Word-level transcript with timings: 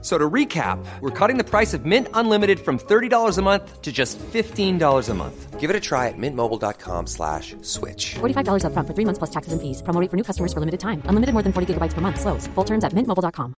So 0.00 0.16
to 0.16 0.30
recap, 0.30 0.78
we're 1.00 1.10
cutting 1.10 1.38
the 1.38 1.44
price 1.44 1.74
of 1.74 1.84
Mint 1.84 2.06
Unlimited 2.14 2.60
from 2.60 2.78
$30 2.78 3.36
a 3.36 3.42
month 3.42 3.82
to 3.82 3.90
just 3.90 4.16
$15 4.32 5.08
a 5.08 5.14
month. 5.14 5.58
Give 5.58 5.70
it 5.70 5.74
a 5.74 5.80
try 5.80 6.06
at 6.06 6.14
mintmobile.com 6.16 7.06
slash 7.08 7.56
switch. 7.62 8.14
$45 8.20 8.62
upfront 8.62 8.86
for 8.86 8.94
three 8.94 9.04
months 9.04 9.18
plus 9.18 9.30
taxes 9.30 9.52
and 9.52 9.60
fees. 9.60 9.82
Promo 9.82 10.00
rate 10.00 10.10
for 10.10 10.16
new 10.16 10.22
customers 10.22 10.52
for 10.52 10.60
limited 10.60 10.78
time. 10.78 11.02
Unlimited 11.08 11.34
more 11.34 11.42
than 11.42 11.52
40 11.52 11.74
gigabytes 11.74 11.94
per 11.94 12.00
month. 12.00 12.20
Slows. 12.20 12.46
Full 12.54 12.64
terms 12.64 12.84
at 12.84 12.94
mintmobile.com. 12.94 13.54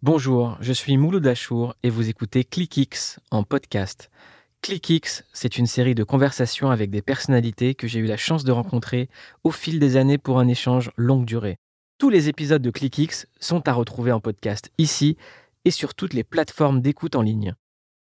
Bonjour, 0.00 0.56
je 0.60 0.72
suis 0.72 0.96
Mouloud 0.96 1.26
Achour 1.26 1.74
et 1.82 1.90
vous 1.90 2.08
écoutez 2.08 2.44
ClickX 2.44 3.18
en 3.32 3.42
podcast. 3.42 4.10
ClickX, 4.62 5.24
c'est 5.32 5.58
une 5.58 5.66
série 5.66 5.96
de 5.96 6.04
conversations 6.04 6.70
avec 6.70 6.90
des 6.90 7.02
personnalités 7.02 7.74
que 7.74 7.88
j'ai 7.88 7.98
eu 7.98 8.06
la 8.06 8.16
chance 8.16 8.44
de 8.44 8.52
rencontrer 8.52 9.08
au 9.42 9.50
fil 9.50 9.80
des 9.80 9.96
années 9.96 10.16
pour 10.16 10.38
un 10.38 10.46
échange 10.46 10.92
longue 10.96 11.24
durée. 11.24 11.58
Tous 11.98 12.10
les 12.10 12.28
épisodes 12.28 12.62
de 12.62 12.70
ClickX 12.70 13.26
sont 13.40 13.66
à 13.66 13.72
retrouver 13.72 14.12
en 14.12 14.20
podcast 14.20 14.70
ici 14.78 15.16
et 15.64 15.72
sur 15.72 15.96
toutes 15.96 16.14
les 16.14 16.22
plateformes 16.22 16.80
d'écoute 16.80 17.16
en 17.16 17.22
ligne. 17.22 17.54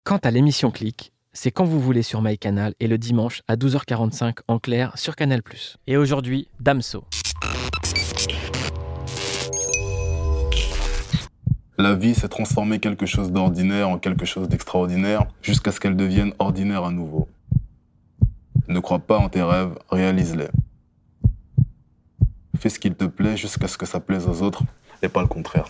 Quant 0.03 0.17
à 0.17 0.33
l'émission 0.33 0.73
Click, 0.73 1.13
c'est 1.33 1.53
quand 1.53 1.65
vous 1.65 1.79
voulez 1.79 2.03
sur 2.03 2.21
MyCanal 2.21 2.75
et 2.81 2.89
le 2.89 2.99
dimanche 2.99 3.43
à 3.47 3.55
12h45 3.55 4.39
en 4.49 4.59
clair 4.59 4.99
sur 4.99 5.15
Canal+. 5.15 5.43
Et 5.87 5.97
aujourd'hui, 5.97 6.49
Damso. 6.59 7.05
La 11.79 11.95
vie, 11.95 12.17
c'est 12.17 12.29
transformer 12.29 12.81
quelque 12.81 13.07
chose 13.07 13.31
d'ordinaire 13.31 13.89
en 13.89 14.01
quelque 14.01 14.25
chose 14.25 14.49
d'extraordinaire 14.49 15.29
jusqu'à 15.41 15.71
ce 15.71 15.79
qu'elle 15.79 15.97
devienne 15.97 16.33
ordinaire 16.41 16.83
à 16.83 16.91
nouveau. 16.91 17.29
Ne 18.67 18.81
crois 18.81 18.99
pas 18.99 19.19
en 19.19 19.29
tes 19.29 19.43
rêves, 19.43 19.79
réalise-les. 19.89 20.49
Fais 22.59 22.69
ce 22.69 22.79
qu'il 22.79 22.95
te 22.95 23.05
plaît 23.05 23.37
jusqu'à 23.37 23.69
ce 23.69 23.77
que 23.77 23.87
ça 23.87 24.01
plaise 24.01 24.27
aux 24.27 24.43
autres 24.43 24.63
et 25.03 25.09
pas 25.09 25.21
le 25.21 25.29
contraire. 25.29 25.69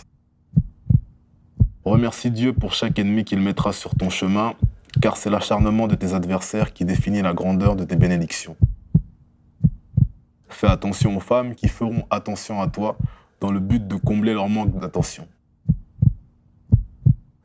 Remercie 1.83 2.31
Dieu 2.31 2.53
pour 2.53 2.73
chaque 2.73 2.97
ennemi 2.97 3.23
qu'il 3.23 3.39
mettra 3.39 3.71
sur 3.71 3.95
ton 3.95 4.09
chemin, 4.09 4.53
car 5.01 5.17
c'est 5.17 5.29
l'acharnement 5.29 5.87
de 5.87 5.95
tes 5.95 6.13
adversaires 6.13 6.73
qui 6.73 6.85
définit 6.85 7.21
la 7.21 7.33
grandeur 7.33 7.75
de 7.75 7.83
tes 7.83 7.95
bénédictions. 7.95 8.55
Fais 10.49 10.67
attention 10.67 11.17
aux 11.17 11.19
femmes 11.19 11.53
qui 11.53 11.67
feront 11.67 12.05
attention 12.09 12.61
à 12.61 12.67
toi 12.67 12.97
dans 13.39 13.51
le 13.51 13.59
but 13.59 13.87
de 13.87 13.95
combler 13.95 14.33
leur 14.33 14.49
manque 14.49 14.79
d'attention. 14.79 15.27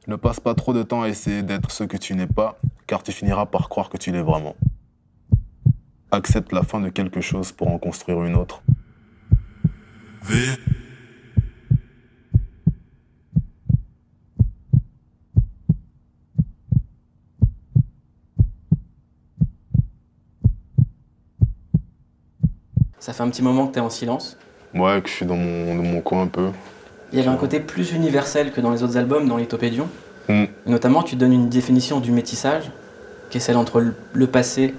Ne 0.06 0.16
passe 0.16 0.40
pas 0.40 0.54
trop 0.54 0.72
de 0.72 0.82
temps 0.82 1.02
à 1.02 1.08
essayer 1.08 1.42
d'être 1.42 1.70
ce 1.70 1.84
que 1.84 1.96
tu 1.96 2.14
n'es 2.14 2.26
pas, 2.26 2.58
car 2.86 3.02
tu 3.02 3.12
finiras 3.12 3.46
par 3.46 3.68
croire 3.68 3.90
que 3.90 3.96
tu 3.96 4.10
l'es 4.10 4.22
vraiment. 4.22 4.56
Accepte 6.10 6.52
la 6.52 6.62
fin 6.62 6.80
de 6.80 6.88
quelque 6.88 7.20
chose 7.20 7.52
pour 7.52 7.68
en 7.68 7.78
construire 7.78 8.24
une 8.24 8.36
autre. 8.36 8.62
Ça 22.98 23.12
fait 23.12 23.22
un 23.22 23.30
petit 23.30 23.42
moment 23.42 23.66
que 23.66 23.72
tu 23.72 23.78
es 23.78 23.82
en 23.82 23.90
silence. 23.90 24.36
Ouais, 24.74 25.00
que 25.02 25.08
je 25.08 25.14
suis 25.14 25.26
dans 25.26 25.36
mon, 25.36 25.74
dans 25.74 25.82
mon 25.82 26.00
coin 26.00 26.22
un 26.22 26.26
peu. 26.26 26.48
Il 27.12 27.18
y 27.18 27.22
avait 27.22 27.30
un 27.30 27.36
côté 27.36 27.58
plus 27.60 27.92
universel 27.92 28.52
que 28.52 28.60
dans 28.60 28.70
les 28.70 28.82
autres 28.82 28.96
albums, 28.96 29.26
dans 29.26 29.36
Lithopédion. 29.36 29.88
Hmm. 30.28 30.44
Notamment, 30.66 31.02
tu 31.02 31.16
donnes 31.16 31.32
une 31.32 31.48
définition 31.48 31.98
du 31.98 32.12
métissage, 32.12 32.70
qui 33.30 33.38
est 33.38 33.40
celle 33.40 33.56
entre 33.56 33.80
le- 33.80 33.94
le 34.12 34.26
passé 34.26 34.74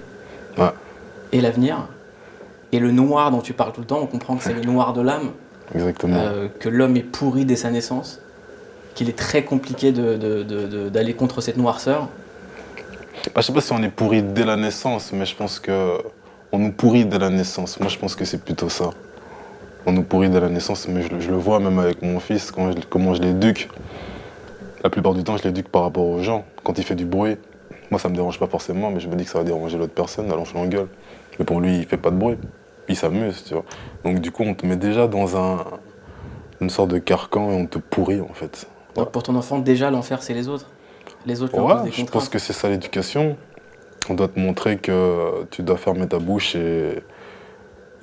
Ouais. 0.56 0.70
et 1.32 1.40
l'avenir. 1.40 1.88
Et 2.70 2.78
le 2.78 2.90
noir 2.90 3.30
dont 3.30 3.40
tu 3.42 3.52
parles 3.52 3.72
tout 3.72 3.80
le 3.82 3.86
temps, 3.86 3.98
on 4.00 4.06
comprend 4.06 4.36
que 4.36 4.44
c'est 4.44 4.54
le 4.54 4.62
noir 4.62 4.92
de 4.94 5.02
l'âme, 5.02 5.32
Exactement. 5.74 6.16
euh, 6.18 6.48
que 6.60 6.68
l'homme 6.68 6.96
est 6.96 7.02
pourri 7.02 7.44
dès 7.44 7.56
sa 7.56 7.70
naissance, 7.70 8.20
qu'il 8.94 9.08
est 9.08 9.16
très 9.18 9.44
compliqué 9.44 9.92
de- 9.92 10.16
de- 10.16 10.42
de- 10.42 10.66
de- 10.66 10.88
d'aller 10.88 11.14
contre 11.14 11.40
cette 11.40 11.56
noirceur. 11.56 12.08
Bah, 13.34 13.40
je 13.40 13.42
sais 13.42 13.52
pas 13.52 13.60
si 13.60 13.72
on 13.72 13.82
est 13.82 13.88
pourri 13.88 14.22
dès 14.22 14.44
la 14.44 14.56
naissance, 14.56 15.12
mais 15.12 15.24
je 15.24 15.34
pense 15.36 15.58
que 15.60 15.98
on 16.50 16.58
nous 16.58 16.72
pourrit 16.72 17.04
dès 17.06 17.18
la 17.18 17.30
naissance. 17.30 17.78
Moi, 17.80 17.88
je 17.88 17.96
pense 17.98 18.14
que 18.14 18.24
c'est 18.24 18.42
plutôt 18.44 18.68
ça. 18.68 18.90
On 19.86 19.92
nous 19.92 20.02
pourrit 20.02 20.28
dès 20.28 20.40
la 20.40 20.48
naissance, 20.48 20.86
mais 20.88 21.02
je, 21.02 21.08
le- 21.08 21.20
je 21.20 21.30
le 21.30 21.36
vois 21.36 21.58
même 21.60 21.78
avec 21.78 22.02
mon 22.02 22.20
fils, 22.20 22.50
quand 22.50 22.70
je- 22.72 22.78
comment 22.88 23.14
je 23.14 23.22
l'éduque. 23.22 23.68
La 24.84 24.90
plupart 24.90 25.14
du 25.14 25.22
temps, 25.24 25.36
je 25.36 25.44
l'éduque 25.44 25.68
par 25.68 25.82
rapport 25.82 26.04
aux 26.04 26.20
gens. 26.22 26.44
Quand 26.64 26.76
il 26.78 26.84
fait 26.84 26.94
du 26.96 27.04
bruit, 27.06 27.36
moi, 27.90 27.98
ça 28.00 28.08
me 28.08 28.14
dérange 28.14 28.38
pas 28.38 28.46
forcément, 28.48 28.90
mais 28.90 29.00
je 29.00 29.08
me 29.08 29.14
dis 29.16 29.24
que 29.24 29.30
ça 29.30 29.38
va 29.38 29.44
déranger 29.44 29.78
l'autre 29.78 29.92
personne, 29.94 30.30
alors 30.30 30.44
je 30.44 30.54
l'engueule. 30.54 30.88
Mais 31.38 31.44
pour 31.44 31.60
lui, 31.60 31.78
il 31.78 31.86
fait 31.86 31.96
pas 31.96 32.10
de 32.10 32.16
bruit. 32.16 32.36
Il 32.88 32.96
s'amuse, 32.96 33.44
tu 33.44 33.54
vois. 33.54 33.64
Donc, 34.04 34.20
du 34.20 34.30
coup, 34.30 34.42
on 34.42 34.54
te 34.54 34.66
met 34.66 34.76
déjà 34.76 35.06
dans 35.06 35.36
un, 35.36 35.64
une 36.60 36.70
sorte 36.70 36.90
de 36.90 36.98
carcan 36.98 37.50
et 37.50 37.54
on 37.54 37.66
te 37.66 37.78
pourrit, 37.78 38.20
en 38.20 38.32
fait. 38.34 38.66
Donc 38.94 39.10
pour 39.10 39.22
ton 39.22 39.34
enfant, 39.36 39.58
déjà, 39.58 39.90
l'enfer, 39.90 40.22
c'est 40.22 40.34
les 40.34 40.48
autres. 40.48 40.66
Les 41.24 41.42
autres 41.42 41.58
Ouais, 41.58 41.84
des 41.84 41.92
je 41.92 42.04
pense 42.04 42.28
que 42.28 42.38
c'est 42.38 42.52
ça 42.52 42.68
l'éducation. 42.68 43.36
On 44.10 44.14
doit 44.14 44.28
te 44.28 44.38
montrer 44.38 44.76
que 44.78 45.44
tu 45.50 45.62
dois 45.62 45.76
fermer 45.78 46.06
ta 46.08 46.18
bouche 46.18 46.54
et, 46.56 47.02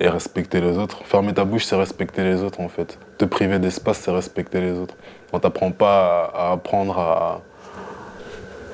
et 0.00 0.08
respecter 0.08 0.60
les 0.60 0.78
autres. 0.78 1.04
Fermer 1.04 1.32
ta 1.34 1.44
bouche, 1.44 1.64
c'est 1.66 1.76
respecter 1.76 2.24
les 2.24 2.42
autres 2.42 2.60
en 2.60 2.68
fait. 2.68 2.98
Te 3.18 3.24
priver 3.24 3.58
d'espace, 3.58 3.98
c'est 3.98 4.10
respecter 4.10 4.60
les 4.60 4.72
autres. 4.72 4.94
On 5.32 5.38
t'apprend 5.38 5.70
pas 5.70 6.30
à, 6.34 6.48
à 6.48 6.52
apprendre 6.52 6.98
à, 6.98 7.42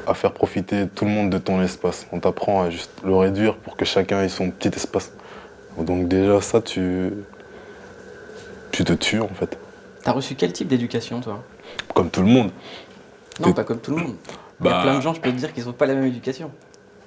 à 0.07 0.15
faire 0.15 0.33
profiter 0.33 0.87
tout 0.87 1.05
le 1.05 1.11
monde 1.11 1.29
de 1.31 1.39
ton 1.39 1.61
espace. 1.61 2.07
On 2.13 2.21
t'apprend 2.21 2.63
à 2.63 2.71
juste 2.71 2.93
le 3.05 3.15
réduire 3.15 3.57
pour 3.57 3.77
que 3.77 3.85
chacun 3.85 4.23
ait 4.23 4.29
son 4.29 4.51
petit 4.51 4.69
espace. 4.69 5.13
Donc 5.79 6.09
déjà 6.09 6.41
ça, 6.41 6.61
tu, 6.61 7.13
tu 8.73 8.85
te 8.85 8.93
tues 8.93 9.21
en 9.21 9.29
fait. 9.29 9.59
T'as 10.03 10.13
reçu 10.13 10.35
quel 10.35 10.53
type 10.53 10.69
d'éducation, 10.69 11.21
toi? 11.21 11.43
Comme 11.95 12.11
tout 12.11 12.21
le 12.23 12.29
monde. 12.29 12.51
Non, 13.41 13.53
pas 13.53 13.65
comme 13.65 13.81
tout 13.81 13.91
le 13.91 14.03
monde. 14.03 14.15
Il 14.61 14.67
y 14.67 14.69
a 14.69 14.73
Bah- 14.73 14.83
plein 14.83 14.97
de 14.97 15.01
gens, 15.03 15.13
je 15.13 15.21
peux 15.21 15.31
te 15.31 15.37
dire, 15.37 15.53
qui 15.53 15.61
n'ont 15.63 15.73
pas 15.73 15.87
la 15.87 15.95
même 15.95 16.07
éducation. 16.07 16.51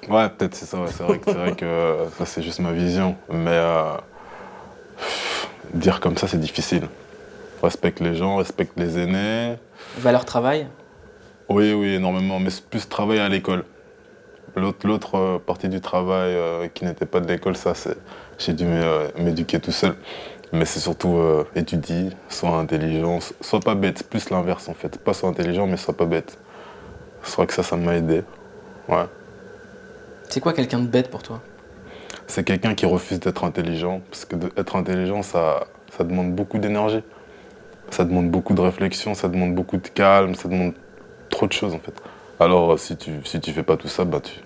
Ouais, 0.07 0.30
peut-être 0.30 0.53
c'est 0.56 0.66
ça. 0.66 0.78
ouais, 0.80 0.88
c'est 0.91 1.03
vrai 1.03 1.18
que, 1.19 1.25
c'est 1.31 1.38
vrai 1.38 1.56
que 1.56 1.66
euh, 1.66 2.09
ça, 2.18 2.25
c'est 2.25 2.41
juste 2.44 2.59
ma 2.59 2.72
vision. 2.72 3.16
Mais 3.30 3.50
euh, 3.52 3.94
dire 5.74 6.00
comme 6.00 6.18
ça, 6.18 6.28
c'est 6.28 6.40
difficile. 6.40 6.88
Respecte 7.63 8.00
les 8.00 8.16
gens, 8.16 8.38
respecte 8.38 8.74
les 8.78 8.97
aînés. 9.00 9.56
Valeur 9.97 10.25
travail, 10.25 10.68
Oui, 11.50 11.74
oui, 11.74 11.96
énormément. 11.96 12.40
Mais 12.40 12.50
plus 12.69 12.88
travail 12.88 13.19
à 13.19 13.28
l'école. 13.30 13.66
L'autre, 14.56 14.86
l'autre 14.88 15.16
euh, 15.18 15.40
partie 15.40 15.69
du 15.69 15.81
travail 15.81 16.34
euh, 16.34 16.68
qui 16.74 16.86
n'était 16.86 17.06
pas 17.06 17.19
de 17.19 17.28
l'école, 17.28 17.56
ça, 17.57 17.74
c'est, 17.75 17.97
j'ai 18.39 18.53
dû 18.53 18.66
euh, 18.67 19.09
m'éduquer 19.17 19.59
tout 19.59 19.72
seul. 19.72 19.95
Mais 20.51 20.66
c'est 20.66 20.79
surtout 20.79 21.17
euh, 21.17 21.45
étudier, 21.55 22.09
sois 22.29 22.51
intelligent, 22.57 23.19
so- 23.19 23.35
sois 23.41 23.59
pas 23.59 23.75
bête. 23.75 24.03
Plus 24.09 24.31
l'inverse 24.31 24.67
en 24.69 24.73
fait. 24.73 24.97
Pas 24.97 25.13
sois 25.13 25.29
intelligent, 25.29 25.67
mais 25.67 25.77
sois 25.77 25.95
pas 25.95 26.05
bête. 26.05 26.38
C'est 27.23 27.35
vrai 27.35 27.47
que 27.47 27.53
ça, 27.53 27.63
ça 27.63 27.75
m'a 27.77 27.95
aidé. 27.95 28.23
Ouais. 28.88 29.05
c'est 30.29 30.39
quoi 30.39 30.53
quelqu'un 30.53 30.79
de 30.79 30.88
bête 30.88 31.09
pour 31.11 31.22
toi? 31.23 31.41
C'est 32.27 32.44
quelqu'un 32.44 32.75
qui 32.75 32.85
refuse 32.85 33.19
d'être 33.19 33.44
intelligent. 33.44 34.01
Parce 34.09 34.25
que 34.25 34.35
être 34.57 34.75
intelligent, 34.75 35.21
ça, 35.21 35.67
ça 35.95 36.03
demande 36.03 36.33
beaucoup 36.33 36.57
d'énergie. 36.59 37.03
Ça 37.91 38.06
demande 38.06 38.29
beaucoup 38.29 38.53
de 38.53 38.61
réflexion, 38.61 39.16
ça 39.16 39.27
demande 39.27 39.56
beaucoup 39.56 39.77
de 39.77 39.88
calme, 39.88 40.35
ça 40.35 40.47
demande 40.50 40.73
trop 41.29 41.47
de 41.47 41.53
choses 41.53 41.73
en 41.73 41.79
fait. 41.79 41.94
Alors 42.39 42.73
euh, 42.73 42.77
si 42.77 42.97
tu, 42.97 43.11
si 43.25 43.39
tu 43.39 43.51
fais 43.51 43.63
pas 43.63 43.77
tout 43.77 43.88
ça, 43.88 44.06
bah 44.06 44.21
tu 44.21 44.41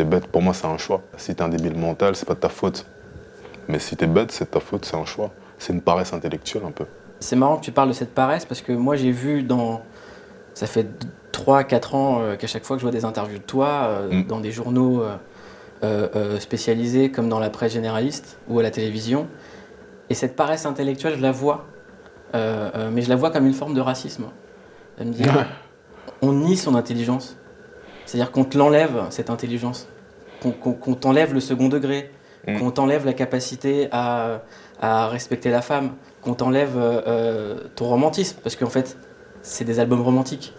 es 0.00 0.04
bête. 0.04 0.26
Pour 0.26 0.42
moi, 0.42 0.54
c'est 0.54 0.66
un 0.66 0.78
choix. 0.78 1.02
Si 1.16 1.34
t'es 1.34 1.42
un 1.42 1.48
débile 1.48 1.76
mental, 1.76 2.16
c'est 2.16 2.26
pas 2.26 2.34
de 2.34 2.40
ta 2.40 2.48
faute. 2.48 2.86
Mais 3.68 3.78
si 3.78 3.96
t'es 3.96 4.06
bête, 4.06 4.32
c'est 4.32 4.50
ta 4.52 4.60
faute, 4.60 4.84
c'est 4.84 4.96
un 4.96 5.04
choix. 5.04 5.30
C'est 5.58 5.72
une 5.72 5.80
paresse 5.80 6.12
intellectuelle 6.12 6.62
un 6.66 6.70
peu. 6.70 6.84
C'est 7.20 7.36
marrant 7.36 7.56
que 7.56 7.64
tu 7.64 7.72
parles 7.72 7.88
de 7.88 7.94
cette 7.94 8.14
paresse 8.14 8.44
parce 8.44 8.60
que 8.60 8.72
moi 8.72 8.96
j'ai 8.96 9.10
vu 9.10 9.42
dans. 9.42 9.82
Ça 10.54 10.66
fait 10.66 10.86
3-4 11.32 11.94
ans 11.96 12.20
euh, 12.20 12.36
qu'à 12.36 12.46
chaque 12.46 12.64
fois 12.64 12.76
que 12.76 12.80
je 12.80 12.86
vois 12.86 12.92
des 12.92 13.04
interviews 13.04 13.38
de 13.38 13.42
toi, 13.42 13.68
euh, 13.88 14.08
Mm. 14.10 14.26
dans 14.26 14.40
des 14.40 14.52
journaux 14.52 15.02
euh, 15.84 16.38
spécialisés 16.38 17.10
comme 17.10 17.28
dans 17.28 17.38
la 17.38 17.50
presse 17.50 17.72
généraliste 17.72 18.38
ou 18.48 18.58
à 18.58 18.62
la 18.62 18.70
télévision, 18.70 19.26
et 20.08 20.14
cette 20.14 20.36
paresse 20.36 20.66
intellectuelle, 20.66 21.16
je 21.16 21.22
la 21.22 21.32
vois, 21.32 21.66
mais 22.34 23.02
je 23.02 23.08
la 23.08 23.16
vois 23.16 23.30
comme 23.30 23.46
une 23.46 23.54
forme 23.54 23.74
de 23.74 23.80
racisme. 23.80 24.26
De 24.98 25.04
me 25.04 25.10
dire, 25.12 25.46
on 26.22 26.32
nie 26.32 26.56
son 26.56 26.74
intelligence. 26.74 27.36
C'est-à-dire 28.04 28.30
qu'on 28.30 28.44
te 28.44 28.56
l'enlève, 28.56 29.06
cette 29.10 29.30
intelligence. 29.30 29.88
Qu'on 30.40 30.94
t'enlève 30.94 31.34
le 31.34 31.40
second 31.40 31.68
degré, 31.68 32.10
Mm. 32.46 32.58
qu'on 32.58 32.70
t'enlève 32.70 33.04
la 33.04 33.12
capacité 33.12 33.88
à, 33.92 34.42
à 34.80 35.08
respecter 35.08 35.50
la 35.50 35.62
femme, 35.62 35.92
qu'on 36.22 36.34
t'enlève 36.34 36.76
euh, 36.76 37.02
euh, 37.06 37.60
ton 37.74 37.86
romantisme, 37.86 38.38
parce 38.42 38.54
qu'en 38.56 38.70
fait, 38.70 38.96
c'est 39.42 39.64
des 39.64 39.80
albums 39.80 40.02
romantiques. 40.02 40.52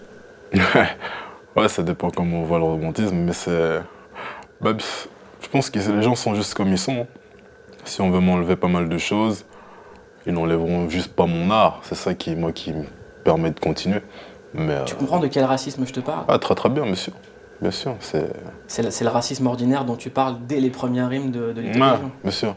Ouais, 1.55 1.67
ça 1.69 1.81
dépend 1.81 2.11
comment 2.11 2.41
on 2.41 2.43
voit 2.43 2.59
le 2.59 2.65
romantisme, 2.65 3.15
mais 3.15 3.33
c'est. 3.33 3.79
Bah, 4.61 4.73
je 5.41 5.47
pense 5.49 5.69
que 5.69 5.79
les 5.79 6.03
gens 6.03 6.13
sont 6.15 6.35
juste 6.35 6.53
comme 6.53 6.67
ils 6.69 6.77
sont. 6.77 7.07
Si 7.83 7.99
on 8.01 8.11
veut 8.11 8.19
m'enlever 8.19 8.55
pas 8.55 8.67
mal 8.67 8.89
de 8.89 8.97
choses, 8.97 9.45
ils 10.27 10.33
n'enlèveront 10.33 10.87
juste 10.89 11.13
pas 11.13 11.25
mon 11.25 11.49
art. 11.49 11.79
C'est 11.83 11.95
ça 11.95 12.13
qui, 12.13 12.35
moi, 12.35 12.51
qui 12.51 12.73
me 12.73 12.83
permet 13.23 13.49
de 13.49 13.59
continuer. 13.59 14.01
Mais, 14.53 14.83
Tu 14.85 14.93
euh, 14.93 14.97
comprends 14.97 15.19
de 15.19 15.27
quel 15.27 15.45
racisme 15.45 15.85
je 15.85 15.93
te 15.93 15.99
parle? 15.99 16.25
Ah, 16.27 16.37
très 16.37 16.53
très 16.53 16.69
bien, 16.69 16.93
sûr. 16.95 17.13
Bien 17.61 17.71
sûr, 17.71 17.95
c'est. 17.99 18.29
C'est 18.67 19.03
le, 19.03 19.09
racisme 19.09 19.47
ordinaire 19.47 19.83
dont 19.85 19.95
tu 19.95 20.09
parles 20.09 20.37
dès 20.47 20.59
les 20.59 20.69
premières 20.69 21.09
rimes 21.09 21.31
de, 21.31 21.53
de 21.53 21.61
Ouais, 21.61 21.97
bien 22.23 22.31
sûr. 22.31 22.55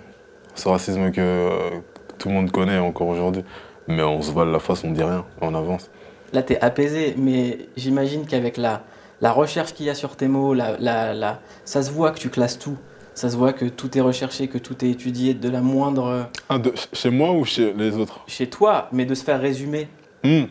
Ce 0.54 0.68
racisme 0.68 1.10
que 1.10 1.20
euh, 1.20 1.80
tout 2.18 2.28
le 2.28 2.34
monde 2.34 2.50
connaît 2.50 2.78
encore 2.78 3.08
aujourd'hui. 3.08 3.44
Mais 3.88 4.02
on 4.02 4.20
se 4.22 4.30
voile 4.30 4.50
la 4.50 4.58
face, 4.58 4.84
on 4.84 4.90
dit 4.90 5.02
rien, 5.02 5.24
on 5.40 5.54
avance. 5.54 5.90
Là, 6.32 6.42
tu 6.42 6.52
es 6.52 6.60
apaisé, 6.60 7.14
mais 7.16 7.58
j'imagine 7.76 8.26
qu'avec 8.26 8.56
la, 8.56 8.82
la 9.20 9.32
recherche 9.32 9.72
qu'il 9.72 9.86
y 9.86 9.90
a 9.90 9.94
sur 9.94 10.16
tes 10.16 10.28
mots, 10.28 10.54
la, 10.54 10.76
la- 10.78 11.14
la- 11.14 11.40
ça 11.64 11.82
se 11.82 11.90
voit 11.90 12.10
que 12.12 12.18
tu 12.18 12.28
classes 12.28 12.58
tout. 12.58 12.76
Ça 13.14 13.28
se 13.30 13.36
voit 13.36 13.52
que 13.52 13.64
tout 13.64 13.96
est 13.98 14.00
recherché, 14.00 14.48
que 14.48 14.58
tout 14.58 14.84
est 14.84 14.90
étudié 14.90 15.34
de 15.34 15.48
la 15.48 15.60
moindre. 15.60 16.28
Ah, 16.48 16.58
de- 16.58 16.72
chez 16.92 17.10
moi 17.10 17.32
ou 17.32 17.44
chez 17.44 17.72
les 17.72 17.96
autres? 17.96 18.20
chez 18.28 18.48
toi, 18.48 18.88
mais 18.92 19.06
de 19.06 19.14
se 19.14 19.24
faire 19.24 19.40
résumer. 19.40 19.88
Hmm. 20.22 20.44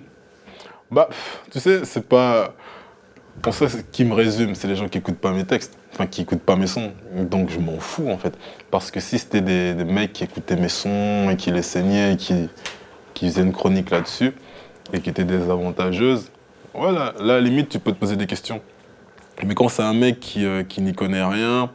Bah, 0.92 1.08
tu 1.52 1.60
sais, 1.60 1.86
c'est 1.86 2.08
pas. 2.08 2.54
Pour 3.42 3.54
ça, 3.54 3.70
ce 3.70 3.78
qui 3.78 4.04
me 4.04 4.14
résume, 4.14 4.54
c'est 4.56 4.68
les 4.68 4.76
gens 4.76 4.90
qui 4.90 4.98
écoutent 4.98 5.20
pas 5.20 5.32
mes 5.32 5.46
textes, 5.46 5.78
enfin 5.94 6.08
qui 6.08 6.22
écoutent 6.22 6.42
pas 6.42 6.56
mes 6.56 6.68
sons. 6.68 6.92
Donc 7.14 7.50
je 7.50 7.60
m'en 7.60 7.80
fous 7.80 8.10
en 8.10 8.18
fait. 8.18 8.38
Parce 8.70 8.92
que 8.92 9.00
si 9.00 9.18
c'était 9.18 9.42
des, 9.42 9.74
mecs 9.86 10.14
qui 10.14 10.24
écoutaient 10.24 10.58
mes 10.58 10.70
sons 10.70 11.30
et 11.32 11.38
qui 11.38 11.52
les 11.52 11.62
saignaient 11.62 12.14
et 12.14 12.18
qui, 12.18 12.50
qui 13.14 13.28
faisaient 13.28 13.44
une 13.44 13.54
chronique 13.54 13.92
là-dessus 13.92 14.34
et 14.92 15.00
qui 15.00 15.10
étaient 15.10 15.24
désavantageuses, 15.24 16.32
voilà, 16.74 17.14
là, 17.20 17.36
à 17.36 17.38
la 17.38 17.42
limite, 17.42 17.70
tu 17.70 17.80
peux 17.80 17.92
te 17.92 17.98
poser 17.98 18.16
des 18.16 18.28
questions. 18.28 18.62
Mais 19.46 19.56
quand 19.56 19.70
c'est 19.70 19.84
un 19.84 19.94
mec 19.94 20.20
qui, 20.20 20.46
euh, 20.46 20.64
n'y 20.78 20.94
connaît 20.94 21.24
rien, 21.24 21.72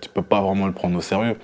tu 0.00 0.08
peux 0.08 0.22
pas 0.22 0.40
vraiment 0.40 0.66
le 0.66 0.72
prendre 0.72 0.96
au 0.96 1.00
sérieux. 1.00 1.36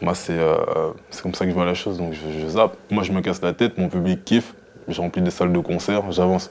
Moi, 0.00 0.14
c'est 0.14 0.38
euh, 0.38 0.92
c'est 1.10 1.22
comme 1.22 1.34
ça 1.34 1.44
que 1.44 1.50
je 1.50 1.54
vois 1.54 1.66
la 1.66 1.74
chose, 1.74 1.98
donc 1.98 2.14
je, 2.14 2.40
je 2.40 2.46
zappe. 2.46 2.76
Moi, 2.90 3.02
je 3.02 3.12
me 3.12 3.20
casse 3.20 3.42
la 3.42 3.52
tête, 3.52 3.76
mon 3.76 3.88
public 3.88 4.24
kiffe, 4.24 4.54
je 4.88 5.00
remplis 5.00 5.20
des 5.20 5.30
salles 5.30 5.52
de 5.52 5.58
concert, 5.58 6.10
j'avance. 6.12 6.50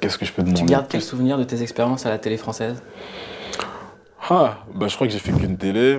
Qu'est-ce 0.00 0.18
que 0.18 0.24
je 0.24 0.32
peux 0.32 0.42
demander 0.42 0.60
Tu 0.60 0.66
gardes 0.66 0.86
de 0.86 0.92
quel 0.92 1.02
souvenir 1.02 1.38
de 1.38 1.44
tes 1.44 1.62
expériences 1.62 2.06
à 2.06 2.10
la 2.10 2.18
télé 2.18 2.36
française? 2.36 2.82
Ah, 4.28 4.58
bah, 4.74 4.86
je 4.88 4.94
crois 4.94 5.06
que 5.06 5.12
j'ai 5.12 5.18
fait 5.18 5.32
qu'une 5.32 5.56
télé, 5.56 5.98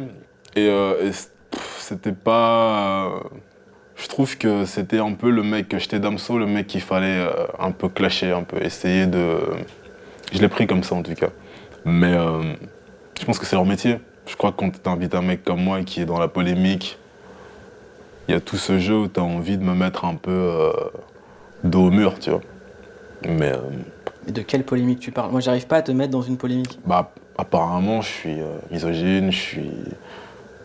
et, 0.55 0.67
euh, 0.69 1.09
et 1.09 1.11
c'était 1.79 2.11
pas... 2.11 3.07
euh, 3.07 3.19
je 3.95 4.07
trouve 4.07 4.37
que 4.37 4.65
c'était 4.65 4.99
un 4.99 5.13
peu 5.13 5.29
le 5.29 5.43
mec, 5.43 5.75
j'étais 5.77 5.99
Damso, 5.99 6.37
le 6.37 6.45
mec 6.45 6.67
qu'il 6.67 6.81
fallait 6.81 7.19
euh, 7.19 7.47
un 7.59 7.71
peu 7.71 7.89
clasher, 7.89 8.31
un 8.31 8.43
peu 8.43 8.63
essayer 8.63 9.05
de... 9.05 9.37
Je 10.31 10.39
l'ai 10.39 10.47
pris 10.47 10.65
comme 10.67 10.83
ça 10.83 10.95
en 10.95 11.03
tout 11.03 11.13
cas. 11.13 11.29
Mais 11.83 12.13
je 13.19 13.25
pense 13.25 13.37
que 13.37 13.45
c'est 13.45 13.55
leur 13.55 13.65
métier. 13.65 13.99
Je 14.27 14.35
crois 14.37 14.51
que 14.51 14.57
quand 14.57 14.71
tu 14.71 14.89
invites 14.89 15.15
un 15.15 15.21
mec 15.21 15.43
comme 15.43 15.61
moi 15.61 15.81
qui 15.81 15.99
est 16.01 16.05
dans 16.05 16.19
la 16.19 16.27
polémique, 16.27 16.97
il 18.27 18.33
y 18.33 18.37
a 18.37 18.39
tout 18.39 18.55
ce 18.55 18.79
jeu 18.79 18.95
où 18.95 19.07
tu 19.07 19.19
as 19.19 19.23
envie 19.23 19.57
de 19.57 19.63
me 19.63 19.73
mettre 19.73 20.05
un 20.05 20.15
peu 20.15 20.71
dos 21.63 21.87
au 21.87 21.91
mur, 21.91 22.17
tu 22.19 22.29
vois. 22.29 22.41
Mais 23.27 23.51
euh, 23.51 23.57
Mais 24.25 24.31
de 24.31 24.41
quelle 24.41 24.63
polémique 24.63 24.99
tu 24.99 25.11
parles? 25.11 25.31
Moi, 25.31 25.41
j'arrive 25.41 25.67
pas 25.67 25.77
à 25.77 25.81
te 25.81 25.91
mettre 25.91 26.11
dans 26.11 26.21
une 26.21 26.37
polémique. 26.37 26.79
bah, 26.85 27.11
apparemment, 27.37 28.01
je 28.01 28.07
suis 28.09 28.39
euh, 28.41 28.45
misogyne, 28.71 29.31
je 29.31 29.37
suis. 29.37 29.71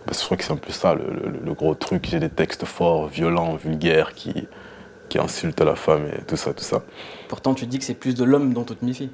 bah, 0.06 0.12
je 0.18 0.24
crois 0.24 0.36
que 0.36 0.44
c'est 0.44 0.52
un 0.52 0.56
peu 0.56 0.72
ça 0.72 0.94
le, 0.94 1.04
le- 1.04 1.40
le 1.44 1.52
gros 1.54 1.74
truc. 1.74 2.06
J'ai 2.08 2.20
des 2.20 2.28
textes 2.30 2.64
forts, 2.64 3.08
violents, 3.08 3.56
vulgaires 3.56 4.14
qui, 4.14 4.46
qui 5.08 5.18
insultent 5.18 5.60
la 5.60 5.74
femme 5.76 6.06
et 6.06 6.22
tout 6.24 6.36
ça, 6.36 6.52
tout 6.54 6.64
ça. 6.64 6.82
Pourtant, 7.28 7.54
tu 7.54 7.66
te 7.66 7.70
dis 7.70 7.78
que 7.78 7.84
c'est 7.84 7.94
plus 7.94 8.14
de 8.14 8.24
l'homme 8.24 8.52
dont 8.52 8.64
tu 8.64 8.74
te 8.74 8.84
méfies. 8.84 9.10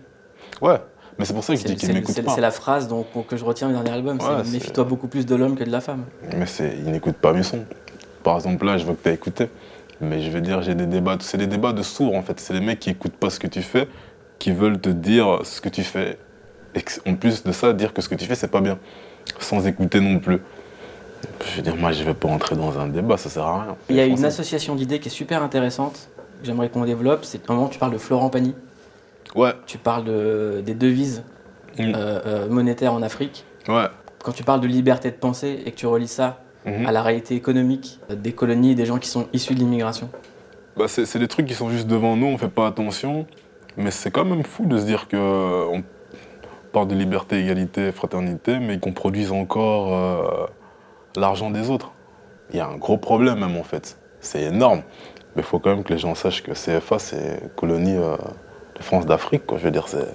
Ouais, 0.60 0.78
mais 1.18 1.24
c'est 1.24 1.34
pour 1.34 1.42
ça 1.44 1.54
que 1.54 1.60
je 1.60 1.66
dis 1.66 1.86
n'écoutent 1.92 2.14
c'est- 2.14 2.22
pas. 2.22 2.34
c'est 2.34 2.40
la 2.40 2.50
phrase 2.52 2.86
dont- 2.88 3.04
que 3.28 3.36
je 3.36 3.44
retiens 3.44 3.68
du 3.68 3.74
dernier 3.74 3.90
album. 3.90 4.18
Ouais, 4.18 4.44
méfie-toi 4.52 4.84
beaucoup 4.84 5.08
plus 5.08 5.26
de 5.26 5.34
l'homme 5.34 5.56
que 5.56 5.64
de 5.64 5.70
la 5.70 5.80
femme. 5.80 6.04
Mais 6.36 6.46
c'est, 6.46 6.76
ils 6.78 6.90
n'écoutent 6.90 7.16
pas 7.16 7.32
mes 7.32 7.42
sons. 7.42 7.64
Par 8.22 8.36
exemple, 8.36 8.64
là, 8.64 8.78
je 8.78 8.84
veux 8.86 8.94
que 8.94 9.02
tu 9.02 9.08
as 9.08 9.12
écouté. 9.12 9.48
Mais 10.02 10.20
je 10.20 10.30
veux 10.30 10.40
dire, 10.40 10.62
j'ai 10.62 10.74
des 10.74 10.86
débats. 10.86 11.16
C'est 11.20 11.38
des 11.38 11.46
débats 11.46 11.72
de 11.72 11.82
sourds, 11.82 12.14
en 12.16 12.22
fait. 12.22 12.38
C'est 12.40 12.52
les 12.54 12.60
mecs 12.60 12.80
qui 12.80 12.90
écoutent 12.90 13.16
pas 13.16 13.30
ce 13.30 13.38
que 13.38 13.46
tu 13.46 13.62
fais, 13.62 13.88
qui 14.38 14.50
veulent 14.50 14.80
te 14.80 14.88
dire 14.88 15.40
ce 15.44 15.60
que 15.60 15.68
tu 15.68 15.82
fais. 15.84 16.18
Et 16.74 16.82
en 17.08 17.14
plus 17.14 17.42
de 17.44 17.52
ça, 17.52 17.72
dire 17.72 17.92
que 17.92 18.02
ce 18.02 18.08
que 18.08 18.14
tu 18.14 18.24
fais, 18.26 18.34
c'est 18.34 18.50
pas 18.50 18.60
bien. 18.60 18.78
Sans 19.38 19.66
écouter 19.66 20.00
non 20.00 20.18
plus. 20.18 20.40
Je 21.46 21.56
veux 21.56 21.62
dire, 21.62 21.76
moi, 21.76 21.92
je 21.92 22.02
vais 22.02 22.14
pas 22.14 22.28
entrer 22.28 22.56
dans 22.56 22.78
un 22.78 22.88
débat, 22.88 23.16
ça 23.16 23.30
sert 23.30 23.44
à 23.44 23.62
rien. 23.62 23.76
Il 23.90 23.96
y 23.96 24.00
a 24.00 24.06
une 24.06 24.24
association 24.24 24.74
d'idées 24.74 24.98
qui 24.98 25.08
est 25.08 25.12
super 25.12 25.42
intéressante, 25.42 26.08
que 26.40 26.46
j'aimerais 26.46 26.68
qu'on 26.68 26.84
développe. 26.84 27.24
C'est 27.24 27.48
un 27.48 27.54
moment, 27.54 27.68
tu 27.68 27.78
parles 27.78 27.92
de 27.92 27.98
Florent 27.98 28.28
Pagny, 28.30 28.54
Ouais, 29.36 29.52
tu 29.66 29.78
parles 29.78 30.04
de- 30.04 30.62
des 30.66 30.74
devises 30.74 31.22
Mm. 31.78 31.92
euh, 31.94 32.20
euh, 32.26 32.48
monétaires 32.48 32.92
en 32.92 33.02
Afrique. 33.02 33.44
ouais. 33.68 33.86
Quand 34.24 34.32
tu 34.32 34.42
parles 34.44 34.60
de 34.60 34.66
liberté 34.68 35.10
de 35.10 35.16
penser 35.16 35.62
et 35.64 35.70
que 35.72 35.76
tu 35.76 35.86
relis 35.86 36.06
ça 36.08 36.41
Mhm. 36.64 36.86
à 36.86 36.92
la 36.92 37.02
réalité 37.02 37.34
économique 37.34 37.98
euh, 38.10 38.14
des 38.14 38.32
colonies, 38.32 38.74
des 38.74 38.86
gens 38.86 38.98
qui 38.98 39.08
sont 39.08 39.26
issus 39.32 39.54
de 39.54 39.58
l'immigration. 39.58 40.08
Bah, 40.76 40.86
c'est 40.88 41.18
des 41.18 41.28
trucs 41.28 41.46
qui 41.46 41.54
sont 41.54 41.70
juste 41.70 41.86
devant 41.86 42.16
nous, 42.16 42.26
on 42.26 42.38
fait 42.38 42.48
pas 42.48 42.66
attention. 42.66 43.26
Mais 43.76 43.90
c'est 43.90 44.10
quand 44.10 44.24
même 44.24 44.42
fou 44.44 44.66
de 44.66 44.78
se 44.78 44.84
dire 44.84 45.08
que 45.08 45.16
euh, 45.16 45.66
on 45.70 45.82
parle 46.72 46.88
de 46.88 46.94
liberté, 46.94 47.38
égalité, 47.38 47.92
fraternité, 47.92 48.58
mais 48.58 48.78
qu'on 48.78 48.92
produise 48.92 49.32
encore 49.32 49.94
euh, 49.94 50.46
l'argent 51.16 51.50
des 51.50 51.70
autres. 51.70 51.92
Il 52.50 52.56
y 52.56 52.60
a 52.60 52.66
un 52.66 52.76
gros 52.76 52.98
problème 52.98 53.40
même 53.40 53.56
en 53.56 53.62
fait. 53.62 53.98
C'est 54.20 54.42
énorme. 54.42 54.82
Mais 55.34 55.42
il 55.42 55.44
faut 55.44 55.58
quand 55.58 55.70
même 55.70 55.84
que 55.84 55.92
les 55.92 55.98
gens 55.98 56.14
sachent 56.14 56.42
que 56.42 56.52
CFA, 56.52 56.98
c'est 56.98 57.54
colonie 57.56 57.96
euh, 57.96 58.16
de 58.76 58.82
France 58.82 59.06
d'Afrique. 59.06 59.42
Je 59.50 59.64
veux 59.64 59.70
dire, 59.70 59.88
c'est... 59.88 60.06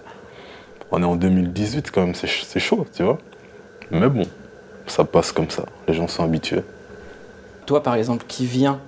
on 0.91 1.01
est 1.01 1.05
en 1.05 1.15
2018 1.15 1.91
quand 1.91 2.01
même, 2.01 2.15
c'est 2.15 2.59
chaud, 2.59 2.85
tu 2.95 3.03
vois. 3.03 3.17
Mais 3.89 4.09
bon, 4.09 4.23
ça 4.91 5.03
passe 5.05 5.31
comme 5.31 5.49
ça. 5.49 5.65
Les 5.87 5.93
gens 5.93 6.07
sont 6.07 6.23
habitués. 6.23 6.63
Toi, 7.65 7.83
par 7.83 7.95
exemple, 7.95 8.25
qui 8.27 8.45
vient 8.45 8.79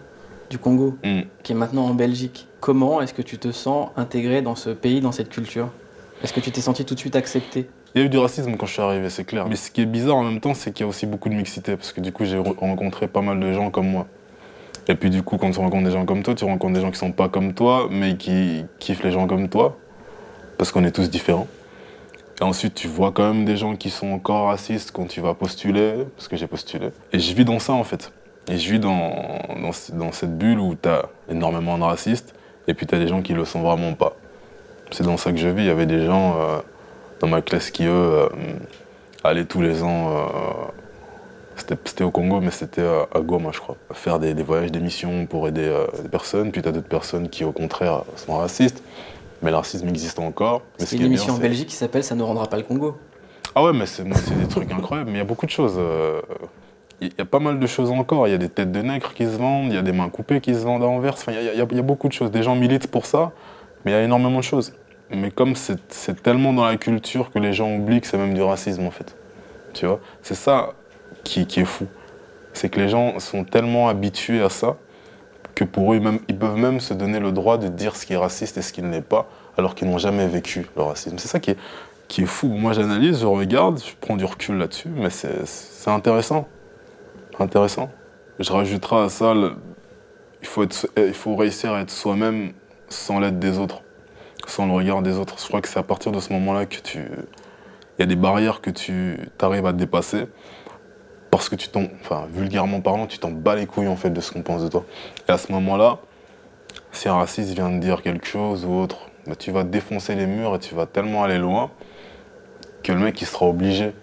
du 0.49 0.57
Congo, 0.57 0.97
Mm. 1.03 1.21
qui 1.43 1.51
est 1.51 1.55
maintenant 1.55 1.85
en 1.85 1.93
Belgique, 1.93 2.47
comment 2.59 3.01
est-ce 3.01 3.13
que 3.13 3.21
tu 3.21 3.37
te 3.37 3.51
sens 3.51 3.89
intégré 3.97 4.41
dans 4.41 4.55
ce 4.55 4.69
pays, 4.69 5.01
dans 5.01 5.11
cette 5.11 5.29
culture? 5.29 5.69
Est-ce 6.23 6.33
que 6.33 6.39
tu 6.39 6.51
t'es 6.51 6.61
senti 6.61 6.85
tout 6.85 6.95
de 6.95 6.99
suite 6.99 7.15
accepté? 7.15 7.69
Il 7.95 8.01
y 8.01 8.03
a 8.03 8.07
eu 8.07 8.09
du 8.09 8.17
racisme 8.17 8.55
quand 8.57 8.65
je 8.65 8.73
suis 8.73 8.81
arrivé, 8.81 9.09
c'est 9.09 9.23
clair. 9.23 9.47
Mais 9.47 9.55
ce 9.55 9.71
qui 9.71 9.81
est 9.81 9.85
bizarre 9.85 10.17
en 10.17 10.23
même 10.23 10.39
temps, 10.39 10.53
c'est 10.53 10.71
qu'il 10.71 10.83
y 10.85 10.87
a 10.87 10.89
aussi 10.89 11.05
beaucoup 11.05 11.29
de 11.29 11.33
mixité, 11.35 11.75
parce 11.75 11.91
que 11.91 12.01
du 12.01 12.11
coup, 12.11 12.25
j'ai 12.25 12.37
re- 12.37 12.57
rencontré 12.57 13.07
pas 13.07 13.21
mal 13.21 13.39
de 13.39 13.51
gens 13.53 13.69
comme 13.71 13.87
moi. 13.89 14.05
Et 14.87 14.95
puis 14.95 15.09
du 15.09 15.21
coup, 15.23 15.37
quand 15.37 15.51
tu 15.51 15.59
rencontres 15.59 15.85
des 15.85 15.91
gens 15.91 16.05
comme 16.05 16.23
toi, 16.23 16.33
tu 16.35 16.45
rencontres 16.45 16.73
des 16.73 16.81
gens 16.81 16.91
qui 16.91 16.97
sont 16.97 17.11
pas 17.11 17.29
comme 17.29 17.53
toi, 17.53 17.87
mais 17.91 18.15
qui 18.17 18.65
kiffent 18.79 19.03
les 19.03 19.11
gens 19.11 19.27
comme 19.27 19.47
toi, 19.49 19.77
parce 20.57 20.71
qu'on 20.71 20.83
est 20.83 20.91
tous 20.91 21.09
différents. 21.09 21.47
Et 22.41 22.43
ensuite, 22.43 22.73
tu 22.73 22.87
vois 22.87 23.11
quand 23.11 23.33
même 23.33 23.43
des 23.45 23.57
gens 23.57 23.75
qui 23.75 23.89
sont 23.89 24.07
encore 24.11 24.47
racistes 24.47 24.91
quand 24.91 25.05
tu 25.07 25.19
vas 25.19 25.33
postuler, 25.33 26.05
parce 26.15 26.27
que 26.29 26.37
j'ai 26.37 26.47
postulé. 26.47 26.89
Et 27.11 27.19
je 27.19 27.33
vis 27.33 27.43
dans 27.45 27.59
ça, 27.59 27.73
en 27.73 27.83
fait. 27.83 28.11
Et 28.47 28.57
je 28.57 28.71
vis 28.71 28.79
dans, 28.79 29.13
dans, 29.61 29.71
ce- 29.73 29.91
dans 29.91 30.11
cette 30.13 30.37
bulle 30.37 30.59
où 30.59 30.73
tu 30.81 30.87
as 30.87 31.05
énormément 31.29 31.77
de 31.77 31.83
racistes, 31.83 32.33
et 32.67 32.73
puis 32.73 32.85
tu 32.87 32.95
as 32.95 32.99
des 32.99 33.07
gens 33.07 33.21
qui 33.21 33.33
le 33.33 33.43
sont 33.45 33.61
vraiment 33.61 33.93
pas. 33.93 34.13
C'est 34.91 35.03
dans 35.03 35.17
ça 35.17 35.31
que 35.31 35.37
je 35.37 35.49
vis. 35.49 35.63
Il 35.63 35.67
y 35.67 35.69
avait 35.69 35.85
des 35.85 36.05
gens 36.05 36.35
euh, 36.39 36.59
dans 37.19 37.27
ma 37.27 37.41
classe 37.41 37.71
qui, 37.71 37.83
eux, 37.85 37.89
euh, 37.91 38.29
allaient 39.23 39.45
tous 39.45 39.61
les 39.61 39.83
ans. 39.83 40.09
euh, 40.09 40.23
c'était 41.75 42.05
au 42.05 42.09
Congo, 42.11 42.39
mais 42.39 42.51
c'était 42.51 42.81
à, 43.13 43.19
Goma, 43.19 43.49
je 43.51 43.59
crois. 43.59 43.75
Faire 43.91 44.17
des, 44.19 44.33
des 44.33 44.43
voyages, 44.43 44.71
des 44.71 44.79
missions 44.79 45.25
pour 45.25 45.45
aider 45.47 45.69
des 46.01 46.07
personnes. 46.07 46.51
Puis 46.53 46.61
tu 46.61 46.69
as 46.69 46.71
d'autres 46.71 46.87
personnes 46.87 47.27
qui, 47.29 47.43
au 47.43 47.51
contraire, 47.51 48.03
sont 48.15 48.37
racistes. 48.37 48.81
Mais 49.41 49.51
le 49.51 49.57
racisme 49.57 49.87
existe 49.87 50.19
encore. 50.19 50.61
Mais 50.79 50.85
ce 50.85 50.93
une 50.95 50.99
bien, 50.99 51.07
émission 51.07 51.33
en 51.33 51.37
Belgique 51.37 51.69
qui 51.69 51.75
s'appelle 51.75 52.03
Ça 52.03 52.15
ne 52.15 52.23
rendra 52.23 52.47
pas 52.47 52.57
le 52.57 52.63
Congo. 52.63 52.97
ah 53.55 53.63
ouais, 53.63 53.73
mais 53.73 53.85
c'est 53.85 54.03
des 54.03 54.47
trucs 54.47 54.71
incroyables. 54.71 55.09
Mais 55.09 55.17
il 55.17 55.19
y 55.19 55.21
a 55.21 55.25
beaucoup 55.25 55.45
de 55.45 55.51
choses. 55.51 55.75
euh, 55.77 56.21
Il 57.01 57.13
y 57.17 57.21
a 57.21 57.25
pas 57.25 57.39
mal 57.39 57.59
de 57.59 57.67
choses 57.67 57.89
encore. 57.91 58.27
Il 58.27 58.31
y 58.31 58.33
a 58.33 58.37
des 58.37 58.49
têtes 58.49 58.71
de 58.73 58.81
nègres 58.81 59.13
qui 59.13 59.23
se 59.23 59.37
vendent, 59.37 59.67
il 59.71 59.75
y 59.75 59.77
a 59.77 59.81
des 59.81 59.93
mains 59.93 60.09
coupées 60.09 60.41
qui 60.41 60.53
se 60.53 60.59
vendent 60.59 60.83
à 60.83 60.87
Anvers. 60.87 61.13
Enfin, 61.13 61.31
il 61.31 61.35
y 61.35 61.37
a- 61.49 61.53
il 61.53 61.57
y, 61.57 61.61
a- 61.61 61.67
il 61.71 61.77
y 61.77 61.79
a 61.79 61.83
beaucoup 61.83 62.07
de 62.09 62.13
choses. 62.13 62.31
Des 62.31 62.43
gens 62.43 62.55
militent 62.55 62.87
pour 62.91 63.05
ça, 63.05 63.31
mais 63.85 63.91
il 63.91 63.93
y 63.93 63.97
a 63.97 64.03
énormément 64.03 64.39
de 64.39 64.43
choses. 64.43 64.73
Mais 65.09 65.31
comme 65.31 65.55
c'est 65.55 65.79
c'est 65.87 66.21
tellement 66.21 66.51
dans 66.53 66.65
la 66.65 66.75
culture 66.77 67.31
que 67.31 67.39
les 67.39 67.53
gens 67.53 67.73
oublient 67.73 68.01
que 68.01 68.07
c'est 68.07 68.17
même 68.17 68.33
du 68.33 68.41
racisme, 68.41 68.85
en 68.85 68.91
fait. 68.91 69.15
Tu 69.73 69.85
vois? 69.85 69.99
C'est 70.21 70.35
ça 70.35 70.73
qui, 71.23 71.47
qui 71.47 71.61
est 71.61 71.65
fou. 71.65 71.87
C'est 72.53 72.67
que 72.69 72.79
les 72.79 72.89
gens 72.89 73.17
sont 73.19 73.43
tellement 73.45 73.87
habitués 73.87 74.41
à 74.41 74.49
ça 74.49 74.75
que 75.55 75.63
pour 75.63 75.93
eux, 75.93 76.01
ils, 76.27 76.37
peuvent 76.37 76.57
même 76.57 76.79
se 76.79 76.93
donner 76.93 77.19
le 77.19 77.31
droit 77.31 77.57
de 77.57 77.67
dire 77.67 77.95
ce 77.95 78.05
qui 78.05 78.13
est 78.13 78.17
raciste 78.17 78.57
et 78.57 78.61
ce 78.61 78.73
qui 78.73 78.81
ne 78.81 78.91
l'est 78.91 79.01
pas, 79.01 79.29
alors 79.57 79.75
qu'ils 79.75 79.89
n'ont 79.89 79.97
jamais 79.97 80.27
vécu 80.27 80.67
le 80.75 80.83
racisme. 80.83 81.17
C'est 81.17 81.27
ça 81.27 81.39
qui 81.39 81.51
est, 81.51 82.25
fou. 82.25 82.47
Moi, 82.47 82.73
j'analyse, 82.73 83.21
je 83.21 83.25
regarde, 83.25 83.79
je 83.79 83.93
prends 83.99 84.15
du 84.15 84.25
recul 84.25 84.57
là-dessus, 84.57 84.89
mais 84.89 85.09
c'est 85.09 85.89
intéressant. 85.89 86.47
Intéressant. 87.39 87.89
Je 88.39 88.51
rajouterai 88.51 88.97
à 88.97 89.09
ça, 89.09 89.33
il, 90.41 90.47
faut 90.47 90.65
il 90.97 91.13
faut 91.13 91.35
réussir 91.35 91.73
à 91.73 91.81
être 91.81 91.91
soi-même 91.91 92.53
sans 92.87 93.19
l'aide 93.19 93.39
des 93.39 93.59
autres, 93.59 93.81
sans 94.47 94.65
le 94.65 94.73
regard 94.73 95.01
des 95.01 95.17
autres. 95.17 95.35
Je 95.39 95.47
crois 95.47 95.61
que 95.61 95.67
c'est 95.67 95.79
à 95.79 95.83
partir 95.83 96.11
de 96.11 96.19
ce 96.19 96.33
moment-là 96.33 96.65
que 96.65 96.77
tu. 96.77 96.99
Il 97.97 98.01
y 98.01 98.03
a 98.03 98.05
des 98.05 98.15
barrières 98.15 98.61
que 98.61 98.69
tu 98.69 99.17
arrives 99.41 99.65
à 99.65 99.73
dépasser 99.73 100.27
parce 101.31 101.49
que 101.49 101.55
tu 101.55 101.69
t'en. 101.69 101.85
Enfin, 102.01 102.27
vulgairement 102.31 102.81
parlant, 102.81 103.07
tu 103.07 103.19
t'en 103.19 103.31
bats 103.31 103.55
les 103.55 103.65
couilles 103.65 103.87
en 103.87 103.95
fait 103.95 104.09
de 104.09 104.21
ce 104.21 104.31
qu'on 104.31 104.41
pense 104.41 104.63
de 104.63 104.67
toi. 104.67 104.85
Et 105.27 105.31
à 105.31 105.37
ce 105.37 105.51
moment-là, 105.51 105.99
si 106.91 107.09
un 107.09 107.15
raciste 107.15 107.53
vient 107.53 107.69
de 107.69 107.79
dire 107.79 108.01
quelque 108.01 108.27
chose 108.27 108.65
ou 108.65 108.73
autre, 108.73 109.09
bah, 109.27 109.35
tu 109.35 109.51
vas 109.51 109.63
défoncer 109.63 110.15
les 110.15 110.25
murs 110.25 110.55
et 110.55 110.59
tu 110.59 110.75
vas 110.75 110.85
tellement 110.85 111.23
aller 111.23 111.37
loin 111.37 111.69
que 112.83 112.91
le 112.91 112.99
mec 112.99 113.21
il 113.21 113.27
sera 113.27 113.45
obligé 113.45 113.93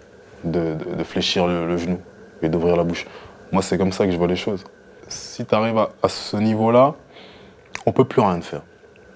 de, 0.43 0.75
de- 0.75 1.03
fléchir 1.03 1.47
le, 1.47 1.77
genou 1.77 1.99
et 2.41 2.49
d'ouvrir 2.49 2.77
la 2.77 2.83
bouche. 2.83 3.05
Moi 3.51 3.61
c'est 3.61 3.77
comme 3.77 3.91
ça 3.91 4.05
que 4.05 4.11
je 4.11 4.17
vois 4.17 4.27
les 4.27 4.35
choses. 4.35 4.63
si 5.07 5.45
tu 5.45 5.55
arrives 5.55 5.77
à, 5.77 5.89
à 6.03 6.09
ce 6.09 6.37
niveau-là, 6.37 6.95
on 7.85 7.91
peut 7.91 8.05
plus 8.05 8.21
rien 8.21 8.39
faire. 8.41 8.61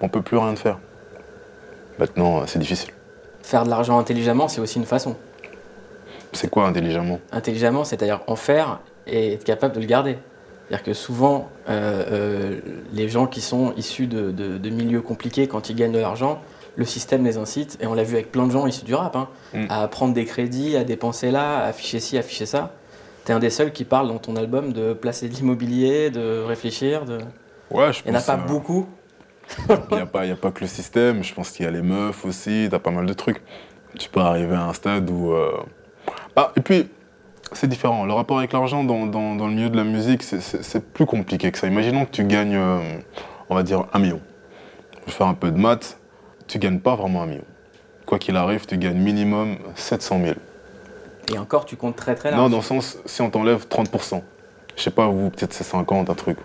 On 0.00 0.08
peut 0.08 0.22
plus 0.22 0.36
rien 0.36 0.56
faire. 0.56 0.78
Maintenant, 1.98 2.40
euh, 2.40 2.44
c'est 2.46 2.58
difficile. 2.58 2.90
Faire 3.42 3.64
de 3.64 3.70
l'argent 3.70 3.98
intelligemment, 3.98 4.48
c'est 4.48 4.60
aussi 4.60 4.78
une 4.78 4.86
façon. 4.86 5.16
C'est 6.32 6.48
quoi 6.50 6.66
intelligemment 6.66 7.20
Intelligemment, 7.32 7.84
c'est-à-dire 7.84 8.20
en 8.26 8.36
faire 8.36 8.80
et 9.06 9.34
être 9.34 9.44
capable 9.44 9.74
de 9.74 9.80
le 9.80 9.86
garder. 9.86 10.16
C'est-à-dire 10.68 10.84
que 10.84 10.94
souvent, 10.94 11.48
euh, 11.68 12.04
euh, 12.10 12.60
les 12.92 13.08
gens 13.08 13.26
qui 13.26 13.40
sont 13.40 13.74
issus 13.76 14.06
de, 14.06 14.30
de- 14.30 14.56
de 14.58 14.70
milieux 14.70 15.02
compliqués, 15.02 15.46
quand 15.46 15.68
ils 15.68 15.76
gagnent 15.76 15.92
de 15.92 15.98
l'argent, 15.98 16.40
le 16.76 16.86
système 16.86 17.22
les 17.24 17.36
incite, 17.36 17.76
et 17.82 17.86
on 17.86 17.92
l'a 17.92 18.02
vu 18.04 18.14
avec 18.14 18.32
plein 18.32 18.46
de 18.46 18.52
gens 18.52 18.66
issus 18.66 18.84
du 18.84 18.94
rap, 18.94 19.14
hein, 19.16 19.28
Mm. 19.52 19.66
à 19.68 19.86
prendre 19.88 20.14
des 20.14 20.24
crédits, 20.24 20.74
à 20.76 20.84
dépenser 20.84 21.30
là, 21.30 21.58
à 21.58 21.66
afficher 21.66 22.00
ci, 22.00 22.16
afficher 22.16 22.46
ça. 22.46 22.72
T'es 23.24 23.34
un 23.34 23.38
des 23.38 23.50
seuls 23.50 23.72
qui 23.72 23.84
parle 23.84 24.08
dans 24.08 24.18
ton 24.18 24.34
album 24.36 24.72
de 24.72 24.94
placer 24.94 25.28
de 25.28 25.34
l'immobilier, 25.34 26.10
de 26.10 26.42
réfléchir. 26.42 27.04
De... 27.04 27.18
Ouais, 27.70 27.92
je 27.92 28.00
Il 28.06 28.10
n'y 28.12 28.16
en 28.16 28.20
a 28.20 28.22
pas 28.22 28.34
euh, 28.34 28.46
beaucoup. 28.48 28.86
Il 29.68 29.96
n'y 29.96 30.00
a, 30.00 30.32
a 30.32 30.36
pas 30.36 30.50
que 30.50 30.60
le 30.62 30.66
système, 30.66 31.22
je 31.22 31.34
pense 31.34 31.50
qu'il 31.50 31.66
y 31.66 31.68
a 31.68 31.70
les 31.70 31.82
meufs 31.82 32.24
aussi, 32.24 32.68
t'as 32.70 32.78
pas 32.78 32.90
mal 32.90 33.04
de 33.04 33.12
trucs. 33.12 33.42
Tu 33.98 34.08
peux 34.08 34.20
arriver 34.20 34.54
à 34.56 34.62
un 34.64 34.72
stade 34.72 35.10
où. 35.10 35.34
Ah, 36.36 36.52
et 36.56 36.60
puis, 36.60 36.88
c'est 37.52 37.66
différent. 37.66 38.04
Le 38.06 38.12
rapport 38.12 38.38
avec 38.38 38.52
l'argent 38.52 38.84
dans, 38.84 39.06
dans- 39.06 39.34
dans 39.36 39.46
le 39.46 39.52
milieu 39.54 39.68
de 39.70 39.76
la 39.76 39.84
musique, 39.84 40.22
c'est 40.22 40.92
plus 40.92 41.06
compliqué 41.06 41.50
que 41.52 41.58
ça. 41.58 41.66
Imaginons 41.66 42.04
que 42.06 42.10
tu 42.10 42.24
gagnes, 42.24 42.56
euh, 42.56 42.78
on 43.50 43.54
va 43.54 43.62
dire, 43.62 43.84
un 43.92 43.98
million. 43.98 44.20
Je 45.02 45.06
vais 45.06 45.12
faire 45.12 45.26
un 45.26 45.34
peu 45.34 45.50
de 45.50 45.58
maths. 45.58 45.98
Tu 46.48 46.58
gagnes 46.58 46.78
pas 46.80 46.94
vraiment 46.96 47.22
un 47.22 47.26
million. 47.26 47.44
Quoi 48.06 48.18
qu'il 48.18 48.36
arrive, 48.36 48.66
tu 48.66 48.78
gagnes 48.78 48.98
minimum 48.98 49.56
700 49.74 50.20
000. 50.24 50.34
Et 51.32 51.38
encore, 51.38 51.64
tu 51.66 51.76
comptes 51.76 51.96
très 51.96 52.14
très 52.14 52.30
large. 52.30 52.42
Non, 52.42 52.48
dans 52.50 52.56
le 52.58 52.62
sens, 52.62 52.98
si 53.06 53.22
on 53.22 53.30
t'enlève 53.30 53.66
30%, 53.68 54.22
je 54.76 54.82
sais 54.82 54.90
pas, 54.90 55.06
vous, 55.06 55.30
peut-être 55.30 55.52
c'est 55.52 55.64
50, 55.64 56.10
un 56.10 56.14
truc. 56.14 56.38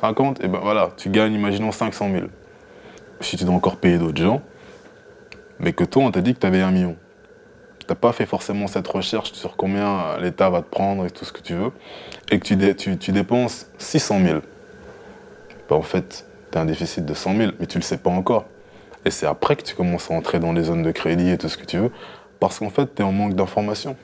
50, 0.00 0.42
et 0.42 0.48
ben 0.48 0.60
voilà, 0.62 0.90
tu 0.96 1.10
gagnes, 1.10 1.34
imaginons 1.34 1.72
500 1.72 2.08
000. 2.12 2.26
Si 3.20 3.36
tu 3.36 3.44
dois 3.44 3.54
encore 3.54 3.76
payer 3.76 3.98
d'autres 3.98 4.22
gens, 4.22 4.40
mais 5.58 5.72
que 5.72 5.84
toi, 5.84 6.04
on 6.04 6.10
t'a 6.10 6.20
dit 6.22 6.34
que 6.34 6.38
tu 6.40 6.46
avais 6.46 6.62
un 6.62 6.70
million. 6.70 6.96
T'as 7.90 7.96
pas 7.96 8.12
fait 8.12 8.24
forcément 8.24 8.68
cette 8.68 8.86
recherche 8.86 9.32
sur 9.32 9.56
combien 9.56 10.16
l'État 10.20 10.48
va 10.48 10.62
te 10.62 10.70
prendre 10.70 11.06
et 11.06 11.10
tout 11.10 11.24
ce 11.24 11.32
que 11.32 11.40
tu 11.40 11.54
veux, 11.56 11.72
et 12.30 12.38
que 12.38 12.44
tu, 12.46 12.54
dé- 12.54 12.76
tu, 12.76 12.96
tu 12.98 13.10
dépenses 13.10 13.66
600 13.78 14.20
000. 14.24 14.38
Ben, 15.68 15.74
en 15.74 15.82
fait, 15.82 16.24
tu 16.52 16.56
as 16.56 16.60
un 16.60 16.66
déficit 16.66 17.04
de 17.04 17.12
100 17.14 17.36
000, 17.36 17.50
mais 17.58 17.66
tu 17.66 17.78
le 17.78 17.82
sais 17.82 17.96
pas 17.98 18.10
encore. 18.10 18.44
Et 19.04 19.10
c'est 19.10 19.26
après 19.26 19.56
que 19.56 19.64
tu 19.64 19.74
commences 19.74 20.08
à 20.08 20.14
entrer 20.14 20.38
dans 20.38 20.52
les 20.52 20.62
zones 20.62 20.84
de 20.84 20.92
crédit 20.92 21.30
et 21.30 21.36
tout 21.36 21.48
ce 21.48 21.56
que 21.58 21.64
tu 21.64 21.78
veux, 21.78 21.90
parce 22.38 22.60
qu'en 22.60 22.70
fait, 22.70 22.94
tu 22.94 23.02
es 23.02 23.04
en 23.04 23.10
manque 23.10 23.34
d'informations 23.34 23.96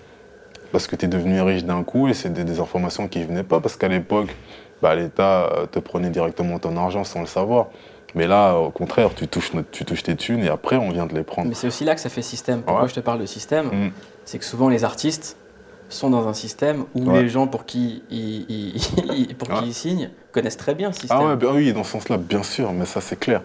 parce 0.72 0.88
que 0.88 0.96
tu 0.96 1.04
es 1.04 1.08
devenu 1.08 1.40
riche 1.40 1.62
d'un 1.62 1.84
coup 1.84 2.08
et 2.08 2.12
c'est 2.14 2.30
des, 2.32 2.42
des 2.42 2.58
informations 2.58 3.06
qui 3.06 3.20
ne 3.20 3.26
venaient 3.26 3.44
pas 3.44 3.60
parce 3.60 3.76
qu'à 3.76 3.86
l'époque, 3.86 4.34
bah, 4.82 4.96
l'État 4.96 5.44
euh, 5.52 5.66
te 5.66 5.78
prenait 5.78 6.10
directement 6.10 6.58
ton 6.58 6.76
argent 6.76 7.04
sans 7.04 7.20
le 7.20 7.26
savoir. 7.26 7.68
Mais 8.16 8.26
là, 8.26 8.54
au 8.56 8.70
contraire, 8.70 9.10
tu 9.14 9.28
touches, 9.28 9.52
tu 9.70 9.84
touches 9.84 10.02
tes 10.02 10.16
thunes 10.16 10.42
et 10.42 10.48
après, 10.48 10.76
on 10.76 10.90
vient 10.90 11.06
de 11.06 11.14
les 11.14 11.22
prendre. 11.22 11.48
Mais 11.48 11.54
c'est 11.54 11.66
aussi 11.68 11.84
là 11.84 11.94
que 11.94 12.00
ça 12.00 12.08
fait 12.08 12.22
système. 12.22 12.62
Pourquoi 12.62 12.82
Ouais. 12.84 12.88
je 12.88 12.94
te 12.94 13.00
parle 13.00 13.20
de 13.20 13.26
système 13.26 13.66
Mm. 13.66 13.90
C'est 14.24 14.38
que 14.40 14.44
souvent 14.44 14.68
les 14.68 14.82
artistes 14.84 15.36
sont 15.88 16.10
dans 16.10 16.26
un 16.26 16.32
système 16.32 16.86
où 16.94 17.04
Ouais. 17.10 17.22
les 17.22 17.28
gens 17.28 17.46
pour 17.46 17.64
qui 17.66 18.02
ils, 18.10 18.72
qui 19.62 19.72
signent 19.72 20.10
connaissent 20.32 20.56
très 20.56 20.74
bien 20.74 20.88
le 20.88 20.94
système. 20.94 21.18
Ah 21.20 21.36
bah 21.36 21.48
oui, 21.52 21.72
dans 21.72 21.84
ce 21.84 21.92
sens-là, 21.92 22.16
bien 22.16 22.42
sûr, 22.42 22.72
mais 22.72 22.86
ça, 22.86 23.00
c'est 23.00 23.18
clair. 23.18 23.42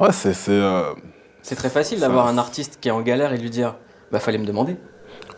Ouais, 0.00 0.12
c'est... 0.12 0.32
c'est, 0.32 0.52
euh, 0.52 0.92
très 1.56 1.68
facile 1.68 2.00
d'avoir 2.00 2.26
un 2.28 2.38
artiste 2.38 2.78
qui 2.80 2.88
est 2.88 2.92
en 2.92 3.02
galère 3.02 3.32
et 3.32 3.36
de 3.38 3.42
lui 3.42 3.50
dire 3.50 3.74
Bah, 4.10 4.20
fallait 4.20 4.38
me 4.38 4.46
demander. 4.46 4.72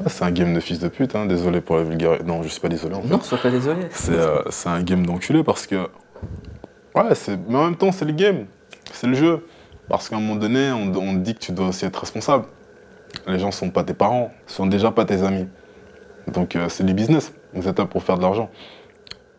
ouais, 0.01 0.07
c'est 0.09 0.25
un 0.25 0.31
game 0.31 0.55
de 0.55 0.61
fils 0.61 0.79
de 0.79 0.89
pute, 0.89 1.17
hein, 1.17 1.27
désolé 1.27 1.61
pour 1.61 1.77
la 1.77 1.83
vulgarité. 1.83 2.23
Non, 2.25 2.43
je 2.43 2.49
suis 2.49 2.61
pas 2.61 2.69
désolé, 2.69 2.95
en 2.95 3.03
fait. 3.03 3.09
Non, 3.09 3.21
sois 3.21 3.39
pas 3.39 3.51
désolé. 3.51 3.81
C'est 3.91 4.13
euh, 4.13 4.43
c'est 4.51 4.69
un 4.69 4.83
game 4.83 5.05
d'enculé 5.07 5.43
parce 5.43 5.67
que. 5.67 5.89
Ouais, 6.97 7.05
mais 7.47 7.57
en 7.57 7.65
même 7.65 7.77
temps, 7.77 7.93
c'est 7.93 8.07
le 8.07 8.13
game. 8.13 8.47
C'est 8.91 9.07
le 9.07 9.15
jeu. 9.15 9.47
Parce 9.89 10.09
qu'à 10.09 10.17
un 10.17 10.21
moment 10.21 10.37
donné, 10.37 10.73
on, 10.73 11.13
dit 11.13 11.35
que 11.35 11.41
tu 11.41 11.53
dois 11.53 11.69
aussi 11.69 11.85
être 11.85 11.97
responsable. 11.97 12.47
Les 13.27 13.39
gens 13.39 13.51
sont 13.51 13.71
pas 13.71 13.85
tes 13.85 13.95
parents, 13.95 14.33
sont 14.47 14.67
déjà 14.67 14.91
pas 14.91 15.05
tes 15.05 15.23
amis. 15.23 15.47
Donc 16.27 16.57
euh, 16.57 16.69
c'est 16.69 16.85
du 16.85 16.95
business. 16.95 17.33
Vous 17.53 17.69
êtes 17.69 17.79
là 17.79 17.85
pour 17.85 18.03
faire 18.03 18.17
de 18.17 18.23
l'argent. 18.23 18.51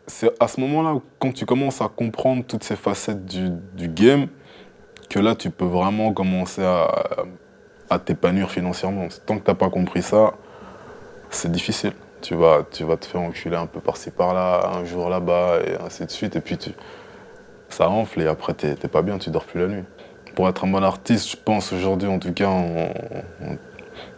C'est 0.06 0.32
à 0.40 0.48
ce 0.48 0.62
moment-là, 0.62 1.00
quand 1.20 1.34
tu 1.34 1.46
commences 1.46 1.82
à 1.82 1.90
comprendre 1.90 2.46
toutes 2.46 2.64
ces 2.64 2.76
facettes 2.76 3.26
du, 3.26 3.88
game, 3.90 4.28
que 5.10 5.20
là, 5.20 5.36
tu 5.36 5.50
peux 5.50 5.66
vraiment 5.66 6.14
commencer 6.14 6.64
à, 6.64 8.00
t'épanouir 8.00 8.52
financièrement. 8.52 9.08
Tant 9.26 9.38
que 9.38 9.44
t'as 9.44 9.56
pas 9.56 9.70
compris 9.70 10.02
ça, 10.02 10.34
c'est 11.30 11.52
difficile. 11.52 11.94
Tu 12.22 12.36
vas, 12.36 12.66
tu 12.72 12.84
vas 12.84 12.98
te 12.98 13.06
faire 13.06 13.22
enculer 13.22 13.58
un 13.58 13.66
peu 13.66 13.82
par-ci 13.82 14.12
par-là, 14.12 14.72
un 14.76 14.86
jour 14.86 15.10
là-bas, 15.10 15.60
et 15.66 15.76
ainsi 15.86 16.06
de 16.06 16.12
suite. 16.12 16.36
Et 16.38 16.42
puis 16.42 16.58
tu, 16.58 16.72
ça 17.70 17.90
enfle 17.90 18.22
et 18.22 18.28
après 18.28 18.54
t'es 18.54 18.76
pas 18.76 19.02
bien, 19.02 19.18
tu 19.18 19.30
dors 19.30 19.46
plus 19.46 19.60
la 19.62 19.68
nuit. 19.68 19.84
Pour 20.36 20.48
être 20.48 20.66
un 20.66 20.68
bon 20.68 20.84
artiste, 20.84 21.32
je 21.32 21.38
pense 21.38 21.74
aujourd'hui 21.74 22.08
en 22.08 22.20
tout 22.20 22.34
cas, 22.34 22.52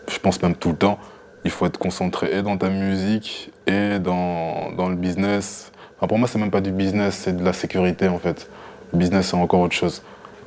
je 0.07 0.19
pense 0.19 0.41
même 0.41 0.55
tout 0.55 0.69
le 0.69 0.75
temps, 0.75 0.99
il 1.45 1.51
faut 1.51 1.65
être 1.65 1.77
concentré 1.77 2.37
et 2.37 2.41
dans 2.41 2.57
ta 2.57 2.69
musique 2.69 3.51
et 3.67 3.99
dans, 3.99 4.89
le 4.89 4.95
business. 4.95 5.71
Pour 5.99 6.17
moi, 6.17 6.27
c'est 6.27 6.39
même 6.39 6.51
pas 6.51 6.61
du 6.61 6.71
business, 6.71 7.15
c'est 7.15 7.35
de 7.35 7.43
la 7.43 7.53
sécurité 7.53 8.07
en 8.07 8.19
fait. 8.19 8.49
Le 8.93 8.99
business, 8.99 9.27
c'est 9.27 9.37
encore 9.37 9.61
autre 9.61 9.75
chose. 9.75 10.01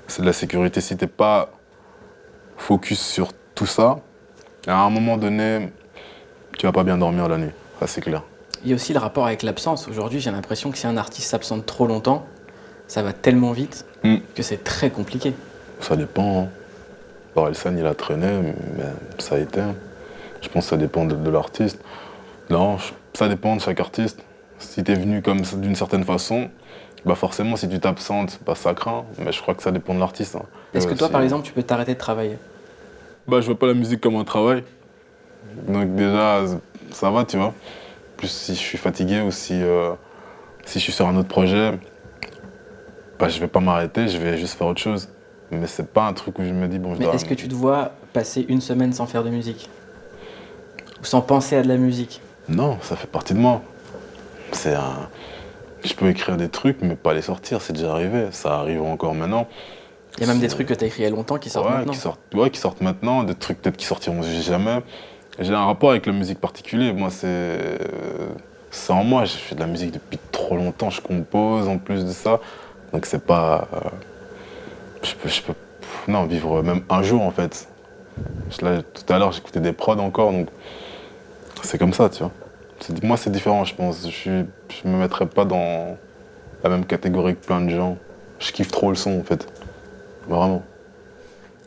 C'est 0.07 0.23
de 0.23 0.27
la 0.27 0.33
sécurité. 0.33 0.81
Si 0.81 0.97
t'es 0.97 1.07
pas 1.07 1.51
focus 2.57 3.01
sur 3.01 3.33
tout 3.55 3.67
ça, 3.67 4.01
à 4.67 4.83
un 4.83 4.91
moment 4.91 5.17
donné, 5.17 5.71
tu 6.59 6.67
vas 6.67 6.73
pas 6.73 6.85
bien 6.85 6.99
dormir 6.99 7.29
la 7.29 7.39
nuit. 7.39 7.53
Ça, 7.81 7.87
c'est 7.87 8.01
clair. 8.01 8.23
Il 8.65 8.71
y 8.71 8.73
a 8.73 8.77
aussi 8.77 8.93
le 8.93 8.99
rapport 8.99 9.27
avec 9.27 9.43
l'absence. 9.43 9.89
Aujourd'hui, 9.89 10.21
j'ai 10.21 10.31
l'impression 10.31 10.71
que 10.71 10.79
si 10.79 10.87
un 10.87 10.97
artiste 10.97 11.29
s'absente 11.29 11.67
trop 11.67 11.87
longtemps, 11.87 12.27
ça 12.89 13.03
va 13.03 13.13
tellement 13.13 13.53
vite 13.53 13.85
Mm. 14.05 14.17
que 14.35 14.43
c'est 14.43 14.65
très 14.65 14.91
compliqué. 14.91 15.33
Ça 15.81 15.95
dépend. 15.97 16.43
hein. 16.43 16.49
Orelsan, 17.37 17.77
il 17.79 17.87
a 17.87 17.95
traîné, 17.95 18.27
mais 18.77 18.85
ça 19.19 19.37
a 19.37 19.39
été. 19.39 19.61
Je 20.43 20.49
pense 20.49 20.65
que 20.65 20.71
ça 20.71 20.77
dépend 20.77 21.05
de, 21.05 21.15
de 21.15 21.31
l'artiste. 21.31 21.79
Non, 22.51 22.77
ça 23.15 23.29
dépend 23.29 23.57
de 23.57 23.61
chaque 23.61 23.79
artiste. 23.81 24.23
Si 24.59 24.83
t'es 24.85 24.95
venu 24.95 25.23
comme 25.23 25.41
d'une 25.41 25.75
certaine 25.77 26.05
façon, 26.05 26.51
bah 27.05 27.15
forcément, 27.15 27.57
si 27.57 27.69
tu 27.69 27.79
t'absentes, 27.81 28.39
bah 28.45 28.55
ça 28.55 28.75
craint. 28.75 29.05
Mais 29.19 29.33
je 29.33 29.41
crois 29.41 29.55
que 29.55 29.63
ça 29.63 29.71
dépend 29.71 29.95
de 29.95 30.01
l'artiste. 30.01 30.37
hein. 30.37 30.43
Est-ce 30.75 30.87
que 30.87 30.93
Euh, 30.93 30.97
toi, 30.97 31.07
si- 31.07 31.13
par 31.13 31.23
exemple, 31.23 31.45
tu 31.47 31.53
peux 31.53 31.63
t'arrêter 31.63 31.95
de 31.95 31.99
travailler? 31.99 32.37
Bah, 33.29 33.41
je 33.41 33.47
vois 33.47 33.59
pas 33.59 33.67
la 33.69 33.75
musique 33.75 34.01
comme 34.01 34.17
un 34.17 34.25
travail. 34.25 34.65
Donc 35.69 35.95
déjà, 35.95 36.41
ça 36.91 37.11
va, 37.11 37.25
tu 37.25 37.37
vois. 37.39 37.55
Plus 38.17 38.29
si 38.29 38.55
je 38.55 38.61
suis 38.61 38.79
fatigué 38.79 39.21
ou 39.21 39.31
si, 39.31 39.55
euh, 39.63 39.93
si 40.67 40.79
je 40.81 40.85
suis 40.85 40.93
sur 40.93 41.07
un 41.09 41.17
autre 41.17 41.29
projet, 41.29 41.79
bah, 43.19 43.29
je 43.29 43.41
vais 43.41 43.49
pas 43.49 43.61
m'arrêter, 43.61 44.09
je 44.09 44.19
vais 44.19 44.39
juste 44.39 44.55
faire 44.55 44.67
autre 44.67 44.81
chose. 44.81 45.09
Mais 45.51 45.67
c'est 45.67 45.87
pas 45.87 46.07
un 46.07 46.13
truc 46.15 46.39
où 46.39 46.45
je 46.45 46.51
me 46.51 46.67
dis, 46.67 46.79
bon, 46.79 46.95
je 46.95 46.99
Mais 46.99 47.05
dois... 47.05 47.15
est-ce 47.15 47.27
que 47.27 47.35
tu 47.35 47.47
te 47.47 47.55
vois 47.55 47.93
passer 48.13 48.47
une 48.49 48.61
semaine 48.61 48.93
sans 48.93 49.07
faire 49.07 49.23
de 49.23 49.31
musique 49.31 49.69
Ou 51.01 51.05
sans 51.05 51.21
penser 51.21 51.57
à 51.57 51.63
de 51.63 51.69
la 51.69 51.77
musique 51.77 52.23
Non, 52.49 52.79
ça 52.81 52.97
fait 52.97 53.07
partie 53.07 53.35
de 53.35 53.39
moi. 53.39 53.61
C'est 54.53 54.75
un... 54.75 55.09
Je 55.85 55.95
peux 55.95 56.09
écrire 56.09 56.37
des 56.37 56.49
trucs, 56.49 56.81
mais 56.81 56.95
pas 56.95 57.13
les 57.13 57.23
sortir, 57.23 57.61
c'est 57.61 57.73
déjà 57.73 57.93
arrivé. 57.93 58.29
Ça 58.31 58.55
arrive 58.55 58.83
encore 58.83 59.15
maintenant. 59.15 59.47
Il 60.19 60.21
y 60.21 60.25
a 60.25 60.33
même 60.33 60.41
des 60.41 60.49
trucs 60.49 60.69
que 60.69 60.75
tu 60.75 60.85
as 60.85 60.87
écrits 60.87 61.03
il 61.03 61.05
y 61.05 61.09
a 61.09 61.11
longtemps 61.11 61.39
qui 61.39 61.51
sortent 61.51 61.69
ouais, 61.69 61.77
maintenant. 61.79 61.93
Qui 61.93 61.99
sortent, 61.99 62.35
ouais, 62.35 62.51
qui 62.51 62.61
sortent 62.61 62.81
maintenant, 62.81 63.25
des 63.25 63.35
trucs 63.35 63.61
peut-être 63.61 63.77
qui 63.77 63.87
sortiront 63.87 64.23
jamais. 64.23 64.83
J'ai 65.39 65.55
un 65.55 65.65
rapport 65.65 65.91
avec 65.91 66.07
la 66.07 66.13
musique 66.13 66.41
particulier. 66.41 66.93
Moi, 66.93 67.11
c'est. 67.11 67.79
C'est 68.71 68.93
en 68.93 69.05
moi. 69.05 69.25
J'ai 69.25 69.39
fait 69.39 69.55
de 69.55 69.61
la 69.61 69.67
musique 69.67 69.93
depuis 69.93 70.19
trop 70.31 70.57
longtemps. 70.57 70.91
Je 70.91 71.01
compose 71.01 71.69
en 71.69 71.79
plus 71.79 72.05
de 72.05 72.11
ça. 72.11 72.41
Donc, 72.93 73.07
c'est 73.07 73.25
pas. 73.25 73.69
euh, 73.75 73.81
Je 75.03 75.15
peux. 75.17 75.29
Je 75.29 75.43
peux 75.43 75.55
non, 76.09 76.25
vivre 76.27 76.63
même 76.63 76.83
un 76.91 77.03
jour, 77.03 77.23
en 77.23 77.31
fait. 77.31 77.69
Là, 78.61 78.83
tout 78.83 79.13
à 79.13 79.19
l'heure, 79.19 79.33
j'écoutais 79.33 79.61
des 79.61 79.73
prods 79.73 79.99
encore. 79.99 80.33
Donc, 80.33 80.49
c'est 81.63 81.79
comme 81.79 81.93
ça, 81.93 82.09
tu 82.11 82.23
vois. 82.23 82.33
Moi, 83.03 83.17
c'est 83.17 83.31
différent, 83.31 83.65
je 83.65 83.75
pense. 83.75 84.09
Je 84.11 84.31
me 84.85 84.99
mettrais 84.99 85.27
pas 85.27 85.45
dans 85.45 85.97
la 86.65 86.71
même 86.71 86.85
catégorie 86.87 87.37
que 87.37 87.45
plein 87.45 87.61
de 87.61 87.71
gens. 87.71 87.99
Je 88.41 88.53
kiffe 88.53 88.71
trop 88.71 88.91
le 88.91 88.97
son, 88.97 89.21
en 89.21 89.25
fait. 89.25 89.47
Vraiment. 90.29 90.63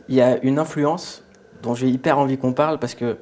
Il 0.08 0.14
y 0.14 0.20
a 0.22 0.38
une 0.44 0.58
influence 0.58 1.22
dont 1.62 1.74
j'ai 1.74 1.88
hyper 1.88 2.18
envie 2.18 2.38
qu'on 2.38 2.52
parle 2.52 2.78
parce 2.78 2.94
que 2.94 3.04
euh, 3.04 3.16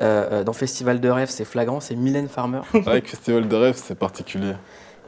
euh, 0.00 0.44
dans 0.44 0.52
Festival 0.52 1.00
de 1.00 1.08
rêve, 1.08 1.28
c'est 1.30 1.44
flagrant, 1.44 1.80
c'est 1.80 1.96
Mylène 1.96 2.28
Farmer. 2.28 2.62
Avec 2.86 3.08
Festival 3.08 3.48
de 3.48 3.56
rêve, 3.56 3.76
c'est 3.76 3.94
particulier. 3.96 4.54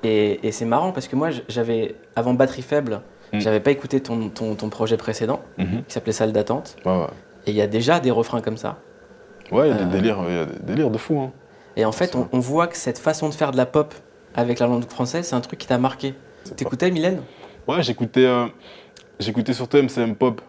Et, 0.06 0.46
et 0.46 0.52
c'est 0.52 0.64
marrant 0.64 0.92
parce 0.92 1.08
que 1.08 1.16
moi, 1.16 1.30
j'avais, 1.48 1.96
avant 2.14 2.34
Batterie 2.34 2.62
Faible, 2.62 3.00
Mm. 3.32 3.40
j'avais 3.40 3.58
pas 3.58 3.72
écouté 3.72 4.00
ton, 4.00 4.28
ton, 4.28 4.54
ton 4.54 4.68
projet 4.68 4.96
précédent 4.96 5.40
Mhm. 5.58 5.82
qui 5.88 5.92
s'appelait 5.92 6.12
Salle 6.12 6.30
d'attente. 6.32 6.76
Ouais, 6.84 6.92
ouais. 6.92 7.06
Et 7.46 7.50
il 7.50 7.56
y 7.56 7.60
a 7.60 7.66
déjà 7.66 7.98
des 7.98 8.12
refrains 8.12 8.40
comme 8.40 8.56
ça. 8.56 8.76
Ouais, 9.50 9.68
il 9.68 9.74
y 9.74 9.78
a 9.78 9.82
Euh. 9.82 9.84
des 9.84 9.90
délires, 9.96 10.18
il 10.28 10.34
y 10.34 10.38
a 10.38 10.44
des 10.44 10.58
délires 10.60 10.90
de 10.90 10.98
fou. 10.98 11.18
Hein. 11.20 11.32
Et 11.74 11.84
en 11.84 11.90
fait, 11.90 12.14
on 12.32 12.38
voit 12.38 12.68
que 12.68 12.76
cette 12.76 12.98
façon 13.00 13.28
de 13.28 13.34
faire 13.34 13.50
de 13.50 13.56
la 13.56 13.66
pop 13.66 13.94
avec 14.36 14.60
la 14.60 14.68
langue 14.68 14.88
française, 14.88 15.26
c'est 15.26 15.34
un 15.34 15.40
truc 15.40 15.58
qui 15.58 15.66
t'a 15.66 15.76
marqué. 15.78 16.14
T'écoutais 16.56 16.88
Mylène? 16.92 17.20
Ouais, 17.66 17.82
j'écoutais, 17.82 18.24
euh, 18.26 18.46
j'écoutais 19.18 19.52
surtout 19.54 19.78
MCM 19.78 20.14
Pop 20.14 20.40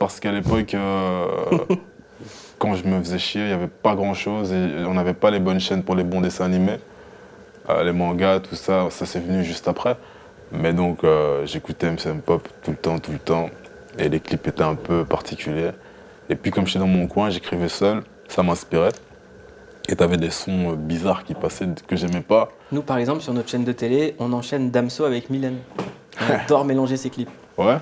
parce 0.00 0.18
qu'à 0.18 0.32
l'époque, 0.32 0.74
euh, 0.74 1.26
quand 2.58 2.74
je 2.74 2.84
me 2.84 2.98
faisais 2.98 3.18
chier, 3.18 3.42
il 3.42 3.46
n'y 3.46 3.52
avait 3.52 3.68
pas 3.68 3.94
grand 3.94 4.14
chose 4.14 4.52
et 4.52 4.84
on 4.84 4.94
n'avait 4.94 5.14
pas 5.14 5.30
les 5.30 5.38
bonnes 5.38 5.60
chaînes 5.60 5.84
pour 5.84 5.94
les 5.94 6.02
bons 6.04 6.20
dessins 6.20 6.46
animés. 6.46 6.78
Euh, 7.68 7.82
les 7.82 7.92
mangas, 7.92 8.40
tout 8.40 8.56
ça, 8.56 8.88
ça 8.90 9.06
c'est 9.06 9.20
venu 9.20 9.44
juste 9.44 9.68
après. 9.68 9.96
Mais 10.52 10.72
donc 10.72 11.02
euh, 11.04 11.46
j'écoutais 11.46 11.90
MCM 11.90 12.20
Pop 12.20 12.48
tout 12.62 12.70
le 12.70 12.76
temps, 12.76 12.98
tout 12.98 13.12
le 13.12 13.18
temps. 13.18 13.50
Et 13.98 14.08
les 14.08 14.20
clips 14.20 14.46
étaient 14.46 14.62
un 14.62 14.74
peu 14.74 15.04
particuliers. 15.04 15.70
Et 16.28 16.36
puis 16.36 16.50
comme 16.50 16.66
j'étais 16.66 16.78
dans 16.78 16.86
mon 16.86 17.06
coin, 17.06 17.30
j'écrivais 17.30 17.68
seul, 17.68 18.02
ça 18.28 18.42
m'inspirait. 18.42 18.92
Et 19.88 19.96
t'avais 19.96 20.16
des 20.16 20.30
sons 20.30 20.72
euh, 20.72 20.76
bizarres 20.76 21.24
qui 21.24 21.34
passaient 21.34 21.68
que 21.86 21.96
j'aimais 21.96 22.22
pas. 22.22 22.50
Nous, 22.72 22.82
par 22.82 22.96
exemple, 22.96 23.20
sur 23.20 23.34
notre 23.34 23.50
chaîne 23.50 23.64
de 23.64 23.72
télé, 23.72 24.16
on 24.18 24.32
enchaîne 24.32 24.70
Damso 24.70 25.04
avec 25.04 25.28
Mylène. 25.28 25.58
On 26.20 26.32
adore 26.32 26.64
mélanger 26.64 26.96
ces 26.96 27.10
clips. 27.10 27.30
Ouais? 27.58 27.76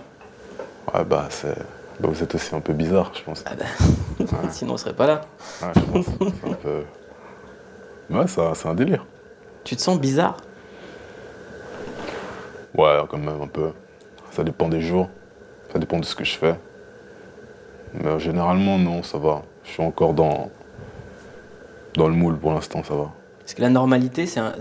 Ouais, 0.92 1.04
bah, 1.04 1.26
c'est. 1.30 1.56
Bah, 2.00 2.08
vous 2.10 2.22
êtes 2.22 2.34
aussi 2.34 2.54
un 2.54 2.60
peu 2.60 2.72
bizarre, 2.72 3.12
je 3.14 3.22
pense. 3.22 3.44
Ah 3.46 3.52
ben, 3.54 4.26
sinon 4.50 4.74
on 4.74 4.76
serait 4.76 4.94
pas 4.94 5.06
là. 5.06 5.20
Ouais, 5.62 5.68
je 5.76 5.80
pense. 5.80 6.06
C'est 6.06 6.50
un 6.50 6.54
peu. 6.54 6.82
Ouais, 8.10 8.24
c'est 8.26 8.68
un 8.68 8.74
délire. 8.74 9.06
Tu 9.64 9.76
te 9.76 9.80
sens 9.80 9.98
bizarre? 10.00 10.36
Ouais, 12.76 12.98
quand 13.08 13.18
même, 13.18 13.40
un 13.42 13.46
peu. 13.46 13.70
Ça 14.30 14.44
dépend 14.44 14.68
des 14.68 14.80
jours. 14.80 15.08
Ça 15.72 15.78
dépend 15.78 15.98
de 15.98 16.04
ce 16.04 16.14
que 16.14 16.24
je 16.24 16.36
fais. 16.36 16.54
Mais 17.94 18.18
généralement, 18.18 18.78
non, 18.78 19.02
ça 19.02 19.18
va. 19.18 19.42
Je 19.64 19.70
suis 19.70 19.82
encore 19.82 20.14
dans. 20.14 20.50
Dans 21.94 22.08
le 22.08 22.14
moule 22.14 22.38
pour 22.38 22.52
l'instant, 22.54 22.82
ça 22.82 22.94
va. 22.94 23.10
Parce 23.40 23.52
que 23.54 23.60
la 23.60 23.68
normalité, 23.68 24.26
c'est 24.26 24.40
un. 24.40 24.54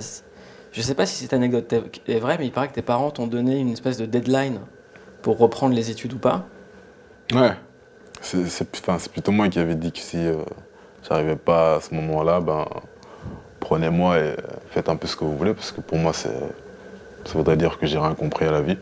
Je 0.74 0.81
sais 0.81 0.96
pas 0.96 1.05
si 1.05 1.15
cette 1.15 1.34
anecdote 1.34 1.72
est- 1.74 2.10
est 2.10 2.20
vraie, 2.20 2.38
mais 2.38 2.46
il 2.48 2.51
paraît 2.51 2.67
que 2.67 2.74
tes 2.74 2.81
parents 2.81 3.12
t'ont 3.12 3.27
donné 3.27 3.58
une 3.58 3.70
espèce 3.70 3.98
de 3.98 4.05
deadline 4.05 4.60
pour 5.22 5.38
reprendre 5.38 5.74
les 5.75 5.91
études 5.91 6.13
ou 6.13 6.17
pas. 6.17 6.46
Ouais. 7.34 7.51
C'est 8.22 8.46
c'est- 8.50 8.67
enfin, 8.79 8.98
c'est 9.00 9.12
plutôt 9.12 9.31
moi 9.31 9.48
qui 9.50 9.60
avais 9.60 9.75
dit 9.75 9.91
que 9.91 10.00
si 10.00 10.17
euh, 10.17 10.36
j'arrivais 11.08 11.36
pas 11.38 11.75
à 11.75 11.81
ce 11.81 11.93
moment-là, 11.96 12.39
ben 12.41 12.65
prenez-moi 13.62 14.20
et 14.20 14.36
faites 14.72 14.89
un 14.89 14.98
peu 14.98 15.08
ce 15.08 15.15
que 15.15 15.24
vous 15.24 15.38
voulez, 15.38 15.53
parce 15.53 15.72
que 15.72 15.80
pour 15.80 15.98
moi, 15.98 16.12
ça 16.12 16.30
voudrait 17.34 17.56
dire 17.56 17.77
que 17.80 17.86
j'ai 17.88 17.98
rien 17.98 18.13
compris 18.13 18.46
à 18.46 18.51
la 18.51 18.62
vie. 18.62 18.77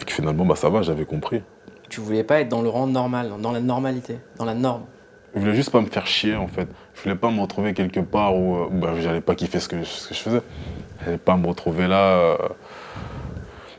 Et 0.00 0.04
que 0.04 0.12
finalement, 0.12 0.46
bah 0.46 0.56
ça 0.56 0.70
va, 0.70 0.80
j'avais 0.80 1.04
compris. 1.04 1.42
Tu 1.90 2.00
voulais 2.00 2.24
pas 2.24 2.40
être 2.40 2.48
dans 2.48 2.62
le 2.62 2.68
rang 2.70 2.86
normal, 2.86 3.30
dans 3.40 3.52
la 3.52 3.60
normalité, 3.60 4.18
dans 4.38 4.44
la 4.46 4.54
norme. 4.54 4.84
Je 5.34 5.40
voulais 5.40 5.54
juste 5.54 5.70
pas 5.70 5.80
me 5.82 5.86
faire 5.86 6.06
chier 6.06 6.34
en 6.34 6.48
fait. 6.48 6.66
Je 6.94 7.02
voulais 7.02 7.14
pas 7.14 7.30
me 7.30 7.40
retrouver 7.40 7.74
quelque 7.74 8.00
part 8.00 8.34
où, 8.34 8.56
euh, 8.56 8.66
où, 8.70 8.78
bah, 8.78 8.94
j'allais 8.98 9.20
pas 9.20 9.34
kiffer 9.34 9.60
ce 9.60 9.68
que, 9.68 9.84
ce 9.84 10.08
que 10.08 10.14
je 10.14 10.20
faisais. 10.20 10.40
J'allais 11.04 11.18
pas 11.18 11.36
me 11.36 11.46
retrouver 11.46 11.86
là. 11.86 12.02
euh, 12.16 12.36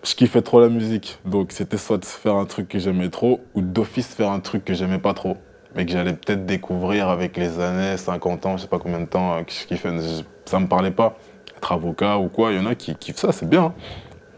Je 0.04 0.14
kiffais 0.16 0.42
trop 0.42 0.60
la 0.62 0.70
musique. 0.70 1.20
Donc 1.26 1.52
c'était 1.52 1.78
soit 1.78 1.98
de 1.98 2.06
faire 2.06 2.36
un 2.36 2.46
truc 2.46 2.68
que 2.68 2.78
j'aimais 2.80 3.10
trop 3.10 3.42
ou 3.56 3.62
d'office 3.62 4.14
faire 4.14 4.30
un 4.32 4.40
truc 4.40 4.64
que 4.66 4.74
j'aimais 4.76 5.00
pas 5.00 5.14
trop. 5.16 5.38
Mais 5.78 5.86
que 5.86 5.92
j'allais 5.92 6.14
peut-être 6.14 6.48
découvrir 6.48 7.08
avec 7.08 7.38
les 7.38 7.60
années, 7.60 7.98
50 7.98 8.46
ans, 8.48 8.58
je 8.58 8.64
sais 8.64 8.68
pas 8.68 8.80
combien 8.80 9.00
de 9.00 9.06
temps 9.06 9.36
euh, 9.36 9.44
kiffais. 9.44 9.92
Je- 10.00 10.24
Ça 10.46 10.60
me 10.60 10.66
parlait 10.66 10.92
pas. 10.92 11.16
Être 11.56 11.72
avocat 11.72 12.18
ou 12.18 12.30
quoi, 12.30 12.52
il 12.52 12.58
y 12.58 12.60
en 12.60 12.66
a 12.66 12.74
qui 12.74 12.96
kiffent 12.96 13.18
ça, 13.18 13.32
c'est 13.32 13.48
bien. 13.48 13.74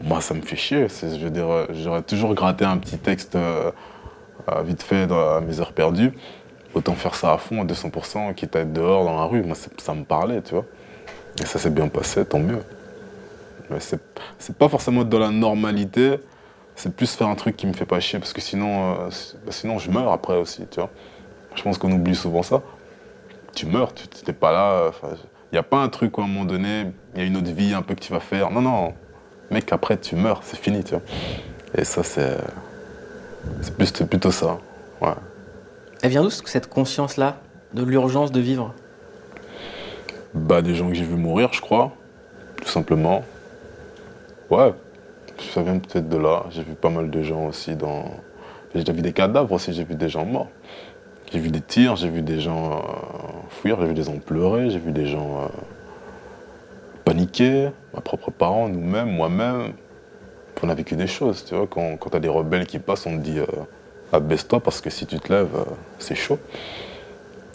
Moi, 0.02 0.20
ça 0.20 0.34
me 0.34 0.42
fait 0.42 0.56
chier. 0.56 0.86
Dire, 1.30 1.48
euh, 1.48 1.66
j'aurais 1.70 2.02
toujours 2.02 2.34
gratté 2.34 2.66
un 2.66 2.76
petit 2.76 2.98
texte 2.98 3.36
euh, 3.36 3.70
vite 4.64 4.82
fait 4.82 5.06
dans, 5.06 5.40
mes 5.40 5.60
heures 5.60 5.72
perdues. 5.72 6.12
Autant 6.74 6.94
faire 6.94 7.14
ça 7.14 7.32
à 7.32 7.38
fond, 7.38 7.62
à 7.62 7.64
200%, 7.64 8.34
quitte 8.34 8.54
à 8.54 8.60
être 8.60 8.72
dehors 8.72 9.04
dans 9.04 9.16
la 9.16 9.24
rue. 9.24 9.42
Moi, 9.42 9.56
ça 9.78 9.94
me 9.94 10.04
parlait, 10.04 10.42
tu 10.42 10.54
vois. 10.54 10.66
Et 11.40 11.46
ça 11.46 11.58
s'est 11.58 11.70
bien 11.70 11.88
passé, 11.88 12.24
tant 12.26 12.38
mieux. 12.38 12.62
Mais 13.70 13.78
c'est 13.80 14.58
pas 14.58 14.68
forcément 14.68 15.04
dans 15.04 15.18
la 15.18 15.30
normalité, 15.30 16.16
c'est 16.74 16.94
plus 16.94 17.14
faire 17.14 17.28
un 17.28 17.34
truc 17.34 17.56
qui 17.56 17.66
me 17.66 17.72
fait 17.72 17.86
pas 17.86 18.00
chier, 18.00 18.18
parce 18.18 18.32
que 18.32 18.40
sinon, 18.40 18.94
bah, 18.94 19.50
sinon 19.50 19.78
je 19.78 19.90
meurs 19.90 20.10
après 20.10 20.36
aussi, 20.36 20.66
tu 20.68 20.80
vois. 20.80 20.90
Je 21.54 21.62
pense 21.62 21.78
qu'on 21.78 21.90
oublie 21.92 22.14
souvent 22.14 22.42
ça. 22.42 22.62
Tu 23.54 23.66
meurs, 23.66 23.92
tu 23.94 24.06
n'es 24.26 24.32
pas 24.32 24.52
là. 24.52 24.90
Il 25.52 25.54
n'y 25.54 25.58
a 25.58 25.62
pas 25.64 25.78
un 25.78 25.88
truc 25.88 26.16
où 26.16 26.20
à 26.20 26.24
un 26.24 26.28
moment 26.28 26.44
donné, 26.44 26.86
il 27.14 27.20
y 27.20 27.24
a 27.24 27.26
une 27.26 27.36
autre 27.36 27.50
vie 27.50 27.74
un 27.74 27.82
peu 27.82 27.94
que 27.94 28.00
tu 28.00 28.12
vas 28.12 28.20
faire. 28.20 28.50
Non, 28.50 28.62
non. 28.62 28.94
Mec, 29.50 29.72
après, 29.72 29.96
tu 29.96 30.14
meurs, 30.14 30.40
c'est 30.44 30.56
fini, 30.58 30.84
tu 30.84 30.92
vois. 30.94 31.02
Et 31.76 31.84
ça, 31.84 32.02
c'est. 32.02 32.36
C'est 33.62 33.74
plus- 33.76 33.92
plutôt 34.06 34.30
ça. 34.30 34.58
Ouais. 35.00 35.08
Elle 36.02 36.10
vient 36.10 36.22
d'où 36.22 36.30
cette 36.30 36.68
conscience-là 36.68 37.38
de 37.74 37.82
l'urgence 37.82 38.30
de 38.32 38.40
vivre? 38.40 38.74
Bah, 40.34 40.62
des 40.62 40.74
gens 40.74 40.88
que 40.88 40.94
j'ai 40.94 41.04
vu 41.04 41.16
mourir, 41.16 41.52
je 41.52 41.60
crois. 41.60 41.92
Tout 42.62 42.68
simplement. 42.68 43.24
Ouais, 44.50 44.72
ça 45.52 45.62
vient 45.62 45.78
peut-être 45.78 46.08
de 46.08 46.16
là. 46.16 46.44
J'ai 46.50 46.62
vu 46.62 46.74
pas 46.74 46.90
mal 46.90 47.10
de 47.10 47.22
gens 47.22 47.46
aussi 47.46 47.74
dans. 47.74 48.04
J'ai 48.74 48.92
vu 48.92 49.02
des 49.02 49.12
cadavres 49.12 49.52
aussi, 49.52 49.72
j'ai 49.72 49.84
vu 49.84 49.94
des 49.96 50.08
gens 50.08 50.24
morts. 50.24 50.48
J'ai 51.32 51.38
vu 51.38 51.50
des 51.50 51.60
tirs, 51.60 51.96
j'ai 51.96 52.08
vu 52.08 52.22
des 52.22 52.40
gens 52.40 52.72
euh, 52.72 52.76
fuir, 53.50 53.80
j'ai 53.80 53.86
vu 53.86 53.94
des 53.94 54.02
gens 54.02 54.18
pleurer, 54.18 54.70
j'ai 54.70 54.80
vu 54.80 54.90
des 54.90 55.06
gens 55.06 55.42
euh, 55.42 55.48
paniquer, 57.04 57.70
mes 57.94 58.00
propres 58.00 58.30
parents, 58.32 58.68
nous-mêmes, 58.68 59.10
moi-même. 59.10 59.72
On 60.62 60.68
a 60.68 60.74
vécu 60.74 60.94
des 60.94 61.06
choses, 61.06 61.44
tu 61.46 61.54
vois. 61.54 61.66
Quand, 61.66 61.96
quand 61.96 62.10
t'as 62.10 62.18
des 62.18 62.28
rebelles 62.28 62.66
qui 62.66 62.78
passent, 62.78 63.06
on 63.06 63.16
te 63.16 63.22
dit 63.22 63.38
euh, 63.38 63.46
abaisse-toi 64.12 64.60
parce 64.60 64.80
que 64.82 64.90
si 64.90 65.06
tu 65.06 65.18
te 65.18 65.32
lèves, 65.32 65.64
c'est 65.98 66.14
chaud. 66.14 66.38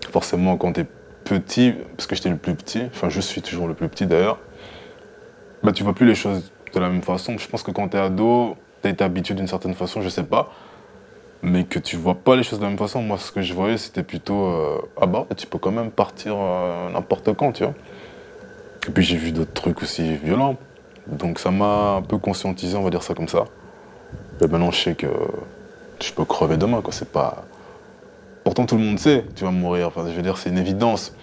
Forcément, 0.09 0.57
quand 0.57 0.73
t'es 0.73 0.85
petit, 1.25 1.73
parce 1.97 2.07
que 2.07 2.15
j'étais 2.15 2.29
le 2.29 2.37
plus 2.37 2.55
petit, 2.55 2.83
enfin 2.85 3.09
je 3.09 3.19
suis 3.19 3.41
toujours 3.41 3.67
le 3.67 3.73
plus 3.73 3.89
petit 3.89 4.05
d'ailleurs, 4.05 4.39
bah 5.63 5.71
tu 5.71 5.83
vois 5.83 5.93
plus 5.93 6.05
les 6.05 6.15
choses 6.15 6.51
de 6.73 6.79
la 6.79 6.89
même 6.89 7.01
façon. 7.01 7.37
Je 7.37 7.47
pense 7.47 7.61
que 7.61 7.71
quand 7.71 7.89
t'es 7.89 7.97
ado, 7.97 8.55
t'as 8.81 8.89
été 8.89 9.03
habitué 9.03 9.33
d'une 9.33 9.47
certaine 9.47 9.73
façon, 9.73 10.01
je 10.01 10.09
sais 10.09 10.23
pas, 10.23 10.51
mais 11.41 11.63
que 11.63 11.79
tu 11.79 11.95
vois 11.95 12.15
pas 12.15 12.35
les 12.35 12.43
choses 12.43 12.59
de 12.59 12.63
la 12.63 12.69
même 12.69 12.77
façon. 12.77 13.01
Moi, 13.01 13.17
ce 13.17 13.31
que 13.31 13.41
je 13.41 13.53
voyais, 13.53 13.77
c'était 13.77 14.03
plutôt 14.03 14.45
euh, 14.45 14.81
ah 14.99 15.05
bah 15.05 15.25
tu 15.35 15.47
peux 15.47 15.57
quand 15.57 15.71
même 15.71 15.91
partir 15.91 16.35
euh, 16.37 16.89
n'importe 16.89 17.33
quand, 17.33 17.51
tu 17.51 17.63
vois. 17.63 17.73
Et 18.87 18.91
puis 18.91 19.03
j'ai 19.03 19.17
vu 19.17 19.31
d'autres 19.31 19.53
trucs 19.53 19.81
aussi 19.81 20.15
violents, 20.17 20.57
donc 21.07 21.39
ça 21.39 21.51
m'a 21.51 21.95
un 21.97 22.01
peu 22.01 22.17
conscientisé, 22.17 22.77
on 22.77 22.83
va 22.83 22.89
dire 22.89 23.03
ça 23.03 23.13
comme 23.13 23.27
ça. 23.27 23.45
Et 24.41 24.47
maintenant, 24.47 24.71
je 24.71 24.81
sais 24.81 24.95
que 24.95 25.07
je 26.01 26.11
peux 26.11 26.25
crever 26.25 26.57
demain, 26.57 26.81
quoi. 26.81 26.93
C'est 26.93 27.11
pas 27.11 27.45
Pourtant, 28.45 28.67
tout 28.67 28.77
le 28.77 28.83
monde 28.83 28.99
sait, 28.99 29.25
tu 29.35 29.43
vas 29.43 29.49
mourir. 29.49 29.87
Enfin, 29.87 30.05
je 30.07 30.15
veux 30.15 30.21
dire, 30.21 30.37
c'est 30.37 30.51
une 30.51 30.59
évidence. 30.59 31.15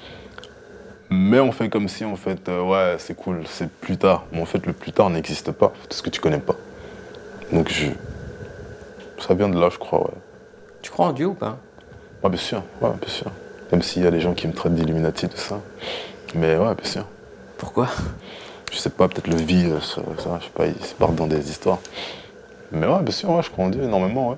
Mais 1.08 1.38
on 1.38 1.52
fait 1.52 1.68
comme 1.68 1.86
si, 1.86 2.04
en 2.04 2.16
fait, 2.16 2.48
euh, 2.48 2.60
ouais, 2.62 2.96
c'est 2.98 3.14
cool, 3.14 3.42
c'est 3.46 3.70
plus 3.70 3.96
tard. 3.96 4.24
Mais 4.32 4.40
en 4.40 4.44
fait, 4.44 4.66
le 4.66 4.72
plus 4.72 4.90
tard 4.90 5.08
n'existe 5.08 5.52
pas, 5.52 5.72
parce 5.88 6.02
que 6.02 6.10
tu 6.10 6.20
connais 6.20 6.40
pas. 6.40 6.56
Donc, 7.52 7.68
je... 7.68 7.86
ça 9.22 9.34
vient 9.34 9.48
de 9.48 9.58
là, 9.58 9.68
je 9.70 9.78
crois, 9.78 10.00
ouais. 10.00 10.14
Tu 10.82 10.90
crois 10.90 11.06
en 11.06 11.12
Dieu 11.12 11.26
ou 11.26 11.34
pas? 11.34 11.58
Ouais, 12.22 12.30
bien 12.30 12.38
sûr, 12.40 12.62
ouais, 12.80 12.90
bien 13.00 13.08
sûr. 13.08 13.26
Même 13.70 13.82
s'il 13.82 14.02
y 14.02 14.06
a 14.06 14.10
des 14.10 14.20
gens 14.20 14.34
qui 14.34 14.46
me 14.48 14.52
traitent 14.52 14.74
d'Illuminati, 14.74 15.28
tout 15.28 15.36
ça. 15.36 15.60
Mais 16.34 16.56
ouais, 16.56 16.74
bien 16.74 16.84
sûr. 16.84 17.06
Pourquoi? 17.58 17.88
Je 18.70 18.78
sais 18.78 18.90
pas, 18.90 19.08
peut-être 19.08 19.28
le 19.28 19.36
vide, 19.36 19.80
ça, 19.80 20.02
ça, 20.18 20.38
je 20.40 20.44
sais 20.46 20.50
pas, 20.54 20.66
ils 20.66 20.84
se 20.84 20.94
partent 20.94 21.14
dans 21.14 21.26
des 21.26 21.50
histoires. 21.50 21.78
Mais 22.72 22.86
ouais, 22.86 23.02
bien 23.02 23.12
sûr, 23.12 23.30
ouais, 23.30 23.42
je 23.42 23.50
crois 23.50 23.66
en 23.66 23.70
Dieu 23.70 23.82
énormément, 23.82 24.30
ouais. 24.30 24.36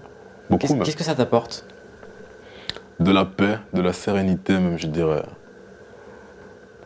Beaucoup, 0.51 0.66
Qu'est-ce 0.66 0.83
qu'est-ce 0.83 0.97
que 0.97 1.05
ça 1.05 1.14
t'apporte? 1.14 1.64
De 3.01 3.11
la 3.12 3.25
paix, 3.25 3.59
de 3.73 3.81
la 3.81 3.92
sérénité 3.92 4.53
même, 4.55 4.79
je 4.79 4.87
dirais. 4.87 5.23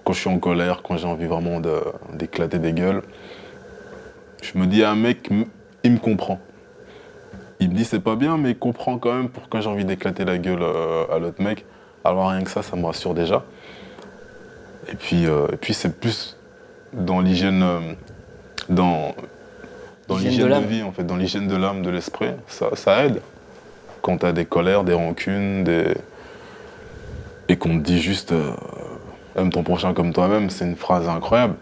Quand 0.05 0.13
je 0.13 0.21
suis 0.21 0.31
en 0.31 0.39
colère, 0.39 0.83
quand 0.83 0.97
j'ai 0.97 1.07
envie 1.07 1.27
vraiment 1.27 1.61
de- 1.61 1.83
d'éclater 2.15 2.59
des 2.59 2.73
gueules, 2.73 3.03
je 4.43 4.57
me 4.59 4.67
dis, 4.67 4.85
un 4.85 4.95
mec, 4.95 5.29
il 5.85 5.93
me 5.93 5.99
comprend. 5.99 6.39
Il 7.61 7.71
me 7.71 7.75
dit, 7.75 7.85
c'est 7.85 8.01
pas 8.01 8.15
bien, 8.15 8.37
mais 8.37 8.51
il 8.51 8.59
comprend 8.59 8.99
quand 8.99 9.13
même 9.13 9.29
pourquoi 9.29 9.61
j'ai 9.61 9.69
envie 9.69 9.85
d'éclater 9.85 10.25
la 10.25 10.39
gueule 10.39 10.63
euh, 10.63 11.05
à 11.13 11.19
l'autre 11.19 11.43
mec. 11.43 11.65
Alors 12.05 12.29
rien 12.31 12.43
que 12.45 12.51
ça, 12.51 12.63
ça 12.63 12.77
me 12.77 12.87
rassure 12.87 13.15
déjà. 13.15 13.45
Et 14.91 14.95
puis, 14.95 15.27
euh, 15.27 15.47
et 15.53 15.57
puis 15.57 15.75
c'est 15.75 15.99
plus 15.99 16.37
dans 16.93 17.21
l'hygiène, 17.21 17.63
euh, 17.63 17.81
dans, 18.69 19.15
dans 20.07 20.17
L'hygiène 20.17 20.49
de 20.49 20.67
vie, 20.67 20.83
en 20.83 20.93
fait, 20.93 21.05
dans 21.05 21.17
l'hygiène 21.17 21.49
de 21.49 21.57
l'âme, 21.57 21.83
de 21.83 21.91
l'esprit. 21.91 22.31
Ça, 22.47 22.71
ça 22.75 23.05
aide 23.05 23.21
quand 24.03 24.19
t'as 24.19 24.33
des 24.33 24.45
colères, 24.45 24.85
des 24.85 24.95
rancunes, 24.95 25.65
des... 25.65 25.95
et 27.49 27.57
qu'on 27.57 27.79
te 27.79 27.85
dit 27.85 28.01
juste 28.01 28.33
euh, 28.33 28.53
aime 29.37 29.51
ton 29.51 29.65
prochain 29.65 29.93
comme 29.93 30.13
toi-même, 30.13 30.49
c'est 30.49 30.65
une 30.65 30.77
phrase 30.77 31.09
incroyable. 31.09 31.57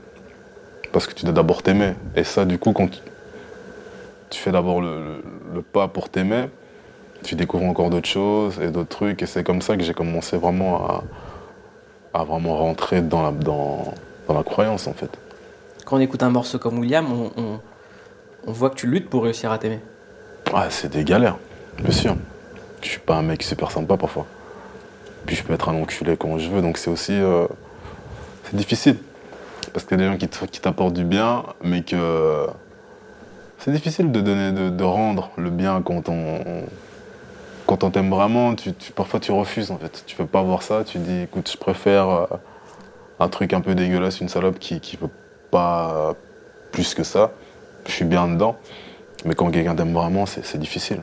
Parce 0.93 1.07
que 1.07 1.15
tu 1.15 1.25
dois 1.25 1.35
d'abord 1.35 1.63
t'aimer. 1.63 1.95
Et 2.15 2.23
ça, 2.23 2.45
du 2.45 2.59
coup, 2.59 2.73
quand 2.73 2.89
tu, 2.89 3.01
tu 4.31 4.41
fais 4.41 4.53
d'abord 4.53 4.81
le, 4.81 4.89
le- 4.89 5.23
le 5.57 5.63
pas 5.63 5.89
pour 5.89 6.09
t'aimer, 6.09 6.49
tu 7.25 7.35
découvres 7.35 7.65
encore 7.65 7.91
d'autres 7.91 8.09
choses 8.09 8.61
et 8.61 8.69
d'autres 8.69 8.89
trucs. 8.89 9.23
Et 9.23 9.27
c'est 9.27 9.43
comme 9.45 9.61
ça 9.63 9.77
que 9.77 9.83
j'ai 9.83 9.95
commencé 9.95 10.37
vraiment 10.37 10.87
à, 10.87 11.05
à 12.15 12.25
vraiment 12.25 12.57
rentrer 12.57 13.03
dans 13.03 13.23
la, 13.23 13.31
dans, 13.33 13.93
dans 14.29 14.35
la 14.35 14.43
croyance, 14.43 14.87
en 14.87 14.93
fait. 14.93 15.11
Quand 15.85 15.97
on 15.97 16.01
écoute 16.01 16.23
un 16.23 16.31
morceau 16.31 16.59
comme 16.59 16.79
William, 16.79 17.07
on, 17.13 17.31
on- 17.41 17.61
on 18.49 18.53
voit 18.53 18.71
que 18.71 18.77
tu 18.77 18.87
luttes 18.87 19.11
pour 19.11 19.25
réussir 19.25 19.51
à 19.51 19.59
t'aimer. 19.59 19.81
Ouais, 20.55 20.67
c'est 20.71 20.89
des 20.93 21.03
galères, 21.03 21.37
bien 21.79 21.91
sûr. 21.91 22.15
Je 22.83 22.89
suis 22.89 23.01
pas 23.01 23.17
un 23.17 23.23
mec 23.23 23.43
super 23.43 23.71
sympa 23.73 23.97
parfois. 23.97 24.27
Puis 25.27 25.35
je 25.35 25.43
peux 25.43 25.53
être 25.53 25.69
un 25.69 25.75
enculé 25.83 26.17
quand 26.17 26.39
je 26.39 26.49
veux, 26.49 26.63
donc 26.63 26.79
c'est 26.79 26.91
aussi. 26.91 27.13
euh, 27.13 27.49
c'est 28.45 28.55
difficile. 28.55 28.99
Parce 29.73 29.85
qu'il 29.85 29.99
y 29.99 30.03
a 30.05 30.07
des 30.07 30.13
gens 30.13 30.27
qui 30.47 30.61
t'apportent 30.61 30.95
du 30.95 31.05
bien, 31.05 31.43
mais 31.65 31.83
que. 31.83 32.47
C'est 33.67 33.73
difficile 33.73 34.13
de 34.13 34.21
donner, 34.21 34.53
de, 34.53 34.71
de 34.71 34.85
rendre 34.85 35.31
le 35.37 35.51
bien 35.51 35.83
quand 35.83 36.09
on. 36.09 36.41
Quand 37.67 37.83
on 37.83 37.91
t'aime 37.91 38.11
vraiment, 38.11 38.55
tu, 38.55 38.73
tu- 38.73 38.93
parfois 38.93 39.19
tu 39.19 39.33
refuses 39.33 39.73
en 39.73 39.77
fait. 39.77 40.05
Tu 40.07 40.15
peux 40.15 40.25
pas 40.25 40.41
voir 40.43 40.63
ça, 40.63 40.85
tu 40.85 40.99
dis 40.99 41.23
écoute, 41.23 41.51
je 41.53 41.57
préfère 41.59 42.09
euh, 42.09 42.27
un 43.19 43.29
truc 43.29 43.53
un 43.53 43.61
peu 43.61 43.75
dégueulasse, 43.75 44.21
une 44.21 44.29
salope 44.29 44.61
qui, 44.61 44.79
qui 44.79 44.97
veut 44.97 45.11
pas 45.51 46.15
plus 46.71 46.95
que 46.95 47.03
ça. 47.03 47.33
Je 47.87 47.91
suis 47.91 48.05
bien 48.05 48.29
dedans. 48.29 48.57
Mais 49.25 49.35
quand 49.35 49.51
quelqu'un 49.51 49.75
t'aime 49.75 49.93
vraiment, 49.95 50.27
c'est 50.27 50.59
difficile. 50.59 51.03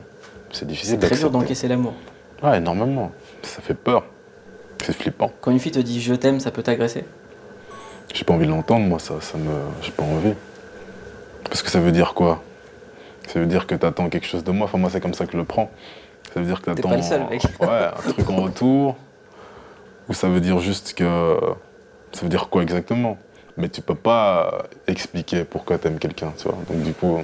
C'est 0.50 0.66
difficile 0.66 0.98
C'est 0.98 1.06
très 1.06 1.16
dur 1.18 1.30
d'encaisser 1.30 1.68
l'amour. 1.68 1.92
Ouais, 2.42 2.56
énormément. 2.56 3.12
Ça 3.42 3.60
fait 3.60 3.74
peur. 3.74 4.04
C'est 4.82 4.94
flippant. 4.94 5.30
Quand 5.42 5.50
une 5.50 5.58
fille 5.60 5.72
te 5.72 5.78
dit 5.80 6.00
je 6.00 6.14
t'aime, 6.14 6.40
ça 6.40 6.50
peut 6.50 6.62
t'agresser? 6.62 7.04
J'ai 8.14 8.24
pas 8.24 8.32
envie 8.32 8.46
de 8.46 8.50
l'entendre, 8.52 8.86
moi, 8.86 8.98
ça, 8.98 9.20
ça 9.20 9.36
me. 9.36 9.50
J'ai 9.82 9.90
pas 9.90 10.04
envie. 10.04 10.32
Parce 11.44 11.62
que 11.62 11.70
ça 11.70 11.78
veut 11.78 11.92
dire 11.92 12.14
quoi? 12.14 12.42
Ça 13.28 13.40
veut 13.40 13.46
dire 13.46 13.66
que 13.66 13.74
t'attends 13.74 14.08
quelque 14.08 14.26
chose 14.26 14.44
de 14.44 14.50
moi. 14.52 14.66
Enfin, 14.66 14.78
moi, 14.78 14.90
c'est 14.90 15.00
comme 15.00 15.14
ça 15.14 15.26
que 15.26 15.32
je 15.32 15.36
le 15.38 15.44
prends. 15.44 15.70
Ça 16.32 16.40
veut 16.40 16.46
dire 16.46 16.60
que 16.60 16.70
T'es 16.70 16.76
t'attends. 16.76 16.90
pas 16.90 16.96
le 16.96 17.02
seul, 17.02 17.26
mec. 17.30 17.42
Ouais, 17.60 17.68
un 17.68 18.10
truc 18.12 18.28
en 18.30 18.36
retour. 18.36 18.96
Ou 20.08 20.14
ça 20.14 20.28
veut 20.28 20.40
dire 20.40 20.58
juste 20.58 20.94
que. 20.94 21.36
Ça 22.12 22.22
veut 22.22 22.28
dire 22.28 22.48
quoi 22.48 22.62
exactement? 22.62 23.16
Mais 23.56 23.68
tu 23.68 23.80
peux 23.80 23.94
pas 23.94 24.64
expliquer 24.86 25.44
pourquoi 25.44 25.78
t'aimes 25.78 25.98
quelqu'un, 25.98 26.32
tu 26.36 26.44
vois. 26.48 26.58
Donc, 26.68 26.82
du 26.82 26.92
coup, 26.92 27.20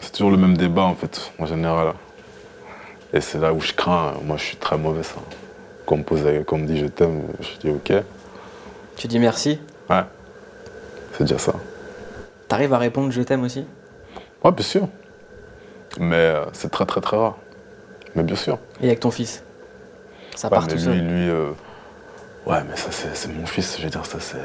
c'est 0.00 0.12
toujours 0.12 0.30
le 0.30 0.36
même 0.36 0.56
débat, 0.56 0.82
en 0.82 0.94
fait, 0.94 1.32
en 1.38 1.46
général. 1.46 1.92
Et 3.12 3.20
c'est 3.20 3.38
là 3.38 3.52
où 3.52 3.60
je 3.60 3.72
crains. 3.72 4.14
Moi, 4.24 4.36
je 4.36 4.42
suis 4.44 4.56
très 4.56 4.76
mauvais, 4.78 5.02
ça. 5.02 5.16
Quand 5.86 5.94
on 5.96 5.98
me, 5.98 6.04
pose, 6.04 6.22
quand 6.46 6.56
on 6.56 6.60
me 6.60 6.66
dit 6.66 6.78
je 6.78 6.86
t'aime, 6.86 7.22
je 7.40 7.58
dis 7.58 7.70
ok. 7.70 7.92
Tu 8.96 9.08
dis 9.08 9.18
merci, 9.18 9.58
Ouais. 9.90 10.02
C'est 11.12 11.24
déjà 11.24 11.38
ça. 11.38 11.52
t'arrives 12.48 12.72
à 12.72 12.78
répondre 12.78 13.10
je 13.10 13.20
t'aime 13.22 13.42
aussi? 13.42 13.64
Ouais, 14.44 14.52
bien 14.52 14.64
sûr. 14.64 14.88
Mais 15.98 16.16
euh, 16.16 16.44
c'est 16.52 16.70
très 16.70 16.86
très 16.86 17.00
très 17.00 17.16
rare. 17.16 17.36
Mais 18.14 18.22
bien 18.22 18.36
sûr. 18.36 18.58
Et 18.80 18.86
avec 18.86 19.00
ton 19.00 19.10
fils? 19.10 19.42
Ça 20.34 20.48
Ouais, 20.48 20.50
part 20.50 20.62
mais 20.62 20.68
tout 20.68 20.76
lui, 20.76 20.82
seul. 20.82 20.98
lui, 20.98 21.28
euh, 21.28 21.50
ouais, 22.46 22.62
mais 22.68 22.76
ça 22.76 22.90
c'est 22.90 23.14
c'est 23.14 23.28
mon 23.32 23.46
fils. 23.46 23.76
Je 23.78 23.84
veux 23.84 23.90
dire, 23.90 24.04
ça 24.06 24.18
c'est. 24.20 24.38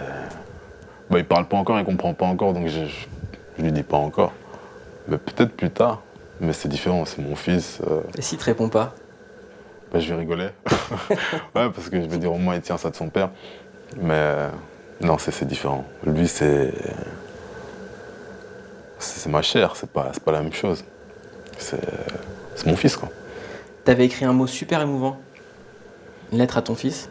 Bah, 1.09 1.19
il 1.19 1.25
parle 1.25 1.47
pas 1.47 1.57
encore, 1.57 1.79
il 1.79 1.85
comprend 1.85 2.13
pas 2.13 2.25
encore, 2.25 2.53
donc 2.53 2.67
je, 2.67 2.85
je, 2.85 3.05
je 3.57 3.63
lui 3.63 3.71
dis 3.71 3.83
pas 3.83 3.97
encore. 3.97 4.33
Mais 5.07 5.17
peut-être 5.17 5.55
plus 5.55 5.69
tard. 5.71 6.01
Mais 6.39 6.53
c'est 6.53 6.67
différent, 6.67 7.05
c'est 7.05 7.19
mon 7.21 7.35
fils. 7.35 7.79
euh, 7.89 8.01
Et 8.17 8.21
s'il 8.21 8.37
te 8.37 8.43
répond 8.43 8.69
pas? 8.69 8.93
Bah, 9.91 9.99
je 9.99 10.13
vais 10.13 10.19
rigoler. 10.19 10.49
ouais, 11.55 11.69
parce 11.71 11.89
que 11.89 12.01
je 12.01 12.07
vais 12.07 12.17
dire 12.17 12.33
au 12.33 12.37
moins 12.37 12.55
il 12.55 12.61
tient 12.61 12.77
ça 12.77 12.89
de 12.89 12.95
son 12.95 13.09
père. 13.09 13.29
Mais 14.01 14.35
non, 15.01 15.17
c'est 15.17 15.31
c'est 15.31 15.45
différent. 15.45 15.85
Lui, 16.05 16.27
c'est. 16.27 16.73
C'est 18.99 19.29
ma 19.29 19.41
chair, 19.41 19.75
c'est 19.75 19.89
pas, 19.89 20.11
pas 20.25 20.31
la 20.31 20.41
même 20.41 20.53
chose. 20.53 20.83
C'est 21.57 21.79
mon 22.65 22.75
fils, 22.75 22.95
quoi. 22.97 23.09
T'avais 23.83 24.05
écrit 24.05 24.25
un 24.25 24.33
mot 24.33 24.47
super 24.47 24.81
émouvant. 24.81 25.17
Une 26.31 26.39
lettre 26.39 26.57
à 26.57 26.61
ton 26.61 26.75
fils. 26.75 27.09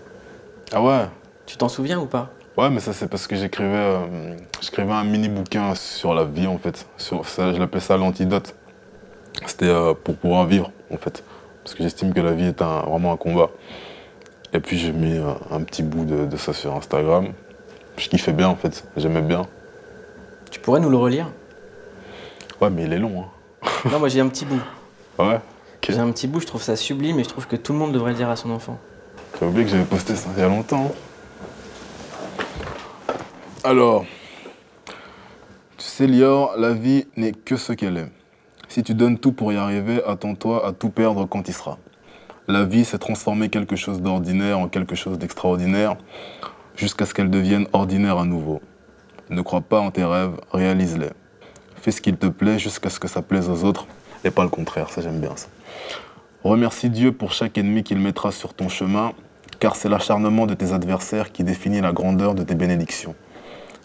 Ah 0.72 0.82
ouais 0.82 1.06
Tu 1.46 1.56
t'en 1.56 1.68
souviens 1.68 1.98
ou 1.98 2.06
pas? 2.06 2.30
Ouais, 2.56 2.70
mais 2.70 2.80
ça, 2.80 2.92
c'est 2.92 3.06
parce 3.08 3.26
que 3.26 3.36
j'écrivais 3.36 3.76
euh, 3.76 4.36
un 4.90 5.04
mini 5.04 5.28
bouquin 5.28 5.74
sur 5.74 6.14
la 6.14 6.24
vie, 6.24 6.46
en 6.46 6.58
fait. 6.58 6.86
Sur, 6.96 7.26
ça, 7.28 7.52
je 7.52 7.58
l'appelais 7.58 7.80
ça 7.80 7.96
l'antidote. 7.96 8.54
C'était 9.46 9.66
euh, 9.68 9.94
pour 9.94 10.16
pouvoir 10.16 10.46
vivre, 10.46 10.70
en 10.92 10.96
fait. 10.96 11.22
Parce 11.62 11.74
que 11.74 11.82
j'estime 11.82 12.12
que 12.14 12.20
la 12.20 12.32
vie 12.32 12.46
est 12.46 12.62
un- 12.62 12.80
vraiment 12.80 13.12
un 13.12 13.16
combat. 13.16 13.50
Et 14.52 14.60
puis, 14.60 14.78
j'ai 14.78 14.92
mis 14.92 15.18
un, 15.18 15.36
un 15.50 15.62
petit 15.62 15.82
bout 15.82 16.04
de, 16.04 16.24
de 16.26 16.36
ça 16.36 16.52
sur 16.52 16.74
Instagram. 16.74 17.28
Je 17.98 18.08
kiffais 18.08 18.32
bien, 18.32 18.48
en 18.48 18.56
fait. 18.56 18.84
J'aimais 18.96 19.22
bien. 19.22 19.46
Tu 20.50 20.60
pourrais 20.60 20.80
nous 20.80 20.90
le 20.90 20.96
relire? 20.96 21.28
Ouais, 22.60 22.70
mais 22.70 22.84
il 22.84 22.92
est 22.92 22.98
long, 22.98 23.24
hein. 23.24 23.68
Non, 23.90 23.98
moi 23.98 24.08
j'ai 24.08 24.20
un 24.20 24.28
petit 24.28 24.44
bout. 24.44 24.60
Ouais? 25.18 25.36
Ok. 25.36 25.90
J'ai 25.90 25.98
un 25.98 26.10
petit 26.10 26.26
bout, 26.26 26.40
je 26.40 26.46
trouve 26.46 26.62
ça 26.62 26.76
sublime 26.76 27.18
et 27.18 27.24
je 27.24 27.28
trouve 27.28 27.46
que 27.46 27.56
tout 27.56 27.72
le 27.72 27.78
monde 27.78 27.92
devrait 27.92 28.12
le 28.12 28.16
dire 28.16 28.30
à 28.30 28.36
son 28.36 28.50
enfant. 28.50 28.78
J'ai 29.38 29.46
oublié 29.46 29.64
que 29.64 29.70
j'avais 29.70 29.84
posté 29.84 30.14
ça 30.14 30.30
il 30.36 30.40
y 30.40 30.44
a 30.44 30.48
longtemps. 30.48 30.92
Alors, 33.64 34.04
tu 35.76 35.84
sais, 35.84 36.06
Lior, 36.06 36.54
la 36.56 36.72
vie 36.72 37.06
n'est 37.16 37.32
que 37.32 37.56
ce 37.56 37.72
qu'elle 37.72 37.96
est. 37.96 38.08
Si 38.68 38.82
tu 38.82 38.94
donnes 38.94 39.18
tout 39.18 39.32
pour 39.32 39.52
y 39.52 39.56
arriver, 39.56 40.02
attends-toi 40.06 40.66
à 40.66 40.72
tout 40.72 40.90
perdre 40.90 41.26
quand 41.26 41.48
il 41.48 41.54
sera. 41.54 41.78
La 42.48 42.64
vie, 42.64 42.84
c'est 42.84 42.98
transformer 42.98 43.48
quelque 43.48 43.74
chose 43.74 44.00
d'ordinaire 44.00 44.58
en 44.58 44.68
quelque 44.68 44.94
chose 44.94 45.18
d'extraordinaire 45.18 45.96
jusqu'à 46.76 47.06
ce 47.06 47.14
qu'elle 47.14 47.30
devienne 47.30 47.66
ordinaire 47.72 48.18
à 48.18 48.24
nouveau. 48.24 48.60
Ne 49.30 49.42
crois 49.42 49.62
pas 49.62 49.80
en 49.80 49.90
tes 49.90 50.04
rêves, 50.04 50.36
réalise-les. 50.52 51.10
Fais 51.86 51.92
ce 51.92 52.00
qu'il 52.00 52.16
te 52.16 52.26
plaît 52.26 52.58
jusqu'à 52.58 52.90
ce 52.90 52.98
que 52.98 53.06
ça 53.06 53.22
plaise 53.22 53.48
aux 53.48 53.62
autres 53.62 53.86
et 54.24 54.32
pas 54.32 54.42
le 54.42 54.48
contraire, 54.48 54.90
ça 54.90 55.02
j'aime 55.02 55.20
bien 55.20 55.36
ça. 55.36 55.46
Remercie 56.42 56.90
Dieu 56.90 57.12
pour 57.12 57.30
chaque 57.30 57.56
ennemi 57.58 57.84
qu'il 57.84 58.00
mettra 58.00 58.32
sur 58.32 58.54
ton 58.54 58.68
chemin, 58.68 59.12
car 59.60 59.76
c'est 59.76 59.88
l'acharnement 59.88 60.46
de 60.46 60.54
tes 60.54 60.72
adversaires 60.72 61.30
qui 61.30 61.44
définit 61.44 61.80
la 61.80 61.92
grandeur 61.92 62.34
de 62.34 62.42
tes 62.42 62.56
bénédictions. 62.56 63.14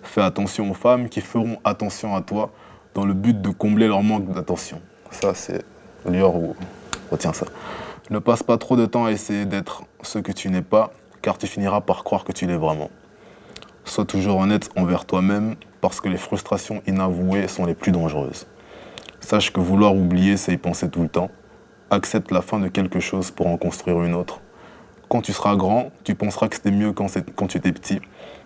Fais 0.02 0.22
attention 0.22 0.72
aux 0.72 0.74
femmes 0.74 1.10
qui 1.10 1.22
feront 1.22 1.60
attention 1.64 2.16
à 2.16 2.22
toi 2.22 2.52
dans 2.96 3.06
le 3.06 3.14
but 3.14 3.40
de 3.40 3.50
combler 3.50 3.88
leur 3.88 4.02
manque 4.02 4.34
d'attention. 4.34 4.82
Ça, 5.12 5.36
c'est 5.36 5.64
Lior 6.10 6.36
ou 6.36 6.56
retiens 7.12 7.34
ça. 7.34 7.46
Ne 8.10 8.18
passe 8.18 8.42
pas 8.42 8.58
trop 8.58 8.78
de 8.78 8.88
temps 8.88 9.06
à 9.06 9.12
essayer 9.12 9.46
d'être 9.46 9.84
ce 10.02 10.18
que 10.18 10.32
tu 10.32 10.50
n'es 10.50 10.64
pas, 10.64 10.92
car 11.22 11.38
tu 11.38 11.46
finiras 11.46 11.82
par 11.82 12.04
croire 12.04 12.24
que 12.24 12.32
tu 12.32 12.48
l'es 12.48 12.58
vraiment. 12.58 12.90
Sois 13.84 14.06
toujours 14.06 14.38
honnête 14.38 14.70
envers 14.76 15.06
toi-même, 15.06 15.56
parce 15.82 16.00
que 16.00 16.08
les 16.08 16.18
frustrations 16.18 16.82
inavouées 16.88 17.48
sont 17.48 17.66
les 17.66 17.74
plus 17.74 17.92
dangereuses. 17.92 18.46
Sache 19.20 19.52
que 19.52 19.60
vouloir 19.60 19.96
oublier, 19.96 20.38
c'est 20.38 20.54
y 20.54 20.58
penser 20.58 20.90
tout 20.90 21.02
le 21.02 21.10
temps. 21.10 21.30
Accepte 21.90 22.32
la 22.32 22.42
fin 22.42 22.60
de 22.60 22.68
quelque 22.68 23.00
chose 23.00 23.32
pour 23.32 23.48
en 23.48 23.58
construire 23.58 24.02
une 24.04 24.14
autre. 24.14 24.40
Quand 25.10 25.22
tu 25.22 25.34
seras 25.34 25.56
grand, 25.56 25.92
tu 26.04 26.16
penseras 26.16 26.48
que 26.48 26.56
c'était 26.56 26.72
mieux 26.72 26.94
quand, 26.94 27.08
tu 27.48 27.58
étais 27.58 27.74
petit, 27.74 28.00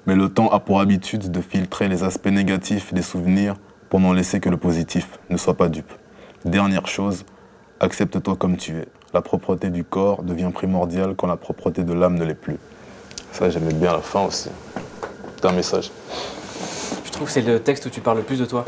mais 0.08 0.16
le 0.16 0.30
temps 0.30 0.50
a 0.50 0.60
pour 0.60 0.80
habitude 0.80 1.30
de 1.30 1.42
filtrer 1.42 1.88
les 1.88 2.04
aspects 2.04 2.28
négatifs 2.28 2.94
des 2.94 3.04
souvenirs 3.04 3.56
pour 3.90 4.00
n'en 4.00 4.14
laisser 4.14 4.40
que 4.40 4.50
le 4.50 4.58
positif. 4.58 5.20
Ne 5.30 5.38
sois 5.38 5.54
pas 5.54 5.70
dupe. 5.70 5.94
Dernière 6.44 6.88
chose, 6.88 7.26
accepte-toi 7.80 8.36
comme 8.36 8.58
tu 8.58 8.78
es. 8.78 8.88
La 9.14 9.22
propreté 9.22 9.70
du 9.70 9.84
corps 9.84 10.24
devient 10.24 10.50
primordiale 10.54 11.14
quand 11.16 11.28
la 11.28 11.38
propreté 11.38 11.84
de 11.84 11.94
l'âme 11.94 12.16
ne 12.16 12.26
l'est 12.26 12.34
plus. 12.34 12.58
Ça, 13.32 13.50
j'aimais 13.50 13.74
bien 13.74 13.94
la 13.94 14.02
fin 14.02 14.26
aussi. 14.26 14.50
Message. 15.52 15.92
Je 17.06 17.12
trouve 17.12 17.28
que 17.28 17.34
c'est 17.34 17.42
le 17.42 17.60
texte 17.60 17.86
où 17.86 17.90
tu 17.90 18.02
parles 18.02 18.18
le 18.18 18.24
plus 18.24 18.40
de 18.40 18.46
toi, 18.46 18.66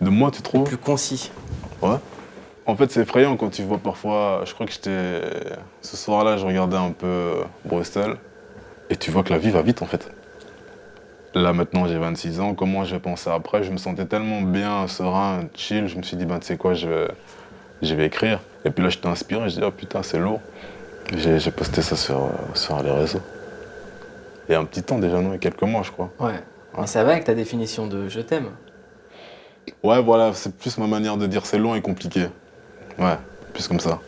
De 0.00 0.10
moi, 0.10 0.30
tu 0.30 0.38
le 0.38 0.42
trouves 0.42 0.64
plus 0.64 0.76
concis. 0.76 1.30
Ouais. 1.82 1.96
En 2.66 2.76
fait, 2.76 2.90
c'est 2.90 3.00
effrayant 3.00 3.36
quand 3.36 3.50
tu 3.50 3.62
vois 3.62 3.78
parfois. 3.78 4.42
Je 4.44 4.54
crois 4.54 4.66
que 4.66 4.72
j'étais. 4.72 5.20
Ce 5.82 5.96
soir-là, 5.96 6.36
je 6.36 6.46
regardais 6.46 6.76
un 6.76 6.92
peu 6.92 7.32
Bruxelles. 7.64 8.16
Et 8.90 8.96
tu 8.96 9.10
vois 9.10 9.22
que 9.22 9.30
la 9.30 9.38
vie 9.38 9.50
va 9.50 9.62
vite, 9.62 9.82
en 9.82 9.86
fait. 9.86 10.10
Là, 11.34 11.52
maintenant, 11.52 11.86
j'ai 11.86 11.98
26 11.98 12.40
ans. 12.40 12.54
Comment 12.54 12.84
je 12.84 12.94
vais 12.94 13.00
penser 13.00 13.28
après? 13.28 13.64
Je 13.64 13.70
me 13.70 13.76
sentais 13.76 14.06
tellement 14.06 14.40
bien, 14.40 14.86
serein, 14.88 15.44
chill. 15.54 15.88
Je 15.88 15.96
me 15.96 16.02
suis 16.02 16.16
dit, 16.16 16.24
ben, 16.26 16.38
tu 16.38 16.46
sais 16.46 16.56
quoi, 16.56 16.74
je 16.74 16.88
vais, 16.88 17.08
je 17.82 17.94
vais 17.94 18.06
écrire. 18.06 18.40
Et 18.64 18.70
puis 18.70 18.82
là, 18.82 18.90
j'étais 18.90 19.08
inspiré. 19.08 19.48
Je 19.50 19.56
dis, 19.56 19.64
oh 19.64 19.70
putain, 19.70 20.02
c'est 20.02 20.18
lourd. 20.18 20.40
J'ai 21.12 21.50
posté 21.50 21.82
ça 21.82 21.96
sur, 21.96 22.16
euh, 22.16 22.28
sur 22.54 22.82
les 22.82 22.90
réseaux. 22.90 23.20
Il 24.48 24.52
y 24.52 24.54
a 24.54 24.60
un 24.60 24.64
petit 24.64 24.82
temps 24.82 24.98
déjà, 24.98 25.20
non 25.20 25.30
Il 25.30 25.32
y 25.32 25.36
a 25.36 25.38
quelques 25.38 25.62
mois, 25.62 25.82
je 25.82 25.90
crois. 25.90 26.10
Ouais. 26.20 26.40
Mais 26.78 26.86
ça 26.86 27.04
va 27.04 27.12
avec 27.12 27.24
ta 27.24 27.34
définition 27.34 27.86
de 27.86 28.08
je 28.08 28.20
t'aime. 28.20 28.50
Ouais, 29.82 30.02
voilà, 30.02 30.32
c'est 30.34 30.54
plus 30.56 30.76
ma 30.78 30.86
manière 30.86 31.16
de 31.16 31.26
dire 31.26 31.46
c'est 31.46 31.58
long 31.58 31.74
et 31.74 31.80
compliqué. 31.80 32.26
Ouais, 32.98 33.16
plus 33.52 33.68
comme 33.68 33.80
ça. 33.80 34.00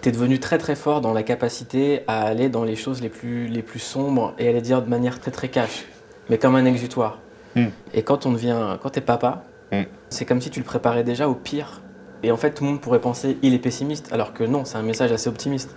T'es 0.00 0.12
devenu 0.12 0.38
très 0.38 0.58
très 0.58 0.76
fort 0.76 1.00
dans 1.00 1.12
la 1.12 1.22
capacité 1.22 2.02
à 2.06 2.22
aller 2.22 2.48
dans 2.48 2.64
les 2.64 2.76
choses 2.76 3.00
les 3.02 3.08
plus, 3.08 3.48
les 3.48 3.62
plus 3.62 3.80
sombres 3.80 4.34
et 4.38 4.48
à 4.48 4.52
les 4.52 4.60
dire 4.60 4.82
de 4.82 4.88
manière 4.88 5.18
très 5.18 5.30
très 5.30 5.48
cash, 5.48 5.86
mais 6.28 6.38
comme 6.38 6.54
un 6.54 6.64
exutoire. 6.64 7.18
Hmm. 7.56 7.68
Et 7.94 8.02
quand 8.02 8.26
on 8.26 8.32
devient, 8.32 8.76
quand 8.82 8.90
t'es 8.90 9.00
papa, 9.00 9.44
Hmm. 9.72 9.82
c'est 10.10 10.24
comme 10.24 10.40
si 10.40 10.50
tu 10.50 10.60
le 10.60 10.64
préparais 10.64 11.02
déjà 11.02 11.28
au 11.28 11.34
pire. 11.34 11.80
Et 12.22 12.30
en 12.30 12.36
fait, 12.36 12.52
tout 12.52 12.64
le 12.64 12.70
monde 12.70 12.80
pourrait 12.80 13.00
penser 13.00 13.36
il 13.42 13.52
est 13.52 13.58
pessimiste, 13.58 14.12
alors 14.12 14.32
que 14.32 14.44
non, 14.44 14.64
c'est 14.64 14.78
un 14.78 14.82
message 14.82 15.10
assez 15.12 15.28
optimiste. 15.28 15.74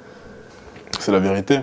C'est 1.00 1.12
la 1.12 1.20
vérité. 1.20 1.62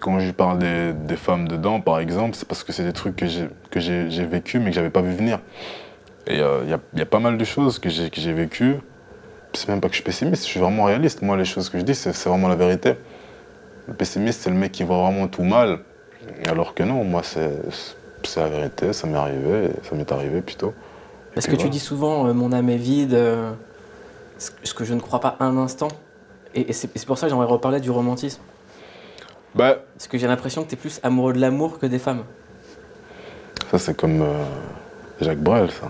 Quand 0.00 0.20
je 0.20 0.30
parle 0.30 0.58
des, 0.58 0.92
des 0.92 1.16
femmes 1.16 1.48
dedans, 1.48 1.80
par 1.80 1.98
exemple, 1.98 2.36
c'est 2.36 2.46
parce 2.46 2.62
que 2.62 2.72
c'est 2.72 2.84
des 2.84 2.92
trucs 2.92 3.16
que 3.16 3.26
j'ai 3.80 4.24
vécu 4.24 4.58
mais 4.60 4.70
que 4.70 4.76
j'avais 4.76 4.90
pas 4.90 5.02
vu 5.02 5.12
venir. 5.12 5.40
Et 6.26 6.34
il 6.34 6.38
y, 6.38 6.42
a, 6.42 6.78
y 6.94 7.00
a 7.00 7.06
pas 7.06 7.18
mal 7.20 7.38
de 7.38 7.44
choses 7.44 7.78
que 7.78 7.88
j'ai 7.88 8.32
vécues. 8.32 8.76
C'est 9.54 9.68
même 9.68 9.80
pas 9.80 9.88
que 9.88 9.94
je 9.94 9.98
suis 9.98 10.04
pessimiste, 10.04 10.44
je 10.44 10.48
suis 10.48 10.60
vraiment 10.60 10.84
réaliste. 10.84 11.22
Moi, 11.22 11.36
les 11.36 11.46
choses 11.46 11.70
que 11.70 11.78
je 11.78 11.84
dis, 11.84 11.94
c'est 11.94 12.12
vraiment 12.28 12.48
la 12.48 12.54
vérité. 12.54 12.94
Le 13.86 13.94
pessimiste, 13.94 14.42
c'est 14.42 14.50
le 14.50 14.56
mec 14.56 14.72
qui 14.72 14.84
voit 14.84 14.98
vraiment 15.02 15.26
tout 15.26 15.42
mal. 15.42 15.80
Alors 16.46 16.74
que 16.74 16.82
non, 16.82 17.02
moi, 17.04 17.22
c'est 17.22 17.50
la 18.36 18.48
vérité, 18.48 18.92
ça 18.92 19.06
m'est 19.06 19.16
arrivé, 19.16 19.70
ça 19.82 19.96
m'est 19.96 20.12
arrivé 20.12 20.42
plutôt. 20.42 20.74
Et 21.32 21.34
Parce 21.34 21.46
que 21.46 21.56
tu 21.56 21.70
dis 21.70 21.78
souvent 21.78 22.26
euh, 22.26 22.34
mon 22.34 22.52
âme 22.52 22.68
est 22.68 22.76
vide, 22.76 23.14
euh, 23.14 23.52
ce 24.36 24.74
que 24.74 24.84
je 24.84 24.92
ne 24.92 25.00
crois 25.00 25.20
pas 25.20 25.36
un 25.40 25.56
instant. 25.56 25.88
Et 26.54 26.72
c'est 26.72 27.06
pour 27.06 27.16
ça 27.16 27.26
que 27.26 27.30
j'aimerais 27.30 27.46
reparler 27.46 27.80
du 27.80 27.90
romantisme. 27.90 28.42
Bah, 29.58 29.78
Parce 29.96 30.06
que 30.06 30.16
j'ai 30.18 30.28
l'impression 30.28 30.62
que 30.62 30.68
tu 30.68 30.74
es 30.74 30.78
plus 30.78 31.00
amoureux 31.02 31.32
de 31.32 31.40
l'amour 31.40 31.80
que 31.80 31.86
des 31.86 31.98
femmes. 31.98 32.22
Ça, 33.72 33.78
c'est 33.80 33.96
comme 33.96 34.22
euh, 34.22 34.44
Jacques 35.20 35.40
Brel, 35.40 35.68
ça. 35.72 35.88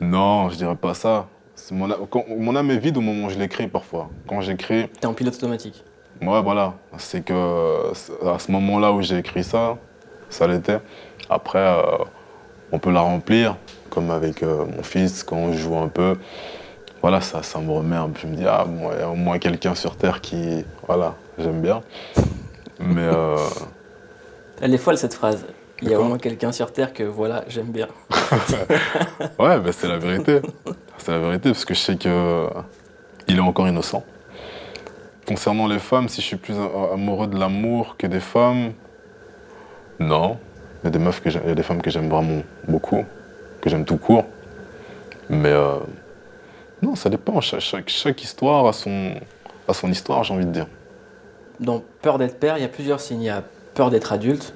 Non, 0.00 0.48
je 0.50 0.56
dirais 0.56 0.74
pas 0.74 0.92
ça. 0.92 1.28
Mon, 1.70 1.88
a- 1.92 1.96
quand- 2.10 2.24
mon 2.28 2.56
âme 2.56 2.72
est 2.72 2.78
vide 2.78 2.96
au 2.96 3.00
moment 3.00 3.28
où 3.28 3.30
je 3.30 3.38
l'écris 3.38 3.68
parfois. 3.68 4.08
Quand 4.28 4.40
j'écris, 4.40 4.88
Tu 4.88 4.98
es 5.02 5.06
en 5.06 5.14
pilote 5.14 5.36
automatique. 5.36 5.84
ouais, 6.20 6.42
voilà. 6.42 6.74
C'est 6.98 7.24
que 7.24 7.32
euh, 7.32 7.92
à 8.34 8.40
ce 8.40 8.50
moment-là 8.50 8.90
où 8.90 9.00
j'ai 9.00 9.18
écrit 9.18 9.44
ça, 9.44 9.76
ça 10.28 10.48
l'était. 10.48 10.80
Après, 11.30 11.60
euh, 11.60 11.82
on 12.72 12.80
peut 12.80 12.90
la 12.90 13.00
remplir, 13.00 13.54
comme 13.90 14.10
avec 14.10 14.42
euh, 14.42 14.64
mon 14.76 14.82
fils, 14.82 15.22
quand 15.22 15.36
on 15.36 15.52
joue 15.52 15.76
un 15.78 15.86
peu. 15.88 16.16
Voilà, 17.00 17.20
ça, 17.20 17.44
ça 17.44 17.60
me 17.60 17.70
remet 17.70 17.94
un 17.94 18.08
peu. 18.08 18.22
Je 18.22 18.26
me 18.26 18.34
dis, 18.34 18.44
ah, 18.44 18.64
bon, 18.66 18.90
il 18.92 18.98
y 18.98 19.02
a 19.02 19.08
au 19.08 19.14
moins 19.14 19.38
quelqu'un 19.38 19.76
sur 19.76 19.94
Terre 19.96 20.20
qui. 20.20 20.64
Voilà, 20.88 21.14
j'aime 21.38 21.60
bien. 21.62 21.80
Mais. 22.80 23.02
euh, 23.02 23.36
Elle 24.60 24.74
est 24.74 24.78
folle 24.78 24.96
cette 24.98 25.14
phrase. 25.14 25.44
Il 25.82 25.90
y 25.90 25.94
a 25.94 26.00
au 26.00 26.04
moins 26.04 26.18
quelqu'un 26.18 26.52
sur 26.52 26.72
Terre 26.72 26.94
que 26.94 27.02
voilà, 27.02 27.44
j'aime 27.48 27.66
bien. 27.66 27.88
Ouais, 29.38 29.60
bah, 29.60 29.70
c'est 29.72 29.86
la 29.88 29.98
vérité. 29.98 30.40
C'est 30.98 31.12
la 31.12 31.18
vérité, 31.18 31.50
parce 31.50 31.64
que 31.66 31.74
je 31.74 31.80
sais 31.80 31.96
que 31.96 32.08
euh, 32.08 32.46
il 33.28 33.36
est 33.36 33.40
encore 33.40 33.68
innocent. 33.68 34.02
Concernant 35.26 35.66
les 35.66 35.78
femmes, 35.78 36.08
si 36.08 36.22
je 36.22 36.26
suis 36.26 36.36
plus 36.36 36.54
amoureux 36.92 37.26
de 37.26 37.38
l'amour 37.38 37.96
que 37.98 38.06
des 38.06 38.20
femmes, 38.20 38.72
non. 39.98 40.38
Il 40.82 40.86
y 40.86 40.88
a 40.88 40.90
des 40.90 40.98
meufs 40.98 41.20
que 41.22 41.28
il 41.28 41.48
y 41.48 41.50
a 41.50 41.54
des 41.54 41.62
femmes 41.62 41.82
que 41.82 41.90
j'aime 41.90 42.08
vraiment 42.08 42.42
beaucoup, 42.66 43.04
que 43.60 43.68
j'aime 43.68 43.84
tout 43.84 43.96
court. 43.98 44.24
Mais 45.28 45.50
euh, 45.50 45.74
non, 46.82 46.94
ça 46.94 47.10
dépend. 47.10 47.40
Chaque 47.40 48.22
histoire 48.22 48.66
a 48.66 48.72
son, 48.72 49.14
a 49.68 49.74
son 49.74 49.90
histoire, 49.90 50.24
j'ai 50.24 50.32
envie 50.34 50.46
de 50.46 50.52
dire. 50.52 50.66
Dans 51.60 51.82
Peur 52.02 52.18
d'être 52.18 52.38
père, 52.38 52.58
il 52.58 52.62
y 52.62 52.64
a 52.64 52.68
plusieurs 52.68 53.00
signes. 53.00 53.22
Il 53.22 53.26
y 53.26 53.30
a 53.30 53.42
peur 53.74 53.90
d'être 53.90 54.12
adulte. 54.12 54.52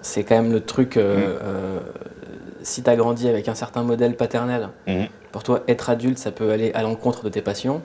C'est 0.00 0.24
quand 0.24 0.34
même 0.36 0.52
le 0.52 0.60
truc. 0.60 0.96
euh, 0.96 1.16
Mm. 1.16 1.38
euh, 1.42 1.80
si 2.62 2.82
tu 2.82 2.90
as 2.90 2.96
grandi 2.96 3.28
avec 3.28 3.48
un 3.48 3.54
certain 3.54 3.82
modèle 3.82 4.16
paternel, 4.16 4.68
Mhm. 4.86 5.08
pour 5.32 5.42
toi, 5.42 5.62
être 5.66 5.90
adulte, 5.90 6.18
ça 6.18 6.30
peut 6.30 6.50
aller 6.52 6.72
à 6.74 6.82
l'encontre 6.82 7.24
de 7.24 7.28
tes 7.28 7.42
passions. 7.42 7.82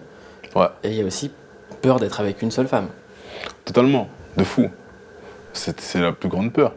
Ouais. 0.56 0.68
Et 0.84 0.90
il 0.90 0.96
y 0.96 1.02
a 1.02 1.06
aussi 1.06 1.32
peur 1.82 2.00
d'être 2.00 2.20
avec 2.20 2.42
une 2.44 2.52
seule 2.52 2.68
femme. 2.68 2.88
Totalement, 3.66 4.08
de 4.38 4.44
fou. 4.44 4.70
C'est 5.54 5.80
c'est 5.82 6.00
la 6.02 6.12
plus 6.12 6.30
grande 6.30 6.54
peur. 6.54 6.74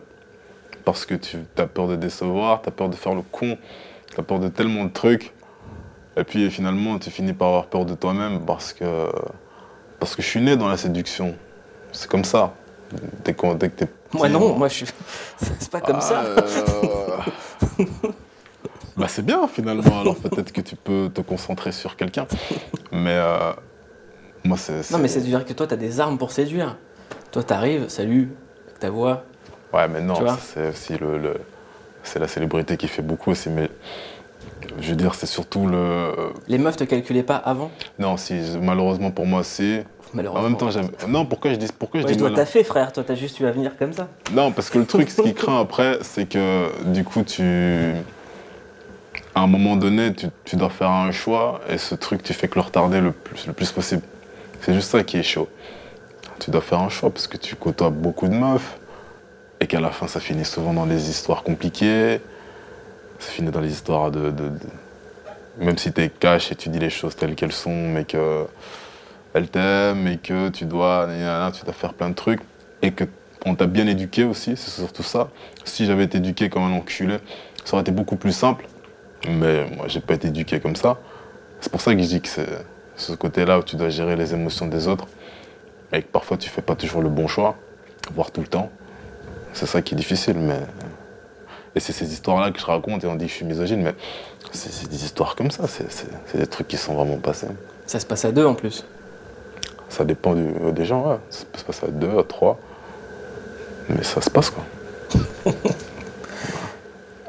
Parce 0.85 1.05
que 1.05 1.15
tu 1.15 1.39
as 1.59 1.67
peur 1.67 1.89
de 1.89 1.97
décevoir, 1.97 2.63
tu 2.63 2.69
as 2.71 2.73
peur 2.73 2.89
de 2.89 2.97
faire 2.97 3.15
le 3.15 3.21
con, 3.23 3.59
tu 4.15 4.19
as 4.19 4.23
peur 4.23 4.39
de 4.41 4.49
tellement 4.49 4.85
de 4.87 4.91
trucs. 4.91 5.33
Et 6.17 6.25
puis 6.25 6.51
finalement, 6.51 6.99
tu 6.99 7.11
finis 7.11 7.35
par 7.35 7.49
avoir 7.49 7.67
peur 7.67 7.85
de 7.85 7.95
toi-même 7.95 8.41
parce 8.47 8.73
que, 8.73 8.85
parce 10.01 10.17
que 10.17 10.23
je 10.23 10.27
suis 10.27 10.41
né 10.41 10.57
dans 10.57 10.69
la 10.69 10.77
séduction. 10.77 11.37
C'est 11.93 12.09
comme 12.11 12.25
ça. 12.25 12.55
Dès, 13.25 13.35
qu'on- 13.35 13.55
dès 13.55 13.69
que 13.69 13.85
t'es 13.85 13.89
Moi 14.13 14.29
non, 14.29 14.57
moi 14.57 14.67
je 14.67 14.75
suis. 14.75 14.87
C'est 15.61 15.71
pas 15.71 15.81
comme 15.81 15.99
Ah, 15.99 16.01
ça. 16.01 16.23
euh, 16.25 17.85
bah 18.97 19.07
c'est 19.09 19.25
bien 19.25 19.47
finalement, 19.47 20.01
alors 20.01 20.17
peut-être 20.17 20.53
que 20.53 20.61
tu 20.61 20.75
peux 20.77 21.09
te 21.15 21.21
concentrer 21.21 21.71
sur 21.73 21.97
quelqu'un. 21.97 22.27
Mais 22.93 23.15
euh, 23.15 23.53
moi 24.45 24.57
c'est... 24.59 24.91
Non, 24.91 24.99
mais 24.99 25.09
c'est 25.09 25.21
de 25.21 25.27
dire 25.27 25.45
que 25.45 25.53
toi, 25.53 25.67
tu 25.67 25.75
as 25.75 25.77
des 25.77 26.01
armes 26.01 26.19
pour 26.19 26.33
séduire. 26.33 26.77
Toi, 27.31 27.43
t'arrives, 27.45 27.89
salut, 27.89 28.31
avec 28.67 28.81
ta 28.81 28.91
voix. 28.91 29.25
Ouais, 29.73 29.87
mais 29.87 30.01
non, 30.01 30.17
c'est 30.39 30.71
aussi 30.71 30.99
le, 30.99 31.17
le- 31.19 31.41
c'est 32.03 32.19
la 32.19 32.27
célébrité 32.27 32.77
qui 32.77 32.89
fait 32.89 33.03
beaucoup 33.03 33.31
aussi, 33.31 33.49
mais 33.51 33.71
je 34.81 34.91
veux 34.91 34.97
dire, 34.97 35.15
c'est 35.15 35.27
surtout 35.27 35.67
le. 35.67 36.13
Les 36.49 36.59
meufs 36.59 36.77
te 36.77 36.85
calculaient 36.85 37.23
pas 37.23 37.37
avant 37.37 37.71
Non, 37.99 38.17
si, 38.17 38.35
malheureusement 38.61 39.11
pour 39.11 39.27
moi, 39.27 39.45
si. 39.45 39.81
En 40.17 40.43
même 40.43 40.57
temps, 40.57 40.71
j'aime. 40.71 40.89
Non, 41.09 41.25
pourquoi 41.25 41.53
je 41.53 41.57
dis, 41.57 41.69
pourquoi 41.79 42.01
je 42.01 42.07
Ouais, 42.07 42.13
dis 42.13 42.19
dois 42.19 42.31
malin- 42.31 42.43
taffer, 42.43 42.65
frère. 42.65 42.93
Toi, 42.93 43.05
t'as 43.07 43.15
juste 43.15 43.39
eu 43.39 43.47
à 43.47 43.53
venir 43.53 43.77
comme 43.79 43.93
ça. 43.93 44.09
Non, 44.33 44.51
parce 44.51 44.69
que 44.69 44.79
le 44.79 44.85
truc, 44.87 45.09
ce 45.09 45.23
qui 45.23 45.35
craint 45.35 45.61
après, 45.61 45.99
c'est 46.03 46.27
que 46.29 46.67
du 46.93 47.05
coup, 47.05 47.23
tu. 47.23 47.43
À 49.35 49.43
un 49.43 49.47
moment 49.47 49.77
donné, 49.77 50.13
tu, 50.13 50.27
tu 50.45 50.57
dois 50.57 50.71
faire 50.71 50.91
un 50.91 51.13
choix 51.13 51.61
et 51.69 51.79
ce 51.79 51.95
truc, 51.95 52.23
tu 52.25 52.33
fais 52.35 52.49
que 52.49 52.57
le 52.57 52.63
retarder 52.63 53.01
le 53.01 53.13
plus, 53.13 53.47
le 53.47 53.53
plus 53.53 53.71
possible. 53.71 54.03
C'est 54.61 54.75
juste 54.75 54.91
ça 54.91 55.05
qui 55.05 55.17
est 55.19 55.23
chaud. 55.23 55.49
Tu 56.41 56.51
dois 56.51 56.61
faire 56.61 56.81
un 56.81 56.89
choix 56.89 57.11
parce 57.11 57.29
que 57.29 57.37
tu 57.37 57.55
côtoies 57.55 57.91
beaucoup 57.91 58.27
de 58.27 58.35
meufs 58.35 58.79
et 59.61 59.67
qu'à 59.69 59.79
la 59.81 59.91
fin, 59.91 60.09
ça 60.09 60.19
finit 60.19 60.45
souvent 60.45 60.73
dans 60.75 60.87
des 60.87 61.09
histoires 61.11 61.45
compliquées. 61.45 62.21
Ça 63.21 63.31
finit 63.31 63.51
dans 63.51 63.61
des 63.61 63.71
histoires 63.71 64.11
de. 64.11 64.33
Même 65.59 65.79
si 65.79 65.93
tu 65.93 66.01
es 66.01 66.09
cash 66.09 66.51
et 66.51 66.57
tu 66.57 66.69
dis 66.71 66.79
les 66.79 66.91
choses 66.91 67.15
telles 67.15 67.37
qu'elles 67.37 67.53
sont, 67.53 67.89
mais 67.89 68.05
que. 68.05 68.47
Elle 69.33 69.49
t'aime 69.49 70.09
et 70.09 70.17
que 70.17 70.49
tu 70.49 70.65
dois, 70.65 71.07
tu 71.53 71.65
dois 71.65 71.73
faire 71.73 71.95
plein 71.95 72.09
de 72.09 72.15
trucs 72.15 72.41
et 72.83 72.91
que 72.91 73.05
on 73.47 73.55
t'a 73.55 73.67
bien 73.67 73.87
éduqué 73.87 74.25
aussi, 74.25 74.57
c'est 74.57 74.71
surtout 74.71 75.05
ça. 75.05 75.31
Si 75.65 75.87
j'avais 75.87 76.05
été 76.05 76.19
éduqué 76.19 76.51
comme 76.51 76.65
un 76.65 76.73
enculé, 76.73 77.19
ça 77.65 77.75
aurait 77.75 77.83
été 77.83 77.93
beaucoup 77.93 78.17
plus 78.17 78.33
simple. 78.33 78.67
Mais 79.29 79.71
moi, 79.77 79.87
j'ai 79.87 80.01
pas 80.01 80.15
été 80.15 80.29
éduqué 80.29 80.61
comme 80.61 80.77
ça. 80.77 80.99
C'est 81.61 81.71
pour 81.71 81.81
ça 81.81 81.95
que 81.95 82.03
je 82.03 82.07
dis 82.07 82.21
que 82.21 82.29
c'est 82.29 82.49
ce 82.97 83.13
côté-là 83.13 83.59
où 83.59 83.63
tu 83.63 83.77
dois 83.77 83.89
gérer 83.89 84.17
les 84.17 84.35
émotions 84.35 84.67
des 84.67 84.89
autres 84.89 85.07
et 85.93 86.03
que 86.03 86.09
parfois 86.09 86.37
tu 86.37 86.51
fais 86.51 86.63
pas 86.63 86.75
toujours 86.75 87.03
le 87.03 87.09
bon 87.09 87.29
choix, 87.29 87.57
voire 88.15 88.31
tout 88.31 88.41
le 88.41 88.47
temps. 88.47 88.71
C'est 89.53 89.67
ça 89.67 89.81
qui 89.83 89.95
est 89.95 89.97
difficile, 89.97 90.39
mais. 90.39 90.61
Et 91.75 91.81
c'est 91.81 91.93
ces 91.93 92.13
histoires-là 92.13 92.51
que 92.51 92.59
je 92.59 92.67
raconte 92.67 93.05
et 93.05 93.07
on 93.07 93.15
dit 93.15 93.27
que 93.27 93.31
je 93.31 93.37
suis 93.37 93.45
misogyne, 93.45 93.83
mais 93.83 93.95
c'est 94.53 94.89
des 94.91 95.05
histoires 95.05 95.37
comme 95.37 95.51
ça, 95.53 95.65
c'est 95.69 96.37
des 96.39 96.47
trucs 96.47 96.67
qui 96.69 96.77
sont 96.77 96.95
vraiment 96.95 97.17
passés. 97.19 97.47
Ça 97.87 98.01
se 98.01 98.07
passe 98.07 98.25
à 98.25 98.33
deux 98.33 98.45
en 98.45 98.55
plus. 98.55 98.85
Ça 99.89 100.05
dépend 100.05 100.35
du- 100.35 100.73
des 100.73 100.85
gens, 100.85 101.09
ouais. 101.11 101.19
Ça 101.31 101.45
peut 101.51 101.59
se 101.59 101.65
passer 101.65 101.87
à 101.87 101.91
deux, 101.91 102.19
à 102.19 102.23
trois. 102.25 102.59
Mais 103.89 104.03
ça 104.03 104.21
se 104.21 104.31
passe, 104.31 104.51
quoi. 104.51 104.65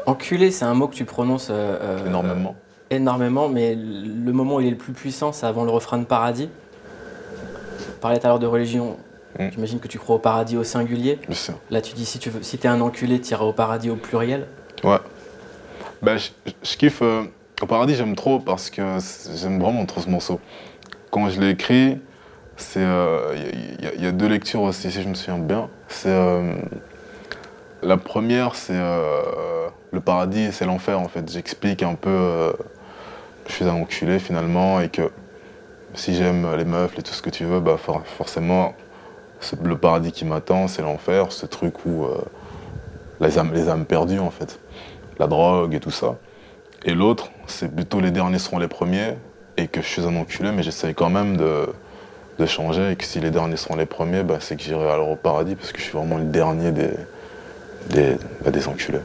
Enculé, 0.06 0.52
c'est 0.52 0.66
un 0.66 0.74
mot 0.74 0.88
que 0.88 0.96
tu 0.96 1.06
prononces 1.06 1.50
euh, 1.52 1.78
euh, 1.82 2.08
Énormément. 2.08 2.56
énormément, 2.90 3.48
mais 3.50 3.76
le 3.76 4.32
moment 4.32 4.56
où 4.56 4.62
il 4.62 4.68
est 4.68 4.72
le 4.72 4.78
plus 4.78 4.94
puissant, 4.94 5.32
c'est 5.32 5.46
avant 5.46 5.64
le 5.64 5.72
refrain 5.72 5.98
de 6.00 6.06
paradis. 6.06 6.50
On 7.98 8.00
parlait 8.02 8.20
tout 8.20 8.26
à 8.26 8.30
l'heure 8.30 8.40
de 8.40 8.48
religion. 8.48 8.98
Mm. 9.48 9.52
J'imagine 9.54 9.80
que 9.80 9.88
tu 9.88 10.00
crois 10.00 10.16
au 10.16 10.20
paradis 10.20 10.58
au 10.58 10.64
singulier. 10.64 11.20
Bien 11.28 11.36
sûr. 11.36 11.54
Là, 11.70 11.82
tu 11.82 11.94
dis 11.94 12.06
si 12.06 12.20
tu 12.20 12.30
veux, 12.30 12.42
si 12.44 12.58
t'es 12.58 12.68
un 12.68 12.82
enculé, 12.82 13.20
tu 13.22 13.32
iras 13.32 13.46
au 13.46 13.54
paradis 13.54 13.90
au 13.90 13.96
pluriel. 13.96 14.48
Ouais. 14.84 14.98
Ben, 16.02 16.18
je, 16.18 16.76
kiffe. 16.78 17.02
euh, 17.02 17.24
au 17.62 17.66
paradis, 17.68 17.96
j'aime 17.96 18.16
trop 18.16 18.40
parce 18.40 18.70
que 18.70 18.82
j'aime 19.36 19.60
vraiment 19.60 19.86
trop 19.86 20.02
ce 20.02 20.10
morceau. 20.10 20.40
Quand 21.12 21.30
je 21.30 21.40
l'ai 21.40 21.50
écrit, 21.52 22.00
c'est. 22.58 22.80
euh, 22.82 23.36
Il 23.80 23.84
y, 23.86 23.88
a- 23.88 23.94
il 23.96 24.04
y 24.04 24.08
a 24.08 24.12
deux 24.12 24.28
lectures 24.28 24.62
aussi, 24.62 24.92
si 24.92 25.02
je 25.02 25.08
me 25.08 25.14
souviens 25.14 25.38
bien. 25.40 25.70
C'est. 25.88 26.10
euh, 26.10 26.56
la 27.84 27.98
première, 27.98 28.56
c'est. 28.56 28.74
le 29.92 30.00
paradis, 30.00 30.52
c'est 30.52 30.66
l'enfer, 30.66 31.00
en 31.00 31.08
fait. 31.08 31.30
J'explique 31.32 31.84
un 31.84 31.96
peu. 31.96 32.54
je 33.48 33.54
suis 33.54 33.66
un 33.66 33.74
enculé, 33.74 34.20
finalement, 34.20 34.80
et 34.82 34.90
que 34.90 35.12
si 35.94 36.16
j'aime 36.16 36.48
les 36.56 36.64
meufs 36.66 36.98
et 36.98 37.02
tout 37.02 37.14
ce 37.14 37.22
que 37.22 37.30
tu 37.30 37.44
veux, 37.44 37.60
bah, 37.60 37.76
for- 37.78 38.04
forcément, 38.06 38.74
le 39.64 39.78
paradis 39.78 40.12
qui 40.12 40.26
m'attend, 40.26 40.68
c'est 40.68 40.82
l'enfer, 40.82 41.32
ce 41.32 41.46
truc 41.46 41.86
où. 41.86 42.06
euh, 42.06 42.18
les 43.20 43.38
âmes, 43.38 43.52
les 43.54 43.70
âmes 43.70 43.86
perdues, 43.86 44.18
en 44.20 44.32
fait 44.32 44.60
la 45.20 45.28
drogue 45.28 45.76
et 45.76 45.80
tout 45.80 45.92
ça. 45.92 46.16
Et 46.84 46.96
l'autre, 46.96 47.30
c'est 47.46 47.72
plutôt 47.72 48.00
les 48.00 48.10
derniers 48.10 48.40
seront 48.40 48.58
les 48.58 48.68
premiers, 48.68 49.14
et 49.58 49.68
que 49.68 49.80
je 49.82 49.86
suis 49.86 50.02
un 50.02 50.16
enculé, 50.16 50.52
mais 50.52 50.64
j'essaye 50.64 50.96
quand 50.96 51.12
même 51.12 51.38
de, 51.38 51.68
de 52.40 52.46
changer, 52.48 52.90
et 52.90 52.96
que 52.96 53.04
si 53.04 53.20
les 53.20 53.30
derniers 53.30 53.58
seront 53.58 53.76
les 53.76 53.86
premiers, 53.86 54.24
bah, 54.24 54.38
c'est 54.40 54.56
que 54.56 54.64
j'irai 54.64 54.90
alors 54.90 55.10
au 55.10 55.16
paradis, 55.16 55.54
parce 55.54 55.72
que 55.72 55.78
je 55.78 55.84
suis 55.84 55.96
vraiment 55.96 56.18
le 56.18 56.24
dernier 56.24 56.72
des, 56.72 56.90
des, 57.92 58.18
bah, 58.44 58.50
des 58.50 58.68
enculés. 58.68 59.02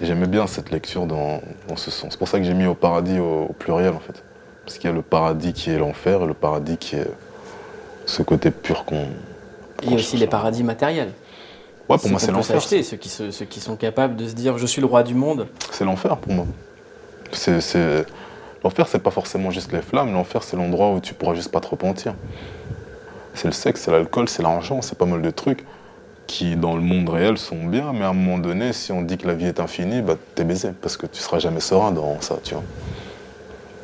J'aimais 0.00 0.26
bien 0.26 0.48
cette 0.48 0.72
lecture 0.72 1.06
dans, 1.06 1.40
dans 1.68 1.76
ce 1.76 1.92
sens. 1.92 2.08
C'est 2.10 2.18
pour 2.18 2.26
ça 2.26 2.38
que 2.38 2.44
j'ai 2.44 2.54
mis 2.54 2.66
au 2.66 2.74
paradis 2.74 3.20
au, 3.20 3.46
au 3.50 3.52
pluriel, 3.52 3.94
en 3.94 4.00
fait. 4.00 4.24
Parce 4.64 4.78
qu'il 4.78 4.90
y 4.90 4.92
a 4.92 4.96
le 4.96 5.02
paradis 5.02 5.52
qui 5.52 5.70
est 5.70 5.78
l'enfer, 5.78 6.22
et 6.22 6.26
le 6.26 6.34
paradis 6.34 6.78
qui 6.78 6.96
est 6.96 7.06
ce 8.06 8.22
côté 8.22 8.50
pur 8.50 8.84
qu'on... 8.84 9.06
Il 9.82 9.90
y 9.90 9.94
a 9.94 9.98
aussi 9.98 10.16
les 10.16 10.26
paradis 10.26 10.62
matériels. 10.64 11.12
Ouais, 11.88 11.98
pour 11.98 12.08
moi, 12.10 12.18
Ceux 12.20 12.26
c'est 12.26 12.32
l'enfer. 12.32 12.62
ceux 12.62 12.96
qui, 12.96 13.08
se- 13.08 13.30
ceux 13.30 13.44
qui 13.44 13.60
sont 13.60 13.76
capables 13.76 14.16
de 14.16 14.28
se 14.28 14.34
dire 14.34 14.56
je 14.56 14.66
suis 14.66 14.80
le 14.80 14.86
roi 14.86 15.02
du 15.02 15.14
monde. 15.14 15.48
C'est 15.70 15.84
l'enfer 15.84 16.16
pour 16.16 16.32
moi. 16.32 16.46
C'est- 17.32 18.06
L'enfer, 18.64 18.86
c'est 18.86 19.00
pas 19.00 19.10
forcément 19.10 19.50
juste 19.50 19.72
les 19.72 19.82
flammes. 19.82 20.12
L'enfer, 20.12 20.44
c'est 20.44 20.56
l'endroit 20.56 20.90
où 20.92 21.00
tu 21.00 21.14
pourras 21.14 21.34
juste 21.34 21.50
pas 21.50 21.58
te 21.60 21.66
repentir. 21.66 22.14
C'est 23.34 23.46
le 23.48 23.52
sexe, 23.52 23.80
c'est 23.82 23.90
l'alcool, 23.90 24.28
c'est 24.28 24.42
l'argent, 24.42 24.82
c'est 24.82 24.96
pas 24.96 25.06
mal 25.06 25.20
de 25.20 25.30
trucs 25.30 25.64
qui, 26.28 26.54
dans 26.54 26.76
le 26.76 26.80
monde 26.82 27.08
réel, 27.08 27.38
sont 27.38 27.64
bien. 27.64 27.92
Mais 27.92 28.04
à 28.04 28.10
un 28.10 28.12
moment 28.12 28.38
donné, 28.38 28.72
si 28.72 28.92
on 28.92 29.02
dit 29.02 29.18
que 29.18 29.26
la 29.26 29.34
vie 29.34 29.46
est 29.46 29.58
infinie, 29.58 30.00
bah, 30.00 30.14
t'es 30.36 30.44
baisé. 30.44 30.70
Parce 30.80 30.96
que 30.96 31.06
tu 31.06 31.20
seras 31.20 31.40
jamais 31.40 31.58
serein 31.58 31.90
dans 31.90 32.20
ça, 32.20 32.36
tu 32.44 32.54
vois. 32.54 32.62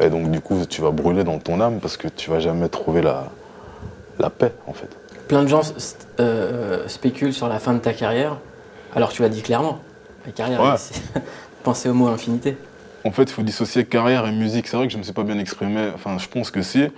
Et 0.01 0.11
donc, 0.11 0.31
du 0.31 0.41
coup, 0.41 0.65
tu 0.69 0.81
vas 0.81 0.93
brûler 0.93 1.25
dans 1.25 1.39
ton 1.41 1.61
âme 1.61 1.81
parce 1.81 1.97
que 1.97 2.07
tu 2.07 2.31
vas 2.31 2.39
jamais 2.39 2.69
trouver 2.69 3.03
la, 3.03 3.25
la 4.21 4.31
paix, 4.31 4.53
en 4.69 4.73
fait. 4.73 4.91
Plein 5.29 5.43
de 5.43 5.49
gens 5.49 5.61
euh, 6.21 6.89
spéculent 6.89 7.33
sur 7.35 7.49
la 7.49 7.59
fin 7.59 7.75
de 7.75 7.79
ta 7.79 7.93
carrière, 7.93 8.39
alors 8.95 9.11
tu 9.11 9.23
l'as 9.23 9.29
dit 9.29 9.43
clairement. 9.43 9.81
La 10.27 10.33
carrière, 10.33 10.61
Ouais. 10.63 10.77
c'est- 10.79 11.03
pensez 11.63 11.89
au 11.89 11.95
mot 11.95 12.09
infinité. 12.09 12.57
En 13.05 13.11
fait, 13.11 13.23
il 13.25 13.31
faut 13.31 13.43
dissocier 13.43 13.85
carrière 13.85 14.27
et 14.27 14.33
musique. 14.33 14.67
C'est 14.69 14.77
vrai 14.77 14.87
que 14.87 14.93
je 14.93 14.99
me 14.99 15.03
suis 15.03 15.13
pas 15.13 15.23
bien 15.23 15.39
exprimé. 15.39 15.89
Enfin, 15.95 16.17
je 16.19 16.29
pense 16.29 16.51
que 16.51 16.63
si. 16.63 16.89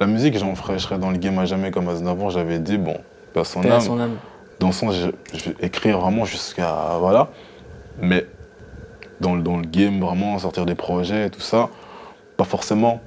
La 0.00 0.06
musique, 0.06 0.36
j'en 0.36 0.54
ferais, 0.56 0.74
je 0.78 0.84
serais 0.84 0.98
dans 0.98 1.10
le 1.10 1.18
game 1.18 1.38
à 1.38 1.44
jamais 1.44 1.70
comme 1.70 1.88
Aznavour. 1.88 2.30
J'avais 2.30 2.58
dit, 2.58 2.76
bon, 2.78 2.96
à 3.36 3.44
son 3.44 3.62
âme. 3.64 3.80
son 3.80 4.00
âme. 4.00 4.16
Dans 4.60 4.66
le 4.68 4.72
sens, 4.72 4.94
je, 4.94 5.08
je 5.36 5.50
vais 5.50 5.56
écrire 5.66 6.00
vraiment 6.00 6.24
jusqu'à. 6.24 6.96
Voilà. 6.98 7.28
Mais 8.00 8.26
dans, 9.20 9.34
le- 9.36 9.42
dans 9.42 9.56
le 9.58 9.64
game, 9.66 10.00
vraiment, 10.00 10.38
sortir 10.38 10.66
des 10.66 10.74
projets 10.74 11.26
et 11.26 11.30
tout 11.30 11.40
ça, 11.40 11.68
pas 12.36 12.44
forcément. 12.44 13.00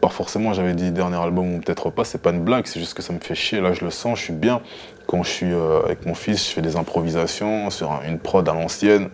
Pas 0.00 0.08
forcément, 0.08 0.52
j'avais 0.52 0.74
dit 0.74 0.92
dernier 0.92 1.16
album 1.16 1.54
ou 1.56 1.60
peut-être 1.60 1.90
pas, 1.90 2.04
c'est 2.04 2.22
pas 2.22 2.30
une 2.30 2.44
blague, 2.44 2.66
c'est 2.66 2.78
juste 2.78 2.94
que 2.94 3.02
ça 3.02 3.12
me 3.12 3.18
fait 3.18 3.34
chier. 3.34 3.60
Là, 3.60 3.72
je 3.72 3.84
le 3.84 3.90
sens, 3.90 4.18
je 4.18 4.24
suis 4.24 4.32
bien. 4.32 4.60
Quand 5.06 5.22
je 5.24 5.30
suis 5.30 5.52
euh, 5.52 5.82
avec 5.84 6.06
mon 6.06 6.14
fils, 6.14 6.46
je 6.48 6.52
fais 6.52 6.62
des 6.62 6.76
improvisations 6.76 7.68
sur 7.70 7.90
un- 7.90 8.02
une 8.06 8.18
prod 8.18 8.48
à 8.48 8.52
l'ancienne. 8.54 9.10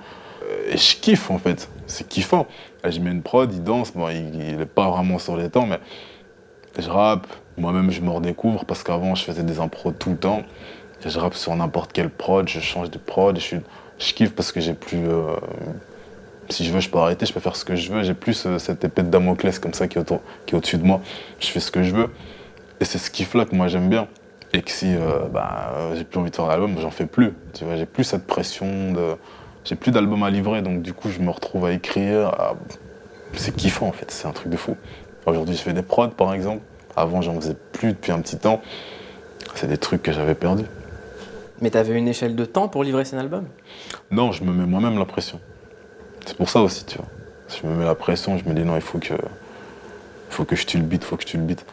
et 0.68 0.76
je 0.76 0.96
kiffe 0.96 1.30
en 1.30 1.38
fait. 1.38 1.70
C'est 1.86 2.06
kiffant. 2.06 2.46
Je 2.86 3.00
mets 3.00 3.10
une 3.10 3.22
prod, 3.22 3.50
il 3.52 3.62
danse, 3.62 3.92
bon, 3.94 4.08
il, 4.10 4.60
est 4.60 4.66
pas 4.66 4.90
vraiment 4.90 5.18
sur 5.18 5.36
les 5.38 5.48
temps, 5.48 5.66
mais 5.66 5.78
je 6.78 6.88
rappe. 6.90 7.26
Moi-même, 7.56 7.90
je 7.90 8.00
me 8.02 8.10
redécouvre 8.10 8.64
parce 8.66 8.82
qu'avant, 8.82 9.14
je 9.14 9.24
faisais 9.24 9.42
des 9.42 9.58
impros 9.60 9.92
tout 9.92 10.10
le 10.10 10.16
temps. 10.16 10.42
Je 11.04 11.18
rappe 11.18 11.34
sur 11.34 11.54
n'importe 11.56 11.92
quelle 11.92 12.10
prod, 12.10 12.46
je 12.48 12.60
change 12.60 12.90
de 12.90 12.98
prod. 12.98 13.38
je 13.38 14.12
kiffe 14.12 14.34
parce 14.34 14.52
que 14.52 14.60
j'ai 14.60 14.74
plus. 14.74 15.06
euh, 15.08 15.36
si 16.50 16.64
je 16.64 16.72
veux, 16.72 16.80
je 16.80 16.88
peux 16.90 16.98
arrêter, 16.98 17.26
je 17.26 17.32
peux 17.32 17.40
faire 17.40 17.56
ce 17.56 17.64
que 17.64 17.76
je 17.76 17.92
veux. 17.92 18.02
J'ai 18.02 18.14
plus 18.14 18.46
euh, 18.46 18.58
cette 18.58 18.84
épée 18.84 19.02
de 19.02 19.08
Damoclès 19.08 19.58
comme 19.58 19.74
ça 19.74 19.88
qui 19.88 19.98
est, 19.98 20.00
autour- 20.00 20.20
qui 20.46 20.54
est 20.54 20.58
au-dessus 20.58 20.78
de 20.78 20.84
moi. 20.84 21.00
Je 21.40 21.48
fais 21.48 21.60
ce 21.60 21.70
que 21.70 21.82
je 21.82 21.94
veux. 21.94 22.10
Et 22.80 22.84
c'est 22.84 22.98
ce 22.98 23.10
kiff-là 23.10 23.44
que 23.44 23.54
moi 23.54 23.68
j'aime 23.68 23.88
bien. 23.88 24.08
Et 24.52 24.62
que 24.62 24.70
si 24.70 24.94
euh, 24.94 25.26
bah, 25.32 25.72
euh, 25.76 25.94
j'ai 25.96 26.04
plus 26.04 26.18
envie 26.20 26.30
de 26.30 26.36
faire 26.36 26.46
d'album, 26.46 26.76
j'en 26.80 26.90
fais 26.90 27.06
plus. 27.06 27.32
Tu 27.54 27.64
vois, 27.64 27.76
j'ai 27.76 27.86
plus 27.86 28.04
cette 28.04 28.26
pression 28.26 28.92
de. 28.92 29.16
J'ai 29.64 29.74
plus 29.76 29.90
d'album 29.92 30.22
à 30.22 30.30
livrer, 30.30 30.60
donc 30.62 30.82
du 30.82 30.92
coup, 30.92 31.08
je 31.10 31.20
me 31.20 31.30
retrouve 31.30 31.64
à 31.64 31.72
écrire. 31.72 32.28
à- 32.28 32.54
C'est 33.34 33.56
kiffant 33.56 33.88
en 33.88 33.92
fait, 33.92 34.10
c'est 34.10 34.28
un 34.28 34.32
truc 34.32 34.50
de 34.50 34.56
fou. 34.56 34.76
Aujourd'hui, 35.26 35.56
je 35.56 35.62
fais 35.62 35.72
des 35.72 35.82
prods 35.82 36.08
par 36.08 36.34
exemple. 36.34 36.62
Avant, 36.96 37.20
j'en 37.22 37.34
faisais 37.40 37.56
plus 37.72 37.88
depuis 37.94 38.12
un 38.12 38.20
petit 38.20 38.36
temps. 38.36 38.60
C'est 39.54 39.66
des 39.66 39.78
trucs 39.78 40.02
que 40.02 40.12
j'avais 40.12 40.34
perdus. 40.34 40.66
Mais 41.60 41.70
t'avais 41.70 41.94
une 41.96 42.08
échelle 42.08 42.36
de 42.36 42.44
temps 42.44 42.68
pour 42.68 42.84
livrer 42.84 43.04
cet 43.04 43.18
album 43.18 43.46
Non, 44.10 44.32
je 44.32 44.44
me 44.44 44.52
mets 44.52 44.66
moi-même 44.66 44.98
la 44.98 45.04
pression. 45.04 45.40
C'est 46.26 46.36
pour 46.36 46.48
ça 46.48 46.60
aussi, 46.60 46.84
tu 46.84 46.96
vois. 46.98 47.06
Je 47.48 47.66
me 47.66 47.74
mets 47.76 47.84
la 47.84 47.94
pression, 47.94 48.38
je 48.38 48.44
me 48.48 48.54
dis 48.54 48.62
non, 48.62 48.74
il 48.76 48.82
faut 48.82 48.98
que, 48.98 49.14
faut 50.30 50.44
que 50.44 50.56
je 50.56 50.66
tue 50.66 50.78
le 50.78 50.84
beat, 50.84 51.02
il 51.02 51.06
faut 51.06 51.16
que 51.16 51.22
je 51.22 51.26
tue 51.28 51.36
le 51.36 51.42
beat. 51.44 51.64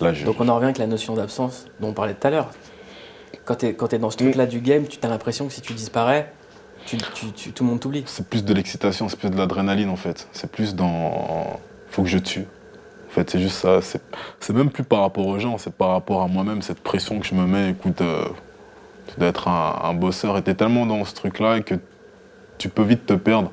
Là, 0.00 0.12
je, 0.12 0.24
Donc 0.24 0.36
on 0.40 0.48
en 0.48 0.54
revient 0.54 0.66
avec 0.66 0.78
la 0.78 0.86
notion 0.86 1.14
d'absence 1.14 1.66
dont 1.80 1.88
on 1.88 1.92
parlait 1.92 2.14
tout 2.14 2.26
à 2.26 2.30
l'heure. 2.30 2.50
Quand 3.44 3.56
t'es 3.56 3.74
quand 3.74 3.88
t'es 3.88 3.98
dans 3.98 4.10
ce 4.10 4.16
truc-là 4.16 4.46
du 4.46 4.60
game, 4.60 4.86
tu 4.86 4.98
as 5.02 5.08
l'impression 5.08 5.46
que 5.46 5.52
si 5.52 5.60
tu 5.60 5.72
disparais, 5.74 6.32
tu, 6.86 6.96
tu- 7.14 7.32
tu- 7.32 7.52
tout 7.52 7.64
le 7.64 7.70
monde 7.70 7.80
t'oublie. 7.80 8.04
c'est 8.06 8.26
plus 8.28 8.44
de 8.44 8.54
l'excitation, 8.54 9.08
c'est 9.08 9.18
plus 9.18 9.30
de 9.30 9.36
l'adrénaline 9.36 9.90
en 9.90 9.96
fait. 9.96 10.28
C'est 10.32 10.50
plus 10.50 10.74
dans, 10.74 11.58
faut 11.90 12.02
que 12.02 12.08
je 12.08 12.18
tue. 12.18 12.46
En 13.08 13.10
fait, 13.10 13.28
c'est 13.30 13.40
juste 13.40 13.56
ça. 13.56 13.80
C'est, 13.82 14.00
c'est 14.40 14.52
même 14.52 14.70
plus 14.70 14.84
par 14.84 15.00
rapport 15.00 15.26
aux 15.26 15.38
gens, 15.38 15.58
c'est 15.58 15.72
par 15.72 15.88
rapport 15.90 16.22
à 16.22 16.28
moi-même, 16.28 16.62
cette 16.62 16.80
pression 16.80 17.18
que 17.20 17.26
je 17.26 17.34
me 17.34 17.46
mets. 17.46 17.70
Écoute, 17.70 18.00
euh, 18.02 18.24
tu 19.08 19.18
dois 19.18 19.28
être 19.28 19.48
un, 19.48 19.80
un 19.82 19.94
bosseur 19.94 20.36
et 20.36 20.42
t'es 20.42 20.54
tellement 20.54 20.86
dans 20.86 21.04
ce 21.04 21.14
truc-là 21.14 21.60
que 21.60 21.74
tu 22.58 22.68
peux 22.68 22.82
vite 22.82 23.06
te 23.06 23.14
perdre. 23.14 23.50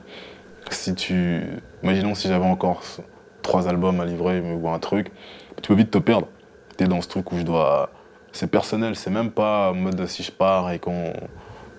Si 0.70 0.96
tu, 0.96 1.42
imaginons 1.84 2.16
si 2.16 2.28
j'avais 2.28 2.46
encore 2.46 2.82
trois 3.42 3.68
albums 3.68 4.00
à 4.00 4.06
livrer 4.06 4.42
ou 4.42 4.70
un 4.70 4.80
truc, 4.80 5.12
tu 5.62 5.68
peux 5.70 5.76
vite 5.76 5.92
te 5.92 5.98
perdre. 5.98 6.28
T'es 6.78 6.88
dans 6.88 7.02
ce 7.02 7.08
truc 7.08 7.32
où 7.32 7.38
je 7.38 7.44
dois, 7.44 7.92
c'est 8.32 8.48
personnel, 8.48 8.96
c'est 8.96 9.10
même 9.12 9.32
pas 9.32 9.70
en 9.72 9.76
mode 9.76 10.06
si 10.08 10.24
je 10.24 10.32
pars 10.32 10.72
et 10.72 10.80
qu'on, 10.80 11.14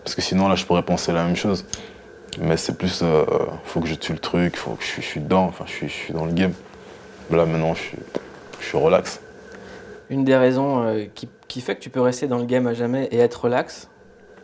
parce 0.05 0.15
que 0.15 0.23
sinon 0.23 0.49
là 0.49 0.55
je 0.55 0.65
pourrais 0.65 0.83
penser 0.85 1.13
la 1.13 1.25
même 1.25 1.37
chose. 1.37 1.67
Mais 2.41 2.57
c'est 2.57 2.77
plus, 2.77 3.01
euh, 3.03 3.25
faut 3.65 3.81
que 3.81 3.87
je 3.89 3.95
tue 3.95 4.13
le 4.13 4.19
truc, 4.19 4.57
faut 4.57 4.73
que 4.73 4.83
je, 4.83 4.89
suis- 4.89 5.03
je 5.03 5.07
suis 5.07 5.21
dedans, 5.21 5.45
enfin 5.45 5.65
je 5.67 5.73
suis, 5.73 5.89
je 5.89 5.93
suis 5.95 6.13
dans 6.15 6.25
le 6.27 6.33
game. 6.33 6.53
Là 7.31 7.45
maintenant 7.47 7.75
je 7.75 7.81
suis, 7.83 7.99
je 8.61 8.65
suis 8.67 8.79
relax. 8.79 9.21
Une 10.09 10.25
des 10.25 10.37
raisons 10.37 10.85
euh, 10.85 11.05
qui, 11.15 11.29
qui 11.49 11.61
fait 11.61 11.75
que 11.75 11.81
tu 11.81 11.91
peux 11.91 12.01
rester 12.01 12.27
dans 12.29 12.39
le 12.39 12.45
game 12.45 12.67
à 12.67 12.75
jamais 12.75 13.05
et 13.11 13.19
être 13.19 13.45
relax, 13.45 13.89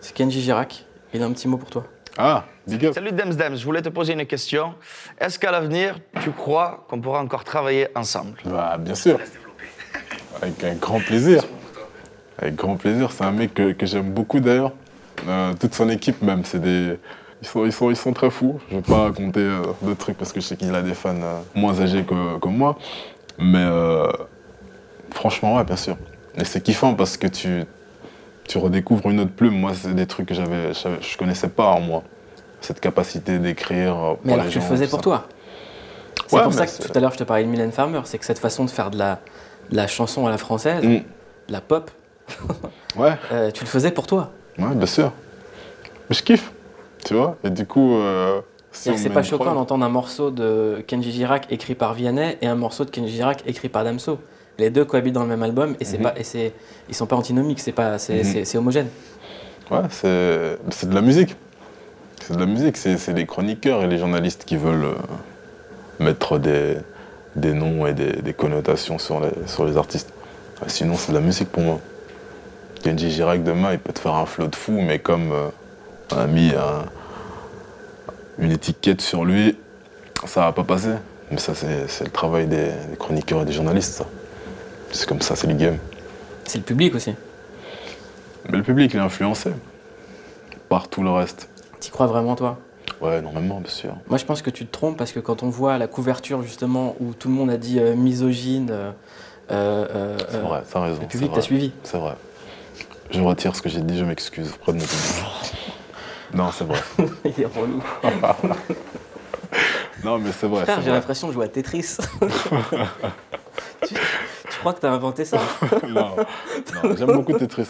c'est 0.00 0.12
Kenji 0.14 0.40
Girac. 0.42 0.84
Il 1.14 1.22
a 1.22 1.26
un 1.26 1.32
petit 1.32 1.46
mot 1.48 1.56
pour 1.58 1.70
toi. 1.70 1.84
Ah, 2.18 2.44
big 2.66 2.86
up. 2.86 2.94
Salut 2.94 3.12
Dems 3.12 3.34
Dems, 3.34 3.56
je 3.56 3.64
voulais 3.64 3.82
te 3.82 3.88
poser 3.88 4.12
une 4.14 4.26
question. 4.26 4.74
Est-ce 5.18 5.38
qu'à 5.38 5.50
l'avenir, 5.50 5.98
tu 6.22 6.30
crois 6.30 6.84
qu'on 6.88 7.00
pourra 7.00 7.20
encore 7.20 7.44
travailler 7.44 7.88
ensemble? 7.94 8.38
Bah, 8.44 8.76
bien 8.78 8.94
sûr. 8.94 9.18
Avec 10.40 10.62
un 10.64 10.74
grand 10.74 11.00
plaisir. 11.00 11.42
Avec 12.38 12.54
grand 12.56 12.76
plaisir. 12.76 13.12
C'est 13.12 13.24
un 13.24 13.32
mec 13.32 13.54
que, 13.54 13.72
que 13.72 13.86
j'aime 13.86 14.10
beaucoup 14.12 14.40
d'ailleurs. 14.40 14.72
Euh, 15.28 15.52
toute 15.60 15.74
son 15.74 15.88
équipe 15.88 16.20
même, 16.22 16.44
c'est 16.44 16.60
des. 16.60 16.98
Ils 17.42 17.48
sont, 17.48 17.64
ils, 17.66 17.72
sont, 17.72 17.90
ils 17.90 17.96
sont 17.96 18.12
très 18.12 18.30
fous. 18.30 18.60
Je 18.70 18.76
vais 18.76 18.82
pas 18.82 19.02
raconter 19.04 19.40
euh, 19.40 19.62
d'autres 19.82 19.98
trucs 19.98 20.16
parce 20.16 20.32
que 20.32 20.40
je 20.40 20.46
sais 20.46 20.56
qu'il 20.56 20.74
a 20.74 20.82
des 20.82 20.94
fans 20.94 21.14
euh, 21.22 21.40
moins 21.54 21.80
âgés 21.80 22.04
que, 22.04 22.38
que 22.38 22.48
moi. 22.48 22.78
Mais 23.38 23.66
franchement, 25.12 25.56
ouais, 25.56 25.64
bien 25.64 25.76
sûr. 25.76 25.96
Et 26.36 26.44
c'est 26.44 26.60
kiffant 26.62 26.94
parce 26.94 27.16
que 27.16 27.26
tu, 27.26 27.64
tu 28.48 28.58
redécouvres 28.58 29.10
une 29.10 29.20
autre 29.20 29.32
plume. 29.32 29.58
Moi, 29.58 29.72
c'est 29.74 29.94
des 29.94 30.06
trucs 30.06 30.26
que 30.28 30.34
j'avais, 30.34 30.72
j'avais- 30.74 31.00
je 31.02 31.16
connaissais 31.16 31.48
pas 31.48 31.66
en 31.66 31.80
moi. 31.80 32.02
Cette 32.62 32.80
capacité 32.80 33.38
d'écrire. 33.38 34.16
Mais 34.24 34.32
alors 34.32 34.44
les 34.46 34.50
tu 34.50 34.58
le 34.58 34.64
faisais 34.64 34.86
pour 34.86 35.00
ça. 35.00 35.02
toi. 35.02 35.24
C'est 36.26 36.36
Ouais, 36.36 36.42
pour 36.44 36.54
ça 36.54 36.66
que 36.66 36.82
tout 36.82 36.92
à 36.94 37.00
l'heure 37.00 37.12
je 37.12 37.18
te 37.18 37.24
parlais 37.24 37.44
de 37.44 37.48
Mylène 37.48 37.72
Farmer, 37.72 38.00
c'est 38.04 38.16
que 38.18 38.24
cette 38.24 38.38
façon 38.38 38.64
de 38.64 38.70
faire 38.70 38.90
de 38.90 38.96
la, 38.98 39.18
de 39.70 39.76
la 39.76 39.86
chanson 39.86 40.26
à 40.26 40.30
la 40.30 40.38
française, 40.38 40.82
Mm. 40.82 40.88
de 40.96 41.02
la 41.52 41.60
pop, 41.60 41.90
Ouais. 42.96 43.12
euh, 43.32 43.50
tu 43.50 43.64
le 43.64 43.68
faisais 43.68 43.90
pour 43.90 44.06
toi. 44.06 44.30
Ouais, 44.58 44.74
bien 44.74 44.86
sûr. 44.86 45.12
Mais 46.08 46.16
je 46.16 46.22
kiffe, 46.22 46.52
tu 47.04 47.14
vois. 47.14 47.36
Et 47.44 47.50
du 47.50 47.66
coup, 47.66 47.96
euh, 47.96 48.40
si 48.70 48.96
c'est 48.96 49.10
pas 49.10 49.22
choquant 49.22 49.54
d'entendre 49.54 49.84
un 49.84 49.88
morceau 49.90 50.30
de 50.30 50.82
Kenji 50.86 51.12
Girac 51.12 51.46
écrit 51.50 51.74
par 51.74 51.92
Vianney 51.94 52.38
et 52.40 52.46
un 52.46 52.54
morceau 52.54 52.84
de 52.84 52.90
Kenji 52.90 53.12
Girac 53.14 53.42
écrit 53.46 53.68
par 53.68 53.84
Damso. 53.84 54.18
Les 54.58 54.70
deux 54.70 54.84
cohabitent 54.84 55.14
dans 55.14 55.22
le 55.22 55.28
même 55.28 55.42
album 55.42 55.74
et 55.80 55.84
c'est 55.84 55.96
Mhm. 55.98 56.02
pas 56.04 56.14
et 56.18 56.24
c'est 56.24 56.52
ils 56.88 56.94
sont 56.94 57.06
pas 57.06 57.16
antinomiques, 57.16 57.60
c'est 57.60 57.74
c'est- 57.98 58.44
c'est 58.44 58.58
homogène. 58.58 58.88
Ouais, 59.70 59.78
c'est 59.90 60.88
de 60.88 60.94
la 60.94 61.00
musique. 61.00 61.36
C'est 62.32 62.38
de 62.38 62.44
la 62.44 62.50
musique. 62.50 62.76
C'est 62.78 63.12
les 63.12 63.26
chroniqueurs 63.26 63.82
et 63.82 63.86
les 63.86 63.98
journalistes 63.98 64.44
qui 64.46 64.56
veulent 64.56 64.84
euh, 64.86 64.94
mettre 66.00 66.38
des, 66.38 66.78
des 67.36 67.52
noms 67.52 67.86
et 67.86 67.92
des, 67.92 68.22
des 68.22 68.32
connotations 68.32 68.98
sur 68.98 69.20
les, 69.20 69.28
sur 69.46 69.66
les 69.66 69.76
artistes. 69.76 70.10
Ouais, 70.62 70.68
Sinon, 70.70 70.94
c'est 70.96 71.12
de 71.12 71.16
la 71.18 71.22
musique 71.22 71.50
pour 71.50 71.62
moi. 71.62 71.78
Kenji 72.82 73.10
Girac, 73.10 73.44
demain, 73.44 73.72
il 73.72 73.78
peut 73.78 73.92
te 73.92 73.98
faire 73.98 74.14
un 74.14 74.24
flow 74.24 74.46
de 74.46 74.56
fou, 74.56 74.72
mais 74.72 74.98
comme 74.98 75.30
euh, 75.30 75.48
on 76.10 76.16
a 76.16 76.26
mis 76.26 76.52
un- 76.54 76.86
une 78.38 78.50
étiquette 78.50 79.02
sur 79.02 79.26
lui, 79.26 79.58
ça 80.26 80.40
va 80.40 80.52
pas 80.52 80.64
passer. 80.64 80.94
Mais 81.30 81.36
ça, 81.38 81.52
c'est 81.54 82.04
le 82.04 82.10
travail 82.10 82.46
des, 82.46 82.68
des 82.90 82.96
chroniqueurs 82.98 83.42
et 83.42 83.44
des 83.44 83.52
journalistes. 83.52 84.02
C'est 84.90 85.06
comme 85.06 85.20
ça, 85.20 85.36
c'est 85.36 85.46
le 85.48 85.54
game. 85.54 85.76
C'est 86.46 86.58
le 86.58 86.64
public 86.64 86.94
aussi. 86.94 87.14
Mais 88.50 88.56
le 88.56 88.62
public, 88.62 88.90
il 88.94 88.96
est 88.96 89.02
influencé 89.02 89.50
par 90.70 90.88
tout 90.88 91.02
le 91.02 91.10
reste. 91.10 91.48
T'y 91.82 91.90
crois 91.90 92.06
vraiment 92.06 92.36
toi? 92.36 92.58
Ouais, 93.00 93.20
normalement, 93.20 93.58
bien 93.58 93.68
sûr. 93.68 93.96
Moi 94.08 94.16
je 94.16 94.24
pense 94.24 94.40
que 94.40 94.50
tu 94.50 94.64
te 94.64 94.70
trompes 94.70 94.96
parce 94.96 95.10
que 95.10 95.18
quand 95.18 95.42
on 95.42 95.48
voit 95.50 95.78
la 95.78 95.88
couverture 95.88 96.40
justement 96.42 96.94
où 97.00 97.12
tout 97.12 97.26
le 97.26 97.34
monde 97.34 97.50
a 97.50 97.56
dit 97.56 97.80
euh, 97.80 97.96
misogyne, 97.96 98.70
euh, 98.70 98.92
euh, 99.50 100.16
C'est 100.30 100.38
vrai, 100.38 100.62
t'as 100.72 100.80
raison. 100.80 101.02
le 101.02 101.08
public 101.08 101.32
t'a 101.32 101.40
suivi. 101.40 101.72
C'est 101.82 101.98
vrai. 101.98 102.14
Je 103.10 103.20
retire 103.20 103.56
ce 103.56 103.62
que 103.62 103.68
j'ai 103.68 103.80
dit, 103.80 103.98
je 103.98 104.04
m'excuse 104.04 104.52
auprès 104.54 104.72
de 104.74 104.78
mon 104.78 104.84
public. 104.84 105.24
Non, 106.34 106.52
c'est 106.52 106.64
vrai. 106.64 106.78
Il 107.24 107.42
est 107.42 107.46
relou. 107.46 107.82
Non, 110.04 110.18
mais 110.18 110.30
c'est 110.32 110.48
vrai. 110.48 110.64
J'ai 110.84 110.90
l'impression 110.90 111.28
de 111.28 111.32
jouer 111.32 111.44
à 111.44 111.48
Tetris. 111.48 111.96
tu, 113.86 113.94
tu 113.94 114.58
crois 114.58 114.72
que 114.72 114.80
t'as 114.80 114.90
inventé 114.90 115.24
ça? 115.24 115.38
Non, 115.88 116.16
non, 116.16 116.96
j'aime 116.96 117.12
beaucoup 117.12 117.34
Tetris. 117.34 117.68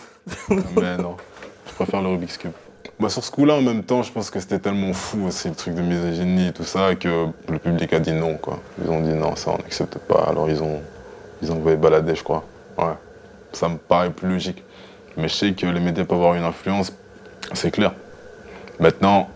Mais 0.48 0.96
non, 0.96 1.16
je 1.66 1.72
préfère 1.74 2.00
le 2.00 2.08
Rubik's 2.08 2.38
Cube. 2.38 2.52
Bah, 3.02 3.08
sur 3.08 3.24
ce 3.24 3.32
coup-là, 3.32 3.54
en 3.54 3.62
même 3.62 3.82
temps, 3.82 4.04
je 4.04 4.12
pense 4.12 4.30
que 4.30 4.38
c'était 4.38 4.60
tellement 4.60 4.92
fou 4.92 5.26
aussi 5.26 5.48
le 5.48 5.56
truc 5.56 5.74
de 5.74 5.82
misogynie 5.82 6.46
et 6.46 6.52
tout 6.52 6.62
ça 6.62 6.94
que 6.94 7.26
le 7.48 7.58
public 7.58 7.92
a 7.94 7.98
dit 7.98 8.12
non, 8.12 8.36
quoi. 8.36 8.60
Ils 8.80 8.88
ont 8.88 9.00
dit 9.00 9.12
non, 9.12 9.34
ça 9.34 9.50
on 9.50 9.56
n'accepte 9.56 9.98
pas. 9.98 10.22
Alors 10.28 10.48
ils 10.48 10.62
ont, 10.62 10.80
ils 11.42 11.50
ont 11.50 11.56
envoyé 11.56 11.76
balader, 11.76 12.14
je 12.14 12.22
crois. 12.22 12.44
Ouais. 12.78 12.94
Ça 13.52 13.68
me 13.68 13.76
paraît 13.76 14.10
plus 14.10 14.28
logique. 14.28 14.62
Mais 15.16 15.26
je 15.26 15.34
sais 15.34 15.52
que 15.52 15.66
les 15.66 15.80
médias 15.80 16.04
peuvent 16.04 16.18
avoir 16.18 16.36
une 16.36 16.44
influence, 16.44 16.92
c'est 17.54 17.72
clair. 17.72 17.92
Maintenant, 18.78 19.28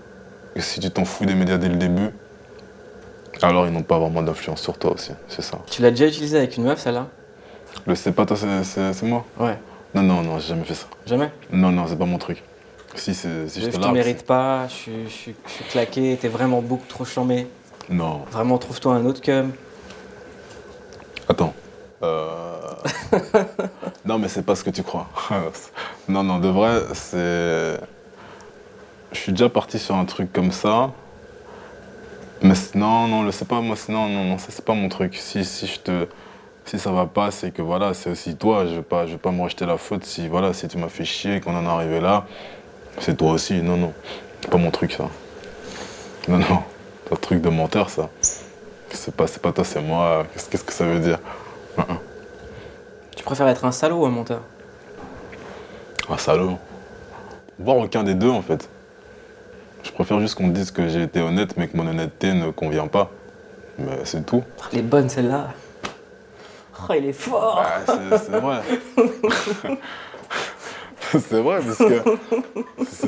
si 0.55 0.79
tu 0.79 0.89
t'en 0.89 1.05
fous 1.05 1.27
des 1.27 1.35
médias 1.35 1.59
dès 1.59 1.69
le 1.69 1.75
début, 1.75 2.11
alors 3.43 3.67
ils 3.67 3.73
n'ont 3.73 3.83
pas 3.83 3.99
vraiment 3.99 4.23
d'influence 4.23 4.61
sur 4.61 4.79
toi 4.79 4.93
aussi, 4.93 5.11
c'est 5.27 5.43
ça. 5.43 5.59
Tu 5.69 5.83
l'as 5.83 5.91
déjà 5.91 6.07
utilisé 6.07 6.39
avec 6.39 6.57
une 6.57 6.63
meuf 6.63 6.79
celle-là? 6.79 7.09
Le 7.85 7.97
c'est 7.97 8.13
pas 8.13 8.27
toi, 8.27 8.37
c'est- 8.37 9.03
moi? 9.03 9.25
Ouais. 9.41 9.59
Non, 9.93 10.03
non, 10.03 10.23
non, 10.23 10.39
j'ai 10.39 10.51
jamais 10.51 10.63
fait 10.65 10.75
ça. 10.75 10.87
Jamais? 11.05 11.33
Non, 11.51 11.73
non, 11.73 11.87
c'est 11.89 11.97
pas 11.99 12.07
mon 12.07 12.19
truc. 12.19 12.45
Si, 12.97 13.15
si 13.15 13.29
je 13.61 13.67
te 13.67 13.77
te 13.77 13.89
mérite 13.89 14.25
pas, 14.25 14.67
je 14.69 14.73
suis, 14.75 15.05
je 15.05 15.13
suis- 15.13 15.35
je 15.47 15.53
suis 15.53 15.65
claqué, 15.65 16.17
t'es 16.21 16.29
vraiment 16.29 16.63
beaucoup 16.63 16.87
trop 16.89 17.05
chambé. 17.05 17.47
Non. 17.89 18.23
Vraiment, 18.31 18.59
trouve-toi 18.59 18.95
un 18.95 19.05
autre 19.05 19.21
cum. 19.21 19.53
Attends. 21.29 21.55
Euh... 22.03 22.57
non, 24.05 24.19
mais 24.19 24.29
c'est 24.29 24.43
pas 24.43 24.55
ce 24.55 24.65
que 24.65 24.71
tu 24.71 24.83
crois. 24.83 25.09
non, 26.09 26.23
non, 26.23 26.39
de 26.39 26.49
vrai, 26.49 26.83
c'est. 26.95 27.79
Je 29.13 29.19
suis 29.19 29.33
déjà 29.33 29.49
parti 29.49 29.79
sur 29.79 29.95
un 29.95 30.05
truc 30.05 30.33
comme 30.33 30.53
ça. 30.53 30.91
Mais 32.43 32.55
non, 32.75 33.09
non, 33.09 33.23
le 33.23 33.33
c'est 33.33 33.49
pas 33.49 33.61
moi, 33.61 33.77
non, 33.89 34.09
non, 34.09 34.25
non, 34.25 34.39
ça 34.39 34.49
c'est 34.51 34.65
pas 34.65 34.75
mon 34.75 34.89
truc. 34.89 35.15
Si, 35.17 35.45
si 35.45 35.67
je 35.67 35.81
te. 35.81 36.07
Si 36.65 36.79
ça 36.81 36.91
va 36.91 37.07
pas, 37.07 37.31
c'est 37.31 37.53
que 37.53 37.63
voilà, 37.63 37.95
c'est 37.95 38.11
aussi 38.11 38.37
toi. 38.37 38.67
Je 38.67 38.75
vais 38.75 38.83
pas, 38.83 39.07
je 39.07 39.13
vais 39.13 39.19
pas 39.19 39.31
me 39.31 39.41
rejeter 39.43 39.67
la 39.67 39.79
faute 39.79 40.05
si 40.05 40.29
voilà, 40.29 40.53
si 40.53 40.67
tu 40.69 40.79
m'as 40.79 40.89
fait 40.89 41.05
chier, 41.05 41.41
qu'on 41.41 41.55
en 41.57 41.65
est 41.65 41.69
arrivé 41.69 42.01
là. 42.01 42.27
C'est 43.01 43.17
toi 43.17 43.33
aussi. 43.33 43.63
Non, 43.63 43.77
non. 43.77 43.93
C'est 44.41 44.51
pas 44.51 44.59
mon 44.59 44.71
truc 44.71 44.93
ça. 44.93 45.09
Non, 46.29 46.39
non. 46.39 46.63
C'est 47.05 47.13
un 47.13 47.17
truc 47.17 47.41
de 47.41 47.49
menteur 47.49 47.91
ça. 47.91 48.09
C'est 48.91 49.15
pas, 49.15 49.27
c'est 49.27 49.41
pas 49.43 49.53
toi, 49.53 49.65
c'est 49.65 49.81
moi. 49.81 50.27
Qu'est-ce 50.51 50.65
que 50.65 50.73
ça 50.73 50.85
veut 50.85 51.01
dire? 51.01 51.19
Tu 53.15 53.23
préfères 53.25 53.49
être 53.49 53.65
un 53.65 53.73
salaud 53.73 54.03
ou 54.03 54.07
un 54.07 54.11
menteur? 54.11 54.41
Un 56.09 56.19
salaud. 56.19 56.59
Voire 57.59 57.77
aucun 57.79 58.03
des 58.03 58.15
deux 58.15 58.31
en 58.31 58.43
fait. 58.43 58.69
Je 59.83 59.91
préfère 59.93 60.19
juste 60.21 60.35
qu'on 60.35 60.49
dise 60.49 60.71
que 60.71 60.89
j'ai 60.89 61.03
été 61.03 61.21
honnête, 61.21 61.57
mais 61.57 61.69
que 61.69 61.77
mon 61.77 61.87
honnêteté 61.87 62.33
ne 62.33 62.51
convient 62.51 62.89
pas. 62.89 63.11
Mais 63.79 64.01
c'est 64.05 64.25
tout. 64.27 64.43
Elle 64.73 64.81
est 64.81 64.83
bonne 64.83 65.09
celle-là. 65.09 65.49
Oh, 66.89 66.93
il 66.93 67.07
est 67.07 67.13
fort 67.13 67.63
Ah, 67.65 67.81
c'est 67.87 68.19
c'est 68.19 68.39
vrai. 68.39 68.61
c'est 71.29 71.41
vrai, 71.41 71.61
parce 71.65 71.79
que 71.79 72.03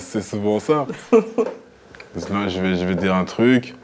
c'est- 0.01 0.23
souvent 0.23 0.59
ça. 0.61 0.87
Parce 1.11 2.27
que 2.27 2.33
là, 2.33 2.49
je 2.49 2.61
vais, 2.61 2.77
je 2.77 2.85
vais 2.85 2.95
dire 2.95 3.15
un 3.15 3.25
truc, 3.25 3.75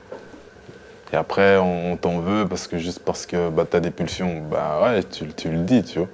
et 1.12 1.17
après, 1.17 1.59
on, 1.59 1.93
on 1.93 1.97
t'en 1.97 2.19
veut 2.21 2.47
parce 2.49 2.67
que 2.67 2.79
juste 2.79 3.01
parce 3.01 3.27
que 3.27 3.49
bah, 3.51 3.65
t'as 3.71 3.81
des 3.81 3.91
pulsions, 3.91 4.43
bah 4.51 4.81
ouais, 4.83 5.03
tu, 5.05 5.27
tu 5.29 5.49
le 5.51 5.59
dis, 5.59 5.83
tu 5.85 5.99
vois. 5.99 6.09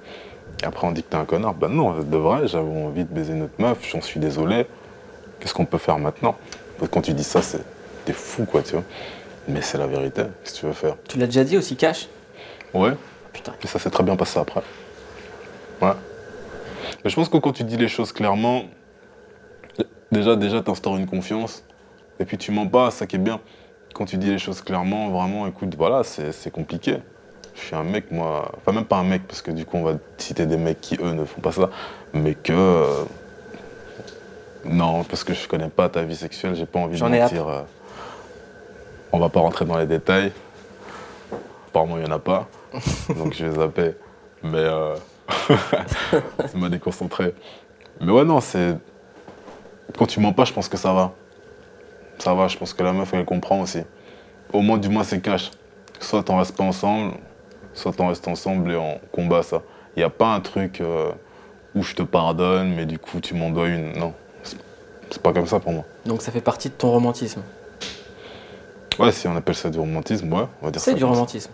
Et 0.61 0.65
après, 0.65 0.85
on 0.85 0.91
dit 0.91 1.01
que 1.01 1.09
t'es 1.09 1.15
un 1.17 1.25
connard. 1.25 1.55
Bah 1.55 1.69
non, 1.69 1.91
de 1.99 2.17
vrai, 2.17 2.47
j'avais 2.47 2.69
envie 2.69 3.03
de 3.03 3.11
baiser 3.13 3.33
notre 3.33 3.53
meuf, 3.59 3.77
j'en 3.89 4.01
suis 4.01 4.19
désolé. 4.19 4.67
Qu'est-ce 5.39 5.53
qu'on 5.55 5.65
peut 5.65 5.79
faire 5.79 5.97
maintenant? 5.97 6.37
Quand 6.91 7.01
tu 7.01 7.13
dis 7.13 7.23
ça, 7.23 7.41
c'est 7.41 7.61
t'es 8.05 8.13
fou, 8.13 8.45
quoi, 8.45 8.61
tu 8.61 8.73
vois. 8.73 8.83
Mais 9.47 9.61
c'est 9.61 9.77
la 9.79 9.87
vérité, 9.87 10.23
qu'est-ce 10.43 10.53
que 10.55 10.59
tu 10.59 10.65
veux 10.67 10.73
faire? 10.73 10.95
Tu 11.07 11.17
l'as 11.17 11.25
déjà 11.25 11.43
dit 11.43 11.57
aussi 11.57 11.75
cash? 11.75 12.07
Ouais, 12.73 12.93
Putain. 13.33 13.53
et 13.63 13.67
ça 13.67 13.79
s'est 13.79 13.89
très 13.89 14.03
bien 14.03 14.15
passé 14.15 14.39
après. 14.39 14.61
Ouais. 15.81 15.93
Mais 17.03 17.09
je 17.09 17.15
pense 17.15 17.29
que 17.29 17.37
quand 17.37 17.51
tu 17.53 17.63
dis 17.63 17.77
les 17.77 17.87
choses 17.87 18.11
clairement, 18.11 18.63
déjà, 20.11 20.35
déjà, 20.35 20.61
t'instaures 20.61 20.97
une 20.97 21.07
confiance. 21.07 21.63
Et 22.19 22.25
puis 22.25 22.37
tu 22.37 22.51
mens 22.51 22.67
pas, 22.67 22.91
ça 22.91 23.07
qui 23.07 23.15
est 23.15 23.19
bien. 23.19 23.39
Quand 23.93 24.05
tu 24.05 24.17
dis 24.17 24.29
les 24.29 24.37
choses 24.37 24.61
clairement, 24.61 25.09
vraiment, 25.09 25.47
écoute, 25.47 25.75
voilà, 25.75 26.03
c'est 26.03 26.51
compliqué. 26.51 26.97
Je 27.55 27.61
suis 27.61 27.75
un 27.75 27.83
mec, 27.83 28.11
moi. 28.11 28.51
Enfin, 28.57 28.71
même 28.71 28.85
pas 28.85 28.97
un 28.97 29.03
mec, 29.03 29.27
parce 29.27 29.41
que 29.41 29.51
du 29.51 29.65
coup, 29.65 29.77
on 29.77 29.83
va 29.83 29.93
citer 30.17 30.45
des 30.45 30.57
mecs 30.57 30.79
qui, 30.79 30.95
eux, 31.01 31.11
ne 31.13 31.25
font 31.25 31.41
pas 31.41 31.51
ça. 31.51 31.69
Mais 32.13 32.33
que. 32.35 32.53
euh, 32.53 33.03
Non, 34.63 35.03
parce 35.03 35.23
que 35.23 35.33
je 35.33 35.47
connais 35.47 35.67
pas 35.69 35.89
ta 35.89 36.03
vie 36.03 36.15
sexuelle, 36.15 36.55
j'ai 36.55 36.65
pas 36.65 36.79
envie 36.79 36.97
de 36.97 36.99
mentir. 37.23 37.47
euh. 37.49 37.61
On 39.11 39.19
va 39.19 39.27
pas 39.29 39.41
rentrer 39.41 39.65
dans 39.65 39.77
les 39.77 39.87
détails. 39.87 40.31
Apparemment, 41.67 41.97
il 41.97 42.05
y 42.05 42.07
en 42.07 42.11
a 42.15 42.19
pas. 42.19 42.47
donc 43.17 43.33
je 43.33 43.45
vais 43.45 43.55
zapper. 43.59 43.95
Mais 44.43 44.57
euh... 44.59 44.95
ça 46.47 46.57
m'a 46.57 46.69
déconcentré. 46.69 47.33
Mais 47.99 48.11
ouais, 48.11 48.23
non, 48.23 48.39
c'est. 48.41 48.77
Quand 49.97 50.05
tu 50.05 50.19
mens 50.19 50.33
pas, 50.33 50.45
je 50.45 50.53
pense 50.53 50.69
que 50.69 50.77
ça 50.77 50.93
va. 50.93 51.13
Ça 52.17 52.33
va, 52.33 52.47
je 52.47 52.57
pense 52.57 52.73
que 52.73 52.83
la 52.83 52.93
meuf, 52.93 53.13
elle 53.13 53.25
comprend 53.25 53.61
aussi. 53.61 53.81
Au 54.53 54.61
moins, 54.61 54.77
du 54.77 54.89
moins, 54.89 55.03
c'est 55.03 55.21
cash. 55.21 55.51
Soit 55.99 56.29
on 56.29 56.37
reste 56.37 56.55
pas 56.55 56.63
ensemble, 56.63 57.13
soit 57.73 57.93
on 57.99 58.07
reste 58.07 58.27
ensemble 58.27 58.71
et 58.71 58.75
on 58.75 58.99
combat 59.11 59.43
ça. 59.43 59.61
Il 59.95 59.99
n'y 59.99 60.03
a 60.03 60.09
pas 60.09 60.33
un 60.33 60.39
truc 60.39 60.81
euh, 60.81 61.11
où 61.75 61.83
je 61.83 61.93
te 61.95 62.03
pardonne, 62.03 62.73
mais 62.75 62.85
du 62.85 62.97
coup, 62.99 63.19
tu 63.19 63.33
m'en 63.33 63.49
dois 63.49 63.67
une. 63.67 63.93
Non. 63.97 64.13
C'est- 64.43 64.57
pas 65.21 65.33
comme 65.33 65.47
ça 65.47 65.59
pour 65.59 65.73
moi. 65.73 65.83
Donc 66.05 66.21
ça 66.21 66.31
fait 66.31 66.41
partie 66.41 66.69
de 66.69 66.73
ton 66.73 66.89
romantisme. 66.91 67.41
Ouais, 68.97 69.11
si 69.11 69.27
on 69.27 69.35
appelle 69.35 69.55
ça 69.55 69.69
du 69.69 69.79
romantisme, 69.79 70.31
ouais, 70.31 70.45
on 70.61 70.65
va 70.65 70.71
dire 70.71 70.81
ça. 70.81 70.91
C'est 70.91 70.97
du 70.97 71.03
romantisme. 71.03 71.51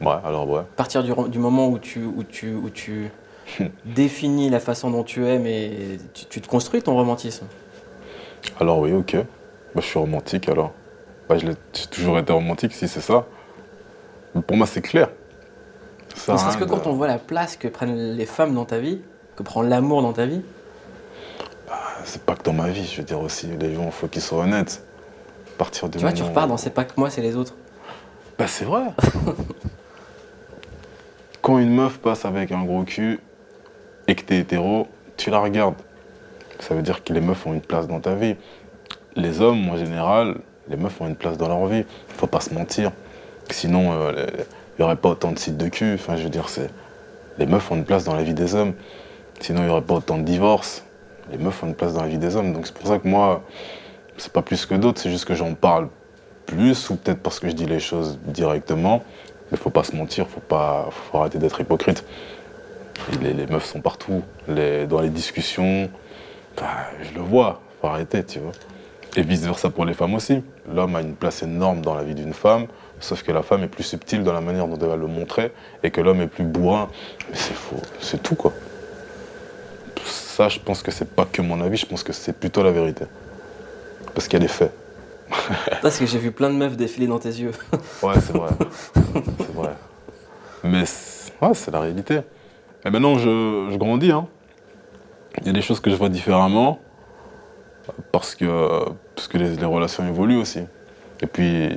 Ouais, 0.00 0.16
alors 0.24 0.48
ouais. 0.48 0.60
À 0.60 0.76
partir 0.76 1.02
du, 1.02 1.38
moment 1.38 1.68
où 1.68 1.78
tu, 1.78 2.04
où 2.04 2.24
tu, 2.24 2.54
où 2.54 2.70
tu 2.70 3.10
définis 3.84 4.48
la 4.50 4.60
façon 4.60 4.90
dont 4.90 5.04
tu 5.04 5.26
aimes 5.26 5.46
et 5.46 5.98
tu, 6.14 6.24
tu 6.26 6.40
te 6.40 6.48
construis 6.48 6.82
ton 6.82 6.94
romantisme? 6.94 7.46
Alors 8.58 8.78
oui, 8.80 8.92
ok. 8.92 9.16
Bah, 9.16 9.80
je 9.80 9.86
suis 9.86 9.98
romantique 9.98 10.48
alors. 10.48 10.72
Bah, 11.28 11.36
j'ai 11.38 11.54
toujours 11.90 12.18
été 12.18 12.32
romantique 12.32 12.72
si 12.72 12.88
c'est 12.88 13.00
ça. 13.00 13.26
Mais 14.34 14.42
pour 14.42 14.56
moi, 14.56 14.66
c'est 14.66 14.82
clair. 14.82 15.10
Ça 16.16 16.36
serait-ce 16.36 16.56
que 16.58 16.64
de- 16.64 16.70
quand 16.70 16.86
on 16.86 16.92
voit 16.92 17.06
la 17.06 17.18
place 17.18 17.56
que 17.56 17.68
prennent 17.68 18.14
les 18.16 18.26
femmes 18.26 18.54
dans 18.54 18.64
ta 18.64 18.78
vie, 18.78 19.00
que 19.36 19.42
prend 19.42 19.62
l'amour 19.62 20.02
dans 20.02 20.12
ta 20.12 20.26
vie, 20.26 20.42
C'est 22.04 22.22
pas 22.22 22.34
que 22.34 22.42
dans 22.42 22.52
ma 22.52 22.70
vie, 22.70 22.84
je 22.86 22.98
veux 22.98 23.04
dire 23.06 23.20
aussi, 23.20 23.46
les 23.60 23.74
gens, 23.74 23.84
il 23.86 23.92
faut 23.92 24.08
qu'ils 24.08 24.22
soient 24.22 24.42
honnêtes. 24.44 24.82
À 25.54 25.58
partir 25.58 25.88
du 25.88 25.98
tu 25.98 26.02
vois, 26.04 26.12
tu 26.12 26.22
repars 26.22 26.46
où- 26.46 26.48
dans 26.48 26.56
c'est 26.56 26.70
pas 26.70 26.84
que 26.84 26.94
moi, 26.96 27.10
c'est 27.10 27.20
les 27.20 27.36
autres. 27.36 27.54
Bah 28.38 28.46
c'est 28.46 28.64
vrai. 28.64 28.84
Quand 31.50 31.58
une 31.58 31.74
meuf 31.74 31.98
passe 31.98 32.26
avec 32.26 32.52
un 32.52 32.62
gros 32.62 32.84
cul 32.84 33.18
et 34.06 34.14
que 34.14 34.22
t'es 34.22 34.38
hétéro, 34.38 34.86
tu 35.16 35.30
la 35.30 35.40
regardes. 35.40 35.74
Ça 36.60 36.76
veut 36.76 36.82
dire 36.82 37.02
que 37.02 37.12
les 37.12 37.20
meufs 37.20 37.44
ont 37.44 37.52
une 37.52 37.60
place 37.60 37.88
dans 37.88 37.98
ta 37.98 38.14
vie. 38.14 38.36
Les 39.16 39.40
hommes, 39.40 39.68
en 39.68 39.76
général, 39.76 40.36
les 40.68 40.76
meufs 40.76 41.00
ont 41.00 41.08
une 41.08 41.16
place 41.16 41.38
dans 41.38 41.48
leur 41.48 41.66
vie. 41.66 41.84
Faut 42.10 42.28
pas 42.28 42.38
se 42.38 42.54
mentir. 42.54 42.92
Sinon, 43.50 43.90
euh, 43.90 44.26
il 44.28 44.44
n'y 44.78 44.84
aurait 44.84 44.94
pas 44.94 45.08
autant 45.08 45.32
de 45.32 45.40
sites 45.40 45.56
de 45.56 45.66
cul. 45.66 45.94
Enfin, 45.94 46.14
je 46.14 46.22
veux 46.22 46.30
dire, 46.30 46.48
c'est... 46.48 46.70
Les 47.36 47.46
meufs 47.46 47.68
ont 47.72 47.74
une 47.74 47.84
place 47.84 48.04
dans 48.04 48.14
la 48.14 48.22
vie 48.22 48.34
des 48.34 48.54
hommes. 48.54 48.74
Sinon, 49.40 49.62
il 49.62 49.64
n'y 49.64 49.70
aurait 49.72 49.82
pas 49.82 49.94
autant 49.94 50.18
de 50.18 50.22
divorces. 50.22 50.84
Les 51.32 51.38
meufs 51.38 51.60
ont 51.64 51.66
une 51.66 51.74
place 51.74 51.94
dans 51.94 52.02
la 52.02 52.08
vie 52.08 52.18
des 52.18 52.36
hommes. 52.36 52.52
Donc 52.52 52.68
c'est 52.68 52.74
pour 52.74 52.86
ça 52.86 53.00
que 53.00 53.08
moi, 53.08 53.42
c'est 54.18 54.32
pas 54.32 54.42
plus 54.42 54.66
que 54.66 54.76
d'autres, 54.76 55.00
c'est 55.00 55.10
juste 55.10 55.24
que 55.24 55.34
j'en 55.34 55.54
parle 55.54 55.88
plus, 56.46 56.90
ou 56.90 56.94
peut-être 56.94 57.20
parce 57.20 57.40
que 57.40 57.48
je 57.48 57.54
dis 57.54 57.66
les 57.66 57.80
choses 57.80 58.20
directement. 58.24 59.02
Mais 59.50 59.58
faut 59.58 59.70
pas 59.70 59.84
se 59.84 59.96
mentir, 59.96 60.26
faut 60.28 60.40
pas, 60.40 60.88
faut 60.90 61.18
arrêter 61.18 61.38
d'être 61.38 61.60
hypocrite. 61.60 62.04
Les, 63.22 63.46
meufs 63.46 63.64
sont 63.64 63.80
partout, 63.80 64.22
dans 64.46 65.00
les 65.00 65.08
discussions. 65.08 65.90
Je 66.58 67.14
le 67.14 67.20
vois, 67.20 67.60
faut 67.80 67.88
arrêter, 67.88 68.24
tu 68.24 68.38
vois. 68.38 68.52
Et 69.16 69.22
vice 69.22 69.42
versa 69.42 69.70
pour 69.70 69.84
les 69.84 69.94
femmes 69.94 70.14
aussi. 70.14 70.42
L'homme 70.72 70.94
a 70.94 71.00
une 71.00 71.14
place 71.14 71.42
énorme 71.42 71.80
dans 71.80 71.94
la 71.94 72.04
vie 72.04 72.14
d'une 72.14 72.34
femme, 72.34 72.66
sauf 73.00 73.22
que 73.22 73.32
la 73.32 73.42
femme 73.42 73.64
est 73.64 73.68
plus 73.68 73.82
subtile 73.82 74.22
dans 74.22 74.32
la 74.32 74.40
manière 74.40 74.68
dont 74.68 74.78
elle 74.78 74.88
va 74.88 74.96
le 74.96 75.06
montrer, 75.06 75.52
et 75.82 75.90
que 75.90 76.00
l'homme 76.00 76.20
est 76.20 76.28
plus 76.28 76.44
bourrin. 76.44 76.88
Mais 77.28 77.36
c'est 77.36 77.54
faux, 77.54 77.80
c'est 78.00 78.22
tout 78.22 78.36
quoi. 78.36 78.52
Ça, 80.04 80.48
je 80.48 80.58
pense 80.58 80.82
que 80.82 80.90
c'est 80.90 81.10
pas 81.10 81.26
que 81.30 81.42
mon 81.42 81.60
avis, 81.60 81.76
je 81.76 81.86
pense 81.86 82.02
que 82.02 82.12
c'est 82.12 82.32
plutôt 82.32 82.62
la 82.62 82.70
vérité. 82.70 83.04
Parce 84.14 84.28
qu'il 84.28 84.38
y 84.38 84.42
a 84.42 84.46
des 84.46 84.52
faits. 84.52 84.72
Parce 85.82 85.98
que 85.98 86.06
j'ai 86.06 86.18
vu 86.18 86.32
plein 86.32 86.50
de 86.50 86.54
meufs 86.54 86.76
défiler 86.76 87.06
dans 87.06 87.18
tes 87.18 87.28
yeux. 87.28 87.52
Ouais, 88.02 88.14
c'est 88.20 88.36
vrai. 88.36 88.50
c'est 88.94 89.54
vrai. 89.54 89.74
Mais 90.64 90.84
c'est 90.86 91.32
ouais, 91.40 91.54
c'est 91.54 91.70
la 91.70 91.80
réalité. 91.80 92.20
Et 92.84 92.90
maintenant, 92.90 93.18
je, 93.18 93.68
je 93.70 93.76
grandis. 93.76 94.12
Hein. 94.12 94.26
Il 95.40 95.46
y 95.46 95.50
a 95.50 95.52
des 95.52 95.62
choses 95.62 95.80
que 95.80 95.90
je 95.90 95.96
vois 95.96 96.08
différemment 96.08 96.78
parce 98.12 98.34
que, 98.34 98.84
parce 99.14 99.28
que 99.28 99.38
les, 99.38 99.56
les 99.56 99.64
relations 99.64 100.06
évoluent 100.06 100.36
aussi. 100.40 100.60
Et 101.22 101.26
puis, 101.26 101.70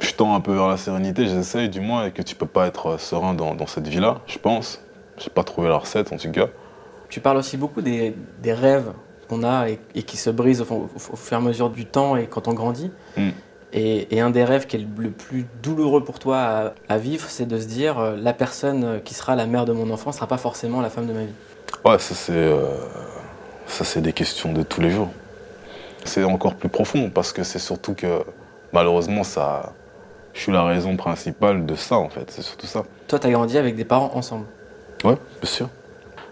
je 0.00 0.12
tends 0.12 0.34
un 0.34 0.40
peu 0.40 0.52
vers 0.52 0.68
la 0.68 0.76
sérénité, 0.76 1.26
j'essaye 1.26 1.68
du 1.68 1.80
moins, 1.80 2.06
et 2.06 2.12
que 2.12 2.22
tu 2.22 2.34
peux 2.34 2.46
pas 2.46 2.66
être 2.66 3.00
serein 3.00 3.34
dans, 3.34 3.54
dans 3.54 3.66
cette 3.66 3.88
vie-là, 3.88 4.20
je 4.26 4.38
pense. 4.38 4.80
J'ai 5.16 5.30
pas 5.30 5.42
trouvé 5.42 5.68
la 5.68 5.76
recette 5.76 6.12
en 6.12 6.16
tout 6.16 6.30
cas. 6.30 6.46
Tu 7.08 7.20
parles 7.20 7.38
aussi 7.38 7.56
beaucoup 7.56 7.80
des, 7.80 8.14
des 8.40 8.52
rêves 8.52 8.92
qu'on 9.28 9.42
a 9.44 9.68
et, 9.68 9.78
et 9.94 10.02
qui 10.02 10.16
se 10.16 10.30
brisent 10.30 10.60
au, 10.60 10.64
fond- 10.64 10.88
au- 10.94 11.12
au 11.12 11.16
fur 11.16 11.36
et 11.36 11.40
à 11.40 11.42
mesure 11.42 11.70
du 11.70 11.84
temps 11.86 12.16
et 12.16 12.26
quand 12.26 12.48
on 12.48 12.54
grandit. 12.54 12.90
Mm. 13.16 13.28
Et, 13.74 14.16
et 14.16 14.20
un 14.20 14.30
des 14.30 14.44
rêves 14.44 14.66
qui 14.66 14.76
est 14.76 14.86
le, 14.98 15.10
plus 15.10 15.44
douloureux 15.62 16.02
pour 16.02 16.18
toi 16.18 16.38
à, 16.38 16.72
à 16.88 16.96
vivre, 16.98 17.26
c'est 17.28 17.44
de 17.46 17.58
se 17.58 17.66
dire 17.66 17.98
euh, 17.98 18.16
la 18.16 18.32
personne 18.32 19.00
qui 19.04 19.12
sera 19.12 19.36
la 19.36 19.46
mère 19.46 19.66
de 19.66 19.72
mon 19.72 19.90
enfant 19.90 20.08
ne 20.10 20.14
sera 20.14 20.26
pas 20.26 20.38
forcément 20.38 20.80
la 20.80 20.88
femme 20.88 21.06
de 21.06 21.12
ma 21.12 21.20
vie. 21.24 21.32
Ouais, 21.84 21.98
ça 21.98 22.14
c'est 22.14 22.32
euh, 22.32 22.64
ça 23.66 23.84
c'est 23.84 24.00
des 24.00 24.14
questions 24.14 24.52
de 24.54 24.62
tous 24.62 24.80
les 24.80 24.90
jours. 24.90 25.10
C'est 26.04 26.24
encore 26.24 26.54
plus 26.54 26.70
profond 26.70 27.10
parce 27.10 27.32
que 27.32 27.42
c'est 27.42 27.58
surtout 27.58 27.92
que 27.92 28.22
malheureusement 28.72 29.22
ça, 29.22 29.74
je 30.32 30.40
suis 30.40 30.52
la 30.52 30.64
raison 30.64 30.96
principale 30.96 31.66
de 31.66 31.74
ça 31.74 31.96
en 31.98 32.08
fait. 32.08 32.30
C'est 32.30 32.40
surtout 32.42 32.66
ça. 32.66 32.84
Toi, 33.06 33.18
tu 33.18 33.26
as 33.26 33.30
grandi 33.30 33.58
avec 33.58 33.76
des 33.76 33.84
parents 33.84 34.12
ensemble. 34.14 34.46
Ouais, 35.04 35.16
bien 35.42 35.50
sûr. 35.50 35.68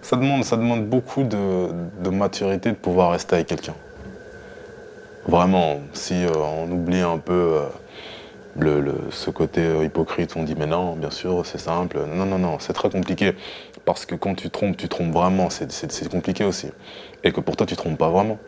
Ça 0.07 0.15
demande, 0.15 0.45
ça 0.45 0.57
demande 0.57 0.87
beaucoup 0.87 1.25
de, 1.25 2.11
maturité 2.11 2.71
de 2.71 2.77
pouvoir 2.77 3.11
rester 3.11 3.35
avec 3.35 3.49
quelqu'un. 3.49 3.75
Vraiment, 5.27 5.81
si 5.95 6.15
euh, 6.25 6.31
on 6.37 6.71
oublie 6.71 7.01
un 7.01 7.19
peu 7.19 7.59
euh, 8.61 8.93
ce 9.11 9.31
côté 9.31 9.63
euh, 9.63 9.85
hypocrite, 9.85 10.37
on 10.37 10.45
dit 10.45 10.55
mais 10.57 10.69
non, 10.69 10.95
bien 10.95 11.11
sûr, 11.11 11.45
c'est 11.45 11.59
simple. 11.59 11.99
Non, 12.15 12.25
non, 12.25 12.39
non, 12.39 12.59
c'est 12.61 12.73
très 12.73 12.89
compliqué. 12.89 13.35
Parce 13.85 14.07
que 14.07 14.15
quand 14.15 14.37
tu 14.37 14.49
trompes, 14.49 14.77
tu 14.77 14.89
trompes 14.89 15.13
vraiment. 15.13 15.51
C'est- 15.51 16.09
compliqué 16.09 16.45
aussi. 16.45 16.69
Et 17.25 17.33
que 17.33 17.41
pour 17.41 17.57
toi, 17.57 17.67
tu 17.67 17.75
trompes 17.75 17.99
pas 17.99 18.11
vraiment. 18.11 18.39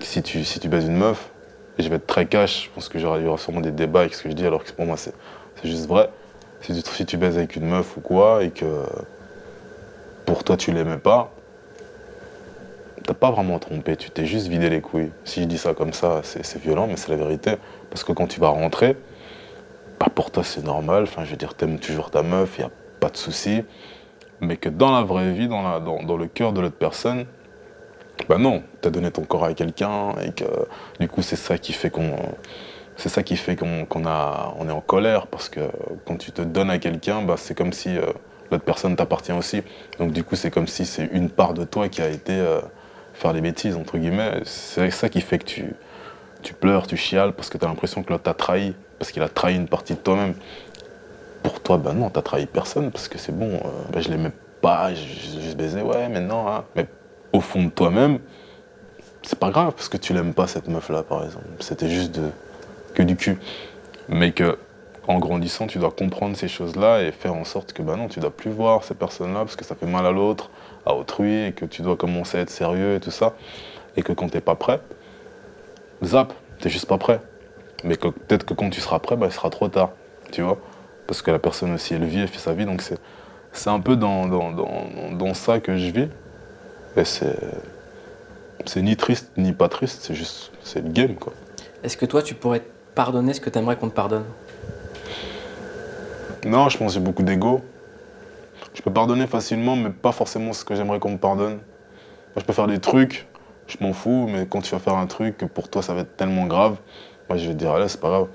Si 0.00 0.20
tu, 0.20 0.42
si 0.42 0.58
tu 0.58 0.66
baises 0.68 0.86
une 0.86 0.96
meuf, 0.96 1.30
je 1.78 1.88
vais 1.88 1.94
être 1.94 2.08
très 2.08 2.26
cash, 2.26 2.64
je 2.64 2.70
pense 2.74 2.88
que 2.88 2.98
j'aurai- 2.98 3.20
il 3.20 3.26
y 3.26 3.28
aura 3.28 3.38
sûrement 3.38 3.60
des 3.60 3.70
débats 3.70 4.00
avec 4.00 4.14
ce 4.14 4.24
que 4.24 4.30
je 4.30 4.34
dis, 4.34 4.44
alors 4.44 4.64
que 4.64 4.72
pour 4.72 4.84
moi, 4.84 4.96
c'est 4.96 5.14
c'est 5.62 5.68
juste 5.68 5.86
vrai. 5.86 6.10
Si 6.60 6.82
tu, 6.82 6.90
si 6.90 7.06
tu 7.06 7.16
baises 7.18 7.36
avec 7.36 7.54
une 7.54 7.66
meuf 7.66 7.96
ou 7.96 8.00
quoi, 8.00 8.42
et 8.42 8.50
que 8.50 8.66
pour 10.26 10.44
toi 10.44 10.56
tu 10.56 10.72
l'aimais 10.72 10.98
pas, 10.98 11.32
t'as 13.02 13.14
pas 13.14 13.30
vraiment 13.30 13.58
trompé, 13.58 13.96
tu 13.96 14.10
t'es 14.10 14.26
juste 14.26 14.46
vidé 14.46 14.70
les 14.70 14.80
couilles. 14.80 15.10
Si 15.24 15.42
je 15.42 15.46
dis 15.46 15.58
ça 15.58 15.74
comme 15.74 15.92
ça, 15.92 16.20
c'est 16.22 16.58
violent, 16.58 16.86
mais 16.86 16.96
c'est 16.96 17.10
la 17.10 17.16
vérité. 17.16 17.56
Parce 17.90 18.04
que 18.04 18.12
quand 18.12 18.26
tu 18.26 18.40
vas 18.40 18.48
rentrer, 18.48 18.96
bah 20.00 20.06
pour 20.14 20.30
toi 20.30 20.42
c'est 20.44 20.64
normal, 20.64 21.04
enfin 21.04 21.24
je 21.24 21.30
veux 21.30 21.36
dire, 21.36 21.54
t'aimes 21.54 21.78
toujours 21.78 22.10
ta 22.10 22.22
meuf, 22.22 22.58
y 22.58 22.62
a 22.62 22.70
pas 23.00 23.10
de 23.10 23.16
souci. 23.16 23.62
Mais 24.40 24.56
que 24.56 24.68
dans 24.68 24.90
la 24.92 25.02
vraie 25.02 25.32
vie, 25.32 25.46
dans, 25.46 26.16
le 26.16 26.26
cœur 26.26 26.52
de 26.52 26.60
l'autre 26.60 26.76
personne, 26.76 27.26
bah 28.28 28.38
non, 28.38 28.62
t'as 28.80 28.90
donné 28.90 29.10
ton 29.10 29.22
corps 29.22 29.44
à 29.44 29.54
quelqu'un 29.54 30.14
et 30.24 30.32
que 30.32 30.44
du 31.00 31.08
coup 31.08 31.22
c'est 31.22 31.36
ça 31.36 31.58
qui 31.58 31.72
fait 31.72 31.90
qu'on 31.90 32.16
c'est 32.96 33.08
ça 33.08 33.22
qui 33.22 33.36
fait 33.36 33.56
qu'on 33.56 33.86
on 33.94 34.68
est 34.68 34.72
en 34.72 34.80
colère 34.80 35.26
parce 35.26 35.48
que 35.48 35.60
quand 36.06 36.16
tu 36.16 36.32
te 36.32 36.42
donnes 36.42 36.70
à 36.70 36.78
quelqu'un, 36.78 37.22
bah 37.22 37.34
c'est 37.36 37.54
comme 37.54 37.72
si 37.72 37.96
euh, 37.96 38.06
l'autre 38.52 38.64
personne 38.64 38.94
t'appartient 38.96 39.32
aussi. 39.32 39.62
Donc 39.98 40.12
du 40.12 40.22
coup 40.24 40.36
c'est 40.36 40.50
comme 40.50 40.66
si 40.66 40.86
c'est 40.86 41.06
une 41.12 41.30
part 41.30 41.54
de 41.54 41.64
toi 41.64 41.88
qui 41.88 42.02
a 42.02 42.08
été 42.08 42.32
euh, 42.32 42.60
faire 43.14 43.32
des 43.32 43.40
bêtises 43.40 43.76
entre 43.76 43.98
guillemets. 43.98 44.40
C'est 44.44 44.90
ça 44.90 45.08
qui 45.08 45.20
fait 45.20 45.38
que 45.38 45.44
tu 45.44 46.54
pleures, 46.54 46.86
tu 46.86 46.96
chiales 46.96 47.32
parce 47.32 47.48
que 47.50 47.58
tu 47.58 47.64
as 47.64 47.68
l'impression 47.68 48.02
que 48.02 48.10
l'autre 48.10 48.24
t'a 48.24 48.34
trahi, 48.34 48.74
parce 48.98 49.10
qu'il 49.10 49.22
a 49.22 49.28
trahi 49.28 49.56
une 49.56 49.68
partie 49.68 49.94
de 49.94 49.98
toi-même. 49.98 50.34
Pour 51.42 51.60
toi, 51.60 51.76
ben 51.76 51.92
non, 51.92 52.08
t'as 52.08 52.22
trahi 52.22 52.46
personne 52.46 52.92
parce 52.92 53.08
que 53.08 53.18
c'est 53.18 53.36
bon, 53.36 53.60
ben 53.92 54.00
je 54.00 54.08
l'aimais 54.08 54.30
pas, 54.60 54.94
j'ai 54.94 55.40
juste 55.40 55.58
ouais, 55.58 56.08
mais 56.08 56.20
non. 56.20 56.46
hein. 56.48 56.64
Mais 56.76 56.86
au 57.32 57.40
fond 57.40 57.64
de 57.64 57.70
toi-même, 57.70 58.20
c'est 59.22 59.38
pas 59.38 59.50
grave 59.50 59.72
parce 59.72 59.88
que 59.88 59.96
tu 59.96 60.12
l'aimes 60.14 60.34
pas 60.34 60.46
cette 60.46 60.68
meuf-là, 60.68 61.02
par 61.02 61.24
exemple. 61.24 61.46
C'était 61.60 61.88
juste 61.88 62.12
de, 62.14 62.30
que 62.94 63.02
du 63.02 63.16
cul. 63.16 63.38
Mais 64.08 64.32
que, 64.32 64.58
en 65.08 65.18
grandissant, 65.18 65.66
tu 65.66 65.78
dois 65.78 65.90
comprendre 65.90 66.36
ces 66.36 66.48
choses-là 66.48 67.02
et 67.02 67.10
faire 67.10 67.34
en 67.34 67.44
sorte 67.44 67.72
que, 67.72 67.82
ben 67.82 67.96
non, 67.96 68.08
tu 68.08 68.20
dois 68.20 68.30
plus 68.30 68.50
voir 68.50 68.84
ces 68.84 68.94
personnes-là 68.94 69.40
parce 69.40 69.56
que 69.56 69.64
ça 69.64 69.74
fait 69.74 69.86
mal 69.86 70.06
à 70.06 70.12
l'autre, 70.12 70.50
à 70.86 70.94
autrui, 70.94 71.46
et 71.46 71.52
que 71.52 71.64
tu 71.64 71.82
dois 71.82 71.96
commencer 71.96 72.38
à 72.38 72.40
être 72.42 72.50
sérieux 72.50 72.94
et 72.94 73.00
tout 73.00 73.10
ça. 73.10 73.34
Et 73.96 74.02
que 74.02 74.12
quand 74.12 74.28
t'es 74.28 74.40
pas 74.40 74.54
prêt, 74.54 74.80
zap, 76.04 76.32
t'es 76.60 76.70
juste 76.70 76.86
pas 76.86 76.98
prêt. 76.98 77.20
Mais 77.84 77.96
que 77.96 78.08
peut-être 78.08 78.44
que 78.44 78.54
quand 78.54 78.70
tu 78.70 78.80
seras 78.80 79.00
prêt, 79.00 79.16
bah, 79.16 79.26
il 79.26 79.32
sera 79.32 79.50
trop 79.50 79.68
tard, 79.68 79.90
tu 80.30 80.42
vois. 80.42 80.58
Parce 81.06 81.20
que 81.20 81.30
la 81.30 81.40
personne 81.40 81.74
aussi, 81.74 81.94
elle 81.94 82.04
vit, 82.04 82.20
elle 82.20 82.28
fait 82.28 82.38
sa 82.38 82.52
vie, 82.52 82.64
donc 82.64 82.80
c'est, 82.80 83.68
un 83.68 83.80
peu 83.80 83.96
dans, 83.96 84.26
dans, 84.28 85.34
ça 85.34 85.58
que 85.58 85.76
je 85.76 85.90
vis. 85.90 86.08
Et 86.96 87.04
c'est, 87.04 87.36
c'est 88.66 88.82
ni 88.82 88.96
triste 88.96 89.32
ni 89.36 89.52
pas 89.52 89.68
triste, 89.68 90.02
c'est 90.02 90.14
juste, 90.14 90.52
c'est 90.62 90.80
le 90.80 90.90
game, 90.90 91.16
quoi. 91.16 91.32
Est-ce 91.82 91.96
que 91.96 92.06
toi, 92.06 92.22
tu 92.22 92.34
pourrais 92.34 92.62
pardonner 92.94 93.34
ce 93.34 93.40
que 93.40 93.50
tu 93.50 93.58
aimerais 93.58 93.76
qu'on 93.76 93.88
te 93.88 93.94
pardonne? 93.94 94.24
Non, 96.44 96.68
je 96.68 96.76
pense 96.76 96.88
que 96.88 96.94
j'ai 96.94 97.04
beaucoup 97.04 97.22
d'ego. 97.22 97.62
Je 98.74 98.82
peux 98.82 98.92
pardonner 98.92 99.28
facilement, 99.28 99.76
mais 99.76 99.90
pas 99.90 100.10
forcément 100.10 100.52
ce 100.52 100.64
que 100.64 100.74
j'aimerais 100.74 100.98
qu'on 100.98 101.12
me 101.12 101.18
pardonne. 101.18 101.54
Moi, 101.54 102.38
je 102.38 102.44
peux 102.44 102.52
faire 102.52 102.66
des 102.66 102.80
trucs, 102.80 103.28
je 103.68 103.76
m'en 103.80 103.92
fous, 103.92 104.26
mais 104.28 104.46
quand 104.46 104.60
tu 104.60 104.72
vas 104.72 104.80
faire 104.80 104.96
un 104.96 105.06
truc 105.06 105.38
pour 105.54 105.68
toi 105.68 105.82
ça 105.82 105.94
va 105.94 106.00
être 106.00 106.16
tellement 106.16 106.46
grave, 106.46 106.76
moi 107.28 107.38
je 107.38 107.46
vais 107.46 107.52
te 107.52 107.58
dire, 107.58 107.72
allez, 107.72 107.88
c'est 107.88 108.00
pas 108.00 108.08
grave. 108.08 108.28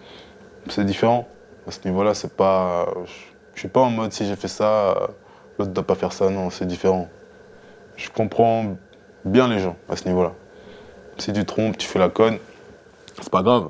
C'est 0.70 0.86
différent. 0.86 1.28
À 1.68 1.72
ce 1.72 1.80
niveau-là, 1.86 2.14
c'est 2.14 2.34
pas. 2.34 2.88
Je, 3.53 3.60
suis 3.60 3.68
pas 3.68 3.82
en 3.82 3.89
mode 3.89 4.14
si 4.14 4.26
j'ai 4.26 4.36
fait 4.36 4.47
ça, 4.47 5.10
l'autre 5.60 5.72
doit 5.72 5.86
pas 5.86 5.95
faire 5.95 6.14
ça, 6.14 6.30
non, 6.30 6.49
c'est 6.49 6.66
différent. 6.66 7.10
Je 7.97 8.10
comprends 8.10 8.78
bien 9.26 9.49
les 9.49 9.60
gens 9.60 9.76
à 9.89 9.97
ce 9.97 10.08
niveau-là. 10.08 10.34
Si 11.18 11.34
tu 11.34 11.43
trompes, 11.43 11.78
tu 11.78 11.88
fais 11.88 11.99
la 11.99 12.10
conne, 12.10 12.38
c'est 13.20 13.32
pas 13.32 13.41
grave. 13.41 13.70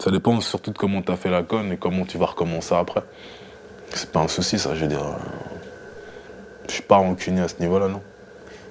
Ça 0.00 0.10
dépend 0.10 0.38
surtout 0.40 0.72
de 0.72 0.78
comment 0.78 1.00
tu 1.00 1.12
as 1.12 1.16
fait 1.16 1.30
la 1.30 1.42
conne 1.42 1.72
et 1.72 1.76
comment 1.76 2.04
tu 2.04 2.18
vas 2.18 2.26
recommencer 2.26 2.74
après. 2.74 3.02
C'est 3.94 4.10
pas 4.10 4.20
un 4.20 4.28
souci, 4.28 4.58
ça, 4.58 4.74
je 4.74 4.82
veux 4.82 4.86
dire. 4.88 5.02
Je 6.68 6.74
suis 6.74 6.82
pas 6.82 6.96
rancunier 6.96 7.40
à 7.42 7.48
ce 7.48 7.56
niveau-là, 7.60 7.88
non. 7.88 8.00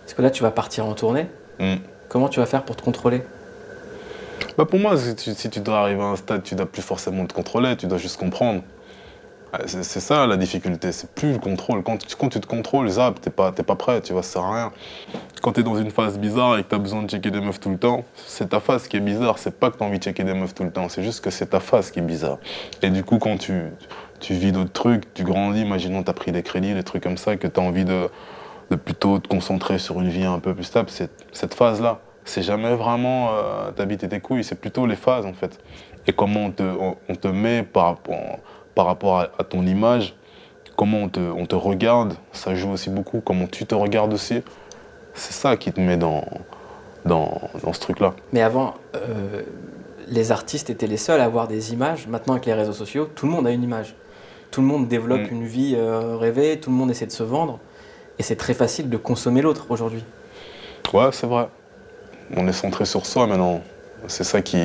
Est-ce 0.06 0.16
que 0.16 0.22
là, 0.22 0.32
tu 0.32 0.44
vas 0.44 0.52
partir 0.52 0.86
en 0.86 0.94
tournée 0.94 1.28
Hmm. 1.60 1.76
Comment 2.08 2.30
tu 2.30 2.40
vas 2.40 2.46
faire 2.46 2.64
pour 2.64 2.78
te 2.78 2.82
contrôler? 2.82 3.22
Bah 4.58 4.66
pour 4.66 4.80
moi, 4.80 4.96
si 4.98 5.14
tu, 5.16 5.34
si 5.34 5.50
tu 5.50 5.60
dois 5.60 5.80
arriver 5.80 6.02
à 6.02 6.06
un 6.06 6.16
stade, 6.16 6.42
tu 6.44 6.56
dois 6.56 6.66
plus 6.66 6.82
forcément 6.82 7.26
te 7.26 7.34
contrôler, 7.34 7.76
tu 7.76 7.86
dois 7.86 7.98
juste 7.98 8.18
comprendre. 8.18 8.62
Ouais, 9.52 9.60
C'est 9.68 10.00
ça 10.00 10.26
la 10.26 10.38
difficulté, 10.38 10.92
c'est 10.94 11.10
plus 11.12 11.34
le 11.34 11.40
contrôle. 11.40 11.84
Quand, 11.84 11.98
tu- 11.98 12.16
quand 12.16 12.30
tu 12.30 12.40
te 12.40 12.48
contrôles, 12.48 12.88
zap, 12.88 13.20
t'es 13.20 13.30
pas, 13.30 13.52
t'es 13.52 13.64
pas 13.64 13.76
prêt, 13.76 14.00
tu 14.02 14.14
vois, 14.14 14.24
ça 14.24 14.34
sert 14.34 14.44
à 14.44 14.54
rien. 14.56 14.72
Quand 15.42 15.52
t'es 15.52 15.64
dans 15.64 15.78
une 15.78 15.92
phase 15.92 16.18
bizarre 16.18 16.58
et 16.58 16.64
que 16.64 16.70
t'as 16.70 16.78
besoin 16.78 17.04
de 17.04 17.10
checker 17.10 17.30
des 17.32 17.42
meufs 17.42 17.60
tout 17.60 17.70
le 17.70 17.78
temps, 17.78 18.06
c'est 18.26 18.50
ta 18.50 18.60
phase 18.62 18.88
qui 18.88 18.96
est 18.98 19.02
bizarre. 19.02 19.38
C'est 19.38 19.60
pas 19.60 19.70
que 19.70 19.78
t'as 19.78 19.86
envie 19.86 20.00
de 20.00 20.04
checker 20.04 20.24
des 20.24 20.34
meufs 20.34 20.56
tout 20.56 20.64
le 20.64 20.72
temps, 20.72 20.88
c'est 20.88 21.04
juste 21.04 21.22
que 21.22 21.30
c'est 21.30 21.48
ta 21.48 21.60
phase 21.60 21.92
qui 21.92 22.00
est 22.00 22.04
bizarre. 22.04 22.38
Et 22.82 22.90
du 22.90 23.04
coup, 23.04 23.18
quand 23.20 23.38
tu, 23.38 23.64
tu 24.20 24.34
vis 24.34 24.52
d'autres 24.52 24.72
trucs, 24.72 25.14
tu 25.14 25.24
grandis, 25.24 25.62
imaginons 25.62 26.04
t'as 26.04 26.14
pris 26.14 26.32
des 26.32 26.44
crédits, 26.44 26.74
des 26.74 26.84
trucs 26.84 27.04
comme 27.04 27.18
ça, 27.18 27.38
que 27.38 27.48
t'as 27.48 27.62
envie 27.62 27.86
de, 27.86 28.10
plutôt 28.76 29.20
te 29.20 29.28
concentrer 29.28 29.80
sur 29.80 30.00
une 30.00 30.10
vie 30.10 30.24
un 30.24 30.40
peu 30.40 30.54
plus 30.54 30.66
stable, 30.66 30.90
cette 30.90 31.54
phase-là. 31.54 32.00
C'est 32.26 32.44
jamais 32.44 32.76
vraiment 32.76 33.30
euh, 33.32 33.72
t'habites 33.72 34.08
tes 34.08 34.20
couilles, 34.20 34.44
c'est 34.44 34.60
plutôt 34.60 34.86
les 34.86 34.96
phases 34.96 35.26
en 35.26 35.34
fait. 35.34 35.60
Et 36.06 36.14
comment 36.14 36.46
on 36.46 37.16
te, 37.16 37.28
met 37.28 37.64
par, 37.64 37.98
rapport- 38.76 39.20
à, 39.20 39.44
ton 39.44 39.66
image, 39.66 40.16
comment 40.76 41.00
on 41.00 41.10
te, 41.10 41.56
regarde, 41.56 42.14
ça 42.32 42.56
joue 42.56 42.72
aussi 42.72 42.90
beaucoup, 42.90 43.22
comment 43.22 43.48
tu 43.48 43.66
te 43.66 43.76
regardes 43.76 44.14
aussi. 44.14 44.42
C'est 45.14 45.34
ça 45.34 45.58
qui 45.58 45.72
te 45.72 45.82
met 45.82 45.98
dans 45.98 46.24
ce 47.06 47.80
truc-là. 47.80 48.14
Mais 48.32 48.42
avant, 48.42 48.76
euh, 48.96 49.42
les 50.10 50.32
artistes 50.32 50.70
étaient 50.70 50.88
les 50.88 50.98
seuls 50.98 51.22
à 51.22 51.26
avoir 51.26 51.48
des 51.48 51.74
images. 51.74 52.08
Maintenant, 52.08 52.34
avec 52.34 52.46
les 52.46 52.54
réseaux 52.54 52.74
sociaux, 52.74 53.10
tout 53.14 53.26
le 53.26 53.32
monde 53.32 53.48
a 53.48 53.52
une 53.52 53.64
image. 53.64 53.96
Tout 54.52 54.62
le 54.62 54.68
monde 54.68 54.88
développe 54.88 55.22
Mm. 55.22 55.34
une 55.34 55.46
vie 55.46 55.76
euh, 55.78 56.18
rêvée, 56.18 56.60
tout 56.60 56.70
le 56.70 56.76
monde 56.76 56.90
essaie 56.92 57.06
de 57.06 57.12
se 57.12 57.24
vendre. 57.24 57.60
Et 58.18 58.24
c'est 58.24 58.36
très 58.36 58.54
facile 58.54 58.90
de 58.90 58.98
consommer 58.98 59.42
l'autre 59.42 59.68
aujourd'hui. 59.70 60.04
Ouais, 60.94 61.10
c'est 61.12 61.28
vrai. 61.28 61.48
On 62.36 62.48
est 62.48 62.54
centré 62.54 62.86
sur 62.86 63.06
soi 63.06 63.28
maintenant. 63.28 63.62
C'est 64.08 64.24
ça 64.24 64.42
qui, 64.42 64.58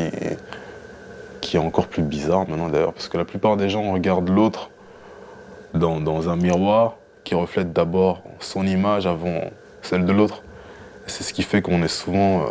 qui 1.40 1.56
est 1.56 1.60
encore 1.60 1.86
plus 1.86 2.02
bizarre 2.02 2.48
maintenant 2.48 2.68
d'ailleurs, 2.68 2.92
parce 2.92 3.08
que 3.08 3.18
la 3.18 3.24
plupart 3.24 3.56
des 3.56 3.68
gens 3.68 3.92
regardent 3.92 4.28
l'autre 4.28 4.70
dans, 5.74 6.00
dans 6.00 6.28
un 6.28 6.36
miroir 6.36 6.96
qui 7.24 7.34
reflète 7.34 7.72
d'abord 7.72 8.22
son 8.40 8.66
image 8.66 9.06
avant 9.06 9.50
celle 9.82 10.04
de 10.04 10.12
l'autre. 10.12 10.42
C'est 11.06 11.24
ce 11.24 11.32
qui 11.32 11.42
fait 11.42 11.62
qu'on 11.62 11.82
est 11.82 11.88
souvent 11.88 12.42
euh, 12.42 12.46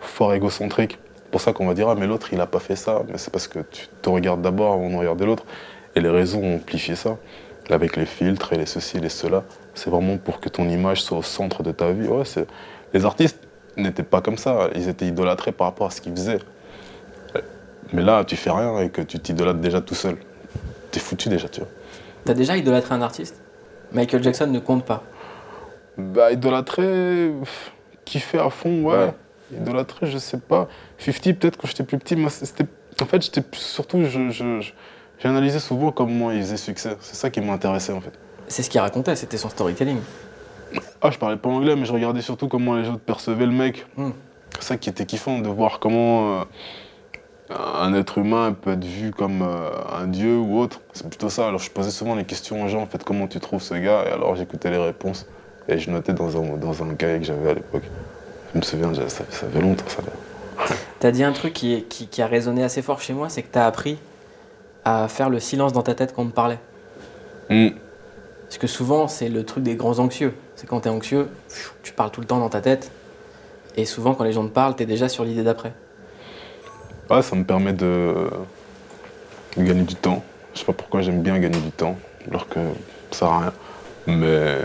fort 0.00 0.34
égocentrique. 0.34 0.98
C'est 1.16 1.30
pour 1.30 1.40
ça 1.40 1.52
qu'on 1.52 1.66
va 1.66 1.74
dire 1.74 1.88
Ah, 1.88 1.94
mais 1.94 2.06
l'autre 2.06 2.28
il 2.32 2.40
a 2.40 2.46
pas 2.46 2.60
fait 2.60 2.76
ça. 2.76 3.02
Mais 3.08 3.18
c'est 3.18 3.30
parce 3.30 3.48
que 3.48 3.60
tu 3.70 3.86
te 4.02 4.08
regardes 4.08 4.42
d'abord 4.42 4.72
avant 4.74 4.90
de 4.90 4.96
regarder 4.96 5.26
l'autre. 5.26 5.44
Et 5.96 6.00
les 6.00 6.08
réseaux 6.10 6.38
ont 6.40 6.56
amplifié 6.56 6.96
ça. 6.96 7.16
Avec 7.70 7.96
les 7.96 8.04
filtres 8.06 8.52
et 8.52 8.58
les 8.58 8.66
ceci 8.66 8.98
et 8.98 9.00
les 9.00 9.08
cela. 9.08 9.42
C'est 9.74 9.90
vraiment 9.90 10.18
pour 10.18 10.40
que 10.40 10.48
ton 10.48 10.68
image 10.68 11.02
soit 11.02 11.18
au 11.18 11.22
centre 11.22 11.62
de 11.62 11.72
ta 11.72 11.92
vie. 11.92 12.06
Ouais, 12.08 12.24
les 12.92 13.04
artistes 13.04 13.38
n'étaient 13.76 14.02
pas 14.02 14.20
comme 14.20 14.36
ça. 14.38 14.68
Ils 14.74 14.88
étaient 14.88 15.06
idolâtrés 15.06 15.52
par 15.52 15.68
rapport 15.68 15.86
à 15.86 15.90
ce 15.90 16.00
qu'ils 16.00 16.12
faisaient. 16.14 16.40
Mais 17.92 18.02
là, 18.02 18.24
tu 18.24 18.36
fais 18.36 18.50
rien 18.50 18.78
et 18.80 18.90
que 18.90 19.02
tu 19.02 19.18
t'idolâtres 19.18 19.60
déjà 19.60 19.80
tout 19.80 19.94
seul. 19.94 20.16
T'es 20.90 21.00
foutu 21.00 21.28
déjà, 21.28 21.48
tu 21.48 21.60
vois. 21.60 21.68
T'as 22.24 22.34
déjà 22.34 22.56
idolâtré 22.56 22.94
un 22.94 23.02
artiste? 23.02 23.40
Michael 23.92 24.22
Jackson 24.22 24.46
ne 24.46 24.58
compte 24.58 24.84
pas. 24.84 25.02
Bah, 25.96 26.32
idolâtré, 26.32 27.30
pff, 27.40 27.72
kiffer 28.04 28.38
à 28.38 28.50
fond, 28.50 28.82
ouais. 28.84 28.96
Ouais. 28.96 29.14
Idolâtré, 29.56 30.06
je 30.06 30.18
sais 30.18 30.38
pas. 30.38 30.68
50, 30.98 31.38
peut-être 31.38 31.56
quand 31.56 31.68
j'étais 31.68 31.84
plus 31.84 31.98
petit, 31.98 32.16
moi, 32.16 32.30
c'était. 32.30 32.66
En 33.00 33.06
fait, 33.06 33.22
j'étais 33.22 33.42
surtout, 33.52 34.02
je, 34.04 34.30
je- 34.30 34.60
je- 34.60 34.72
j'ai 35.24 35.30
analysé 35.30 35.58
souvent 35.58 35.90
comment 35.90 36.30
il 36.30 36.42
faisait 36.42 36.58
succès. 36.58 36.98
C'est 37.00 37.16
ça 37.16 37.30
qui 37.30 37.40
m'intéressait, 37.40 37.94
en 37.94 38.00
fait. 38.02 38.12
C'est 38.46 38.62
ce 38.62 38.68
qu'il 38.68 38.80
racontait, 38.82 39.16
c'était 39.16 39.38
son 39.38 39.48
storytelling. 39.48 39.96
Ah, 41.00 41.10
je 41.10 41.16
parlais 41.16 41.38
pas 41.38 41.48
anglais, 41.48 41.76
mais 41.76 41.86
je 41.86 41.94
regardais 41.94 42.20
surtout 42.20 42.46
comment 42.46 42.74
les 42.74 42.86
autres 42.90 43.00
percevaient 43.00 43.46
le 43.46 43.52
mec. 43.52 43.86
Hmm. 43.96 44.10
C'est 44.58 44.64
ça 44.64 44.76
qui 44.76 44.90
était 44.90 45.06
kiffant, 45.06 45.38
de 45.38 45.48
voir 45.48 45.78
comment 45.78 46.40
euh, 46.40 46.44
un 47.50 47.94
être 47.94 48.18
humain 48.18 48.52
peut 48.52 48.72
être 48.72 48.84
vu 48.84 49.12
comme 49.12 49.40
euh, 49.40 49.70
un 49.98 50.08
dieu 50.08 50.36
ou 50.36 50.58
autre. 50.58 50.82
C'est 50.92 51.08
plutôt 51.08 51.30
ça. 51.30 51.48
Alors 51.48 51.58
je 51.58 51.70
posais 51.70 51.90
souvent 51.90 52.14
les 52.16 52.24
questions 52.24 52.62
aux 52.62 52.68
gens, 52.68 52.82
en 52.82 52.86
fait, 52.86 53.02
comment 53.02 53.26
tu 53.26 53.40
trouves 53.40 53.62
ce 53.62 53.74
gars? 53.74 54.04
Et 54.06 54.12
alors 54.12 54.36
j'écoutais 54.36 54.70
les 54.70 54.76
réponses. 54.76 55.26
Et 55.68 55.78
je 55.78 55.90
notais 55.90 56.12
dans 56.12 56.36
un, 56.36 56.58
dans 56.58 56.82
un 56.82 56.94
cahier 56.96 57.18
que 57.18 57.24
j'avais 57.24 57.48
à 57.48 57.54
l'époque. 57.54 57.84
Je 58.52 58.58
me 58.58 58.62
souviens, 58.62 58.92
ça, 58.92 59.08
ça 59.08 59.46
fait 59.46 59.60
longtemps, 59.60 59.88
ça. 59.88 60.02
T'as 61.00 61.10
dit 61.10 61.24
un 61.24 61.32
truc 61.32 61.54
qui, 61.54 61.82
qui, 61.84 62.08
qui 62.08 62.20
a 62.20 62.26
résonné 62.26 62.62
assez 62.62 62.82
fort 62.82 63.00
chez 63.00 63.14
moi, 63.14 63.30
c'est 63.30 63.42
que 63.42 63.48
t'as 63.50 63.66
appris 63.66 63.96
à 64.84 65.08
faire 65.08 65.30
le 65.30 65.40
silence 65.40 65.72
dans 65.72 65.82
ta 65.82 65.94
tête 65.94 66.14
quand 66.14 66.22
on 66.22 66.28
te 66.28 66.34
parlait. 66.34 66.58
Hmm. 67.50 67.68
Parce 68.42 68.58
que 68.58 68.66
souvent, 68.66 69.08
c'est 69.08 69.28
le 69.28 69.44
truc 69.44 69.64
des 69.64 69.74
grands 69.74 69.98
anxieux. 69.98 70.34
C'est 70.56 70.66
quand 70.66 70.80
t'es 70.80 70.88
anxieux, 70.88 71.28
tu 71.82 71.92
parles 71.92 72.10
tout 72.10 72.20
le 72.20 72.26
temps 72.26 72.38
dans 72.38 72.48
ta 72.50 72.60
tête. 72.60 72.90
Et 73.76 73.84
souvent, 73.84 74.14
quand 74.14 74.24
les 74.24 74.32
gens 74.32 74.44
te 74.44 74.52
parlent, 74.52 74.76
t'es 74.76 74.86
déjà 74.86 75.08
sur 75.08 75.24
l'idée 75.24 75.42
d'après. 75.42 75.72
Ouais, 77.10 77.22
ça 77.22 77.34
me 77.36 77.44
permet 77.44 77.72
de, 77.72 78.30
de 79.56 79.62
gagner 79.62 79.82
du 79.82 79.94
temps. 79.94 80.22
Je 80.54 80.60
sais 80.60 80.64
pas 80.64 80.72
pourquoi 80.72 81.02
j'aime 81.02 81.22
bien 81.22 81.38
gagner 81.38 81.60
du 81.60 81.72
temps, 81.72 81.96
alors 82.28 82.48
que 82.48 82.60
ça 83.10 83.18
sert 83.18 83.28
à 83.28 83.40
rien. 83.40 83.52
Mais. 84.06 84.58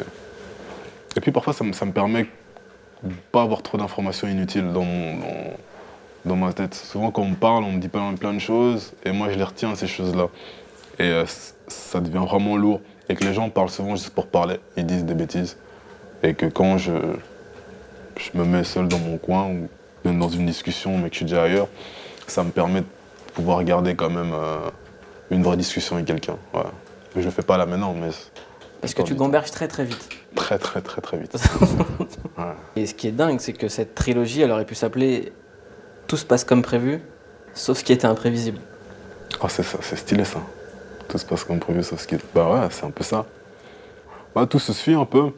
Et 1.16 1.22
puis 1.22 1.32
parfois, 1.32 1.54
ça 1.54 1.64
me, 1.64 1.74
ça 1.74 1.86
me 1.86 1.92
permet 1.92 2.28
de 3.04 3.14
pas 3.32 3.42
avoir 3.42 3.64
trop 3.64 3.78
d'informations 3.78 4.28
inutiles 4.28 4.72
dans, 4.72 4.84
mon, 4.84 5.18
dans, 5.18 5.26
dans 6.26 6.36
ma 6.36 6.54
tête. 6.54 6.74
Souvent, 6.76 7.12
quand 7.12 7.22
on 7.24 7.30
me 7.30 7.36
parle, 7.36 7.64
on 7.64 7.72
me 7.72 7.80
dit 7.80 7.88
plein, 7.88 8.14
plein 8.16 8.34
de 8.34 8.40
choses, 8.40 8.94
et 9.06 9.12
moi, 9.12 9.30
je 9.32 9.38
les 9.38 9.44
retiens, 9.44 9.76
ces 9.76 9.88
choses-là. 9.88 10.28
Et 11.00 11.04
euh, 11.04 11.26
ça 11.68 12.00
devient 12.02 12.26
vraiment 12.26 12.58
lourd. 12.58 12.82
Et 13.08 13.16
que 13.16 13.24
les 13.24 13.34
gens 13.34 13.50
parlent 13.50 13.70
souvent 13.70 13.96
juste 13.96 14.12
pour 14.12 14.28
parler, 14.28 14.60
ils 14.78 14.86
disent 14.86 15.06
des 15.06 15.16
bêtises. 15.16 15.58
Et 16.22 16.34
que 16.34 16.46
quand 16.46 16.78
je, 16.78 16.92
je 18.18 18.38
me 18.38 18.44
mets 18.46 18.64
seul 18.64 18.88
dans 18.88 19.00
mon 19.00 19.18
coin, 19.18 19.46
ou 19.48 19.68
même 20.06 20.20
dans 20.20 20.30
une 20.30 20.46
discussion, 20.46 20.98
mais 20.98 21.10
que 21.10 21.16
je 21.16 21.18
suis 21.20 21.26
déjà 21.26 21.44
ailleurs, 21.44 21.68
ça 22.28 22.44
me 22.44 22.52
permet 22.52 22.82
de 22.82 22.86
pouvoir 23.34 23.64
garder 23.64 23.96
quand 23.96 24.10
même 24.10 24.32
euh, 24.34 24.70
une 25.32 25.42
vraie 25.42 25.58
discussion 25.58 25.96
avec 25.96 26.08
quelqu'un. 26.08 26.36
Ouais. 26.54 26.62
Je 27.16 27.22
le 27.22 27.32
fais 27.32 27.42
pas 27.42 27.58
là 27.58 27.66
maintenant, 27.66 27.96
mais 28.00 28.10
Parce 28.82 28.94
que 28.94 29.02
tu 29.02 29.16
gamberges 29.16 29.50
très 29.52 29.68
très 29.68 29.86
vite. 29.86 30.10
très 30.36 30.60
très 30.60 30.82
très 30.82 31.02
très 31.02 31.18
vite. 31.18 31.36
Ouais. 32.38 32.46
Et 32.78 32.86
ce 32.86 32.94
qui 32.94 33.08
est 33.10 33.12
dingue, 33.12 33.40
c'est 33.42 33.52
que 33.52 33.68
cette 33.68 33.96
trilogie, 33.96 34.42
elle 34.42 34.52
aurait 34.52 34.64
pu 34.66 34.76
s'appeler 34.76 35.34
Tout 36.10 36.18
se 36.18 36.26
passe 36.26 36.44
comme 36.44 36.64
prévu, 36.64 37.02
sauf 37.54 37.78
ce 37.78 37.84
qui 37.84 37.94
était 37.94 38.08
imprévisible. 38.08 38.58
Ah, 39.42 39.48
c'est 39.48 39.62
ça, 39.62 39.78
c'est 39.82 39.96
stylé 39.96 40.26
ça. 40.26 40.40
Tout 41.08 41.20
se 41.20 41.26
passe 41.26 41.44
comme 41.44 41.60
prévu, 41.60 41.84
sauf 41.84 42.02
ce 42.02 42.08
qui 42.08 42.16
est. 42.16 42.22
Bah 42.34 42.50
ouais, 42.50 42.68
c'est 42.72 42.84
un 42.84 42.90
peu 42.90 43.04
ça. 43.04 43.26
Ouais, 44.36 44.48
tout 44.48 44.58
se 44.58 44.74
suit 44.74 44.96
un 44.96 45.06
peu. 45.06 45.30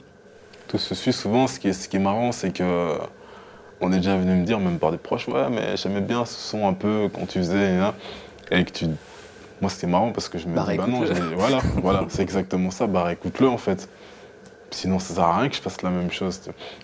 Tout 0.70 0.78
se 0.78 0.96
suit 0.96 1.12
souvent. 1.12 1.48
Ce 1.48 1.60
qui 1.60 1.68
est, 1.68 1.74
ce 1.74 1.90
qui 1.90 1.98
est 1.98 2.00
marrant, 2.00 2.32
c'est 2.32 2.52
que 2.52 2.98
on 3.82 3.92
est 3.92 3.98
déjà 3.98 4.16
venu 4.16 4.34
me 4.34 4.46
dire, 4.46 4.60
même 4.60 4.80
par 4.80 4.92
des 4.92 4.98
proches, 4.98 5.28
ouais, 5.28 5.50
mais 5.50 5.76
j'aimais 5.76 6.00
bien 6.00 6.24
ce 6.24 6.40
son 6.40 6.66
un 6.66 6.74
peu 6.74 7.10
quand 7.14 7.26
tu 7.28 7.40
faisais, 7.40 7.78
hein, 7.78 7.94
et 8.50 8.64
que 8.64 8.72
tu. 8.72 8.86
Moi, 9.60 9.70
c'était 9.70 9.88
marrant 9.88 10.12
parce 10.14 10.30
que 10.30 10.38
je 10.38 10.48
me 10.48 10.56
Bah, 10.56 10.66
dis, 10.70 10.78
bah 10.78 10.88
non, 10.88 11.04
voilà, 11.36 11.60
voilà, 11.84 12.06
c'est 12.08 12.22
exactement 12.22 12.72
ça, 12.72 12.88
bah 12.88 13.12
écoute-le 13.12 13.50
en 13.50 13.58
fait. 13.58 13.90
Sinon, 14.72 15.00
ça 15.00 15.14
sert 15.14 15.24
à 15.24 15.38
rien 15.40 15.50
que 15.50 15.56
je 15.56 15.62
fasse 15.62 15.82
la 15.82 15.90
même 15.90 16.12
chose. 16.12 16.40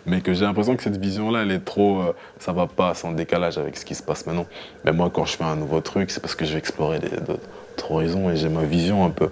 Mais 0.05 0.21
que 0.21 0.33
j'ai 0.33 0.43
l'impression 0.43 0.75
que 0.75 0.83
cette 0.83 0.97
vision-là, 0.97 1.43
elle 1.43 1.51
est 1.51 1.63
trop. 1.63 2.01
euh, 2.01 2.13
ça 2.39 2.51
va 2.51 2.67
pas, 2.67 2.93
c'est 2.93 3.07
en 3.07 3.13
décalage 3.13 3.57
avec 3.57 3.77
ce 3.77 3.85
qui 3.85 3.95
se 3.95 4.03
passe 4.03 4.25
maintenant. 4.25 4.45
Mais 4.83 4.91
moi, 4.91 5.09
quand 5.11 5.25
je 5.25 5.37
fais 5.37 5.45
un 5.45 5.55
nouveau 5.55 5.79
truc, 5.79 6.11
c'est 6.11 6.19
parce 6.19 6.35
que 6.35 6.45
je 6.45 6.53
vais 6.53 6.59
explorer 6.59 6.99
d'autres 6.99 7.91
horizons 7.91 8.29
et 8.29 8.35
j'ai 8.35 8.49
ma 8.49 8.63
vision 8.63 9.05
un 9.05 9.09
peu. 9.09 9.29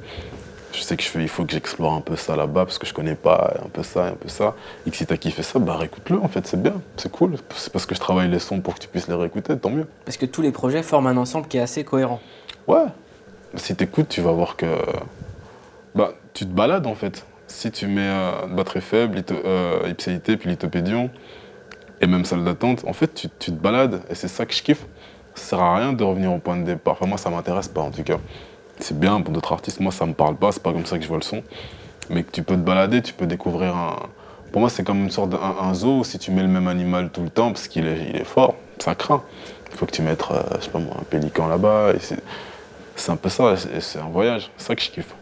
Je 0.72 0.82
sais 0.82 0.97
que 0.97 1.03
je 1.03 1.08
fais, 1.08 1.22
il 1.22 1.30
faut 1.30 1.45
que 1.45 1.51
j'explore 1.53 1.93
un 1.93 2.01
peu 2.01 2.16
ça 2.18 2.36
là-bas 2.36 2.66
parce 2.66 2.78
que 2.78 2.86
je 2.86 2.93
connais 2.93 3.16
pas 3.16 3.53
un 3.64 3.70
peu 3.70 3.82
ça 3.82 4.08
et 4.08 4.10
un 4.10 4.16
peu 4.16 4.28
ça. 4.28 4.56
Et 4.86 4.91
que 4.91 4.97
si 4.97 5.06
t'as 5.06 5.16
kiffé 5.16 5.41
ça, 5.41 5.58
bah 5.60 5.78
réécoute-le 5.78 6.20
en 6.22 6.28
fait, 6.28 6.45
c'est 6.47 6.62
bien, 6.62 6.82
c'est 6.97 7.12
cool. 7.12 7.36
C'est 7.56 7.72
parce 7.72 7.86
que 7.86 7.95
je 7.95 7.99
travaille 7.99 8.30
les 8.30 8.39
sons 8.39 8.60
pour 8.60 8.76
que 8.76 8.80
tu 8.80 8.88
puisses 8.89 9.08
les 9.08 9.14
réécouter, 9.16 9.58
tant 9.58 9.70
mieux. 9.70 9.88
Parce 10.03 10.18
que 10.18 10.26
tous 10.26 10.41
les 10.41 10.51
projets 10.51 10.84
forment 10.84 11.08
un 11.08 11.18
ensemble 11.18 11.47
qui 11.47 11.58
est 11.58 11.62
assez 11.62 11.86
cohérent. 11.86 12.20
Ouais. 12.68 12.86
Si 13.56 13.74
t'écoutes, 13.76 14.10
tu 14.10 14.20
vas 14.22 14.32
voir 14.34 14.58
que. 14.58 14.66
Bah, 15.93 16.12
tu 16.34 16.45
te 16.45 16.51
balades 16.51 16.88
en 16.88 16.95
fait. 16.95 17.26
Si 17.47 17.71
tu 17.71 17.87
mets 17.87 18.01
euh, 18.01 18.47
batterie 18.47 18.81
faible, 18.81 19.21
euh, 19.31 19.87
ipséité, 19.87 20.37
puis 20.37 20.49
lithopédion, 20.49 21.09
et 22.01 22.07
même 22.07 22.25
salle 22.25 22.43
d'attente, 22.43 22.83
en 22.87 22.93
fait, 22.93 23.13
tu, 23.13 23.29
te 23.29 23.51
balades, 23.51 24.01
et 24.09 24.15
c'est 24.15 24.27
ça 24.27 24.45
que 24.45 24.53
je 24.53 24.61
kiffe. 24.63 24.85
Ça 25.35 25.43
sert 25.49 25.59
à 25.59 25.77
rien 25.77 25.93
de 25.93 26.03
revenir 26.03 26.31
au 26.33 26.39
point 26.39 26.57
de 26.57 26.63
départ. 26.63 26.97
Moi, 27.05 27.17
ça 27.17 27.29
m'intéresse 27.29 27.67
pas 27.67 27.81
en 27.81 27.91
tout 27.91 28.03
cas. 28.03 28.17
C'est 28.79 28.97
bien 28.97 29.21
pour 29.21 29.33
d'autres 29.33 29.53
artistes, 29.53 29.79
moi, 29.79 29.91
ça 29.91 30.05
me 30.05 30.13
parle 30.13 30.35
pas, 30.35 30.51
c'est 30.51 30.63
pas 30.63 30.71
comme 30.73 30.85
ça 30.85 30.97
que 30.97 31.03
je 31.03 31.07
vois 31.07 31.17
le 31.17 31.23
son. 31.23 31.43
Mais 32.09 32.23
que 32.23 32.31
tu 32.31 32.43
peux 32.43 32.55
te 32.55 32.59
balader, 32.61 33.01
tu 33.01 33.13
peux 33.13 33.25
découvrir 33.25 33.75
un. 33.75 33.95
Pour 34.51 34.61
moi, 34.61 34.69
c'est 34.69 34.83
comme 34.83 35.03
une 35.03 35.11
sorte 35.11 35.31
d'un 35.31 35.39
un 35.61 35.73
zoo. 35.73 36.03
Si 36.03 36.19
tu 36.19 36.31
mets 36.31 36.41
le 36.43 36.47
même 36.47 36.67
animal 36.67 37.09
tout 37.09 37.21
le 37.21 37.29
temps, 37.29 37.51
parce 37.51 37.67
qu'il 37.67 37.85
est, 37.87 38.09
il 38.09 38.15
est 38.15 38.25
fort, 38.25 38.55
ça 38.79 38.95
craint. 38.95 39.23
Il 39.71 39.77
faut 39.77 39.85
que 39.85 39.91
tu 39.91 40.01
mettes, 40.01 40.23
euh, 40.31 40.41
je 40.59 40.65
sais 40.65 40.69
pas 40.69 40.79
moi, 40.79 40.95
un 40.99 41.03
pélican 41.03 41.47
là-bas. 41.47 41.93
c'est- 41.99 42.21
un 43.09 43.17
peu 43.17 43.29
ça, 43.29 43.55
c'est 43.57 43.99
un 43.99 44.09
voyage. 44.09 44.49
C'est 44.57 44.67
ça 44.67 44.75
que 44.75 44.81
je 44.81 44.89
kiffe. 44.89 45.13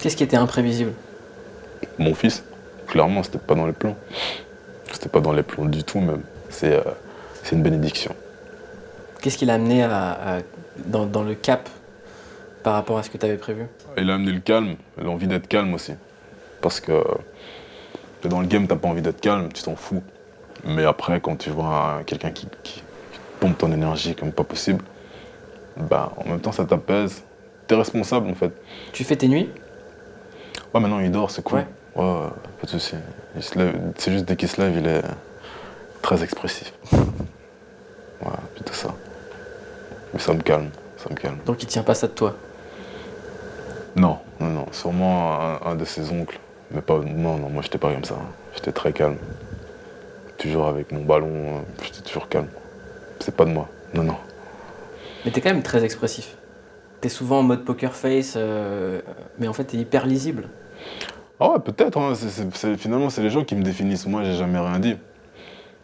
Qu'est-ce 0.00 0.16
qui 0.16 0.24
était 0.24 0.36
imprévisible? 0.36 0.92
Mon 1.98 2.14
fils, 2.14 2.42
clairement, 2.86 3.22
c'était 3.22 3.38
pas 3.38 3.54
dans 3.54 3.66
les 3.66 3.72
plans. 3.72 3.96
C'était 4.92 5.08
pas 5.08 5.20
dans 5.20 5.32
les 5.32 5.42
plans 5.42 5.64
du 5.64 5.84
tout, 5.84 6.00
même. 6.00 6.22
C'est 6.50 6.74
euh, 6.74 6.82
une 7.52 7.62
bénédiction. 7.62 8.14
Qu'est-ce 9.20 9.38
qui 9.38 9.46
l'a 9.46 9.54
amené 9.54 9.82
à, 9.84 10.12
à- 10.12 10.38
dans, 10.86 11.06
dans 11.06 11.22
le 11.22 11.34
cap 11.34 11.68
par 12.62 12.74
rapport 12.74 12.98
à 12.98 13.02
ce 13.02 13.10
que 13.10 13.18
tu 13.18 13.26
avais 13.26 13.36
prévu? 13.36 13.66
Il 13.96 14.10
a 14.10 14.14
amené 14.14 14.32
le 14.32 14.40
calme, 14.40 14.76
l'envie 15.00 15.26
d'être 15.26 15.48
calme 15.48 15.74
aussi. 15.74 15.92
Parce 16.60 16.80
que 16.80 17.02
t'es 18.20 18.28
dans 18.28 18.40
le 18.40 18.46
game, 18.46 18.66
t'as 18.66 18.76
pas 18.76 18.88
envie 18.88 19.02
d'être 19.02 19.20
calme, 19.20 19.48
tu 19.52 19.62
t'en 19.62 19.76
fous. 19.76 20.02
Mais 20.64 20.84
après, 20.84 21.20
quand 21.20 21.36
tu 21.36 21.50
vois 21.50 21.98
un- 21.98 22.02
quelqu'un 22.04 22.30
qui, 22.30 22.46
qui- 22.62 22.74
qui 23.12 23.20
pompe 23.40 23.58
ton 23.58 23.72
énergie 23.72 24.14
comme 24.14 24.32
pas 24.32 24.44
possible, 24.44 24.84
bah, 25.76 26.12
en 26.16 26.28
même 26.28 26.40
temps, 26.40 26.52
ça 26.52 26.64
t'apaise. 26.64 27.22
T'es 27.66 27.74
responsable, 27.74 28.28
en 28.30 28.34
fait. 28.34 28.52
Tu 28.92 29.04
fais 29.04 29.16
tes 29.16 29.28
nuits? 29.28 29.48
Ouais, 30.74 30.80
maintenant 30.80 31.00
il 31.00 31.10
dort, 31.10 31.30
c'est 31.30 31.42
cool. 31.42 31.58
Ouais. 31.58 31.66
Ouais, 31.96 32.28
pas 32.60 32.64
de 32.64 32.68
souci. 32.70 32.94
C'est 33.40 34.12
juste 34.12 34.24
dès 34.24 34.36
qu'il 34.36 34.48
se 34.48 34.60
lève, 34.60 34.76
il 34.76 34.86
est 34.86 35.02
très 36.02 36.22
expressif. 36.22 36.72
Ouais, 38.24 38.30
plutôt 38.54 38.72
ça. 38.72 38.94
Mais 40.14 40.20
ça 40.20 40.32
me 40.32 40.40
calme, 40.40 40.70
ça 40.96 41.10
me 41.10 41.16
calme. 41.16 41.38
Donc 41.44 41.60
il 41.60 41.66
tient 41.66 41.82
pas 41.82 41.94
ça 41.94 42.06
de 42.06 42.12
toi? 42.12 42.36
Non, 43.96 44.18
non, 44.38 44.46
non, 44.46 44.66
sûrement 44.70 45.40
un, 45.40 45.60
un 45.66 45.74
de 45.74 45.84
ses 45.84 46.12
oncles. 46.12 46.38
Mais 46.70 46.82
pas, 46.82 46.98
non, 47.00 47.38
non, 47.38 47.48
moi 47.50 47.62
j'étais 47.62 47.78
pas 47.78 47.92
comme 47.92 48.04
ça. 48.04 48.14
J'étais 48.54 48.70
très 48.70 48.92
calme. 48.92 49.16
Toujours 50.38 50.68
avec 50.68 50.92
mon 50.92 51.02
ballon, 51.02 51.26
euh, 51.34 51.60
j'étais 51.82 52.02
toujours 52.02 52.28
calme. 52.28 52.46
C'est 53.18 53.34
pas 53.34 53.44
de 53.44 53.50
moi, 53.50 53.68
non, 53.92 54.04
non. 54.04 54.16
Mais 55.24 55.32
t'es 55.32 55.40
quand 55.40 55.50
même 55.50 55.64
très 55.64 55.82
expressif. 55.82 56.36
T'es 57.00 57.08
souvent 57.08 57.40
en 57.40 57.42
mode 57.42 57.64
poker 57.64 57.92
face, 57.96 58.34
euh, 58.36 59.00
mais 59.40 59.48
en 59.48 59.52
fait 59.52 59.64
t'es 59.64 59.78
hyper 59.78 60.06
lisible. 60.06 60.48
Ah 61.42 61.50
ouais, 61.50 61.58
peut-être, 61.58 61.98
hein, 61.98 62.12
finalement 62.78 63.10
c'est 63.10 63.22
les 63.22 63.30
gens 63.30 63.44
qui 63.44 63.56
me 63.56 63.62
définissent. 63.62 64.06
Moi 64.06 64.22
j'ai 64.24 64.34
jamais 64.34 64.58
rien 64.58 64.78
dit. 64.78 64.96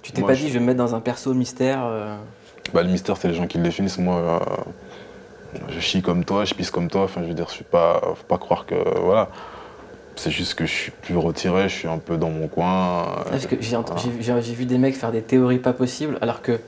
Tu 0.03 0.13
t'es 0.13 0.23
pas 0.23 0.35
je- 0.35 0.43
dit 0.45 0.49
je 0.49 0.55
vais 0.55 0.61
me 0.61 0.67
mettre 0.67 0.79
dans 0.79 0.95
un 0.95 1.01
perso 1.01 1.35
mystère. 1.35 1.81
euh, 1.85 2.17
Bah, 2.73 2.83
le 2.83 2.91
mystère, 2.91 3.17
c'est 3.17 3.29
les 3.29 3.35
gens 3.35 3.47
qui 3.47 3.59
le 3.59 3.65
définissent. 3.65 3.99
Moi, 3.99 4.17
euh, 4.17 4.39
je 5.71 5.81
chie 5.81 6.03
comme 6.03 6.25
toi, 6.25 6.45
je 6.45 6.55
pisse 6.55 6.71
comme 6.71 6.89
toi. 6.89 7.03
Enfin, 7.05 7.23
je 7.23 7.29
veux 7.29 7.35
dire, 7.35 7.47
je 7.49 7.55
suis 7.55 7.65
pas. 7.65 8.01
Faut 8.15 8.25
pas 8.29 8.39
croire 8.39 8.67
que. 8.67 8.75
Voilà. 9.01 9.29
C'est 10.17 10.31
juste 10.31 10.55
que 10.55 10.67
je 10.67 10.73
suis 10.73 10.91
plus 10.91 11.17
retiré, 11.17 11.69
je 11.69 11.75
suis 11.75 11.89
un 11.89 11.99
peu 11.99 12.17
dans 12.17 12.31
mon 12.31 12.47
coin. 12.49 13.03
euh, 13.27 13.31
Parce 13.31 13.47
que 13.47 13.57
j'ai 13.61 13.77
voilà. 13.77 14.41
vu 14.41 14.65
des 14.67 14.77
mecs 14.79 14.97
faire 14.97 15.13
des 15.13 15.23
théories 15.23 15.59
pas 15.61 15.73
possibles, 15.73 16.19
alors 16.21 16.43
que 16.43 16.59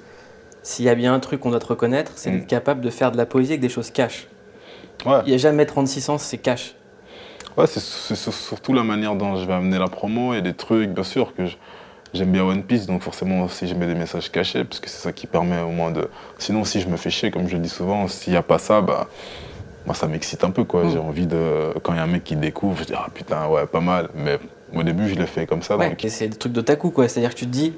s'il 0.62 0.84
y 0.84 0.88
a 0.88 0.95
bien 0.95 1.12
un 1.14 1.18
truc 1.20 1.41
qu'on 1.41 1.51
doit 1.51 1.59
te 1.61 1.66
reconnaître, 1.66 2.12
c'est 2.14 2.30
Mm. 2.30 2.34
d'être 2.38 2.47
capable 2.47 2.80
de 2.80 2.91
faire 2.91 3.11
de 3.12 3.16
la 3.16 3.26
poésie 3.26 3.53
avec 3.53 3.61
des 3.61 3.68
choses 3.68 3.91
cash. 3.91 4.26
Ouais, 5.05 5.18
Il 5.24 5.30
n'y 5.30 5.34
a 5.34 5.38
jamais 5.38 5.66
36 5.66 6.01
sens, 6.01 6.22
c'est 6.22 6.38
cash. 6.38 6.74
Ouais 7.57 7.67
c'est 7.67 7.81
c'est 7.81 8.15
sur- 8.17 8.33
surtout 8.35 8.73
la 8.73 8.83
manière 8.83 9.15
dont 9.17 9.37
je 9.37 9.45
vais 9.47 9.53
amener 9.55 9.79
la 9.79 9.89
promo 9.89 10.35
et 10.35 10.43
des 10.43 10.55
trucs, 10.55 10.91
bien 10.91 11.05
sûr, 11.05 11.35
que 11.35 11.43
j'aime 12.15 12.33
bien 12.33 12.45
One 12.45 12.63
Piece, 12.63 12.87
donc 12.87 13.03
forcément 13.03 13.43
aussi 13.43 13.67
je 13.69 13.75
mets 13.75 13.87
des 13.87 13.95
messages 13.95 14.31
cachés, 14.31 14.65
parce 14.65 14.81
que 14.81 14.89
c'est 14.89 15.01
ça 15.03 15.13
qui 15.13 15.27
permet 15.27 15.61
au 15.61 15.71
moins 15.71 15.91
de. 15.91 16.09
Sinon, 16.39 16.65
si 16.65 16.81
je 16.81 16.89
me 16.89 16.97
fais 16.97 17.11
chier, 17.11 17.31
comme 17.31 17.47
je 17.49 17.55
le 17.55 17.61
dis 17.61 17.69
souvent, 17.69 18.09
s'il 18.09 18.33
n'y 18.33 18.37
a 18.37 18.43
pas 18.43 18.59
ça, 18.59 18.81
bah. 18.81 19.09
Moi, 19.87 19.95
ça 19.95 20.07
m'excite 20.07 20.45
un 20.45 20.51
peu, 20.51 20.65
quoi. 20.65 20.85
Mm. 20.85 20.91
J'ai 20.91 20.99
envie 20.99 21.27
de. 21.27 21.73
Quand 21.83 21.95
il 21.95 21.97
y 21.97 22.01
a 22.01 22.03
un 22.03 22.07
mec 22.07 22.23
qui 22.23 22.37
découvre, 22.37 22.77
je 22.81 22.85
dis, 22.85 22.93
ah 22.95 23.07
putain, 23.15 23.49
ouais, 23.49 23.65
pas 23.67 23.81
mal. 23.81 24.11
Mais 24.15 24.39
au 24.75 24.83
début, 24.83 25.09
je 25.09 25.15
l'ai 25.15 25.27
fait 25.27 25.47
comme 25.47 25.63
ça. 25.63 25.79
Ouais, 25.79 25.89
donc- 25.89 26.05
et 26.05 26.11
c'est 26.11 26.29
des 26.29 26.37
trucs 26.37 26.53
d'otaku, 26.53 26.91
quoi. 26.91 27.09
C'est-à-dire 27.09 27.31
que 27.31 27.39
tu 27.39 27.47
te 27.47 27.51
dis, 27.51 27.73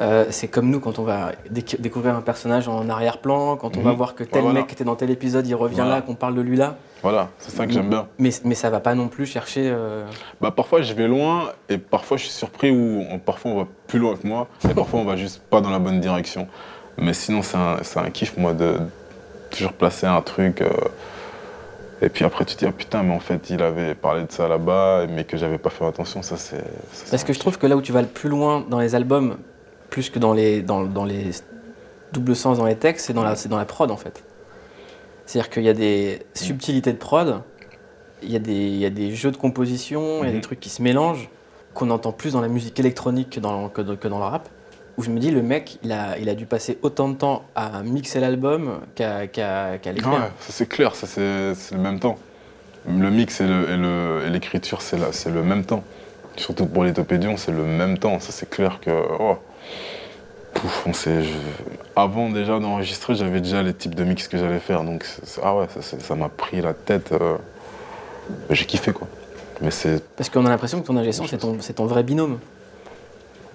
euh, 0.00 0.24
c'est 0.30 0.48
comme 0.48 0.70
nous 0.70 0.80
quand 0.80 0.98
on 0.98 1.02
va 1.04 1.32
déc- 1.50 1.80
découvrir 1.80 2.14
un 2.16 2.20
personnage 2.22 2.68
en 2.68 2.88
arrière-plan, 2.88 3.56
quand 3.56 3.76
on 3.76 3.80
Mhm. 3.80 3.84
va 3.86 3.92
voir 3.92 4.14
que 4.14 4.24
tel 4.24 4.36
Ouais, 4.36 4.40
voilà. 4.50 4.60
mec 4.60 4.72
était 4.72 4.84
dans 4.84 4.96
tel 4.96 5.10
épisode, 5.10 5.46
il 5.46 5.54
revient 5.54 5.76
Voilà. 5.76 5.96
là, 5.96 6.02
qu'on 6.02 6.14
parle 6.14 6.34
de 6.34 6.40
lui 6.40 6.56
là. 6.56 6.76
Voilà, 7.02 7.28
c'est 7.38 7.50
ça 7.50 7.66
que 7.66 7.72
j'aime 7.72 7.88
bien. 7.90 8.06
Mais, 8.18 8.30
mais 8.44 8.54
ça 8.54 8.68
va 8.70 8.80
pas 8.80 8.94
non 8.94 9.08
plus 9.08 9.26
chercher. 9.26 9.70
euh, 9.72 10.06
Bah, 10.40 10.50
parfois, 10.50 10.82
je 10.82 10.92
vais 10.94 11.08
loin 11.08 11.50
et 11.68 11.78
parfois, 11.78 12.16
je 12.16 12.24
suis 12.24 12.32
surpris 12.32 12.70
on- 12.70 13.18
parfois 13.18 13.50
on 13.52 13.56
va 13.58 13.66
plus 13.86 13.98
loin 13.98 14.16
que 14.16 14.26
moi 14.26 14.48
et 14.68 14.74
parfois 14.74 15.00
on 15.00 15.04
va 15.04 15.16
juste 15.16 15.42
pas 15.50 15.60
dans 15.60 15.70
la 15.70 15.78
bonne 15.78 16.00
direction. 16.00 16.46
Mais 16.98 17.14
sinon, 17.14 17.42
c'est 17.42 17.56
un, 17.56 17.76
un 18.04 18.10
kiff, 18.10 18.36
moi, 18.36 18.52
de 18.52 18.76
toujours 19.50 19.72
placer 19.72 20.06
un 20.06 20.20
truc. 20.22 20.60
euh, 20.60 20.68
et 22.02 22.08
puis 22.08 22.24
après, 22.24 22.44
tu 22.46 22.54
te 22.54 22.60
dis, 22.60 22.66
ah, 22.66 22.72
putain, 22.72 23.02
mais 23.02 23.14
en 23.14 23.20
fait, 23.20 23.50
il 23.50 23.62
avait 23.62 23.94
parlé 23.94 24.22
de 24.24 24.32
ça 24.32 24.48
là-bas, 24.48 25.06
mais 25.08 25.24
que 25.24 25.36
j'avais 25.36 25.58
pas 25.58 25.68
fait 25.70 25.84
attention. 25.86 26.22
Ça, 26.22 26.36
c'est. 26.38 26.64
Parce 27.10 27.24
que 27.24 27.32
je 27.34 27.38
trouve 27.38 27.58
que 27.58 27.66
là 27.66 27.76
où 27.76 27.82
tu 27.82 27.92
vas 27.92 28.00
le 28.02 28.08
plus 28.08 28.28
loin 28.30 28.64
dans 28.68 28.80
les 28.80 28.94
albums, 28.94 29.36
plus 29.90 30.08
que 30.10 30.18
dans 30.18 30.32
les, 30.32 30.62
dans, 30.62 30.84
dans 30.84 31.04
les 31.04 31.30
doubles 32.12 32.34
sens 32.36 32.58
dans 32.58 32.64
les 32.66 32.76
textes, 32.76 33.06
c'est 33.06 33.12
dans, 33.12 33.22
la, 33.24 33.36
c'est 33.36 33.48
dans 33.48 33.58
la 33.58 33.64
prod 33.64 33.90
en 33.90 33.96
fait. 33.96 34.22
C'est-à-dire 35.26 35.50
qu'il 35.50 35.62
y 35.64 35.68
a 35.68 35.74
des 35.74 36.22
subtilités 36.34 36.92
de 36.92 36.98
prod, 36.98 37.40
il 38.22 38.30
y, 38.32 38.36
a 38.36 38.40
des- 38.40 38.52
il 38.52 38.76
y 38.76 38.86
a 38.86 38.90
des 38.90 39.14
jeux 39.14 39.30
de 39.30 39.36
composition, 39.36 40.18
il 40.22 40.26
y 40.26 40.28
a 40.28 40.30
des 40.32 40.36
Mhm. 40.36 40.40
trucs 40.42 40.60
qui 40.60 40.68
se 40.70 40.82
mélangent, 40.82 41.28
qu'on 41.74 41.90
entend 41.90 42.12
plus 42.12 42.32
dans 42.32 42.40
la 42.40 42.48
musique 42.48 42.78
électronique 42.80 43.30
que 43.30 43.40
dans, 43.40 43.68
que, 43.68 43.80
que 43.82 44.08
dans 44.08 44.18
le 44.18 44.24
rap. 44.24 44.48
Où 44.98 45.02
je 45.02 45.10
me 45.10 45.18
dis, 45.20 45.30
le 45.30 45.40
mec, 45.40 45.78
il 45.84 45.92
a, 45.92 46.18
il 46.18 46.28
a 46.28 46.34
dû 46.34 46.44
passer 46.46 46.78
autant 46.82 47.08
de 47.08 47.14
temps 47.14 47.44
à 47.54 47.82
mixer 47.82 48.20
l'album 48.20 48.80
qu'à 48.94 49.26
qu'à- 49.28 49.78
qu'à 49.78 49.92
l'écrire. 49.92 50.12
Ouais, 50.12 50.18
ça 50.40 50.52
c'est 50.52 50.68
clair, 50.68 50.94
ça 50.94 51.06
c'est 51.06 51.74
le 51.74 51.80
même 51.80 52.00
temps. 52.00 52.18
Le 52.88 53.10
mix 53.10 53.40
et 53.40 53.46
l'écriture, 54.30 54.82
c'est 54.82 54.98
le 55.30 55.42
même 55.42 55.64
temps. 55.64 55.84
Surtout 56.36 56.66
pour 56.66 56.84
les 56.84 56.92
topédions, 56.92 57.36
c'est 57.36 57.52
le 57.52 57.64
même 57.64 57.98
temps. 57.98 58.18
Ça 58.20 58.32
c'est 58.32 58.50
clair 58.50 58.78
que. 58.80 58.90
oh. 58.90 59.36
Pouf, 60.54 60.86
on 60.86 60.92
sait, 60.92 61.22
je- 61.22 61.32
Avant 61.96 62.28
déjà 62.30 62.58
d'enregistrer, 62.58 63.14
j'avais 63.14 63.40
déjà 63.40 63.62
les 63.62 63.74
types 63.74 63.94
de 63.94 64.04
mix 64.04 64.26
que 64.28 64.36
j'allais 64.38 64.58
faire. 64.58 64.82
Donc 64.84 65.04
ah 65.42 65.56
ouais, 65.56 65.66
ça- 65.80 66.14
m'a 66.14 66.28
pris 66.28 66.60
la 66.60 66.74
tête. 66.74 67.12
euh. 67.12 67.36
J'ai 68.50 68.64
kiffé 68.64 68.92
quoi. 68.92 69.08
Mais 69.60 69.70
c'est. 69.70 70.02
Parce 70.16 70.28
qu'on 70.30 70.44
a 70.46 70.48
l'impression 70.48 70.80
que 70.80 70.86
ton 70.86 70.96
ingé 70.96 71.12
c'est 71.12 71.72
ton, 71.74 71.86
vrai 71.86 72.02
binôme. 72.02 72.38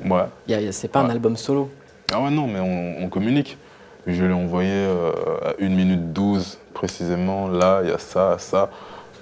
Ouais. 0.06 0.26
C'est 0.72 0.90
pas 0.90 1.00
un 1.02 1.10
album 1.10 1.38
solo. 1.38 1.70
Ah 2.14 2.22
ouais, 2.22 2.30
non, 2.30 2.48
mais 2.48 2.60
on, 2.60 3.06
on 3.06 3.10
communique. 3.10 3.58
Je 4.06 4.24
l'ai 4.24 4.34
envoyé 4.34 4.70
euh, 4.72 5.12
à 5.44 5.54
1 5.60 5.70
minute 5.70 6.14
12 6.14 6.60
précisément. 6.74 7.48
Là, 7.48 7.82
il 7.84 7.90
y 7.90 7.92
a 7.94 7.98
ça, 7.98 8.36
ça, 8.38 8.70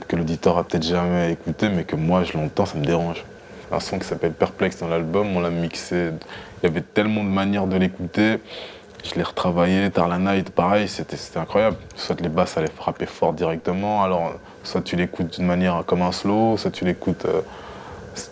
que 0.10 0.16
l'auditeur 0.18 0.58
a 0.58 0.64
peut-être 0.66 0.84
jamais 0.84 1.32
écouté, 1.32 1.70
mais 1.70 1.86
que 1.86 1.96
moi, 1.96 2.24
je 2.26 2.34
l'entends, 2.38 2.66
ça 2.66 2.78
me 2.78 2.84
dérange. 2.86 3.24
Un 3.72 3.80
son 3.80 3.98
qui 3.98 4.06
s'appelle 4.06 4.34
Perplexe 4.34 4.78
dans 4.80 4.90
l'album, 4.90 5.38
on 5.38 5.40
l'a 5.40 5.50
mixé. 5.52 6.10
Il 6.64 6.68
y 6.68 6.70
avait 6.70 6.82
tellement 6.82 7.24
de 7.26 7.30
manières 7.30 7.68
de 7.68 7.76
l'écouter. 7.76 8.40
Je 9.04 9.16
l'ai 9.16 9.24
retravaillé, 9.24 9.92
Tarla 9.92 10.18
Night, 10.18 10.50
pareil, 10.50 10.88
c'était 10.88 11.18
incroyable. 11.38 11.76
Soit 11.98 12.22
les 12.22 12.30
basses 12.30 12.58
allaient 12.58 12.72
frapper 12.74 13.06
fort 13.06 13.34
directement, 13.34 14.02
alors 14.02 14.36
soit 14.64 14.82
tu 14.82 14.96
l'écoutes 14.96 15.36
d'une 15.38 15.46
manière 15.46 15.84
comme 15.86 16.02
un 16.02 16.14
slow, 16.14 16.56
soit 16.56 16.72
tu 16.72 16.86
l'écoutes. 16.86 17.26
euh, 17.26 17.42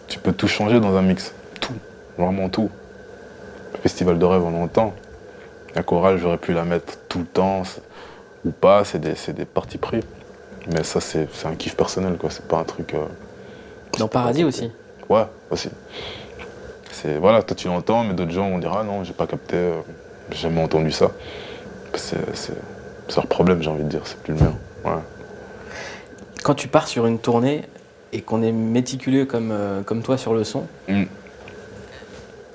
tu 0.07 0.17
peux 0.19 0.31
tout 0.31 0.47
changer 0.47 0.79
dans 0.79 0.95
un 0.95 1.01
mix. 1.01 1.33
Tout, 1.59 1.73
vraiment 2.17 2.47
tout. 2.47 2.69
Festival 3.83 4.17
de 4.17 4.23
rêve, 4.23 4.43
on 4.43 4.51
l'entend. 4.51 4.93
La 5.75 5.83
chorale, 5.83 6.17
j'aurais 6.19 6.37
pu 6.37 6.53
la 6.53 6.63
mettre 6.63 6.93
tout 7.09 7.19
le 7.19 7.25
temps 7.25 7.63
ou 8.45 8.51
pas, 8.51 8.85
c'est 8.85 8.99
des, 8.99 9.15
des 9.33 9.45
parties 9.45 9.77
pris. 9.77 9.99
Mais 10.71 10.83
ça, 10.83 11.01
c'est 11.01 11.27
c'est 11.33 11.47
un 11.47 11.55
kiff 11.55 11.75
personnel, 11.75 12.13
quoi. 12.17 12.29
C'est 12.29 12.47
pas 12.47 12.59
un 12.59 12.63
truc. 12.63 12.93
euh, 12.93 13.05
Dans 13.99 14.07
Paradis 14.07 14.45
aussi. 14.45 14.71
Ouais, 15.09 15.25
aussi. 15.49 15.69
C'est 16.91 17.17
voilà, 17.17 17.41
toi 17.43 17.55
tu 17.55 17.67
l'entends, 17.67 18.03
mais 18.03 18.13
d'autres 18.13 18.31
gens 18.31 18.49
vont 18.49 18.59
dire 18.59 18.73
ah 18.77 18.83
non, 18.83 19.03
j'ai 19.03 19.13
pas 19.13 19.27
capté, 19.27 19.55
euh, 19.55 19.79
j'ai 20.31 20.37
jamais 20.39 20.61
entendu 20.61 20.91
ça. 20.91 21.11
C'est 21.95 22.17
leur 23.15 23.27
problème, 23.27 23.61
j'ai 23.61 23.69
envie 23.69 23.83
de 23.83 23.89
dire, 23.89 24.01
c'est 24.05 24.17
plus 24.21 24.33
le 24.33 24.39
mien. 24.39 24.53
Ouais. 24.85 24.91
Quand 26.43 26.55
tu 26.55 26.67
pars 26.67 26.87
sur 26.87 27.05
une 27.05 27.19
tournée 27.19 27.63
et 28.13 28.21
qu'on 28.21 28.41
est 28.41 28.51
méticuleux 28.51 29.25
comme, 29.25 29.51
euh, 29.51 29.81
comme 29.83 30.01
toi 30.01 30.17
sur 30.17 30.33
le 30.33 30.43
son, 30.43 30.65
Mm. 30.87 31.03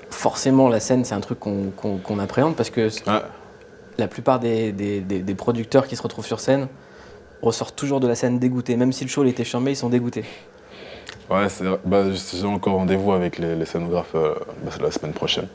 forcément 0.09 0.69
la 0.69 0.79
scène 0.79 1.05
c'est 1.05 1.13
un 1.15 1.19
truc 1.21 1.39
qu'on 1.39 2.19
appréhende 2.19 2.55
parce 2.55 2.69
que 2.69 2.87
Ouais. 3.09 3.21
la 3.97 4.07
plupart 4.07 4.39
des, 4.39 4.71
des- 4.71 5.01
des- 5.01 5.19
des 5.19 5.35
producteurs 5.35 5.87
qui 5.87 5.95
se 5.95 6.01
retrouvent 6.03 6.25
sur 6.25 6.39
scène 6.39 6.67
ressortent 7.41 7.75
toujours 7.75 7.99
de 7.99 8.07
la 8.07 8.15
scène 8.15 8.39
dégoûtés. 8.39 8.75
Même 8.77 8.91
si 8.91 9.03
le 9.03 9.09
show 9.09 9.23
était 9.25 9.43
chambé, 9.43 9.71
ils 9.71 9.75
sont 9.75 9.89
dégoûtés. 9.89 10.25
Ouais. 11.29 11.47
Bah, 11.85 12.03
j'ai 12.13 12.45
encore 12.45 12.75
rendez-vous 12.75 13.11
avec 13.11 13.37
les, 13.37 13.55
les 13.55 13.65
scénographes 13.65 14.15
euh, 14.15 14.33
bah, 14.63 14.71
c'est 14.71 14.81
la 14.81 14.91
semaine 14.91 15.13
prochaine. 15.13 15.47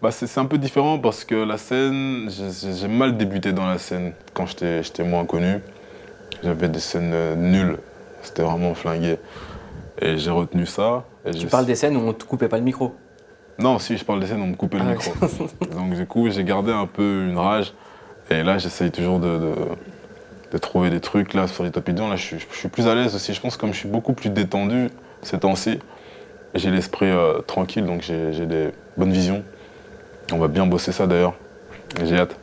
Bah, 0.00 0.10
c'est 0.12 0.38
un 0.38 0.44
peu 0.44 0.58
différent 0.58 0.98
parce 0.98 1.24
que 1.24 1.34
la 1.34 1.58
scène, 1.58 2.28
j'ai- 2.30 2.86
mal 2.88 3.16
débuté 3.16 3.52
dans 3.52 3.66
la 3.66 3.78
scène 3.78 4.12
quand 4.34 4.46
j'étais 4.46 4.82
j'étais 4.84 5.02
moins 5.02 5.24
connu. 5.24 5.58
J'avais 6.44 6.68
des 6.68 6.78
scènes 6.78 7.10
euh, 7.12 7.34
nulles, 7.34 7.78
c'était 8.22 8.42
vraiment 8.42 8.74
flingué. 8.74 9.16
Et 10.00 10.16
j'ai 10.18 10.30
retenu 10.30 10.66
ça. 10.66 11.04
et 11.26 11.32
Tu 11.32 11.46
parles 11.48 11.66
des 11.66 11.74
scènes 11.74 11.96
où 11.96 12.00
on 12.00 12.12
te 12.12 12.22
coupait 12.24 12.46
pas 12.48 12.58
le 12.58 12.62
micro. 12.62 12.94
Non, 13.58 13.80
si 13.80 13.96
je 13.96 14.04
parle 14.04 14.20
des 14.20 14.26
scènes, 14.28 14.40
on 14.40 14.46
me 14.46 14.54
coupait 14.54 14.78
le 14.78 14.84
Ah, 14.86 14.92
micro. 14.92 15.10
Donc 15.76 15.94
du 15.94 16.06
coup, 16.06 16.30
j'ai 16.30 16.44
gardé 16.44 16.70
un 16.70 16.86
peu 16.86 17.26
une 17.28 17.36
rage. 17.36 17.72
Et 18.30 18.44
là, 18.44 18.58
j'essaye 18.58 18.92
toujours 18.92 19.18
de, 19.18 19.26
de, 19.38 19.54
de 20.52 20.58
trouver 20.58 20.90
des 20.90 21.00
trucs. 21.00 21.34
Là, 21.34 21.46
sur 21.48 21.64
les 21.64 21.70
top 21.70 21.88
là, 21.88 22.16
je 22.16 22.22
suis, 22.22 22.38
je 22.50 22.56
suis 22.56 22.68
plus 22.68 22.86
à 22.86 22.94
l'aise 22.94 23.14
aussi. 23.14 23.34
Je 23.34 23.40
pense 23.40 23.56
comme 23.56 23.72
je 23.72 23.78
suis 23.78 23.88
beaucoup 23.88 24.12
plus 24.12 24.30
détendu 24.30 24.88
ces 25.22 25.38
temps-ci, 25.38 25.78
j'ai 26.54 26.70
l'esprit 26.70 27.10
euh, 27.10 27.40
tranquille, 27.40 27.84
donc 27.84 28.02
j'ai 28.02 28.46
des 28.46 28.70
bonnes 28.96 29.12
visions. 29.12 29.42
On 30.32 30.38
va 30.38 30.48
bien 30.48 30.66
bosser 30.66 30.92
ça 30.92 31.06
d'ailleurs. 31.06 31.34
J'ai 32.04 32.18
hâte. 32.18 32.36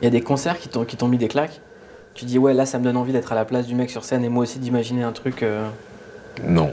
Il 0.00 0.04
y 0.04 0.08
a 0.08 0.10
des 0.10 0.20
concerts 0.20 0.58
qui 0.58 0.68
t'ont 0.68 0.84
qui 0.84 0.96
t'ont 0.96 1.08
mis 1.08 1.18
des 1.18 1.28
claques? 1.28 1.60
Tu 2.14 2.24
dis 2.24 2.38
ouais 2.38 2.52
là 2.54 2.66
ça 2.66 2.78
me 2.78 2.84
donne 2.84 2.96
envie 2.96 3.12
d'être 3.12 3.32
à 3.32 3.34
la 3.34 3.44
place 3.44 3.66
du 3.66 3.74
mec 3.74 3.90
sur 3.90 4.04
scène 4.04 4.24
et 4.24 4.28
moi 4.28 4.42
aussi 4.42 4.58
d'imaginer 4.58 5.02
un 5.04 5.12
truc. 5.12 5.42
euh, 5.42 5.66
Non. 6.44 6.72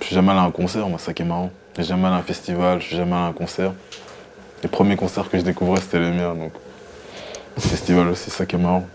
Je 0.00 0.06
suis 0.06 0.14
jamais 0.14 0.30
allé 0.30 0.40
à 0.40 0.44
un 0.44 0.50
concert, 0.50 0.88
moi, 0.88 0.98
ça 0.98 1.12
qui 1.12 1.22
est 1.22 1.26
marrant. 1.26 1.50
Je 1.76 1.82
suis 1.82 1.88
jamais 1.88 2.06
allé 2.06 2.16
à 2.16 2.18
un 2.18 2.22
festival, 2.22 2.80
je 2.80 2.86
suis 2.86 2.96
jamais 2.96 3.12
allé 3.12 3.22
à 3.24 3.26
un 3.26 3.32
concert. 3.32 3.72
Les 4.62 4.68
premiers 4.68 4.96
concerts 4.96 5.28
que 5.30 5.38
je 5.38 5.42
découvrais, 5.42 5.80
c'était 5.80 6.00
les 6.00 6.10
miens, 6.10 6.34
donc. 6.34 6.52
Festival 7.58 8.08
aussi, 8.08 8.30
ça 8.30 8.46
qui 8.46 8.56
est 8.56 8.58
marrant. 8.58 8.86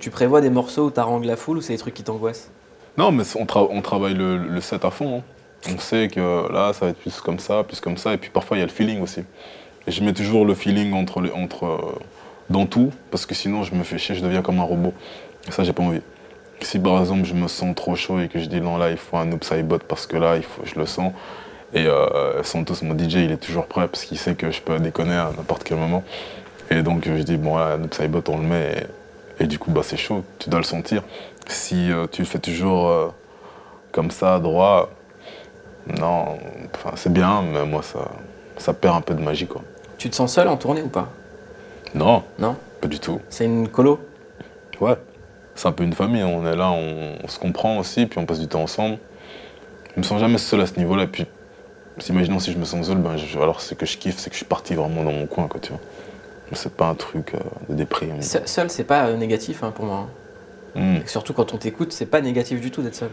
Tu 0.00 0.10
prévois 0.10 0.40
des 0.40 0.50
morceaux 0.50 0.86
où 0.86 0.90
t'arranges 0.90 1.24
la 1.26 1.36
foule 1.36 1.58
ou 1.58 1.60
c'est 1.60 1.72
des 1.72 1.78
trucs 1.78 1.94
qui 1.94 2.02
t'angoissent 2.02 2.50
Non, 2.98 3.12
mais 3.12 3.22
on, 3.36 3.44
tra- 3.44 3.68
on 3.70 3.80
travaille 3.82 4.14
le, 4.14 4.60
set 4.60 4.84
à 4.84 4.90
fond. 4.90 5.18
hein. 5.18 5.22
On 5.74 5.78
sait 5.78 6.08
que 6.08 6.52
là, 6.52 6.72
ça 6.74 6.86
va 6.86 6.90
être 6.90 6.98
plus 6.98 7.20
comme 7.20 7.38
ça, 7.38 7.62
plus 7.64 7.80
comme 7.80 7.96
ça. 7.96 8.12
Et 8.12 8.18
puis 8.18 8.30
parfois, 8.30 8.56
il 8.56 8.60
y 8.60 8.62
a 8.62 8.66
le 8.66 8.72
feeling 8.72 9.00
aussi. 9.00 9.20
Et 9.86 9.90
je 9.90 10.02
mets 10.04 10.12
toujours 10.12 10.44
le 10.44 10.54
feeling 10.54 10.92
entre, 10.92 11.20
euh, 11.66 11.78
dans 12.50 12.66
tout, 12.66 12.90
parce 13.10 13.24
que 13.24 13.34
sinon, 13.34 13.62
je 13.62 13.74
me 13.74 13.82
fais 13.82 13.96
chier, 13.98 14.14
je 14.14 14.22
deviens 14.22 14.42
comme 14.42 14.58
un 14.58 14.64
robot. 14.64 14.92
Et 15.48 15.52
ça, 15.52 15.64
j'ai 15.64 15.72
pas 15.72 15.82
envie. 15.82 16.00
Si 16.60 16.78
par 16.78 17.00
exemple, 17.00 17.24
je 17.24 17.34
me 17.34 17.48
sens 17.48 17.74
trop 17.74 17.94
chaud 17.96 18.20
et 18.20 18.28
que 18.28 18.38
je 18.38 18.46
dis 18.46 18.60
non, 18.60 18.76
là, 18.76 18.90
il 18.90 18.96
faut 18.96 19.16
un 19.16 19.30
upside 19.32 19.66
bot 19.66 19.78
parce 19.86 20.06
que 20.06 20.16
là, 20.16 20.36
je 20.64 20.78
le 20.78 20.86
sens. 20.86 21.12
Et 21.72 21.86
euh, 21.86 22.42
Santos, 22.42 22.76
mon 22.82 22.96
DJ, 22.96 23.14
il 23.14 23.32
est 23.32 23.36
toujours 23.42 23.66
prêt 23.66 23.88
parce 23.88 24.04
qu'il 24.04 24.18
sait 24.18 24.34
que 24.34 24.50
je 24.50 24.60
peux 24.60 24.78
déconner 24.78 25.14
à 25.14 25.30
n'importe 25.36 25.64
quel 25.64 25.78
moment. 25.78 26.02
Et 26.70 26.82
donc, 26.82 27.04
je 27.06 27.22
dis, 27.22 27.36
bon, 27.36 27.56
là, 27.56 27.76
un 27.98 28.08
bot, 28.08 28.22
on 28.28 28.38
le 28.38 28.44
met. 28.44 28.72
Et, 28.78 28.86
et 29.40 29.46
du 29.46 29.58
coup, 29.58 29.70
bah, 29.70 29.80
c'est 29.82 29.96
chaud, 29.96 30.24
tu 30.38 30.48
dois 30.50 30.60
le 30.60 30.64
sentir. 30.64 31.02
Si 31.46 31.90
euh, 31.90 32.06
tu 32.10 32.22
le 32.22 32.26
fais 32.26 32.38
toujours 32.38 32.88
euh, 32.88 33.08
comme 33.92 34.10
ça, 34.10 34.38
droit, 34.38 34.90
non, 36.00 36.38
c'est 36.96 37.12
bien, 37.12 37.42
mais 37.42 37.64
moi, 37.66 37.82
ça, 37.82 38.10
ça 38.56 38.72
perd 38.72 38.96
un 38.96 39.00
peu 39.00 39.14
de 39.14 39.20
magie, 39.22 39.46
quoi. 39.46 39.62
Tu 39.98 40.08
te 40.10 40.16
sens 40.16 40.32
seul 40.32 40.48
en 40.48 40.56
tournée 40.56 40.82
ou 40.82 40.88
pas? 40.88 41.08
Non, 41.94 42.22
Non? 42.38 42.56
Pas 42.80 42.88
du 42.88 42.98
tout. 42.98 43.20
C'est 43.30 43.44
une 43.44 43.68
colo? 43.68 44.00
Ouais, 44.80 44.96
c'est 45.54 45.68
un 45.68 45.72
peu 45.72 45.84
une 45.84 45.92
famille, 45.92 46.22
on 46.24 46.46
est 46.46 46.56
là, 46.56 46.70
on, 46.70 47.16
on 47.22 47.28
se 47.28 47.38
comprend 47.38 47.78
aussi, 47.78 48.06
puis 48.06 48.18
on 48.18 48.26
passe 48.26 48.40
du 48.40 48.48
temps 48.48 48.62
ensemble. 48.62 48.98
Je 49.94 50.00
me 50.00 50.02
sens 50.04 50.18
jamais 50.20 50.38
seul 50.38 50.60
à 50.60 50.66
ce 50.66 50.76
niveau-là, 50.78 51.06
puis 51.06 51.26
si, 51.98 52.10
imaginons 52.12 52.40
si 52.40 52.52
je 52.52 52.58
me 52.58 52.64
sens 52.64 52.86
seul, 52.86 52.96
ben, 52.98 53.16
je- 53.16 53.38
alors 53.38 53.60
c'est 53.60 53.76
que 53.76 53.86
je 53.86 53.96
kiffe, 53.96 54.18
c'est 54.18 54.28
que 54.30 54.34
je 54.34 54.38
suis 54.38 54.46
parti 54.46 54.74
vraiment 54.74 55.04
dans 55.04 55.12
mon 55.12 55.26
coin, 55.26 55.46
quoi, 55.46 55.60
tu 55.60 55.70
vois. 55.70 55.80
C'est 56.54 56.72
pas 56.74 56.86
un 56.88 56.94
truc 56.94 57.34
euh, 57.34 57.38
de 57.68 57.74
déprime. 57.74 58.20
Se- 58.22 58.46
Seul 58.46 58.70
c'est 58.70 58.84
pas 58.84 59.06
euh, 59.06 59.16
négatif 59.16 59.62
hein, 59.62 59.72
pour 59.74 59.84
moi. 59.86 60.08
Hmm. 60.74 60.96
Et 60.96 61.06
surtout 61.06 61.32
quand 61.34 61.54
on 61.54 61.56
t'écoute, 61.58 61.92
c'est 61.92 62.06
pas 62.06 62.20
négatif 62.20 62.60
du 62.60 62.70
tout 62.70 62.82
d'être 62.82 62.94
seul. 62.96 63.10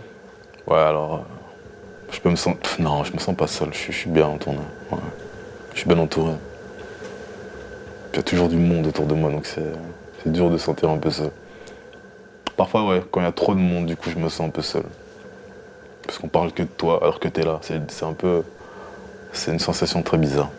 Ouais, 0.68 0.78
alors, 0.78 1.16
euh, 1.16 1.18
je 2.12 2.20
peux 2.20 2.30
me 2.30 2.36
sentir... 2.36 2.60
Non, 2.80 3.04
je 3.04 3.14
me 3.14 3.20
sens 3.20 3.36
pas 3.36 3.48
seul, 3.48 3.70
je, 3.74 3.78
suis- 3.78 3.94
je 3.94 3.98
suis 4.00 4.10
bien 4.10 4.28
entouré. 4.28 4.58
Ouais. 4.92 4.98
Je 5.74 5.80
suis 5.80 5.88
bien 5.88 6.00
entouré. 6.00 6.34
Il 8.14 8.18
y 8.18 8.20
a 8.20 8.24
toujours 8.24 8.50
du 8.50 8.58
monde 8.58 8.88
autour 8.88 9.06
de 9.06 9.14
moi, 9.14 9.32
donc 9.32 9.46
c'est 9.46 10.30
dur 10.30 10.50
de 10.50 10.58
se 10.58 10.66
sentir 10.66 10.90
un 10.90 10.98
peu 10.98 11.10
seul. 11.12 11.32
Parfois, 12.58 12.86
ouais, 12.88 13.02
quand 13.10 13.22
il 13.22 13.24
y 13.24 13.28
a 13.28 13.32
trop 13.32 13.56
de 13.56 13.60
monde, 13.60 13.86
du 13.86 13.96
coup, 13.96 14.10
je 14.10 14.18
me 14.18 14.28
sens 14.30 14.48
un 14.48 14.50
peu 14.50 14.62
seul. 14.62 14.84
Parce 16.06 16.18
qu'on 16.20 16.28
parle 16.28 16.52
que 16.52 16.64
de 16.64 16.68
toi, 16.68 17.00
alors 17.02 17.20
que 17.20 17.28
t'es 17.28 17.44
là. 17.44 17.60
C'est 17.62 18.06
un 18.06 18.14
peu... 18.14 18.44
C'est 19.34 19.52
une 19.52 19.60
sensation 19.60 20.04
très 20.04 20.18
bizarre. 20.18 20.50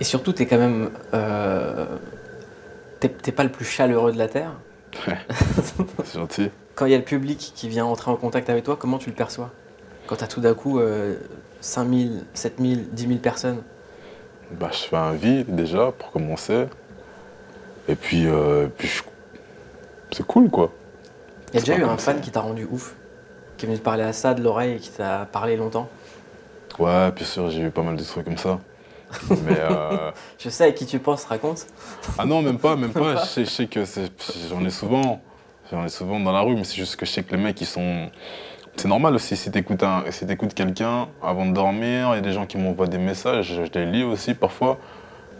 Et 0.00 0.04
surtout, 0.04 0.32
t'es 0.32 0.46
quand 0.46 0.58
même. 0.58 0.90
euh, 1.14 1.86
T'es 3.00 3.32
pas 3.32 3.44
le 3.44 3.50
plus 3.50 3.64
chaleureux 3.64 4.12
de 4.12 4.18
la 4.18 4.26
Terre. 4.28 4.52
C'est 6.04 6.18
gentil. 6.18 6.50
Quand 6.74 6.86
il 6.86 6.92
y 6.92 6.94
a 6.94 6.98
le 6.98 7.04
public 7.04 7.52
qui 7.54 7.68
vient 7.68 7.84
entrer 7.84 8.10
en 8.10 8.16
contact 8.16 8.50
avec 8.50 8.64
toi, 8.64 8.76
comment 8.76 8.98
tu 8.98 9.10
le 9.10 9.14
perçois? 9.16 9.50
Quand 10.06 10.16
t'as 10.16 10.26
tout 10.26 10.40
d'un 10.40 10.54
coup 10.54 10.80
euh, 10.80 11.16
5000, 11.60 12.24
7000, 12.34 12.88
10 12.90 13.06
000 13.06 13.20
personnes? 13.20 13.62
Bah, 14.52 14.70
je 14.72 14.78
fais 14.78 14.96
un 14.96 15.12
vide 15.12 15.54
déjà, 15.54 15.92
pour 15.92 16.10
commencer. 16.10 16.66
Et 17.88 17.94
puis, 17.94 18.26
euh, 18.26 18.66
puis 18.76 18.88
je- 18.88 19.02
c'est 20.12 20.26
cool, 20.26 20.50
quoi. 20.50 20.72
Il 21.52 21.56
y 21.56 21.58
a 21.58 21.60
déjà 21.60 21.76
eu 21.76 21.84
un 21.84 21.96
fan 21.96 22.16
ça. 22.16 22.22
qui 22.22 22.30
t'a 22.30 22.40
rendu 22.40 22.66
ouf 22.70 22.94
Qui 23.56 23.66
est 23.66 23.68
venu 23.68 23.78
te 23.78 23.84
parler 23.84 24.04
à 24.04 24.12
ça 24.12 24.34
de 24.34 24.42
l'oreille 24.42 24.74
et 24.74 24.78
qui 24.78 24.90
t'a 24.90 25.26
parlé 25.30 25.56
longtemps? 25.56 25.88
Ouais, 26.78 27.10
bien 27.12 27.24
sûr, 27.26 27.50
j'ai 27.50 27.62
eu 27.62 27.70
pas 27.70 27.82
mal 27.82 27.96
de 27.96 28.02
trucs 28.04 28.24
comme 28.24 28.38
ça. 28.38 28.58
Mais 29.44 29.58
euh, 29.58 30.10
Je 30.38 30.48
sais 30.48 30.64
à 30.64 30.72
qui 30.72 30.86
tu 30.86 30.98
penses, 30.98 31.24
raconte. 31.24 31.66
ah 32.18 32.24
non, 32.24 32.42
même 32.42 32.58
pas, 32.58 32.76
même 32.76 32.92
pas. 32.92 33.16
Je 33.16 33.26
sais, 33.26 33.44
je 33.44 33.50
sais 33.50 33.66
que 33.66 33.84
j'en 34.50 34.64
ai 34.64 34.70
souvent, 34.70 35.20
j'en 35.70 35.84
ai 35.84 35.88
souvent 35.88 36.20
dans 36.20 36.32
la 36.32 36.40
rue, 36.40 36.54
mais 36.54 36.64
c'est 36.64 36.76
juste 36.76 36.96
que 36.96 37.06
je 37.06 37.10
sais 37.12 37.22
que 37.22 37.34
les 37.34 37.42
mecs 37.42 37.60
ils 37.60 37.66
sont. 37.66 38.10
C'est 38.76 38.88
normal 38.88 39.14
aussi 39.14 39.36
si 39.36 39.50
t'écoutes 39.50 39.82
un, 39.82 40.04
si 40.10 40.24
quelqu'un 40.54 41.08
avant 41.22 41.46
de 41.46 41.52
dormir. 41.52 42.10
Il 42.12 42.14
y 42.16 42.18
a 42.18 42.20
des 42.20 42.32
gens 42.32 42.46
qui 42.46 42.58
m'envoient 42.58 42.86
des 42.86 42.98
messages, 42.98 43.46
je 43.54 43.78
les 43.78 43.86
lis 43.86 44.04
aussi 44.04 44.34
parfois. 44.34 44.78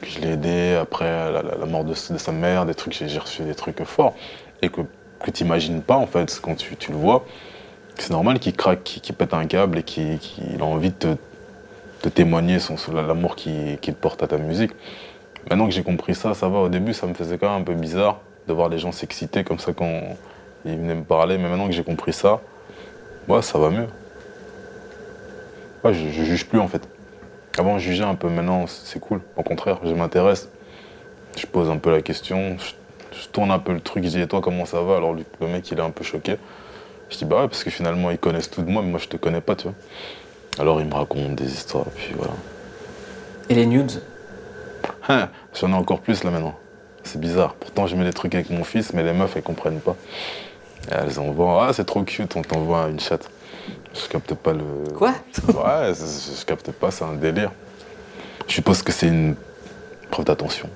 Que 0.01 0.07
je 0.07 0.21
l'ai 0.21 0.33
aidé 0.33 0.79
après 0.81 1.05
la, 1.33 1.43
la- 1.43 1.57
la 1.57 1.67
mort 1.67 1.83
de, 1.85 1.91
de 1.91 2.19
sa 2.19 2.33
mère, 2.33 2.67
des 2.67 2.75
trucs, 2.75 2.93
j'ai 2.95 3.19
reçu 3.19 3.43
des 3.43 3.55
trucs 3.55 3.83
forts 3.85 4.15
et 4.63 4.69
que 4.69 4.83
que 5.21 5.33
t'imagines 5.33 5.83
pas 5.83 5.97
en 5.97 6.07
fait 6.07 6.39
quand 6.41 6.55
tu, 6.55 6.77
tu 6.77 6.93
le 6.93 6.99
vois. 6.99 7.25
C'est 7.97 8.11
normal 8.11 8.39
qu'il 8.39 8.55
craque, 8.55 8.85
qu'il 8.85 9.15
pète 9.17 9.35
un 9.35 9.47
câble 9.47 9.79
et 9.79 9.83
qu'il 9.83 10.19
qu'il 10.21 10.61
a 10.61 10.65
envie 10.65 10.91
de 10.91 10.95
te, 10.95 11.09
de 12.03 12.09
témoigner 12.09 12.59
son, 12.59 12.77
l'amour 12.93 13.37
qu'il 13.37 13.95
porte 14.01 14.23
à 14.23 14.27
ta 14.27 14.39
musique. 14.39 14.73
Maintenant 15.51 15.67
que 15.67 15.73
j'ai 15.73 15.83
compris 15.83 16.15
ça, 16.15 16.35
ça 16.35 16.49
va. 16.49 16.59
Au 16.59 16.69
début, 16.69 16.95
ça 16.95 17.07
me 17.07 17.15
faisait 17.15 17.39
quand 17.39 17.51
même 17.51 17.63
un 17.63 17.65
peu 17.65 17.75
bizarre 17.75 18.21
de 18.47 18.53
voir 18.53 18.69
les 18.69 18.79
gens 18.79 18.93
s'exciter 18.93 19.45
comme 19.45 19.59
ça 19.59 19.73
quand 19.73 20.17
ils 20.65 20.77
venaient 20.77 20.95
me 20.95 21.05
parler. 21.05 21.39
Mais 21.39 21.49
maintenant 21.49 21.67
que 21.67 21.73
j'ai 21.73 21.85
compris 21.85 22.13
ça, 22.13 22.41
ouais, 23.29 23.43
ça 23.43 23.59
va 23.59 23.71
mieux. 23.71 23.87
Je, 25.85 26.09
juge 26.11 26.47
plus 26.47 26.59
en 26.59 26.69
fait. 26.69 26.87
Avant, 27.57 27.79
je 27.79 27.89
jugeais 27.89 28.05
un 28.05 28.15
peu. 28.15 28.29
Maintenant, 28.29 28.67
c'est 28.67 29.01
cool. 29.01 29.21
Au 29.37 29.43
contraire, 29.43 29.79
je 29.85 29.95
m'intéresse. 29.95 30.51
Je 31.37 31.47
pose 31.47 31.71
un 31.71 31.79
peu 31.79 31.91
la 31.91 32.03
question. 32.03 32.57
Je, 32.59 33.29
tourne 33.33 33.51
un 33.51 33.59
peu 33.59 33.73
le 33.73 33.81
truc. 33.81 34.05
Je 34.05 34.11
dis, 34.11 34.21
et 34.21 34.27
toi, 34.27 34.41
comment 34.41 34.67
ça 34.67 34.83
va? 34.83 34.97
Alors, 34.97 35.15
le 35.15 35.47
mec, 35.47 35.71
il 35.71 35.79
est 35.79 35.83
un 35.83 35.91
peu 35.91 36.05
choqué. 36.05 36.37
Je 37.11 37.17
dis, 37.17 37.25
bah 37.25 37.41
ouais, 37.41 37.49
parce 37.49 37.65
que 37.65 37.71
finalement, 37.71 38.11
ils 38.11 38.19
connaissent 38.19 38.51
tout 38.51 38.63
de 38.63 38.71
moi, 38.71 38.83
mais 38.83 38.91
moi, 38.91 39.01
je 39.03 39.09
te 39.09 39.17
connais 39.17 39.41
pas, 39.41 39.57
tu 39.57 39.65
vois. 39.65 39.75
Alors, 40.59 40.81
il 40.81 40.87
me 40.87 40.95
raconte 40.95 41.35
des 41.37 41.53
histoires, 41.53 41.87
puis 41.95 42.15
voilà. 42.17 42.35
Et 43.49 43.55
les 43.55 43.67
nudes? 43.67 44.03
J'en 45.09 45.71
ai 45.71 45.75
encore 45.75 46.01
plus 46.01 46.25
là 46.25 46.31
maintenant. 46.31 46.55
C'est 47.05 47.21
bizarre. 47.21 47.55
Pourtant, 47.55 47.87
je 47.87 47.97
mets 47.97 48.05
des 48.05 48.13
trucs 48.13 48.35
avec 48.35 48.51
mon 48.51 48.65
fils, 48.65 48.93
mais 48.93 49.03
les 49.03 49.13
meufs, 49.13 49.35
elles 49.37 49.43
comprennent 49.43 49.81
pas. 49.81 49.97
Et 50.91 50.95
elles 50.95 51.19
envoient 51.19 51.67
Ah, 51.69 51.73
c'est 51.73 51.85
trop 51.85 52.03
cute, 52.03 52.37
on 52.37 52.43
t'envoie 52.43 52.89
une 52.89 53.01
chatte. 53.01 53.31
Je 53.95 54.09
capte 54.09 54.35
pas 54.35 54.53
le. 54.53 54.65
Quoi? 54.97 55.15
Ouais, 55.49 55.95
je, 55.95 56.39
je 56.41 56.45
capte 56.45 56.71
pas, 56.73 56.91
c'est 56.91 57.05
un 57.05 57.15
délire. 57.15 57.51
Je 58.47 58.55
suppose 58.55 58.83
que 58.83 58.93
c'est 58.93 59.09
une 59.09 59.35
preuve 60.11 60.27
d'attention. 60.27 60.69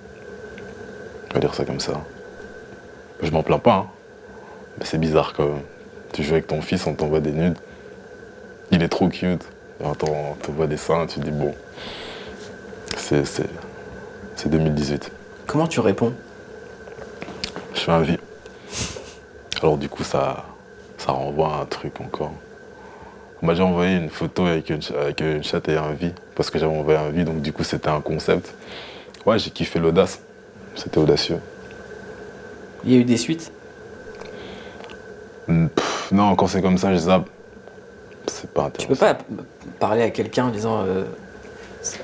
On 1.30 1.34
va 1.34 1.40
dire 1.40 1.54
ça 1.54 1.64
comme 1.64 1.80
ça. 1.80 2.00
Je 3.22 3.30
m'en 3.30 3.42
plains 3.42 3.58
pas, 3.58 3.74
hein. 3.74 3.86
Mais 4.78 4.84
c'est 4.86 4.98
bizarre 4.98 5.32
quand 5.36 5.44
même. 5.46 5.62
Tu 6.12 6.22
joues 6.22 6.32
avec 6.32 6.46
ton 6.46 6.60
fils, 6.60 6.86
on 6.86 6.94
t'envoie 6.94 7.20
des 7.20 7.32
nudes. 7.32 7.56
Il 8.70 8.82
est 8.82 8.88
trop 8.88 9.08
cute. 9.08 9.44
Et 9.82 9.84
on 9.84 9.90
on 9.90 10.34
t'envoie 10.34 10.66
des 10.66 10.76
seins, 10.76 11.06
tu 11.06 11.20
dis 11.20 11.30
bon. 11.30 11.54
C'est. 12.96 13.24
c'est- 13.24 13.48
c'est 14.36 14.48
2018. 14.48 15.10
Comment 15.46 15.66
tu 15.66 15.80
réponds? 15.80 16.12
Je 17.74 17.80
fais 17.80 17.92
un 17.92 18.00
vie. 18.00 18.18
Alors 19.60 19.76
du 19.76 19.88
coup, 19.88 20.02
ça, 20.04 20.44
ça 20.98 21.12
renvoie 21.12 21.54
à 21.54 21.60
un 21.60 21.66
truc 21.66 22.00
encore. 22.00 22.32
On 23.42 23.46
m'a 23.46 23.52
déjà 23.52 23.64
envoyé 23.64 23.96
une 23.96 24.08
photo 24.08 24.46
avec 24.46 24.70
une, 24.70 24.80
avec 24.98 25.20
une 25.20 25.42
chatte 25.44 25.68
et 25.68 25.76
un 25.76 25.92
vie, 25.92 26.12
parce 26.34 26.48
que 26.50 26.58
j'avais 26.58 26.74
envoyé 26.76 26.98
un 26.98 27.10
vie, 27.10 27.24
donc 27.24 27.42
du 27.42 27.52
coup 27.52 27.64
c'était 27.64 27.88
un 27.88 28.00
concept. 28.00 28.54
Ouais, 29.26 29.38
j'ai 29.38 29.50
kiffé 29.50 29.78
l'audace. 29.78 30.20
C'était 30.74 30.98
audacieux. 30.98 31.38
Il 32.84 32.92
y 32.92 32.96
a 32.96 32.98
eu 33.00 33.04
des 33.04 33.16
suites? 33.16 33.52
Pff, 35.46 36.12
non, 36.12 36.34
quand 36.36 36.46
c'est 36.46 36.62
comme 36.62 36.78
ça, 36.78 36.92
je 36.94 36.98
zappe. 36.98 37.28
C'est 38.26 38.50
pas 38.52 38.70
Tu 38.76 38.86
peux 38.86 38.94
pas 38.94 39.16
parler 39.78 40.02
à 40.02 40.10
quelqu'un 40.10 40.46
en 40.46 40.50
disant 40.50 40.82
euh, 40.86 41.04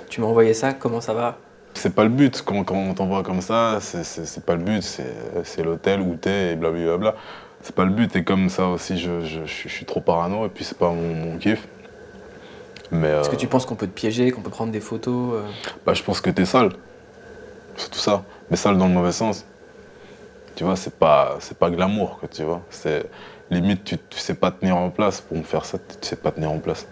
Tu 0.09 0.21
m'as 0.21 0.27
envoyé 0.27 0.55
ça, 0.55 0.73
comment 0.73 1.01
ça 1.01 1.15
va? 1.15 1.39
C'est 1.75 1.95
pas 1.95 2.03
le 2.05 2.11
but. 2.11 2.43
Quand, 2.45 2.65
quand 2.65 2.75
on 2.77 2.95
t'envoie 2.95 3.23
comme 3.23 3.41
ça, 3.41 3.79
c'est- 3.81 4.45
pas 4.45 4.55
le 4.57 4.63
but. 4.63 4.83
C'est 5.45 5.63
l'hôtel 5.63 6.01
où 6.01 6.17
t'es 6.17 6.53
et 6.53 6.57
blablabla. 6.57 7.15
C'est 7.63 7.75
pas 7.75 7.85
le 7.85 7.91
but. 7.93 8.15
Et 8.17 8.25
comme 8.25 8.49
ça 8.49 8.67
aussi, 8.69 8.99
je, 8.99 9.21
je- 9.21 9.45
je 9.45 9.53
suis- 9.53 9.69
je 9.69 9.75
suis 9.75 9.85
trop 9.87 10.01
parano 10.01 10.47
et 10.47 10.49
puis 10.49 10.65
c'est 10.65 10.79
pas 10.79 10.91
mon, 10.91 11.15
mon 11.15 11.39
kiff. 11.39 11.67
Est-ce 12.91 12.95
euh, 13.05 13.31
que 13.31 13.37
tu 13.37 13.47
penses 13.47 13.67
qu'on 13.67 13.75
peut 13.77 13.87
te 13.87 13.93
piéger, 13.93 14.31
qu'on 14.31 14.41
peut 14.41 14.51
prendre 14.51 14.73
des 14.73 14.81
photos 14.81 15.35
euh? 15.35 15.43
Bah, 15.85 15.93
je 15.95 16.03
pense 16.03 16.21
que 16.21 16.31
t'es 16.31 16.47
sale. 16.47 16.71
C'est 17.77 17.91
tout 17.91 17.99
ça. 17.99 18.25
Mais 18.51 18.57
sale 18.57 18.79
dans 18.79 18.89
le 18.89 18.95
mauvais 18.95 19.13
sens. 19.13 19.45
Tu 20.57 20.65
vois, 20.65 20.75
c'est 20.75 20.95
pas, 20.95 21.37
c'est 21.39 21.57
pas 21.57 21.71
glamour, 21.71 22.19
quoi, 22.19 22.29
tu 22.29 22.43
vois. 22.43 22.63
C'est 22.71 23.05
limite, 23.51 23.85
tu, 23.85 23.97
tu 24.11 24.19
sais 24.19 24.35
pas 24.35 24.51
tenir 24.51 24.77
en 24.77 24.91
place. 24.91 25.21
Pour 25.21 25.37
me 25.37 25.43
faire 25.43 25.65
ça, 25.65 25.79
tu 25.79 26.07
sais 26.09 26.17
pas 26.17 26.31
tenir 26.31 26.51
en 26.51 26.59
place. 26.59 26.87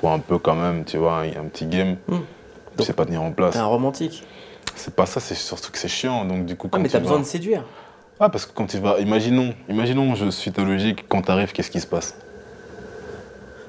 Faut 0.00 0.08
un 0.08 0.18
peu 0.18 0.38
quand 0.38 0.54
même, 0.54 0.84
tu 0.84 0.96
vois, 0.96 1.18
un, 1.20 1.28
un 1.28 1.44
petit 1.52 1.66
game. 1.66 1.96
Hmm. 2.08 2.18
Tu 2.76 2.84
sais 2.84 2.92
pas 2.92 3.04
tenir 3.04 3.22
en 3.22 3.32
place. 3.32 3.54
T'es 3.54 3.58
un 3.58 3.66
romantique. 3.66 4.24
C'est 4.76 4.94
pas 4.94 5.06
ça, 5.06 5.18
c'est 5.20 5.34
surtout 5.34 5.72
que 5.72 5.78
c'est 5.78 5.88
chiant. 5.88 6.24
Donc 6.24 6.44
du 6.46 6.54
coup, 6.56 6.68
Ah, 6.70 6.76
quand 6.76 6.80
mais 6.82 6.88
tu 6.88 6.92
t'as 6.92 6.98
vas- 6.98 7.04
besoin 7.04 7.18
de 7.20 7.24
séduire. 7.24 7.64
Ah, 8.20 8.28
parce 8.28 8.46
que 8.46 8.52
quand 8.52 8.66
tu 8.66 8.78
vas, 8.78 8.98
imaginons, 9.00 9.54
imaginons, 9.68 10.14
je 10.14 10.28
suis 10.30 10.50
ta 10.52 10.62
logique. 10.62 11.06
Quand 11.08 11.22
t'arrives, 11.22 11.52
qu'est-ce 11.52 11.70
qui 11.70 11.80
se 11.80 11.86
passe? 11.86 12.16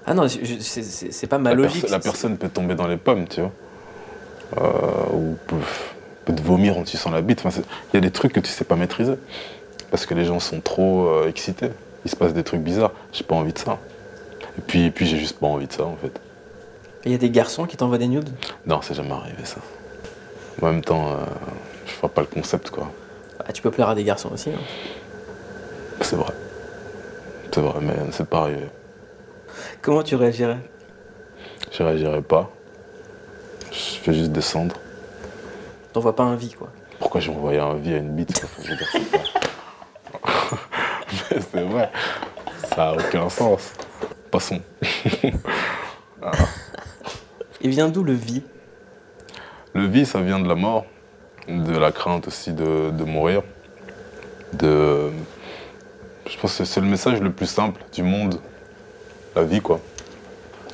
Ah 0.05 0.13
non, 0.15 0.27
c'est- 0.27 1.27
pas 1.27 1.37
ma 1.37 1.51
la, 1.51 1.55
logique. 1.55 1.81
perso- 1.81 1.91
la 1.93 1.99
personne 1.99 2.37
peut 2.37 2.49
tomber 2.49 2.73
dans 2.75 2.87
les 2.87 2.97
pommes, 2.97 3.27
tu 3.27 3.41
vois. 3.41 3.51
Euh, 4.57 5.13
ou 5.13 5.37
peut, 5.45 5.55
peut 6.25 6.33
te 6.33 6.41
vomir 6.41 6.77
en 6.77 6.83
tissant 6.83 7.11
la 7.11 7.21
bite. 7.21 7.43
Enfin, 7.45 7.61
Il 7.93 7.95
y 7.95 7.97
a 7.97 8.01
des 8.01 8.09
trucs 8.11 8.33
que 8.33 8.39
tu 8.39 8.49
sais 8.49 8.63
pas 8.65 8.75
maîtriser. 8.75 9.13
Parce 9.91 10.05
que 10.07 10.13
les 10.15 10.25
gens 10.25 10.39
sont 10.39 10.61
trop 10.61 11.07
euh, 11.09 11.27
excités. 11.29 11.69
Il 12.05 12.11
se 12.11 12.15
passe 12.15 12.33
des 12.33 12.43
trucs 12.43 12.61
bizarres. 12.61 12.91
J'ai 13.11 13.23
pas 13.23 13.35
envie 13.35 13.53
de 13.53 13.57
ça. 13.59 13.77
Et 14.57 14.61
puis, 14.61 14.85
et 14.85 14.91
puis 14.91 15.05
j'ai 15.05 15.17
juste 15.17 15.39
pas 15.39 15.47
envie 15.47 15.67
de 15.67 15.73
ça, 15.73 15.83
en 15.85 15.95
fait. 15.95 16.19
Il 17.05 17.11
y 17.11 17.15
a 17.15 17.17
des 17.17 17.29
garçons 17.29 17.65
qui 17.65 17.77
t'envoient 17.77 17.97
des 17.97 18.07
nudes? 18.07 18.29
Non, 18.65 18.81
c'est 18.81 18.93
jamais 18.93 19.11
arrivé, 19.11 19.43
ça. 19.45 19.57
En 20.61 20.65
même 20.65 20.83
temps, 20.83 21.11
euh, 21.11 21.15
je 21.85 21.93
vois 21.99 22.09
pas 22.09 22.21
le 22.21 22.27
concept, 22.27 22.69
quoi. 22.69 22.91
Ah, 23.45 23.53
Tu 23.53 23.61
peux 23.61 23.71
plaire 23.71 23.89
à 23.89 23.95
des 23.95 24.03
garçons 24.03 24.31
aussi. 24.33 24.49
hein. 24.49 24.59
C'est 26.01 26.15
vrai. 26.15 26.33
C'est 27.53 27.61
vrai, 27.61 27.79
mais 27.81 27.93
c'est 28.11 28.27
pas 28.27 28.41
arrivé. 28.41 28.67
Comment 29.81 30.03
tu 30.03 30.15
réagirais? 30.15 30.59
Je 31.71 31.83
réagirai 31.83 32.21
pas. 32.21 32.49
Je 33.71 33.77
fais 33.99 34.13
juste 34.13 34.31
descendre. 34.31 34.75
T'envoies 35.93 36.15
pas 36.15 36.23
un 36.23 36.35
vie, 36.35 36.51
quoi. 36.53 36.69
Pourquoi 36.99 37.21
j'ai 37.21 37.31
envoyé 37.31 37.59
un 37.59 37.75
vie 37.75 37.93
à 37.93 37.97
une 37.97 38.11
bite 38.13 38.39
quoi? 38.39 38.49
Je 38.63 38.69
veux 38.71 38.75
dire, 38.77 38.87
c'est 38.91 39.11
pas- 39.11 39.17
Mais 40.13 40.57
c'est 41.29 41.61
vrai. 41.63 41.91
Ça 42.75 42.89
a 42.89 42.93
aucun 42.93 43.29
sens. 43.29 43.73
Passons. 44.31 44.61
Et 47.61 47.67
vient 47.69 47.89
d'où 47.89 48.03
le 48.03 48.13
vie? 48.13 48.43
Le 49.73 49.85
vie, 49.85 50.05
ça 50.05 50.21
vient 50.21 50.39
de 50.39 50.47
la 50.47 50.55
mort, 50.55 50.85
de 51.47 51.77
la 51.77 51.91
crainte 51.91 52.27
aussi 52.27 52.53
de, 52.53 52.91
de 52.91 53.03
mourir. 53.03 53.43
De... 54.53 55.09
Je 56.29 56.37
pense 56.37 56.57
que 56.57 56.65
c'est 56.65 56.81
le 56.81 56.87
message 56.87 57.21
le 57.21 57.31
plus 57.31 57.47
simple 57.47 57.81
du 57.93 58.03
monde. 58.03 58.39
La 59.35 59.43
vie, 59.43 59.61
quoi. 59.61 59.79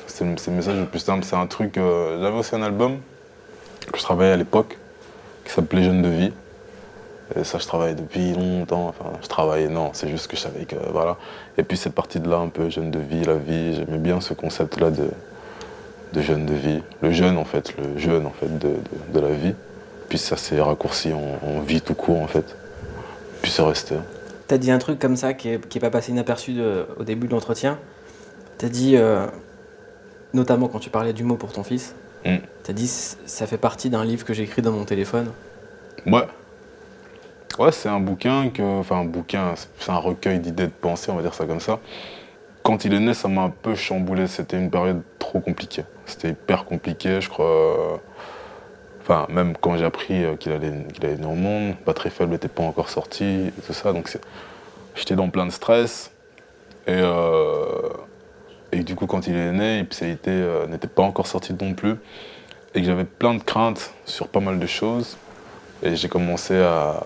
C'est 0.06 0.24
le, 0.24 0.30
message 0.52 0.78
le 0.78 0.86
plus 0.86 1.00
simple. 1.00 1.24
C'est 1.24 1.36
un 1.36 1.46
truc. 1.46 1.76
euh, 1.76 2.20
J'avais 2.22 2.36
aussi 2.38 2.54
un 2.54 2.62
album 2.62 2.98
que 3.92 3.98
je 3.98 4.02
travaillais 4.02 4.32
à 4.32 4.36
l'époque 4.36 4.78
qui 5.44 5.52
s'appelait 5.52 5.82
Jeune 5.84 6.02
de 6.02 6.08
vie. 6.08 6.32
Et 7.34 7.42
ça, 7.44 7.58
je 7.58 7.66
travaillais 7.66 7.94
depuis 7.96 8.32
longtemps. 8.34 8.88
Enfin, 8.88 9.10
je 9.22 9.26
travaillais, 9.26 9.68
non, 9.68 9.90
c'est 9.94 10.08
juste 10.08 10.28
que 10.28 10.36
je 10.36 10.42
savais 10.42 10.64
que. 10.64 10.76
Voilà. 10.92 11.16
Et 11.58 11.64
puis, 11.64 11.76
cette 11.76 11.94
partie 11.94 12.20
de 12.20 12.30
là, 12.30 12.36
un 12.36 12.48
peu 12.48 12.70
jeune 12.70 12.90
de 12.90 13.00
vie, 13.00 13.24
la 13.24 13.36
vie, 13.36 13.74
j'aimais 13.74 13.98
bien 13.98 14.20
ce 14.20 14.32
concept-là 14.32 14.90
de, 14.90 15.08
de 16.12 16.20
jeune 16.22 16.46
de 16.46 16.54
vie. 16.54 16.82
Le 17.00 17.10
jeune, 17.10 17.36
en 17.36 17.44
fait, 17.44 17.74
le 17.78 17.98
jeune, 17.98 18.26
en 18.26 18.30
fait, 18.30 18.46
de, 18.58 18.68
de- 18.68 19.12
de 19.14 19.20
la 19.20 19.32
vie. 19.34 19.54
Puis 20.08 20.18
ça 20.18 20.36
s'est 20.36 20.60
raccourci 20.60 21.12
en, 21.12 21.38
en 21.48 21.60
vie 21.60 21.80
tout 21.80 21.94
court, 21.94 22.22
en 22.22 22.28
fait. 22.28 22.54
Puis 23.42 23.50
c'est 23.50 23.62
resté. 23.62 23.96
T'as 24.46 24.58
dit 24.58 24.70
un 24.70 24.78
truc 24.78 25.00
comme 25.00 25.16
ça 25.16 25.34
qui 25.34 25.48
est, 25.48 25.66
qui 25.68 25.78
est 25.78 25.80
pas 25.80 25.90
passé 25.90 26.12
inaperçu 26.12 26.52
de- 26.52 26.86
au 26.98 27.02
début 27.02 27.26
de 27.26 27.32
l'entretien. 27.32 27.78
T'as 28.58 28.68
dit, 28.68 28.96
euh, 28.96 29.26
notamment 30.32 30.68
quand 30.68 30.78
tu 30.78 30.90
parlais 30.90 31.12
du 31.12 31.24
mot 31.24 31.34
pour 31.36 31.52
ton 31.52 31.64
fils, 31.64 31.94
Mm. 32.24 32.36
t'as 32.64 32.72
dit 32.72 32.86
ça 32.88 33.46
fait 33.46 33.58
partie 33.58 33.88
d'un 33.90 34.04
livre 34.04 34.24
que 34.24 34.32
j'ai 34.34 34.42
écrit 34.44 34.62
dans 34.62 34.72
mon 34.72 34.84
téléphone. 34.84 35.30
Ouais. 36.06 36.26
Ouais, 37.58 37.72
c'est 37.72 37.88
un 37.88 38.00
bouquin 38.00 38.50
que. 38.50 38.62
Enfin, 38.62 39.00
un 39.00 39.04
bouquin, 39.04 39.54
c'est 39.78 39.90
un 39.90 39.96
recueil 39.98 40.40
d'idées 40.40 40.66
de 40.66 40.72
pensée, 40.72 41.10
on 41.10 41.16
va 41.16 41.22
dire 41.22 41.34
ça 41.34 41.46
comme 41.46 41.60
ça. 41.60 41.78
Quand 42.62 42.84
il 42.84 42.92
est 42.92 43.00
né, 43.00 43.14
ça 43.14 43.28
m'a 43.28 43.42
un 43.42 43.50
peu 43.50 43.74
chamboulé. 43.74 44.26
C'était 44.26 44.58
une 44.58 44.70
période 44.70 45.02
trop 45.18 45.40
compliquée. 45.40 45.84
C'était 46.04 46.30
hyper 46.30 46.64
compliqué, 46.64 47.20
je 47.20 47.28
crois. 47.28 48.00
Enfin, 49.08 49.26
même 49.30 49.56
quand 49.56 49.76
j'ai 49.76 49.84
appris 49.84 50.24
euh, 50.24 50.34
qu'il 50.34 50.50
allait, 50.50 50.72
qu'il 50.92 51.06
allait 51.06 51.24
au 51.24 51.36
monde, 51.36 51.76
Batterie 51.86 52.10
Faible 52.10 52.32
n'était 52.32 52.48
pas 52.48 52.64
encore 52.64 52.90
sorti 52.90 53.52
tout 53.64 53.72
ça. 53.72 53.92
Donc 53.92 54.10
j'étais 54.96 55.14
dans 55.14 55.30
plein 55.30 55.46
de 55.46 55.52
stress. 55.52 56.10
Et, 56.88 56.90
euh, 56.90 57.88
et 58.72 58.80
du 58.80 58.96
coup, 58.96 59.06
quand 59.06 59.28
il 59.28 59.36
est 59.36 59.52
né, 59.52 59.78
Ipséité 59.78 60.32
euh, 60.32 60.66
n'était 60.66 60.88
pas 60.88 61.04
encore 61.04 61.28
sorti 61.28 61.54
non 61.54 61.74
plus. 61.74 61.94
Et 62.74 62.80
que 62.80 62.86
j'avais 62.86 63.04
plein 63.04 63.34
de 63.34 63.42
craintes 63.42 63.94
sur 64.06 64.26
pas 64.26 64.40
mal 64.40 64.58
de 64.58 64.66
choses. 64.66 65.16
Et 65.86 65.94
j'ai 65.94 66.08
commencé 66.08 66.58
à, 66.58 67.00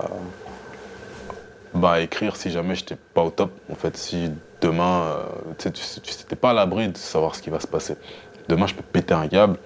bah, 1.74 2.00
écrire 2.00 2.34
si 2.36 2.50
jamais 2.50 2.74
j'étais 2.74 2.96
pas 2.96 3.22
au 3.22 3.30
top. 3.30 3.52
En 3.70 3.74
fait, 3.74 3.94
si 3.96 4.30
demain, 4.62 5.02
euh, 5.02 5.22
tu 5.58 5.70
sais, 5.74 6.00
tu 6.00 6.36
pas 6.36 6.50
à 6.50 6.54
l'abri 6.54 6.88
de 6.88 6.96
savoir 6.96 7.34
ce 7.34 7.42
qui 7.42 7.50
va 7.50 7.60
se 7.60 7.66
passer. 7.66 7.96
Demain, 8.48 8.66
je 8.66 8.74
peux 8.74 8.82
péter 8.82 9.12
un 9.12 9.28
câble 9.28 9.58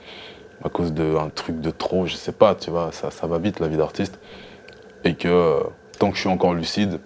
à 0.65 0.69
cause 0.69 0.93
d'un 0.93 1.29
truc 1.29 1.61
de 1.61 1.71
trop, 1.71 2.07
je 2.07 2.17
sais 2.17 2.33
pas, 2.33 2.55
tu 2.55 2.71
vois, 2.71 2.91
ça, 2.91 3.11
ça 3.11 3.27
va 3.27 3.39
vite 3.39 3.61
la 3.61 3.69
vie 3.69 3.77
d'artiste. 3.77 4.19
Et 5.05 5.15
que 5.15 5.29
euh, 5.29 5.61
tant 5.99 6.11
que 6.11 6.17
je 6.17 6.21
suis 6.21 6.31
encore 6.31 6.55
lucide, 6.55 6.99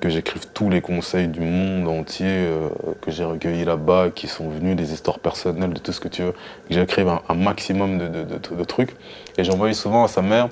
que 0.00 0.08
j'écrive 0.08 0.46
tous 0.52 0.70
les 0.70 0.80
conseils 0.80 1.28
du 1.28 1.40
monde 1.40 1.88
entier 1.88 2.26
euh, 2.28 2.68
que 3.00 3.10
j'ai 3.10 3.24
recueillis 3.24 3.64
là-bas, 3.64 4.10
qui 4.14 4.28
sont 4.28 4.48
venus, 4.48 4.76
des 4.76 4.92
histoires 4.92 5.18
personnelles, 5.18 5.72
de 5.72 5.78
tout 5.78 5.92
ce 5.92 6.00
que 6.00 6.08
tu 6.08 6.22
veux, 6.22 6.32
que 6.32 6.74
j'écrive 6.74 7.08
un, 7.08 7.34
maximum 7.34 7.98
de, 7.98 8.08
de- 8.08 8.64
trucs. 8.64 8.94
Et 9.38 9.44
j'envoyais 9.44 9.74
souvent 9.74 10.04
à 10.04 10.08
sa 10.08 10.22
mère, 10.22 10.48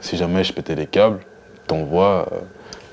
si 0.00 0.16
jamais 0.16 0.44
je 0.44 0.52
pétais 0.52 0.74
les 0.74 0.86
câbles, 0.86 1.20
t'envoies. 1.66 2.26
euh, 2.32 2.38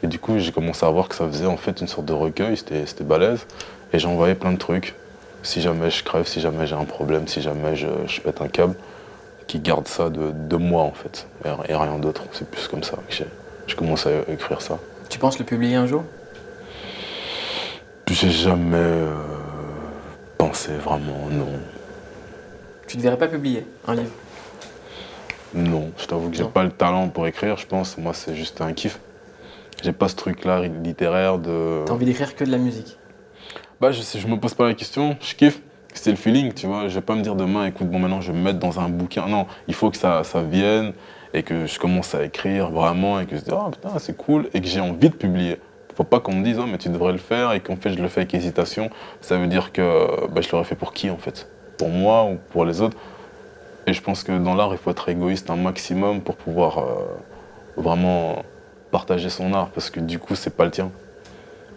et 0.04 0.08
du 0.08 0.20
coup, 0.20 0.38
j'ai 0.38 0.52
commencé 0.52 0.86
à 0.86 0.90
voir 0.90 1.08
que 1.08 1.16
ça 1.16 1.26
faisait 1.28 1.48
en 1.48 1.58
fait 1.58 1.82
une 1.82 1.88
sorte 1.88 2.06
de 2.06 2.14
recueil, 2.14 2.56
c'était 2.58 3.04
balèze. 3.04 3.46
Et 3.94 4.00
j'envoyais 4.00 4.36
plein 4.36 4.52
de 4.52 4.58
trucs. 4.58 4.96
Si 5.42 5.62
jamais 5.62 5.90
je 5.90 6.04
crève, 6.04 6.28
si 6.28 6.42
jamais 6.42 6.68
j'ai 6.68 6.76
un 6.76 6.86
problème, 6.86 7.28
si 7.28 7.42
jamais 7.42 7.76
je, 7.76 7.88
je 8.08 8.20
pète 8.22 8.42
un 8.42 8.48
câble, 8.48 8.76
qui 9.48 9.60
garde 9.60 9.88
ça 9.88 10.10
de, 10.10 10.32
de 10.32 10.56
moi 10.58 10.82
en 10.82 10.92
fait, 10.92 11.28
et, 11.46 11.72
et 11.72 11.76
rien 11.76 12.00
d'autre. 12.00 12.24
C'est 12.32 12.50
plus 12.50 12.68
comme 12.68 12.84
ça 12.84 12.98
que 13.08 13.14
j'ai 13.68 13.76
commencé 13.76 14.10
à 14.10 14.32
écrire 14.32 14.62
ça. 14.62 14.80
Tu 15.08 15.20
penses 15.20 15.38
le 15.38 15.46
publier 15.46 15.76
un 15.76 15.86
jour? 15.86 16.04
J'ai 18.08 18.32
jamais 18.32 18.78
euh, 18.78 19.14
pensé 20.38 20.72
vraiment, 20.74 21.28
non. 21.32 21.48
Tu 22.88 22.98
ne 22.98 23.04
verrais 23.04 23.18
pas 23.18 23.28
publier 23.28 23.68
un 23.88 23.96
livre? 23.96 24.12
Non, 25.56 25.92
je 25.98 26.06
t'avoue 26.06 26.30
que 26.30 26.36
j'ai 26.36 26.44
pas 26.44 26.64
le 26.64 26.72
talent 26.72 27.08
pour 27.08 27.26
écrire, 27.28 27.58
je 27.58 27.66
pense. 27.66 27.98
Moi, 27.98 28.14
c'est 28.14 28.36
juste 28.36 28.60
un 28.60 28.74
kiff. 28.74 29.00
J'ai 29.82 29.94
pas 29.94 30.10
ce 30.10 30.16
truc-là 30.16 30.62
littéraire 30.68 31.38
de. 31.38 31.84
T'as 31.86 31.94
envie 31.94 32.06
d'écrire 32.06 32.36
que 32.36 32.44
de 32.44 32.52
la 32.52 32.58
musique? 32.58 32.98
Bah, 33.80 33.92
je, 33.92 34.02
sais, 34.02 34.20
je 34.20 34.28
me 34.28 34.38
pose 34.38 34.54
pas 34.54 34.66
la 34.66 34.74
question, 34.74 35.16
je 35.22 35.34
kiffe. 35.34 35.62
C'est 35.94 36.12
le 36.12 36.18
feeling, 36.18 36.52
tu 36.54 36.68
vois. 36.68 36.90
Je 36.90 36.96
vais 36.96 37.02
pas 37.02 37.16
me 37.16 37.22
dire 37.22 37.36
demain, 37.36 37.66
écoute, 37.66 37.88
bon, 37.88 38.00
maintenant 38.00 38.20
je 38.20 38.34
vais 38.34 38.38
me 38.38 38.44
mettre 38.44 38.60
dans 38.60 38.82
un 38.82 38.90
bouquin. 38.90 39.28
Non, 39.28 39.48
il 39.70 39.74
faut 39.74 39.90
que 39.90 39.98
ça, 39.98 40.26
ça 40.26 40.42
vienne 40.42 40.92
et 41.34 41.42
que 41.44 41.68
je 41.68 41.80
commence 41.80 42.14
à 42.16 42.24
écrire 42.26 42.70
vraiment 42.70 43.20
et 43.20 43.26
que 43.26 43.38
je 43.38 43.42
dis, 43.42 43.52
oh 43.52 43.70
putain, 43.72 43.98
c'est 44.00 44.16
cool 44.18 44.50
et 44.54 44.60
que 44.60 44.68
j'ai 44.68 44.82
envie 44.82 45.10
de 45.10 45.16
publier. 45.16 45.58
Faut 45.96 46.04
pas 46.04 46.20
qu'on 46.20 46.36
me 46.36 46.44
dise, 46.44 46.60
oh, 46.60 46.66
mais 46.70 46.78
tu 46.78 46.90
devrais 46.90 47.14
le 47.14 47.18
faire 47.18 47.54
et 47.54 47.62
qu'en 47.62 47.78
fait 47.78 47.92
je 47.92 48.02
le 48.02 48.10
fais 48.10 48.22
avec 48.22 48.34
hésitation. 48.34 48.90
Ça 49.22 49.38
veut 49.38 49.48
dire 49.48 49.72
que 49.72 50.28
bah, 50.28 50.42
je 50.42 50.52
l'aurais 50.52 50.66
fait 50.66 50.76
pour 50.76 50.92
qui 50.92 51.10
en 51.10 51.18
fait? 51.18 51.50
Pour 51.78 51.90
moi 51.90 52.26
ou 52.26 52.38
pour 52.52 52.66
les 52.66 52.82
autres? 52.82 52.98
Et 53.88 53.94
je 53.94 54.02
pense 54.02 54.24
que 54.24 54.32
dans 54.38 54.56
l'art, 54.56 54.70
il 54.72 54.78
faut 54.78 54.90
être 54.92 55.10
égoïste 55.10 55.50
un 55.50 55.56
maximum 55.56 56.22
pour 56.22 56.36
pouvoir 56.36 56.80
euh, 56.80 57.06
vraiment 57.78 58.44
partager 58.92 59.30
son 59.30 59.54
art 59.54 59.70
parce 59.70 59.90
que 59.90 60.00
du 60.00 60.18
coup, 60.20 60.36
c'est 60.36 60.56
pas 60.56 60.66
le 60.66 60.72
tien. 60.72 60.92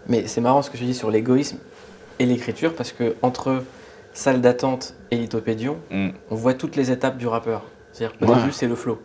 Mais 0.06 0.26
c'est 0.26 0.40
marrant 0.40 0.62
ce 0.62 0.70
que 0.70 0.76
tu 0.76 0.84
dis 0.84 0.94
sur 0.94 1.10
l'égoïsme 1.10 1.58
et 2.18 2.24
l'écriture 2.26 2.74
parce 2.74 2.92
que 2.92 3.14
entre 3.22 3.62
salle 4.14 4.40
d'attente 4.40 4.94
et 5.10 5.16
lithopédion, 5.16 5.76
Mm. 5.90 6.08
on 6.30 6.34
voit 6.34 6.54
toutes 6.54 6.76
les 6.76 6.90
étapes 6.90 7.18
du 7.18 7.26
rappeur. 7.26 7.62
C'est-à-dire 7.92 8.16
qu'au 8.18 8.26
Ouais. 8.26 8.36
début, 8.36 8.52
c'est 8.52 8.66
le 8.66 8.74
flow. 8.74 9.00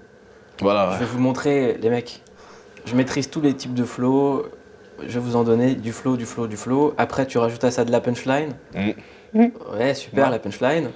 Voilà. 0.61 0.91
Je 0.93 0.99
vais 0.99 1.05
vous 1.05 1.19
montrer, 1.19 1.77
les 1.81 1.89
mecs. 1.89 2.21
Je 2.85 2.95
maîtrise 2.95 3.29
tous 3.29 3.41
les 3.41 3.53
types 3.53 3.73
de 3.73 3.83
flow. 3.83 4.45
je 5.05 5.07
vais 5.15 5.19
vous 5.19 5.35
en 5.35 5.43
donner 5.43 5.73
du 5.75 5.91
flow, 5.91 6.15
du 6.17 6.25
flow, 6.25 6.45
du 6.47 6.55
flow. 6.55 6.93
Après, 6.99 7.25
tu 7.25 7.37
rajoutes 7.39 7.63
à 7.63 7.71
ça 7.71 7.83
de 7.83 7.91
la 7.91 7.99
punchline. 7.99 8.53
Mm. 8.75 9.47
Ouais, 9.75 9.93
super, 9.95 10.25
Ouais. 10.25 10.31
la 10.31 10.39
punchline. 10.39 10.89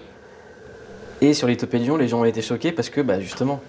Et 1.21 1.33
sur 1.33 1.47
Lithopédion, 1.47 1.97
les 1.97 2.07
gens 2.07 2.21
ont 2.21 2.25
été 2.25 2.41
choqués 2.41 2.71
parce 2.71 2.89
que, 2.89 3.01
bah, 3.01 3.19
justement, 3.19 3.59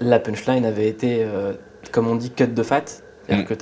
la 0.00 0.18
punchline 0.18 0.64
avait 0.64 0.88
été, 0.88 1.22
euh, 1.24 1.52
comme 1.92 2.08
on 2.08 2.16
dit, 2.16 2.30
cut 2.30 2.48
de 2.48 2.62
fat. 2.62 2.82
C'est-à-dire 3.26 3.44
Mm. 3.44 3.48
que 3.48 3.54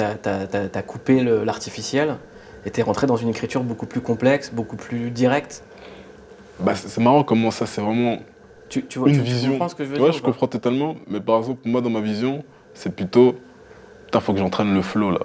tu 0.71 0.79
as, 0.79 0.83
coupé 0.83 1.21
l'artificiel 1.45 2.17
et 2.65 2.71
tu 2.71 2.81
es 2.81 2.83
rentré 2.83 3.07
dans 3.07 3.17
une 3.17 3.29
écriture 3.29 3.63
beaucoup 3.65 3.87
plus 3.87 4.01
complexe, 4.01 4.51
beaucoup 4.53 4.77
plus 4.77 5.11
directe. 5.11 5.63
Bah, 6.61 6.75
c'est 6.75 7.01
marrant 7.01 7.23
comment 7.25 7.51
ça, 7.51 7.67
c'est 7.67 7.81
vraiment 7.81 8.19
Tu, 8.69 8.85
tu 8.87 8.99
vois, 8.99 9.09
une 9.09 9.17
tu- 9.17 9.21
tu 9.23 9.27
vision. 9.27 9.51
comprends 9.53 9.69
ce 9.69 9.75
que 9.75 9.85
je 9.85 9.91
veux 9.91 9.97
ouais, 9.99 10.05
dire 10.11 10.13
je 10.19 10.23
comprends 10.23 10.47
totalement. 10.49 10.97
Mais 11.09 11.21
par 11.21 11.39
exemple, 11.39 11.61
moi, 11.67 11.81
dans 11.81 11.91
ma 11.91 12.01
vision, 12.01 12.43
c'est 12.75 12.95
plutôt. 12.95 13.37
Putain, 14.07 14.21
faut 14.21 14.33
que 14.33 14.39
j'entraîne 14.39 14.73
le 14.75 14.83
flow 14.83 15.11
là. 15.11 15.21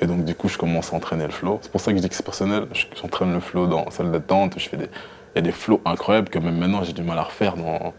Et 0.00 0.06
donc, 0.06 0.24
du 0.24 0.34
coup, 0.34 0.48
je 0.48 0.58
commence 0.58 0.92
à 0.92 0.96
entraîner 0.96 1.24
le 1.24 1.30
flow. 1.30 1.58
C'est 1.62 1.70
pour 1.70 1.80
ça 1.80 1.92
que 1.92 1.98
je 1.98 2.02
dis 2.02 2.08
que 2.08 2.14
c'est 2.14 2.24
personnel. 2.24 2.66
Je- 2.72 2.86
J'entraîne 3.00 3.32
le 3.32 3.40
flow 3.40 3.66
dans 3.66 3.84
la 3.84 3.90
salle 3.90 4.10
d'attente. 4.10 4.54
Je 4.58 4.68
fais 4.68 4.76
des. 4.76 4.88
Il 5.34 5.38
y 5.38 5.40
a 5.40 5.42
des 5.42 5.52
flows 5.52 5.80
incroyables 5.84 6.28
que 6.28 6.38
même 6.38 6.56
maintenant, 6.58 6.84
j'ai 6.84 6.92
du 6.92 7.02
mal 7.02 7.18
à 7.18 7.22
refaire. 7.24 7.56
Dans... 7.56 7.92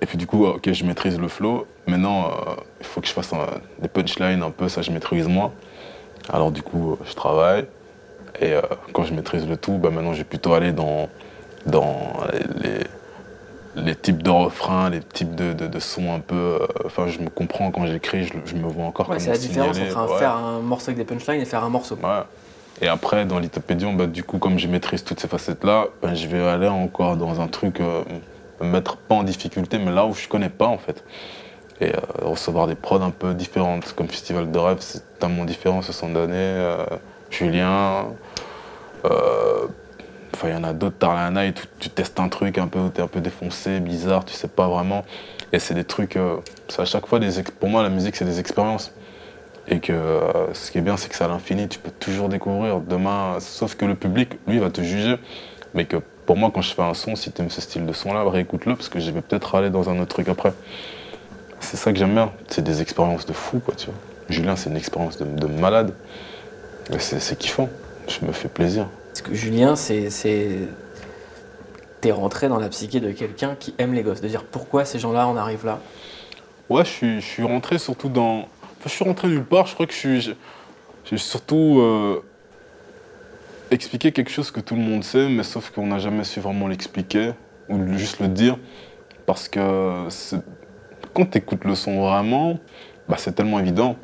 Et 0.00 0.06
puis, 0.06 0.18
du 0.18 0.26
coup, 0.26 0.44
ok, 0.46 0.72
je 0.72 0.84
maîtrise 0.84 1.18
le 1.20 1.28
flow. 1.28 1.66
Maintenant, 1.86 2.26
euh, 2.30 2.54
il 2.80 2.86
faut 2.86 3.00
que 3.00 3.06
je 3.06 3.12
fasse 3.12 3.32
un- 3.32 3.46
des 3.80 3.88
punchlines 3.88 4.42
un 4.42 4.50
peu. 4.50 4.68
Ça, 4.68 4.82
je 4.82 4.90
maîtrise 4.90 5.28
moins. 5.28 5.52
Alors, 6.32 6.50
du 6.50 6.62
coup, 6.62 6.96
je 7.08 7.14
travaille. 7.14 7.66
Et 8.40 8.52
euh, 8.54 8.60
quand 8.92 9.04
je 9.04 9.14
maîtrise 9.14 9.46
le 9.46 9.56
tout, 9.56 9.78
bah, 9.78 9.90
maintenant, 9.90 10.12
je 10.12 10.18
vais 10.18 10.24
plutôt 10.24 10.52
aller 10.54 10.72
dans, 10.72 11.08
dans 11.66 11.96
les 12.62 12.80
les 13.76 13.94
types 13.94 14.20
de 14.24 14.30
refrains, 14.30 14.90
les 14.90 14.98
types 15.00 15.36
de, 15.36 15.52
de- 15.52 15.68
de 15.68 15.78
sons 15.78 16.12
un 16.12 16.18
peu. 16.18 16.34
euh, 16.34 16.66
Enfin, 16.86 17.06
je 17.06 17.20
me 17.20 17.28
comprends 17.30 17.70
quand 17.70 17.86
j'écris, 17.86 18.24
je, 18.24 18.32
je 18.44 18.56
me 18.56 18.66
vois 18.66 18.84
encore 18.84 19.08
Ouais, 19.08 19.20
c'est 19.20 19.30
la 19.30 19.38
différence 19.38 19.78
entre 19.78 20.12
ouais. 20.12 20.18
faire 20.18 20.34
un 20.34 20.58
morceau 20.58 20.90
avec 20.90 20.96
des 20.98 21.04
punchlines 21.04 21.40
et 21.40 21.44
faire 21.44 21.62
un 21.62 21.68
morceau. 21.68 21.94
Ouais. 22.02 22.22
Et 22.82 22.88
après, 22.88 23.26
dans 23.26 23.38
l'Ithopédion, 23.38 23.92
bah, 23.92 24.06
du 24.06 24.24
coup, 24.24 24.38
comme 24.38 24.58
je 24.58 24.66
maîtrise 24.66 25.04
toutes 25.04 25.20
ces 25.20 25.28
facettes-là, 25.28 25.88
bah, 26.02 26.14
je 26.14 26.26
vais 26.26 26.40
aller 26.40 26.68
encore 26.68 27.16
dans 27.16 27.40
un 27.40 27.48
truc, 27.48 27.80
euh, 27.80 28.02
me 28.60 28.68
mettre 28.68 28.96
pas 28.96 29.14
en 29.14 29.22
difficulté, 29.22 29.78
mais 29.78 29.92
là 29.92 30.06
où 30.06 30.14
je 30.14 30.28
connais 30.28 30.48
pas, 30.48 30.66
en 30.66 30.78
fait. 30.78 31.04
Et 31.80 31.94
euh, 31.94 32.00
recevoir 32.22 32.66
des 32.66 32.74
prods 32.74 33.02
un 33.02 33.10
peu 33.10 33.34
différentes, 33.34 33.92
comme 33.94 34.08
Festival 34.08 34.50
de 34.50 34.58
Rêve, 34.58 34.78
c'est 34.80 35.18
tellement 35.18 35.44
différent 35.44 35.82
ce 35.82 35.92
sont 35.92 36.10
d'années. 36.10 36.34
euh, 36.36 36.84
Julien, 37.30 38.06
euh, 39.04 39.66
Enfin, 40.32 40.48
il 40.48 40.54
y 40.54 40.56
en 40.56 40.64
a 40.64 40.72
d'autres, 40.72 40.96
Tarlana, 40.96 41.44
et 41.46 41.52
tu, 41.52 41.90
testes 41.90 42.18
un 42.20 42.28
truc 42.28 42.56
un 42.56 42.68
peu, 42.68 42.88
t'es 42.94 43.02
un 43.02 43.08
peu 43.08 43.20
défoncé, 43.20 43.80
bizarre, 43.80 44.24
tu 44.24 44.32
sais 44.32 44.48
pas 44.48 44.68
vraiment. 44.68 45.04
Et 45.52 45.58
c'est 45.58 45.74
des 45.74 45.84
trucs, 45.84 46.16
c'est 46.68 46.80
à 46.80 46.84
chaque 46.84 47.06
fois 47.06 47.18
des. 47.18 47.42
Pour 47.58 47.68
moi, 47.68 47.82
la 47.82 47.88
musique, 47.88 48.16
c'est 48.16 48.24
des 48.24 48.38
expériences. 48.38 48.92
Et 49.68 49.78
que 49.80 49.92
euh, 49.92 50.52
ce 50.54 50.70
qui 50.70 50.78
est 50.78 50.80
bien, 50.80 50.96
c'est 50.96 51.08
que 51.08 51.14
c'est 51.14 51.24
à 51.24 51.28
l'infini, 51.28 51.68
tu 51.68 51.78
peux 51.78 51.90
toujours 51.90 52.28
découvrir. 52.28 52.80
Demain, 52.80 53.36
sauf 53.40 53.76
que 53.76 53.84
le 53.84 53.94
public, 53.94 54.38
lui, 54.46 54.58
va 54.58 54.70
te 54.70 54.80
juger. 54.82 55.16
Mais 55.74 55.84
que 55.84 55.96
pour 56.26 56.36
moi, 56.36 56.50
quand 56.52 56.62
je 56.62 56.74
fais 56.74 56.82
un 56.82 56.94
son, 56.94 57.14
si 57.14 57.30
tu 57.30 57.40
aimes 57.42 57.50
ce 57.50 57.60
style 57.60 57.86
de 57.86 57.92
son-là, 57.92 58.28
réécoute-le, 58.28 58.74
parce 58.74 58.88
que 58.88 58.98
je 58.98 59.10
vais 59.10 59.20
peut-être 59.20 59.54
aller 59.54 59.70
dans 59.70 59.88
un 59.88 59.98
autre 60.00 60.08
truc 60.14 60.28
après. 60.28 60.52
C'est 61.60 61.76
ça 61.76 61.92
que 61.92 61.98
j'aime 61.98 62.14
bien. 62.14 62.32
C'est 62.48 62.62
des 62.64 62.80
expériences 62.82 63.26
de 63.26 63.32
fou, 63.32 63.60
quoi, 63.60 63.74
tu 63.76 63.86
vois. 63.86 63.94
Julien, 64.28 64.56
c'est 64.56 64.70
une 64.70 64.76
expérience 64.76 65.18
de, 65.18 65.24
de 65.24 65.46
malade. 65.46 65.92
C'est 66.98 67.38
kiffant. 67.38 67.68
Je 68.08 68.24
me 68.26 68.32
fais 68.32 68.48
plaisir. 68.48 68.88
Parce 69.08 69.22
que 69.22 69.34
Julien, 69.34 69.76
c'est. 69.76 70.10
c'est- 70.10 70.58
T'es 72.00 72.12
rentré 72.12 72.48
dans 72.48 72.56
la 72.56 72.70
psyché 72.70 72.98
de 72.98 73.10
quelqu'un 73.12 73.54
qui 73.60 73.74
aime 73.76 73.92
les 73.92 74.02
gosses. 74.02 74.22
De 74.22 74.28
dire 74.28 74.44
pourquoi 74.44 74.86
ces 74.86 74.98
gens-là 74.98 75.26
en 75.28 75.36
arrivent 75.36 75.66
là? 75.66 75.80
Ouais, 76.70 76.82
je 76.84 76.90
suis, 76.90 77.20
je 77.20 77.26
suis 77.26 77.42
rentré 77.42 77.78
surtout 77.78 78.08
dans. 78.08 78.48
Enfin, 78.80 78.88
je 78.88 78.94
suis 78.94 79.04
rentré 79.04 79.28
nulle 79.28 79.44
part. 79.44 79.66
Je 79.66 79.74
crois 79.74 79.86
que 79.86 79.92
je 79.92 79.98
suis. 79.98 80.20
j'ai- 80.20 80.36
surtout 81.18 81.78
euh, 81.80 82.22
expliqué 83.70 84.10
quelque 84.12 84.30
chose 84.30 84.50
que 84.50 84.60
tout 84.60 84.74
le 84.74 84.80
monde 84.80 85.04
sait, 85.04 85.28
mais 85.28 85.42
sauf 85.42 85.70
qu'on 85.70 85.86
n'a 85.86 85.98
jamais 85.98 86.24
su 86.24 86.40
vraiment 86.40 86.66
l'expliquer 86.66 87.32
ou 87.68 87.78
juste 87.96 88.20
le 88.20 88.28
dire. 88.28 88.56
Parce 89.26 89.48
que 89.48 90.08
quand 91.14 91.26
tu 91.26 91.38
écoutes 91.38 91.64
le 91.64 91.74
son 91.74 92.00
vraiment, 92.00 92.58
bah, 93.08 93.16
c'est 93.18 93.32
tellement 93.32 93.58
évident. 93.58 93.96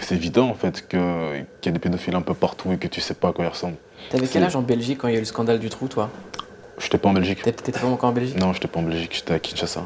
C'est 0.00 0.16
évident 0.16 0.48
en 0.48 0.54
fait 0.54 0.86
qu'il 0.88 0.98
y 0.98 1.68
a 1.68 1.70
des 1.70 1.78
pédophiles 1.78 2.16
un 2.16 2.22
peu 2.22 2.34
partout 2.34 2.72
et 2.72 2.78
que 2.78 2.88
tu 2.88 3.00
sais 3.00 3.14
pas 3.14 3.28
à 3.28 3.32
quoi 3.32 3.44
ils 3.44 3.48
ressemblent. 3.48 3.76
T'avais 4.10 4.26
quel 4.26 4.42
âge 4.42 4.56
en 4.56 4.62
Belgique 4.62 4.98
quand 4.98 5.08
il 5.08 5.12
y 5.12 5.14
a 5.14 5.18
eu 5.18 5.20
le 5.20 5.26
scandale 5.26 5.60
du 5.60 5.68
trou, 5.70 5.86
toi? 5.86 6.10
J'étais 6.78 6.98
pas 6.98 7.10
en 7.10 7.12
Belgique. 7.12 7.42
T'étais 7.42 7.62
t'étais 7.62 7.78
pas 7.78 7.86
encore 7.86 8.10
en 8.10 8.12
Belgique? 8.12 8.36
Non, 8.40 8.52
j'étais 8.52 8.66
pas 8.66 8.80
en 8.80 8.82
Belgique, 8.82 9.12
j'étais 9.14 9.34
à 9.34 9.38
Kinshasa. 9.38 9.82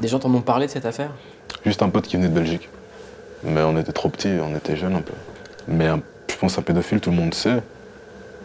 Des 0.00 0.08
gens 0.08 0.18
t'en 0.18 0.32
ont 0.32 0.40
parlé 0.40 0.66
de 0.66 0.70
cette 0.70 0.86
affaire? 0.86 1.10
Juste 1.64 1.82
un 1.82 1.90
pote 1.90 2.06
qui 2.06 2.16
venait 2.16 2.28
de 2.28 2.34
Belgique. 2.34 2.68
Mais 3.46 3.62
on 3.62 3.78
était 3.78 3.92
trop 3.92 4.08
petits, 4.08 4.38
on 4.42 4.54
était 4.56 4.76
jeunes 4.76 4.96
un 4.96 5.02
peu. 5.02 5.14
Mais 5.68 5.88
je 6.28 6.36
pense 6.36 6.58
un 6.58 6.62
pédophile, 6.62 7.00
tout 7.00 7.10
le 7.10 7.16
monde 7.16 7.34
sait 7.34 7.62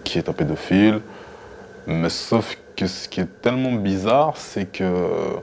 qui 0.03 0.17
est 0.17 0.29
un 0.29 0.33
pédophile. 0.33 1.01
Mais 1.87 2.09
sauf 2.09 2.57
que 2.75 2.87
ce 2.87 3.07
qui 3.09 3.21
est 3.21 3.41
tellement 3.41 3.73
bizarre, 3.73 4.37
c'est 4.37 4.65
que 4.65 5.35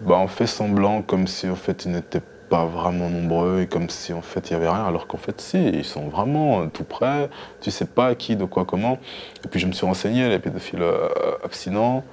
bah, 0.00 0.16
on 0.18 0.28
fait 0.28 0.46
semblant 0.46 1.02
comme 1.02 1.26
si 1.26 1.48
en 1.48 1.54
fait 1.54 1.84
ils 1.84 1.92
n'étaient 1.92 2.22
pas 2.48 2.66
vraiment 2.66 3.08
nombreux 3.08 3.62
et 3.62 3.66
comme 3.66 3.88
si 3.88 4.12
en 4.12 4.22
fait 4.22 4.50
il 4.50 4.52
y 4.52 4.56
avait 4.56 4.68
rien, 4.68 4.84
alors 4.84 5.06
qu'en 5.06 5.18
fait 5.18 5.40
si, 5.40 5.68
ils 5.68 5.84
sont 5.84 6.08
vraiment 6.08 6.62
euh, 6.62 6.66
tout 6.72 6.84
près. 6.84 7.28
Tu 7.60 7.70
sais 7.70 7.86
pas 7.86 8.14
qui, 8.14 8.36
de 8.36 8.44
quoi, 8.44 8.64
comment. 8.64 8.98
Et 9.44 9.48
puis 9.48 9.60
je 9.60 9.66
me 9.66 9.72
suis 9.72 9.86
renseigné, 9.86 10.28
les 10.28 10.38
pédophiles 10.38 10.82
euh, 10.82 11.08
abstinents. 11.42 12.04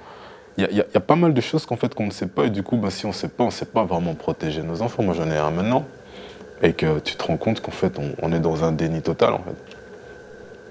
Il 0.58 0.68
y 0.70 0.80
a 0.80 1.00
pas 1.00 1.16
mal 1.16 1.32
de 1.32 1.40
choses 1.40 1.64
qu'en 1.64 1.76
fait 1.76 1.94
qu'on 1.94 2.04
ne 2.04 2.10
sait 2.10 2.26
pas 2.26 2.44
et 2.44 2.50
du 2.50 2.62
coup 2.62 2.76
bah, 2.76 2.90
si 2.90 3.06
on 3.06 3.08
ne 3.08 3.14
sait 3.14 3.28
pas, 3.28 3.44
on 3.44 3.46
ne 3.46 3.52
sait 3.52 3.64
pas 3.64 3.84
vraiment 3.84 4.14
protéger 4.14 4.62
nos 4.62 4.82
enfants. 4.82 5.02
Moi 5.02 5.14
j'en 5.14 5.30
ai 5.30 5.38
un 5.38 5.50
maintenant 5.50 5.86
et 6.62 6.72
que 6.72 7.00
tu 7.00 7.16
te 7.16 7.24
rends 7.24 7.36
compte 7.36 7.60
qu'en 7.60 7.72
fait 7.72 7.98
on, 8.22 8.32
est 8.32 8.40
dans 8.40 8.64
un 8.64 8.72
déni 8.72 9.02
total 9.02 9.34
en 9.34 9.38
fait. 9.38 9.76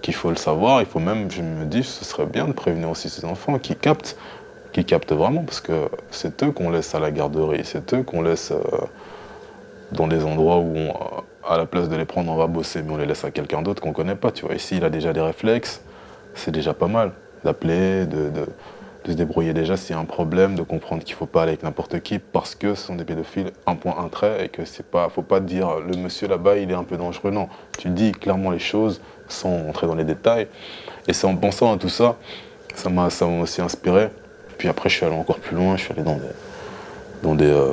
Qu'il 0.02 0.16
faut 0.16 0.30
le 0.30 0.36
savoir, 0.36 0.82
il 0.82 0.88
faut 0.88 1.00
même, 1.00 1.30
je 1.30 1.42
me 1.42 1.66
dis, 1.66 1.84
ce 1.84 2.04
serait 2.06 2.26
bien 2.26 2.48
de 2.48 2.54
prévenir 2.54 2.90
aussi 2.90 3.10
ces 3.10 3.24
enfants 3.26 3.60
qui 3.60 3.76
captent, 3.76 4.18
qui 4.72 4.84
captent 4.84 5.14
vraiment 5.14 5.44
parce 5.44 5.62
que 5.62 5.90
c'est 6.10 6.42
eux 6.44 6.52
qu'on 6.52 6.72
laisse 6.72 6.96
à 6.96 7.00
la 7.00 7.12
garderie, 7.12 7.62
c'est 7.64 7.94
eux 7.94 8.02
qu'on 8.02 8.22
laisse 8.22 8.52
euh, 8.52 8.62
dans 9.92 10.08
des 10.08 10.24
endroits 10.24 10.60
où 10.60 10.76
à 11.48 11.58
la 11.58 11.66
place 11.66 11.90
de 11.90 11.96
les 11.96 12.06
prendre 12.06 12.32
on 12.32 12.36
va 12.36 12.48
bosser 12.48 12.82
mais 12.82 12.94
on 12.94 12.98
les 12.98 13.06
laisse 13.06 13.26
à 13.26 13.32
quelqu'un 13.32 13.62
d'autre 13.62 13.82
qu'on 13.82 13.94
connaît 13.94 14.16
pas. 14.16 14.32
Tu 14.32 14.46
vois, 14.46 14.56
ici 14.56 14.78
il 14.78 14.86
a 14.86 14.90
déjà 14.90 15.14
des 15.14 15.22
réflexes, 15.22 15.82
c'est 16.34 16.52
déjà 16.52 16.74
pas 16.74 16.88
mal 16.88 17.12
d'appeler, 17.44 18.06
de- 18.06 18.32
de 19.04 19.12
se 19.12 19.18
débrouiller 19.18 19.54
déjà 19.54 19.78
s'il 19.78 19.96
y 19.96 19.98
a 19.98 20.02
un 20.02 20.06
problème, 20.06 20.56
de 20.56 20.62
comprendre 20.62 21.04
qu'il 21.04 21.16
ne 21.16 21.18
faut 21.18 21.26
pas 21.26 21.44
aller 21.44 21.52
avec 21.52 21.64
n'importe 21.64 22.00
qui 22.02 22.20
parce 22.20 22.56
que 22.56 22.76
ce 22.76 22.88
sont 22.88 22.96
des 22.96 23.04
pédophiles, 23.04 23.52
un 23.66 23.76
point, 23.76 23.96
un 23.98 24.10
trait, 24.10 24.46
et 24.46 24.50
que 24.50 24.64
c'est 24.66 24.86
pas, 24.86 25.10
faut 25.10 25.24
pas 25.24 25.40
dire 25.40 25.80
le 25.80 25.98
monsieur 25.98 26.28
là-bas 26.28 26.58
il 26.58 26.70
est 26.70 26.76
un 26.76 26.84
peu 26.84 26.98
dangereux. 26.98 27.32
Non, 27.32 27.50
tu 27.78 27.90
dis 27.90 28.12
clairement 28.12 28.52
les 28.52 28.60
choses 28.60 29.02
sans 29.28 29.68
entrer 29.68 29.88
dans 29.88 29.96
les 29.96 30.04
détails. 30.04 30.48
Et 31.08 31.14
c'est 31.14 31.26
en 31.26 31.36
pensant 31.36 31.74
à 31.74 31.78
tout 31.78 31.90
ça, 31.90 32.18
ça 32.76 32.90
m'a 32.90 33.10
ça 33.10 33.26
m'a 33.26 33.42
aussi 33.42 33.62
inspiré. 33.62 34.10
Puis 34.58 34.68
après 34.68 34.90
je 34.90 34.98
suis 34.98 35.06
allé 35.06 35.16
encore 35.16 35.40
plus 35.40 35.56
loin, 35.56 35.78
je 35.78 35.84
suis 35.84 35.94
allé 35.94 36.04
dans 36.04 36.18
des, 36.18 36.22
dans 37.24 37.36
des 37.36 37.46
euh, 37.46 37.72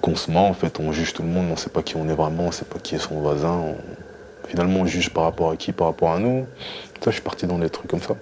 consommations, 0.00 0.50
en 0.50 0.54
fait, 0.54 0.78
on 0.78 0.92
juge 0.92 1.12
tout 1.12 1.22
le 1.22 1.28
monde, 1.28 1.46
on 1.48 1.52
ne 1.52 1.56
sait 1.56 1.70
pas 1.70 1.82
qui 1.82 1.96
on 1.96 2.08
est 2.08 2.14
vraiment, 2.14 2.44
on 2.44 2.48
ne 2.48 2.52
sait 2.52 2.64
pas 2.64 2.78
qui 2.78 2.94
est 2.94 2.98
son 2.98 3.20
voisin. 3.20 3.74
Finalement 4.46 4.80
on 4.80 4.86
juge 4.86 5.10
par 5.10 5.24
rapport 5.24 5.50
à 5.50 5.56
qui, 5.56 5.72
par 5.72 5.88
rapport 5.88 6.12
à 6.12 6.18
nous. 6.20 6.46
Ça, 7.00 7.10
je 7.10 7.16
suis 7.16 7.22
parti 7.22 7.46
dans 7.46 7.58
des 7.58 7.70
trucs 7.70 7.90
comme 7.90 8.02
ça. 8.02 8.14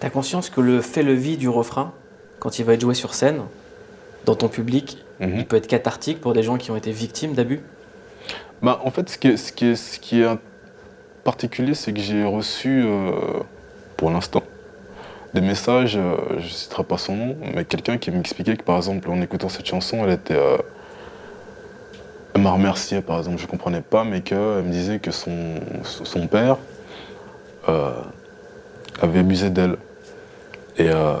T'as 0.00 0.10
conscience 0.10 0.48
que 0.50 0.60
le 0.60 0.80
fait 0.80 1.02
le 1.02 1.12
vie 1.14 1.36
du 1.36 1.48
refrain, 1.48 1.92
quand 2.38 2.58
il 2.58 2.64
va 2.64 2.74
être 2.74 2.80
joué 2.80 2.94
sur 2.94 3.14
scène, 3.14 3.42
dans 4.24 4.34
ton 4.36 4.48
public, 4.48 5.04
Mhm. 5.20 5.38
il 5.38 5.46
peut 5.46 5.56
être 5.56 5.66
cathartique 5.66 6.20
pour 6.20 6.32
des 6.34 6.42
gens 6.42 6.56
qui 6.56 6.70
ont 6.70 6.76
été 6.76 6.92
victimes 6.92 7.32
d'abus? 7.34 7.60
Bah, 8.62 8.80
en 8.84 8.90
fait, 8.90 9.08
ce 9.08 9.18
qui 9.18 9.28
est, 9.28 9.36
ce 9.36 9.52
qui 9.52 9.66
est, 9.66 9.74
ce 9.76 9.98
qui 9.98 10.20
est 10.20 10.24
un- 10.26 10.38
particulier, 11.24 11.74
c'est 11.74 11.92
que 11.92 12.00
j'ai 12.00 12.24
reçu, 12.24 12.82
euh, 12.84 13.12
pour 13.96 14.10
l'instant, 14.10 14.42
des 15.34 15.40
messages, 15.42 15.96
euh, 15.96 16.16
je 16.38 16.44
ne 16.44 16.48
citerai 16.48 16.84
pas 16.84 16.96
son 16.96 17.16
nom, 17.16 17.36
mais 17.54 17.64
quelqu'un 17.64 17.98
qui 17.98 18.10
m'expliquait 18.10 18.56
que, 18.56 18.62
par 18.62 18.76
exemple, 18.76 19.10
en 19.10 19.20
écoutant 19.20 19.48
cette 19.48 19.66
chanson, 19.66 20.04
elle 20.04 20.12
était. 20.12 20.34
euh, 20.34 20.56
elle 22.34 22.42
m'a 22.42 22.52
remercié, 22.52 23.00
par 23.02 23.18
exemple, 23.18 23.36
je 23.38 23.44
ne 23.44 23.48
comprenais 23.50 23.80
pas, 23.82 24.04
mais 24.04 24.20
qu'elle 24.20 24.38
me 24.62 24.70
disait 24.70 25.00
que 25.00 25.10
son, 25.10 25.56
son 25.82 26.26
père 26.28 26.56
avait 27.66 29.18
abusé 29.18 29.50
d'elle. 29.50 29.76
Et, 30.78 30.88
euh, 30.88 31.14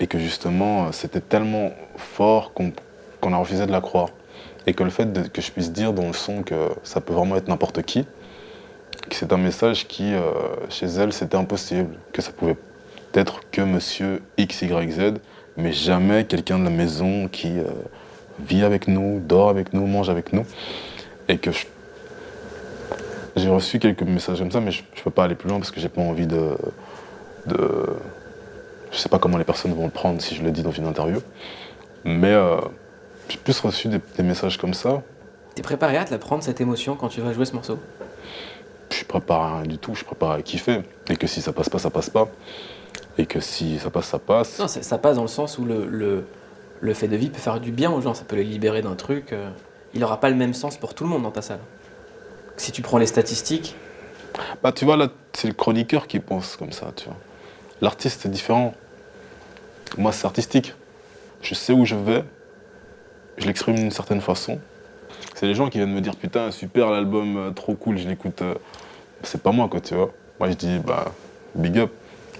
et 0.00 0.06
que 0.06 0.18
justement, 0.18 0.92
c'était 0.92 1.20
tellement 1.20 1.70
fort 1.96 2.52
qu'on 2.52 3.32
a 3.32 3.36
refusé 3.36 3.66
de 3.66 3.72
la 3.72 3.80
croire. 3.80 4.08
Et 4.66 4.74
que 4.74 4.82
le 4.82 4.90
fait 4.90 5.32
que 5.32 5.40
je 5.40 5.52
puisse 5.52 5.72
dire 5.72 5.92
dans 5.92 6.06
le 6.06 6.12
son 6.12 6.42
que 6.42 6.70
ça 6.82 7.00
peut 7.00 7.12
vraiment 7.12 7.36
être 7.36 7.48
n'importe 7.48 7.82
qui, 7.82 8.06
que 9.08 9.14
c'est 9.14 9.32
un 9.32 9.36
message 9.36 9.86
qui, 9.86 10.14
euh, 10.14 10.20
chez 10.70 10.86
elle, 10.86 11.12
c'était 11.12 11.36
impossible, 11.36 11.96
que 12.12 12.22
ça 12.22 12.32
pouvait 12.32 12.56
être 13.12 13.40
que 13.50 13.60
monsieur 13.60 14.22
X, 14.38 14.62
Y, 14.62 14.90
Z, 14.90 15.14
mais 15.56 15.72
jamais 15.72 16.24
quelqu'un 16.24 16.58
de 16.58 16.64
la 16.64 16.70
maison 16.70 17.28
qui 17.28 17.58
euh, 17.58 17.64
vit 18.40 18.64
avec 18.64 18.88
nous, 18.88 19.20
dort 19.20 19.50
avec 19.50 19.72
nous, 19.72 19.86
mange 19.86 20.08
avec 20.08 20.32
nous. 20.32 20.44
Et 21.28 21.38
que 21.38 21.50
j'ai 23.36 23.48
reçu 23.48 23.78
quelques 23.78 24.02
messages 24.02 24.38
comme 24.38 24.50
ça, 24.50 24.60
mais 24.60 24.70
je 24.70 24.82
ne 24.82 25.02
peux 25.02 25.10
pas 25.10 25.24
aller 25.24 25.34
plus 25.34 25.48
loin 25.48 25.58
parce 25.58 25.70
que 25.70 25.80
j'ai 25.80 25.88
pas 25.88 26.02
envie 26.02 26.26
de. 26.26 26.56
Je 28.94 28.98
sais 29.00 29.08
pas 29.08 29.18
comment 29.18 29.38
les 29.38 29.44
personnes 29.44 29.74
vont 29.74 29.84
le 29.86 29.90
prendre 29.90 30.22
si 30.22 30.36
je 30.36 30.42
le 30.42 30.52
dis 30.52 30.62
dans 30.62 30.70
une 30.70 30.86
interview. 30.86 31.18
Mais 32.04 32.32
euh, 32.32 32.60
j'ai 33.28 33.38
plus 33.38 33.58
reçu 33.60 33.88
des, 33.88 34.00
des 34.16 34.22
messages 34.22 34.56
comme 34.56 34.72
ça. 34.72 35.02
T'es 35.56 35.62
préparé 35.62 35.96
à 35.96 36.04
te 36.04 36.12
la 36.12 36.18
prendre 36.18 36.42
cette 36.44 36.60
émotion 36.60 36.94
quand 36.94 37.08
tu 37.08 37.20
vas 37.20 37.32
jouer 37.32 37.44
ce 37.44 37.54
morceau? 37.54 37.78
Je 38.92 39.04
prépare 39.04 39.42
à 39.42 39.58
rien 39.58 39.66
du 39.66 39.78
tout, 39.78 39.94
je 39.96 40.04
prépare 40.04 40.30
à 40.30 40.42
kiffer. 40.42 40.82
Et 41.08 41.16
que 41.16 41.26
si 41.26 41.42
ça 41.42 41.52
passe 41.52 41.68
pas, 41.68 41.78
ça 41.78 41.90
passe 41.90 42.08
pas. 42.08 42.28
Et 43.18 43.26
que 43.26 43.40
si 43.40 43.78
ça 43.80 43.90
passe, 43.90 44.06
ça 44.06 44.18
passe. 44.20 44.58
Non, 44.60 44.68
ça, 44.68 44.82
ça 44.82 44.98
passe 44.98 45.16
dans 45.16 45.22
le 45.22 45.28
sens 45.28 45.58
où 45.58 45.64
le, 45.64 45.86
le, 45.86 46.24
le 46.80 46.94
fait 46.94 47.08
de 47.08 47.16
vie 47.16 47.30
peut 47.30 47.38
faire 47.40 47.58
du 47.60 47.72
bien 47.72 47.90
aux 47.90 48.00
gens, 48.00 48.14
ça 48.14 48.24
peut 48.24 48.36
les 48.36 48.44
libérer 48.44 48.82
d'un 48.82 48.94
truc. 48.94 49.32
euh, 49.32 49.50
il 49.92 50.00
n'aura 50.00 50.20
pas 50.20 50.28
le 50.30 50.36
même 50.36 50.54
sens 50.54 50.76
pour 50.76 50.94
tout 50.94 51.04
le 51.04 51.10
monde 51.10 51.22
dans 51.22 51.30
ta 51.30 51.42
salle. 51.42 51.60
Si 52.56 52.70
tu 52.72 52.82
prends 52.82 52.98
les 52.98 53.06
statistiques, 53.06 53.74
Bah, 54.62 54.72
tu 54.72 54.84
vois, 54.84 54.96
là, 54.96 55.08
c'est 55.32 55.48
le 55.48 55.54
chroniqueur 55.54 56.06
qui 56.06 56.18
pense 56.20 56.56
comme 56.56 56.72
ça, 56.72 56.92
tu 56.96 57.06
vois. 57.06 57.16
L'artiste, 57.80 58.20
c'est 58.22 58.28
différent. 58.28 58.74
Moi, 59.98 60.12
c'est 60.12 60.26
artistique. 60.26 60.74
Je 61.42 61.54
sais 61.54 61.72
où 61.72 61.84
je 61.84 61.94
vais, 61.94 62.24
je 63.38 63.46
l'exprime 63.46 63.76
d'une 63.76 63.90
certaine 63.90 64.20
façon. 64.20 64.58
C'est 65.34 65.46
les 65.46 65.54
gens 65.54 65.68
qui 65.68 65.78
viennent 65.78 65.92
me 65.92 66.00
dire, 66.00 66.16
putain, 66.16 66.50
super 66.50 66.90
l'album, 66.90 67.36
euh, 67.36 67.50
trop 67.50 67.74
cool, 67.74 67.98
je 67.98 68.08
l'écoute. 68.08 68.42
euh. 68.42 68.54
C'est 69.22 69.42
pas 69.42 69.52
moi, 69.52 69.68
quoi, 69.68 69.80
tu 69.80 69.94
vois. 69.94 70.10
Moi, 70.40 70.50
je 70.50 70.54
dis, 70.54 70.78
bah, 70.78 71.06
big 71.54 71.78
up. 71.78 71.92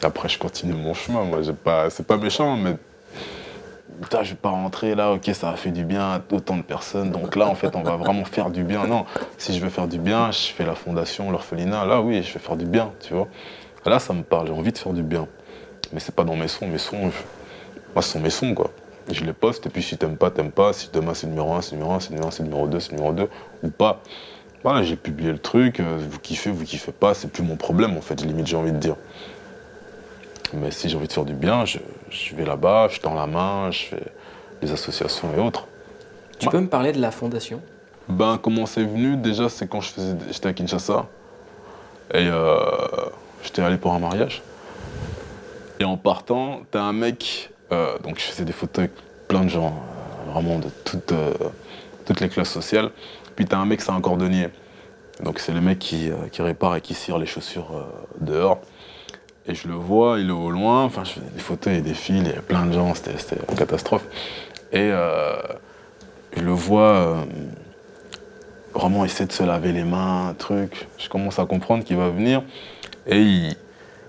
Après, 0.03 0.29
je 0.29 0.39
continue 0.39 0.75
mon 0.75 0.95
chemin. 0.95 1.25
Moi, 1.25 1.43
j'ai 1.43 1.53
pas, 1.53 1.91
c'est 1.91 2.07
pas 2.07 2.17
méchant, 2.17 2.57
mais 2.57 2.77
putain, 4.03 4.23
je 4.23 4.31
vais 4.31 4.37
pas 4.37 4.51
rentrer 4.51 4.95
là, 4.95 5.13
ok, 5.13 5.31
ça 5.35 5.51
a 5.51 5.57
fait 5.57 5.71
du 5.71 5.85
bien 5.85 6.03
à 6.03 6.21
autant 6.33 6.57
de 6.57 6.63
personnes, 6.63 7.11
donc 7.11 7.37
là, 7.37 7.47
en 7.47 7.55
fait, 7.55 7.75
on 7.77 7.83
va 7.83 7.97
vraiment 7.97 8.25
faire 8.25 8.51
du 8.51 8.65
bien. 8.65 8.87
Non, 8.87 9.07
si 9.39 9.57
je 9.57 9.61
veux 9.63 9.71
faire 9.71 9.87
du 9.87 9.99
bien, 9.99 10.31
je 10.33 10.49
fais 10.53 10.65
la 10.65 10.75
fondation, 10.75 11.31
l'orphelinat, 11.31 11.85
là, 11.87 12.01
oui, 12.01 12.23
je 12.23 12.33
vais 12.35 12.41
faire 12.41 12.57
du 12.57 12.67
bien, 12.67 12.91
tu 13.01 13.15
vois. 13.15 13.29
Là, 13.87 13.99
ça 13.99 14.13
me 14.13 14.23
parle, 14.23 14.49
j'ai 14.49 14.53
envie 14.53 14.73
de 14.73 14.79
faire 14.79 14.93
du 14.93 15.03
bien. 15.03 15.29
Mais 15.95 16.01
c'est 16.01 16.15
pas 16.15 16.25
dans 16.25 16.37
mes 16.37 16.49
sons, 16.49 16.67
mes 16.67 16.77
sons, 16.79 17.11
je- 17.11 17.23
moi, 17.95 18.03
ce 18.03 18.11
sont 18.11 18.21
mes 18.21 18.29
sons, 18.31 18.53
quoi. 18.55 18.71
Je 19.11 19.25
les 19.25 19.33
poste, 19.33 19.65
et 19.67 19.71
puis 19.71 19.83
si 19.83 19.97
t'aimes 19.97 20.17
pas, 20.17 20.31
t'aimes 20.31 20.51
pas. 20.51 20.73
Si 20.73 20.91
demain 20.93 21.15
c'est 21.15 21.27
numéro 21.27 21.53
1, 21.55 21.63
c'est 21.63 21.73
numéro 21.77 21.93
1, 21.93 22.01
c'est 22.01 22.11
numéro 22.11 22.29
1, 22.29 22.31
c'est 22.33 22.43
numéro 22.43 22.67
2, 22.67 22.81
c'est 22.81 22.93
numéro 22.93 23.13
2, 23.13 23.29
ou 23.63 23.69
pas. 23.69 24.01
Voilà, 24.65 24.83
j'ai 24.83 24.97
publié 24.97 25.31
le 25.31 25.39
truc, 25.39 25.79
euh, 25.81 25.99
vous 26.11 26.19
kiffez, 26.19 26.51
vous 26.51 26.65
kiffez 26.65 26.91
pas, 26.93 27.15
c'est 27.15 27.29
plus 27.31 27.43
mon 27.43 27.57
problème, 27.57 27.97
en 27.97 28.01
fait, 28.01 28.21
limite, 28.23 28.47
j'ai 28.47 28.57
envie 28.57 28.73
de 28.73 28.79
dire. 28.79 28.97
Mais 30.53 30.71
si 30.71 30.89
j'ai 30.89 30.97
envie 30.97 31.07
de 31.09 31.13
faire 31.13 31.25
du 31.25 31.35
bien, 31.35 31.65
je, 31.65 31.79
je 32.11 32.35
vais 32.35 32.45
là-bas, 32.45 32.89
je 32.89 33.01
tends 33.01 33.15
la 33.15 33.27
main, 33.27 33.71
je 33.71 33.85
fais 33.87 34.03
des 34.63 34.73
associations 34.73 35.29
et 35.37 35.41
autres. 35.41 35.67
tu 36.39 36.47
Ouais. 36.47 36.53
peux 36.53 36.61
me 36.61 36.69
parler 36.69 36.93
de 36.93 37.01
la 37.01 37.11
fondation? 37.11 37.61
Ben, 38.09 38.39
comment 38.43 38.67
c'est 38.67 38.85
venu? 38.85 39.17
Déjà, 39.17 39.49
c'est 39.49 39.67
quand 39.69 39.81
j'étais 39.81 40.49
à 40.49 40.53
Kinshasa. 40.53 41.07
Et 42.13 42.27
euh, 42.29 42.57
j'étais 43.43 43.63
allé 43.63 43.77
pour 43.77 43.93
un 43.93 43.99
mariage. 43.99 44.43
Et 45.81 45.85
en 45.85 45.97
partant, 45.97 46.63
t'as 46.71 46.83
un 46.83 46.93
mec. 46.93 47.51
euh, 47.73 47.99
donc, 47.99 48.19
je 48.19 48.25
faisais 48.25 48.45
des 48.45 48.53
photos 48.53 48.85
avec 48.85 48.93
plein 49.27 49.45
de 49.45 49.49
gens, 49.49 49.75
euh, 50.29 50.33
vraiment 50.33 50.59
de 50.59 50.69
toutes, 50.85 51.13
euh, 51.13 51.33
toutes 52.07 52.21
les 52.21 52.29
classes 52.29 52.51
sociales. 52.51 52.91
Puis, 53.35 53.47
t'as 53.47 53.59
un 53.59 53.67
mec, 53.67 53.81
c'est 53.81 53.91
un 53.91 54.01
cordonnier. 54.01 54.49
Donc, 55.23 55.39
c'est 55.41 55.53
le 55.53 55.61
mec 55.61 55.79
qui, 55.79 56.11
qui 56.31 56.43
répare 56.43 56.77
et 56.77 56.81
qui 56.81 56.95
cire 56.95 57.19
les 57.19 57.27
chaussures 57.27 57.87
dehors. 58.21 58.61
Et 59.47 59.55
je 59.55 59.69
le 59.69 59.75
vois, 59.75 60.19
il 60.19 60.29
est 60.29 60.33
au 60.33 60.51
loin. 60.51 60.85
Enfin, 60.85 61.05
je 61.05 61.13
faisais 61.13 61.27
des 61.35 61.41
photos 61.41 61.83
des 61.83 61.95
fils, 61.95 62.21
il 62.21 62.27
y 62.27 62.31
avait 62.31 62.41
plein 62.41 62.67
de 62.67 62.73
gens, 62.73 62.95
c'était 62.95 63.37
une 63.49 63.57
catastrophe. 63.57 64.07
Et 64.73 64.91
je 64.91 66.43
le 66.43 66.51
vois. 66.51 67.27
vraiment 68.75 69.05
essayer 69.05 69.27
de 69.27 69.33
se 69.33 69.45
laver 69.45 69.73
les 69.73 69.85
mains, 69.85 70.29
un 70.29 70.35
truc. 70.35 70.89
Je 70.99 71.09
commence 71.09 71.39
à 71.39 71.47
comprendre 71.47 71.85
qu'il 71.85 71.97
va 71.97 72.09
venir 72.09 72.43
et 73.07 73.21
il, 73.21 73.57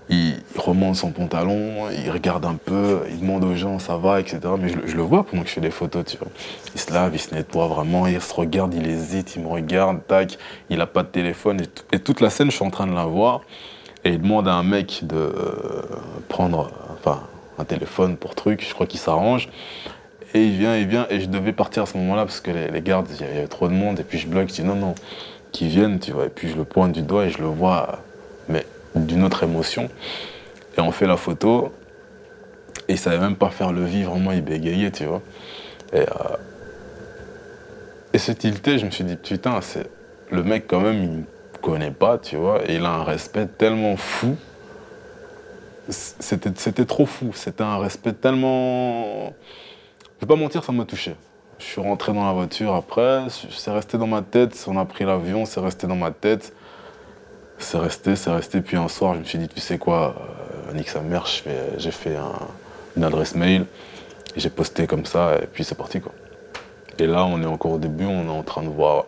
il 0.08 0.34
remonte 0.56 0.96
son 0.96 1.10
pantalon, 1.10 1.90
il 1.90 2.10
regarde 2.10 2.44
un 2.44 2.54
peu, 2.54 3.00
il 3.10 3.20
demande 3.20 3.44
aux 3.44 3.56
gens 3.56 3.78
ça 3.78 3.96
va, 3.96 4.20
etc. 4.20 4.38
Mais 4.58 4.68
je, 4.68 4.96
le- 4.96 5.02
vois 5.02 5.24
pendant 5.24 5.42
que 5.42 5.48
je 5.48 5.54
fais 5.54 5.60
des 5.60 5.70
photos, 5.70 6.04
tu 6.04 6.16
vois. 6.16 6.28
Il 6.74 6.80
se 6.80 6.92
lave, 6.92 7.12
il 7.14 7.18
se 7.18 7.34
nettoie 7.34 7.66
vraiment, 7.66 8.06
il 8.06 8.20
se 8.20 8.34
regarde, 8.34 8.72
il 8.74 8.86
hésite, 8.86 9.34
il 9.34 9.42
me 9.42 9.48
regarde, 9.48 9.98
tac, 10.06 10.38
il 10.70 10.80
a 10.80 10.86
pas 10.86 11.02
de 11.02 11.08
téléphone. 11.08 11.60
Et, 11.92 11.98
toute 11.98 12.20
la 12.20 12.30
scène, 12.30 12.50
je 12.50 12.56
suis 12.56 12.64
en 12.64 12.70
train 12.70 12.86
de 12.86 12.94
la 12.94 13.04
voir 13.04 13.40
et 14.04 14.10
il 14.10 14.20
demande 14.20 14.46
à 14.46 14.54
un 14.54 14.62
mec 14.62 15.00
de 15.02 15.16
euh, 15.16 15.82
prendre 16.28 16.70
enfin, 16.94 17.22
un 17.58 17.64
téléphone 17.64 18.16
pour 18.16 18.36
truc, 18.36 18.64
je 18.66 18.72
crois 18.74 18.86
qu'il 18.86 19.00
s'arrange. 19.00 19.48
Et 20.34 20.44
il 20.44 20.56
vient, 20.56 20.76
il 20.76 20.86
vient, 20.86 21.06
et 21.10 21.20
je 21.20 21.26
devais 21.26 21.52
partir 21.52 21.84
à 21.84 21.86
ce 21.86 21.96
moment-là 21.98 22.24
parce 22.24 22.40
que 22.40 22.50
les, 22.52 22.68
les 22.68 22.82
gardes, 22.82 23.08
il 23.10 23.26
y 23.26 23.28
avait 23.28 23.46
trop 23.48 23.68
de 23.68 23.72
monde, 23.72 23.98
et 23.98 24.04
puis 24.04 24.18
je 24.18 24.28
bloque, 24.28 24.48
je 24.50 24.54
dis 24.54 24.62
non, 24.62 24.74
non, 24.76 24.94
qu'ils 25.50 25.68
viennent, 25.68 25.98
tu 25.98 26.12
vois. 26.12 26.26
Et 26.26 26.28
puis 26.28 26.48
je 26.48 26.56
le 26.56 26.64
pointe 26.64 26.92
du 26.92 27.02
doigt 27.02 27.24
et 27.24 27.30
je 27.30 27.38
le 27.38 27.46
vois, 27.46 28.00
d'une 28.96 29.24
autre 29.24 29.42
émotion. 29.42 29.88
Et 30.76 30.80
on 30.80 30.92
fait 30.92 31.06
la 31.06 31.16
photo, 31.16 31.72
et 32.88 32.92
il 32.92 32.98
savait 32.98 33.18
même 33.18 33.36
pas 33.36 33.50
faire 33.50 33.72
le 33.72 33.84
vie, 33.84 34.02
vraiment, 34.02 34.32
il 34.32 34.42
bégayait, 34.42 34.90
tu 34.90 35.04
vois. 35.04 35.22
Et, 35.92 36.00
euh, 36.00 36.36
et 38.12 38.18
ce 38.18 38.32
tilté, 38.32 38.78
je 38.78 38.86
me 38.86 38.90
suis 38.90 39.04
dit, 39.04 39.16
putain, 39.16 39.60
c'est 39.60 39.90
le 40.30 40.42
mec 40.42 40.66
quand 40.66 40.80
même, 40.80 41.02
il 41.02 41.10
me 41.10 41.24
connaît 41.60 41.90
pas, 41.90 42.18
tu 42.18 42.36
vois, 42.36 42.68
et 42.68 42.76
il 42.76 42.84
a 42.84 42.90
un 42.90 43.04
respect 43.04 43.46
tellement 43.46 43.96
fou. 43.96 44.36
C'était 45.88 46.84
trop 46.84 47.06
fou, 47.06 47.30
c'était 47.32 47.62
un 47.62 47.78
respect 47.78 48.12
tellement. 48.12 49.34
Je 50.16 50.20
vais 50.22 50.26
pas 50.26 50.34
mentir, 50.36 50.64
ça 50.64 50.72
m'a 50.72 50.84
touché. 50.84 51.14
Je 51.58 51.64
suis 51.64 51.80
rentré 51.80 52.12
dans 52.12 52.26
la 52.26 52.32
voiture 52.32 52.74
après, 52.74 53.24
c'est 53.28 53.70
resté 53.70 53.96
dans 53.96 54.06
ma 54.06 54.22
tête, 54.22 54.62
on 54.66 54.76
a 54.76 54.84
pris 54.84 55.04
l'avion, 55.04 55.44
c'est 55.44 55.60
resté 55.60 55.86
dans 55.86 55.96
ma 55.96 56.10
tête. 56.10 56.52
C'est 57.58 57.78
resté, 57.78 58.16
c'est 58.16 58.30
resté. 58.30 58.60
Puis 58.60 58.76
un 58.76 58.88
soir, 58.88 59.14
je 59.14 59.20
me 59.20 59.24
suis 59.24 59.38
dit, 59.38 59.48
tu 59.48 59.60
sais 59.60 59.78
quoi, 59.78 60.14
euh, 60.68 60.72
nique 60.74 60.88
sa 60.88 61.00
mère, 61.00 61.24
j'ai 61.78 61.90
fait 61.90 62.16
un- 62.16 62.32
une 62.96 63.04
adresse 63.04 63.34
mail, 63.34 63.66
j'ai 64.36 64.50
posté 64.50 64.86
comme 64.86 65.04
ça, 65.06 65.36
et 65.42 65.46
puis 65.46 65.64
c'est 65.64 65.74
parti 65.74 66.00
quoi. 66.00 66.12
Et 66.98 67.06
là, 67.06 67.24
on 67.26 67.40
est 67.42 67.46
encore 67.46 67.72
au 67.72 67.78
début, 67.78 68.04
on 68.06 68.26
est 68.26 68.38
en 68.38 68.42
train 68.42 68.62
de 68.62 68.68
voir. 68.68 69.04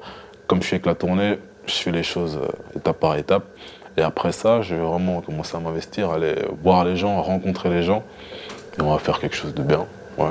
Comme 0.46 0.60
je 0.62 0.66
suis 0.66 0.74
avec 0.74 0.86
la 0.86 0.94
tournée, 0.94 1.38
je 1.66 1.74
fais 1.74 1.90
les 1.90 2.02
choses 2.02 2.38
euh, 2.42 2.76
étape 2.78 2.98
par 3.00 3.16
étape. 3.16 3.44
Et 3.96 4.02
après 4.02 4.32
ça, 4.32 4.62
je 4.62 4.74
vais 4.76 4.80
vraiment 4.82 5.20
commencer 5.20 5.56
à 5.56 5.60
m'investir, 5.60 6.10
aller 6.10 6.34
voir 6.62 6.84
les 6.84 6.96
gens, 6.96 7.20
rencontrer 7.22 7.68
les 7.70 7.82
gens, 7.82 8.02
et 8.78 8.82
on 8.82 8.92
va 8.92 8.98
faire 8.98 9.18
quelque 9.18 9.34
chose 9.36 9.54
de 9.54 9.62
bien. 9.62 9.86
Ouais. 10.16 10.30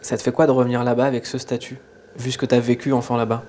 Ça 0.00 0.16
te 0.16 0.22
fait 0.22 0.32
quoi 0.32 0.46
de 0.46 0.52
revenir 0.52 0.82
là-bas 0.84 1.04
avec 1.06 1.26
ce 1.26 1.38
statut 1.38 1.78
Vu 2.16 2.30
ce 2.32 2.38
que 2.38 2.46
tu 2.46 2.54
as 2.54 2.60
vécu 2.60 2.92
enfant 2.92 3.16
là-bas? 3.16 3.42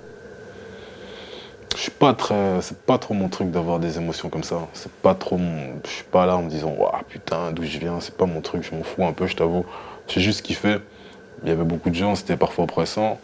Je 1.81 1.85
suis 1.85 1.97
pas 1.97 2.13
très, 2.13 2.61
c'est 2.61 2.77
pas 2.77 2.99
trop 2.99 3.15
mon 3.15 3.27
truc 3.27 3.49
d'avoir 3.49 3.79
des 3.79 3.97
émotions 3.97 4.29
comme 4.29 4.43
ça. 4.43 4.67
C'est 4.73 4.91
pas 4.91 5.15
trop 5.15 5.37
mon, 5.37 5.81
je 5.83 5.89
suis 5.89 6.03
pas 6.03 6.27
là 6.27 6.37
en 6.37 6.43
me 6.43 6.47
disant, 6.47 6.75
waouh 6.77 6.91
putain, 7.09 7.51
d'où 7.51 7.63
je 7.63 7.79
viens, 7.79 7.99
c'est 7.99 8.15
pas 8.15 8.27
mon 8.27 8.39
truc, 8.39 8.61
je 8.61 8.75
m'en 8.75 8.83
fous 8.83 9.03
un 9.03 9.13
peu, 9.13 9.25
je 9.25 9.35
t'avoue. 9.35 9.65
J'ai 10.07 10.21
juste 10.21 10.45
kiffé. 10.45 10.77
Il 11.41 11.49
y 11.49 11.51
avait 11.51 11.63
beaucoup 11.63 11.89
de 11.89 11.95
gens, 11.95 12.13
c'était 12.13 12.37
parfois 12.37 12.65
oppressant, 12.65 13.19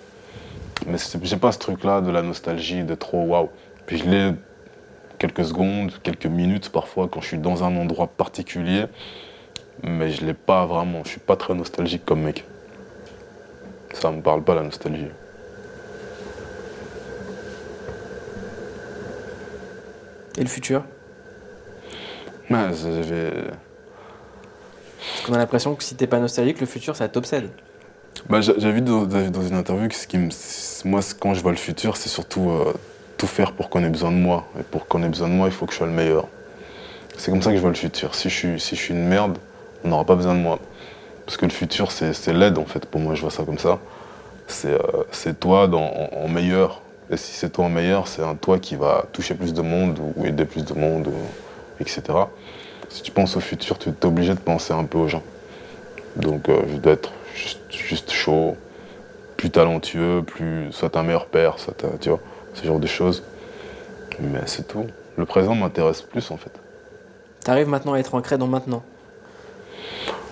mais 0.88 0.98
j'ai 1.22 1.38
pas 1.38 1.52
ce 1.52 1.60
truc-là 1.60 2.02
de 2.02 2.10
la 2.10 2.24
nostalgie, 2.24 2.84
de 2.84 2.96
trop 2.96 3.22
waouh. 3.22 3.50
Puis 3.86 4.00
je 4.00 4.06
l'ai 4.06 4.32
quelques 5.20 5.46
secondes, 5.46 5.92
quelques 6.02 6.26
minutes 6.26 6.70
parfois 6.70 7.08
quand 7.08 7.22
je 7.22 7.28
suis 7.28 7.38
dans 7.38 7.64
un 7.64 7.78
endroit 7.78 8.08
particulier, 8.08 8.86
mais 9.84 10.10
je 10.10 10.26
l'ai 10.26 10.34
pas 10.34 10.66
vraiment. 10.66 11.04
Je 11.04 11.10
suis 11.10 11.20
pas 11.20 11.36
très 11.36 11.54
nostalgique 11.54 12.06
comme 12.06 12.24
mec. 12.24 12.44
Ça 13.94 14.10
me 14.10 14.24
parle 14.24 14.44
pas 14.44 14.56
la 14.56 14.64
nostalgie. 14.64 15.12
Et 20.38 20.42
le 20.42 20.48
futur 20.48 20.84
Ouais, 22.50 22.70
j'avais. 22.74 23.32
Parce 25.00 25.22
qu'on 25.26 25.34
a 25.34 25.38
l'impression 25.38 25.76
que 25.76 25.84
si 25.84 25.96
t'es 25.96 26.08
pas 26.08 26.20
nostalgique, 26.20 26.60
le 26.60 26.66
futur, 26.66 26.96
ça 26.96 27.10
t'obsède. 27.10 27.50
Bah, 28.30 28.42
j'ai 28.42 28.72
vu 28.72 28.82
dans, 28.82 29.06
dans 29.06 29.42
une 29.42 29.56
interview 29.56 29.88
que 29.88 29.96
ce 29.96 30.08
qui 30.08 30.18
me, 30.18 30.30
moi, 30.86 31.02
quand 31.20 31.34
je 31.34 31.42
vois 31.42 31.52
le 31.52 31.58
futur, 31.58 31.98
c'est 31.98 32.10
surtout 32.10 32.50
euh, 32.50 32.74
tout 33.18 33.28
faire 33.28 33.54
pour 33.54 33.70
qu'on 33.70 33.84
ait 33.84 33.90
besoin 33.90 34.12
de 34.12 34.18
moi. 34.18 34.46
Et 34.60 34.64
pour 34.64 34.88
qu'on 34.88 35.04
ait 35.04 35.10
besoin 35.10 35.28
de 35.28 35.34
moi, 35.34 35.48
il 35.48 35.54
faut 35.54 35.66
que 35.66 35.74
je 35.74 35.78
sois 35.78 35.88
le 35.88 35.94
meilleur. 35.94 36.28
C'est 37.18 37.32
comme 37.32 37.42
ça 37.42 37.50
que 37.52 37.58
je 37.58 37.62
vois 37.62 37.70
le 37.72 37.76
futur. 37.76 38.16
Si 38.16 38.30
je 38.30 38.36
suis, 38.36 38.60
si 38.60 38.76
je 38.76 38.82
suis 38.82 38.94
une 38.94 39.08
merde, 39.08 39.38
on 39.84 39.90
n'aura 39.90 40.06
pas 40.06 40.16
besoin 40.16 40.36
de 40.36 40.40
moi. 40.40 40.60
Parce 41.26 41.38
que 41.38 41.46
le 41.46 41.52
futur, 41.52 41.92
c'est 41.92 42.34
l'aide, 42.34 42.58
en 42.58 42.66
fait. 42.66 42.86
Pour 42.86 43.02
moi, 43.02 43.16
je 43.16 43.22
vois 43.22 43.32
ça 43.32 43.44
comme 43.44 43.58
ça. 43.60 43.80
C'est 44.48 44.74
euh, 44.74 45.34
toi 45.40 45.68
dans, 45.68 45.84
en, 45.84 46.10
en 46.24 46.28
meilleur. 46.28 46.82
Et 47.10 47.18
si 47.18 47.34
c'est 47.34 47.50
toi 47.50 47.70
meilleur, 47.70 48.08
c'est 48.08 48.22
un 48.24 48.36
toi 48.36 48.60
qui 48.60 48.76
va 48.76 49.06
toucher 49.14 49.34
plus 49.34 49.54
de 49.54 49.62
monde 49.62 50.00
ou 50.16 50.26
aider 50.26 50.46
plus 50.46 50.66
de 50.66 50.74
monde, 50.74 51.08
ou- 51.08 51.82
etc. 51.82 52.02
Si 52.90 53.02
tu 53.02 53.12
penses 53.12 53.36
au 53.38 53.40
futur, 53.40 53.78
tu 53.78 53.90
es 53.90 54.06
obligé 54.06 54.34
de 54.34 54.40
penser 54.40 54.74
un 54.74 54.84
peu 54.84 54.98
aux 54.98 55.08
gens. 55.08 55.24
Donc 56.18 56.50
euh, 56.50 56.62
je 56.70 56.78
dois 56.78 56.94
être 56.94 57.12
juste, 57.36 57.60
juste 57.72 58.12
chaud, 58.12 58.58
plus 59.38 59.50
talentueux, 59.52 60.24
plus 60.26 60.72
soit 60.72 60.96
un 60.98 61.04
meilleur 61.04 61.28
père, 61.28 61.60
soit 61.60 61.82
un- 61.86 61.98
tu 61.98 62.10
vois, 62.10 62.20
ce 62.54 62.66
genre 62.66 62.80
de 62.80 62.88
choses. 62.88 63.24
Mais 64.20 64.40
c'est 64.46 64.68
tout. 64.68 64.86
Le 65.16 65.26
présent 65.26 65.56
m'intéresse 65.56 66.02
plus 66.02 66.30
en 66.32 66.38
fait. 66.38 66.52
T'arrives 67.44 67.68
maintenant 67.70 67.94
à 67.94 68.00
être 68.00 68.16
ancré 68.16 68.38
dans 68.38 68.48
maintenant. 68.48 68.84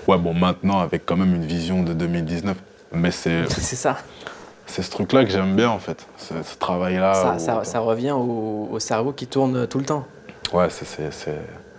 Ouais 0.07 0.17
bon 0.17 0.33
maintenant 0.33 0.79
avec 0.79 1.05
quand 1.05 1.15
même 1.17 1.33
une 1.35 1.45
vision 1.45 1.83
de 1.83 1.93
2019. 1.93 2.57
Mais 2.93 3.11
c'est 3.11 3.45
C'est 3.49 3.75
ça. 3.75 3.97
C'est 4.65 4.81
ce 4.81 4.89
truc-là 4.91 5.23
que 5.25 5.29
j'aime 5.31 5.55
bien 5.55 5.69
en 5.69 5.79
fait. 5.79 6.05
Ce, 6.17 6.33
ce 6.43 6.57
travail-là. 6.57 7.13
ça, 7.13 7.33
où- 7.35 7.39
ça- 7.39 7.63
ça 7.63 7.79
revient 7.79 8.11
au, 8.11 8.69
au 8.71 8.79
cerveau 8.79 9.11
qui 9.13 9.27
tourne 9.27 9.67
tout 9.67 9.77
le 9.79 9.85
temps. 9.85 10.05
Ouais, 10.53 10.67
c'est- 10.69 11.09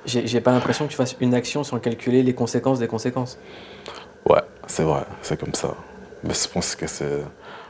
j'ai 0.06 0.40
pas 0.40 0.52
l'impression 0.52 0.86
que 0.86 0.90
tu 0.90 0.96
fasses 0.96 1.16
une 1.20 1.34
action 1.34 1.64
sans 1.64 1.78
calculer 1.78 2.22
les 2.22 2.34
conséquences 2.34 2.78
des 2.78 2.86
conséquences. 2.88 3.38
Ouais, 4.28 4.42
c'est 4.66 4.82
vrai, 4.84 5.02
c'est 5.22 5.38
comme 5.38 5.54
ça. 5.54 5.74
Mais 6.24 6.34
je 6.34 6.48
pense 6.48 6.74
que 6.76 6.86
c'est. 6.86 7.22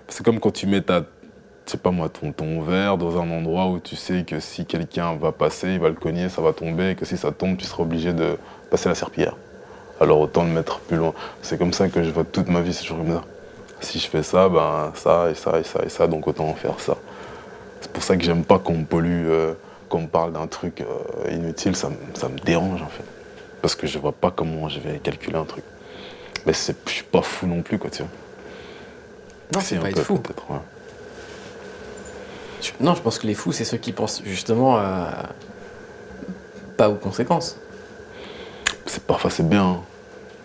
C'est 0.09 0.25
comme 0.25 0.39
quand 0.39 0.53
tu 0.53 0.67
mets 0.67 0.81
ta, 0.83 1.01
je 1.01 1.73
sais 1.73 1.79
pas 1.79 1.91
moi, 1.91 2.09
ton, 2.09 2.33
ton 2.33 2.61
verre 2.63 2.97
dans 2.97 3.21
un 3.21 3.31
endroit 3.31 3.67
où 3.67 3.81
tu 3.81 3.97
sais 3.97 4.23
que 4.25 4.39
si 4.39 4.65
quelqu'un 4.67 5.17
va 5.17 5.33
passer, 5.33 5.71
il 5.73 5.81
va 5.81 5.89
le 5.89 5.95
cogner, 5.97 6.29
ça 6.29 6.41
va 6.43 6.53
tomber, 6.53 6.91
et 6.91 6.95
que 6.95 7.05
si 7.05 7.17
ça 7.17 7.33
tombe, 7.33 7.57
tu 7.57 7.65
seras 7.65 7.83
obligé 7.83 8.13
de 8.13 8.37
passer 8.71 8.89
la 8.89 8.95
serpillière. 8.95 9.37
Alors 10.01 10.21
autant 10.21 10.45
le 10.45 10.51
mettre 10.51 10.79
plus 10.81 10.97
loin. 10.99 11.13
C'est 11.43 11.59
comme 11.59 11.73
ça 11.73 11.89
que 11.89 12.03
je 12.03 12.11
vois 12.11 12.25
toute 12.25 12.49
ma 12.49 12.61
vie, 12.61 12.73
c'est 12.73 12.83
toujours 12.83 12.99
comme 12.99 13.15
ça. 13.15 13.23
Si 13.87 14.01
je 14.01 14.09
fais 14.09 14.25
ça, 14.25 14.49
ben 14.49 14.91
ça 14.97 15.31
et 15.31 15.35
ça 15.37 15.61
et 15.61 15.63
ça 15.63 15.81
et 15.85 15.89
ça, 15.89 16.09
donc 16.09 16.27
autant 16.27 16.49
en 16.49 16.55
faire 16.55 16.81
ça. 16.81 16.97
C'est 17.81 17.91
pour 17.93 18.03
ça 18.03 18.17
que 18.17 18.25
j'aime 18.25 18.45
pas 18.45 18.59
qu'on 18.59 18.79
me 18.79 18.85
pollue, 18.85 19.29
euh, 19.29 19.55
qu'on 19.89 20.01
me 20.01 20.07
parle 20.09 20.33
d'un 20.33 20.49
truc 20.49 20.81
euh, 20.81 21.31
inutile, 21.31 21.77
ça, 21.77 21.89
me- 21.91 21.97
ça 22.15 22.29
me 22.29 22.37
dérange 22.39 22.83
en 22.83 22.89
fait. 22.89 23.05
Parce 23.63 23.77
que 23.77 23.87
je 23.87 23.99
vois 24.01 24.11
pas 24.13 24.33
comment 24.33 24.69
je 24.69 24.81
vais 24.81 24.99
calculer 24.99 25.37
un 25.37 25.45
truc. 25.45 25.63
Mais 26.47 26.53
je 26.53 26.73
suis 26.91 27.03
pas 27.05 27.23
fou 27.23 27.47
non 27.47 27.63
plus, 27.63 27.79
quoi, 27.79 27.89
tu 27.91 28.03
vois. 28.03 28.11
Non, 29.55 29.61
Si, 29.61 29.67
c'est 29.69 29.77
un 29.77 29.81
pas 29.83 29.89
être 29.91 29.97
peu, 29.99 30.03
fou. 30.03 30.15
ouais. 30.51 30.57
Je- 32.63 32.73
Non, 32.81 32.95
je 32.97 33.03
pense 33.03 33.19
que 33.21 33.27
les 33.29 33.35
fous, 33.35 33.53
c'est 33.53 33.65
ceux 33.65 33.77
qui 33.77 33.93
pensent 33.93 34.21
justement 34.25 34.77
à- 34.79 35.27
pas 36.77 36.89
aux 36.91 36.97
conséquences. 36.97 37.57
c'est 38.87 39.03
parfois 39.05 39.31
c'est 39.31 39.49
bien, 39.49 39.65
hein. 39.65 39.81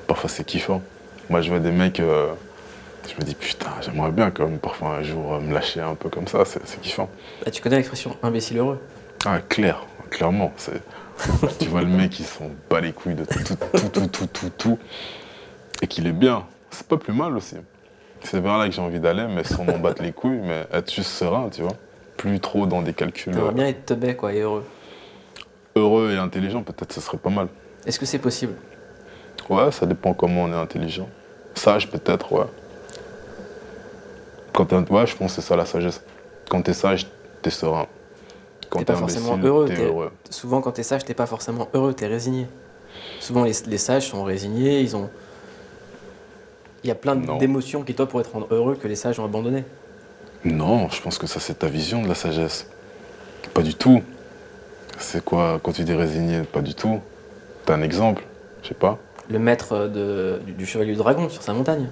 parfois 0.08 0.30
c'est 0.30 0.44
kiffant. 0.44 0.82
Moi 1.30 1.42
je 1.42 1.50
vois 1.50 1.60
des 1.60 1.72
mecs, 1.72 2.00
euh, 2.00 2.30
je 3.08 3.16
me 3.16 3.22
dis 3.22 3.36
putain 3.36 3.72
j'aimerais 3.82 4.12
bien 4.12 4.32
quand 4.32 4.48
même 4.48 4.60
parfois 4.60 4.96
un 4.98 5.04
jour 5.04 5.34
euh, 5.36 5.40
me 5.40 5.54
lâcher 5.54 5.82
un 5.82 5.96
peu 5.96 6.10
comme 6.10 6.28
ça, 6.28 6.44
c'est 6.46 6.82
kiffant. 6.82 7.10
Bah, 7.44 7.52
tu 7.52 7.62
connais 7.62 7.78
l'expression 7.78 8.16
imbécile 8.24 8.58
heureux 8.58 8.80
Ah 9.26 9.40
clair, 9.40 9.86
clairement, 10.10 10.52
tu 11.60 11.68
vois 11.68 11.82
le 11.82 11.88
mec 11.88 12.12
qui 12.12 12.24
s'en 12.24 12.50
bat 12.70 12.82
les 12.82 12.94
couilles 12.94 13.16
de 13.16 13.26
tout, 13.26 13.40
tout, 13.44 13.56
tout, 13.56 13.90
tout, 13.90 14.08
tout, 14.08 14.28
tout, 14.28 14.50
tout, 14.58 14.80
et 15.82 15.88
qu'il 15.88 16.08
est 16.08 16.12
bien, 16.14 16.46
c'est 16.70 16.88
pas 16.88 16.98
plus 16.98 17.14
mal 17.14 17.36
aussi. 17.36 17.56
C'est 18.24 18.40
vers 18.40 18.58
là 18.60 18.68
que 18.68 18.74
j'ai 18.74 18.82
envie 18.82 19.00
d'aller, 19.00 19.26
mais 19.28 19.44
sans 19.44 19.64
m'en 19.64 19.80
battre 19.80 20.04
les 20.04 20.12
couilles, 20.12 20.42
mais 20.44 20.68
être 20.72 20.94
juste 20.94 21.10
serein, 21.10 21.50
tu 21.50 21.64
vois. 21.64 21.74
Plus 22.18 22.40
trop 22.40 22.68
dans 22.68 22.84
des 22.84 22.94
calculs 22.94 23.34
T'aimerais 23.34 23.50
euh, 23.50 23.52
bien 23.52 23.68
être 23.68 23.86
teubé, 23.88 24.16
quoi, 24.16 24.32
et 24.32 24.42
heureux. 24.42 24.64
heureux 25.76 26.12
et 26.12 26.18
intelligent, 26.18 26.62
peut-être 26.62 26.94
ce 26.94 27.02
serait 27.02 27.18
pas 27.18 27.32
mal. 27.32 27.48
Est-ce 27.86 28.00
que 28.00 28.06
c'est 28.06 28.20
possible? 28.20 28.54
Ouais, 29.50 29.72
ça 29.72 29.88
dépend 29.88 30.14
comment 30.14 30.44
on 30.44 30.52
est 30.54 30.56
intelligent. 30.56 31.10
Sage 31.56 31.90
peut-être, 31.90 32.32
ouais. 32.32 32.46
Quand 34.54 34.72
ouais, 34.72 35.08
je 35.08 35.16
pense 35.16 35.36
que 35.36 35.42
c'est 35.42 35.48
ça 35.48 35.56
la 35.56 35.66
sagesse. 35.66 36.02
Quand 36.50 36.62
t'es 36.62 36.74
sage, 36.74 37.08
t'es 37.42 37.50
serein. 37.50 37.88
Quand 38.70 38.84
T'es 38.84 38.94
forcément 38.94 39.38
heureux, 39.38 39.68
t'es 39.68 39.84
heureux. 39.84 40.12
Souvent, 40.30 40.62
quand 40.62 40.72
t'es 40.72 40.84
sage, 40.84 41.04
t'es 41.04 41.14
pas 41.14 41.26
forcément 41.26 41.68
heureux, 41.74 41.94
t'es 41.94 42.08
résigné. 42.08 42.48
Souvent, 43.20 43.44
les, 43.44 43.54
les 43.68 43.78
sages 43.78 44.10
sont 44.10 44.24
résignés, 44.24 44.82
ils 44.82 44.96
ont. 44.96 45.10
Il 46.84 46.88
y 46.88 46.92
a 46.92 46.96
plein 46.96 47.16
d'émotions 47.16 47.84
qui, 47.84 47.94
toi, 47.94 48.08
pourraient 48.08 48.24
te 48.24 48.32
rendre 48.32 48.48
heureux 48.50 48.76
que 48.76 48.88
les 48.88 48.96
sages 48.96 49.20
ont 49.20 49.26
abandonné. 49.26 49.66
Non, 50.44 50.90
je 50.90 51.02
pense 51.02 51.18
que 51.20 51.28
ça 51.28 51.40
c'est 51.40 51.60
ta 51.60 51.68
vision 51.68 52.02
de 52.02 52.08
la 52.08 52.16
sagesse. 52.16 52.68
Pas 53.54 53.62
du 53.62 53.76
tout. 53.76 54.02
C'est 54.98 55.24
quoi 55.24 55.60
quand 55.62 55.72
tu 55.74 55.84
dis 55.84 55.94
résigné 55.94 56.42
Pas 56.42 56.62
du 56.62 56.74
tout. 56.74 57.00
T'as 57.66 57.76
un 57.76 57.82
exemple 57.84 58.24
Je 58.64 58.70
sais 58.70 58.74
pas. 58.74 58.98
Le 59.30 59.38
maître 59.38 59.88
de, 59.88 60.42
du, 60.46 60.54
du 60.54 60.66
chevalier 60.66 60.94
du 60.94 60.98
dragon 60.98 61.30
sur 61.30 61.44
sa 61.44 61.54
montagne. 61.54 61.88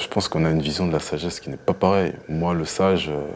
Je 0.00 0.06
pense 0.06 0.28
qu'on 0.28 0.44
a 0.44 0.50
une 0.50 0.62
vision 0.62 0.86
de 0.86 0.92
la 0.92 1.00
sagesse 1.00 1.40
qui 1.40 1.50
n'est 1.50 1.56
pas 1.56 1.74
pareille. 1.74 2.12
Moi, 2.28 2.54
le 2.54 2.64
sage, 2.64 3.08
euh, 3.08 3.26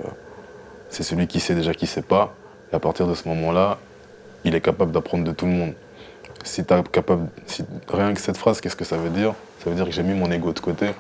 c'est 0.91 1.03
celui 1.03 1.27
qui 1.27 1.41
sait 1.41 1.55
déjà 1.55 1.75
qui 1.75 1.87
sait 1.87 2.03
pas. 2.03 2.35
Et 2.73 2.77
à 2.77 2.79
partir 2.79 3.09
de 3.09 3.15
ce 3.15 3.27
moment-là, 3.29 3.79
il 4.45 4.55
est 4.55 4.61
capable 4.61 4.93
d'apprendre 4.93 5.25
de 5.25 5.33
tout 5.33 5.47
le 5.47 5.53
monde. 5.53 5.73
Si 6.45 6.65
t'as 6.65 6.83
capable, 6.83 7.29
rien 7.89 8.15
que 8.15 8.21
cette 8.21 8.37
phrase, 8.37 8.61
qu'est-ce 8.61 8.77
que 8.77 8.85
ça 8.85 8.97
veut 8.97 9.11
dire? 9.11 9.35
Ça 9.59 9.71
veut 9.71 9.77
dire 9.77 9.87
que 9.87 9.91
j'ai 9.91 10.05
mis 10.05 10.15
mon 10.15 10.31
ego 10.31 10.53
de 10.53 10.61
côté. 10.61 10.91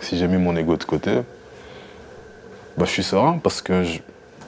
Si 0.00 0.18
j'ai 0.18 0.28
mis 0.28 0.36
mon 0.36 0.54
ego 0.54 0.76
de 0.76 0.84
côté, 0.84 1.22
bah, 2.76 2.84
je 2.84 2.90
suis 2.90 3.02
serein 3.02 3.38
parce 3.38 3.62
que 3.62 3.84
je, 3.84 4.00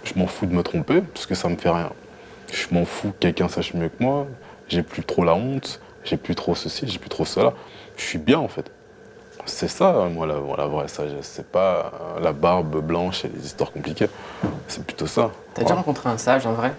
je 0.04 0.14
m'en 0.16 0.26
fous 0.26 0.46
de 0.46 0.54
me 0.54 0.62
tromper, 0.62 1.00
parce 1.00 1.24
que 1.24 1.34
ça 1.34 1.48
me 1.48 1.56
fait 1.56 1.70
rien. 1.70 1.90
Je 2.52 2.66
m'en 2.72 2.84
fous 2.84 3.12
que 3.12 3.18
quelqu'un 3.20 3.48
sache 3.48 3.72
mieux 3.72 3.88
que 3.88 4.02
moi. 4.02 4.26
J'ai 4.68 4.82
plus 4.82 5.02
trop 5.02 5.24
la 5.24 5.34
honte. 5.34 5.80
J'ai 6.04 6.16
plus 6.16 6.34
trop 6.34 6.54
ceci, 6.54 6.86
j'ai 6.86 6.98
plus 6.98 7.10
trop 7.10 7.24
cela. 7.24 7.54
Je 7.96 8.04
suis 8.04 8.18
bien 8.18 8.38
en 8.38 8.48
fait. 8.48 8.70
C'est 9.48 9.68
ça, 9.68 10.08
moi, 10.12 10.26
la, 10.26 10.34
la 10.56 10.66
vraie 10.66 10.88
sagesse. 10.88 11.26
C'est 11.34 11.50
pas 11.50 11.90
euh, 12.16 12.20
la 12.20 12.32
barbe 12.32 12.80
blanche 12.84 13.24
et 13.24 13.28
les 13.28 13.46
histoires 13.46 13.72
compliquées. 13.72 14.08
C'est 14.68 14.84
plutôt 14.84 15.06
ça. 15.06 15.30
T'as 15.54 15.62
déjà 15.62 15.74
rencontré 15.74 16.08
un 16.10 16.18
sage, 16.18 16.46
en 16.46 16.52
vrai? 16.52 16.74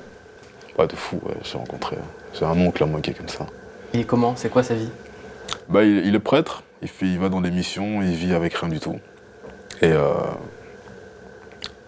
Pas 0.77 0.85
de 0.87 0.95
fou, 0.95 1.19
ouais, 1.25 1.35
j'ai 1.43 1.57
rencontré. 1.57 1.97
J'ai 2.33 2.45
un 2.45 2.57
oncle 2.61 2.83
à 2.83 2.85
moi 2.85 3.01
qui 3.01 3.09
est 3.09 3.13
comme 3.15 3.27
ça. 3.27 3.47
Et 3.93 4.03
comment? 4.05 4.35
C'est 4.35 4.49
quoi 4.49 4.61
sa 4.63 4.75
vie? 4.75 4.89
Bah, 5.67 5.83
il, 5.83 6.05
il 6.05 6.13
est 6.15 6.19
prêtre, 6.19 6.63
il, 6.81 6.87
fait, 6.87 7.07
il 7.07 7.19
va 7.19 7.29
dans 7.29 7.41
des 7.41 7.51
missions, 7.51 8.01
il 8.03 8.13
vit 8.13 8.33
avec 8.33 8.53
rien 8.53 8.69
du 8.69 8.79
tout. 8.79 8.99
Et 9.81 9.91
euh, 9.91 10.13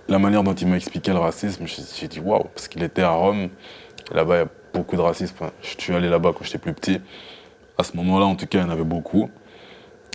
la 0.07 0.17
manière 0.17 0.43
dont 0.43 0.55
il 0.55 0.67
m'a 0.67 0.77
expliqué 0.77 1.11
le 1.11 1.19
racisme, 1.19 1.65
j'ai 1.67 2.07
dit 2.07 2.19
waouh, 2.19 2.45
parce 2.55 2.67
qu'il 2.67 2.81
était 2.83 3.03
à 3.03 3.11
Rome, 3.11 3.49
là-bas 4.11 4.35
il 4.35 4.39
y 4.39 4.43
a 4.43 4.47
beaucoup 4.73 4.95
de 4.95 5.01
racisme. 5.01 5.35
Je 5.61 5.75
suis 5.77 5.93
allé 5.93 6.09
là-bas 6.09 6.31
quand 6.35 6.43
j'étais 6.43 6.57
plus 6.57 6.73
petit. 6.73 6.99
À 7.77 7.83
ce 7.83 7.95
moment-là, 7.97 8.25
en 8.25 8.35
tout 8.35 8.47
cas, 8.47 8.57
il 8.57 8.61
y 8.61 8.65
en 8.65 8.69
avait 8.69 8.83
beaucoup. 8.83 9.29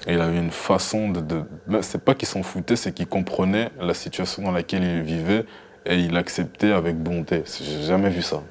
Et 0.06 0.14
il 0.14 0.20
avait 0.20 0.38
une 0.38 0.50
façon 0.50 1.10
de. 1.10 1.20
de... 1.20 1.42
ben, 1.66 1.82
C'est 1.82 2.00
pas 2.00 2.14
qu'il 2.14 2.28
s'en 2.28 2.42
foutait, 2.42 2.76
c'est 2.76 2.92
qu'il 2.92 3.06
comprenait 3.06 3.70
la 3.80 3.94
situation 3.94 4.42
dans 4.42 4.52
laquelle 4.52 4.84
il 4.84 5.02
vivait 5.02 5.44
et 5.84 5.96
il 5.96 6.12
l'acceptait 6.12 6.72
avec 6.72 6.96
bonté. 6.96 7.42
J'ai 7.60 7.82
jamais 7.82 8.10
vu 8.10 8.22
ça. 8.22 8.42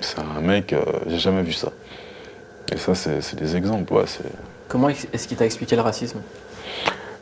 C'est 0.00 0.18
un 0.18 0.40
mec, 0.40 0.72
euh, 0.72 0.82
j'ai 1.06 1.18
jamais 1.18 1.42
vu 1.42 1.52
ça. 1.52 1.72
Et 2.72 2.76
ça, 2.76 2.94
c'est 2.94 3.36
des 3.36 3.56
exemples, 3.56 3.92
ouais. 3.92 4.04
Comment 4.68 4.88
est-ce 4.88 5.28
qu'il 5.28 5.36
t'a 5.36 5.44
expliqué 5.44 5.76
le 5.76 5.82
racisme? 5.82 6.20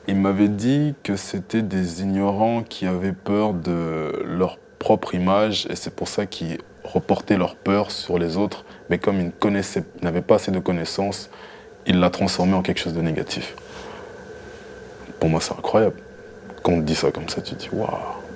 Il 0.08 0.16
m'avait 0.16 0.48
dit 0.48 0.94
que 1.02 1.16
c'était 1.16 1.62
des 1.62 2.02
ignorants 2.02 2.62
qui 2.62 2.86
avaient 2.86 3.12
peur 3.12 3.52
de 3.52 4.24
leur 4.24 4.58
propre 4.78 5.14
image 5.14 5.66
et 5.70 5.76
c'est 5.76 5.94
pour 5.94 6.08
ça 6.08 6.26
qu'ils 6.26 6.58
reportaient 6.82 7.36
leur 7.36 7.56
peur 7.56 7.90
sur 7.90 8.18
les 8.18 8.36
autres. 8.36 8.64
Mais 8.90 8.98
comme 8.98 9.20
ils 9.20 9.84
n'avaient 10.02 10.22
pas 10.22 10.36
assez 10.36 10.50
de 10.50 10.58
connaissances, 10.58 11.30
ils 11.86 11.98
la 11.98 12.10
transformaient 12.10 12.54
en 12.54 12.62
quelque 12.62 12.80
chose 12.80 12.94
de 12.94 13.00
négatif. 13.02 13.54
Pour 15.20 15.28
moi, 15.28 15.40
c'est 15.40 15.52
incroyable. 15.52 15.96
Quand 16.62 16.72
on 16.72 16.80
te 16.80 16.84
dit 16.86 16.94
ça 16.94 17.10
comme 17.10 17.28
ça, 17.28 17.40
tu 17.40 17.54
te 17.54 17.60
dis 17.60 17.68
waouh, 17.72 17.88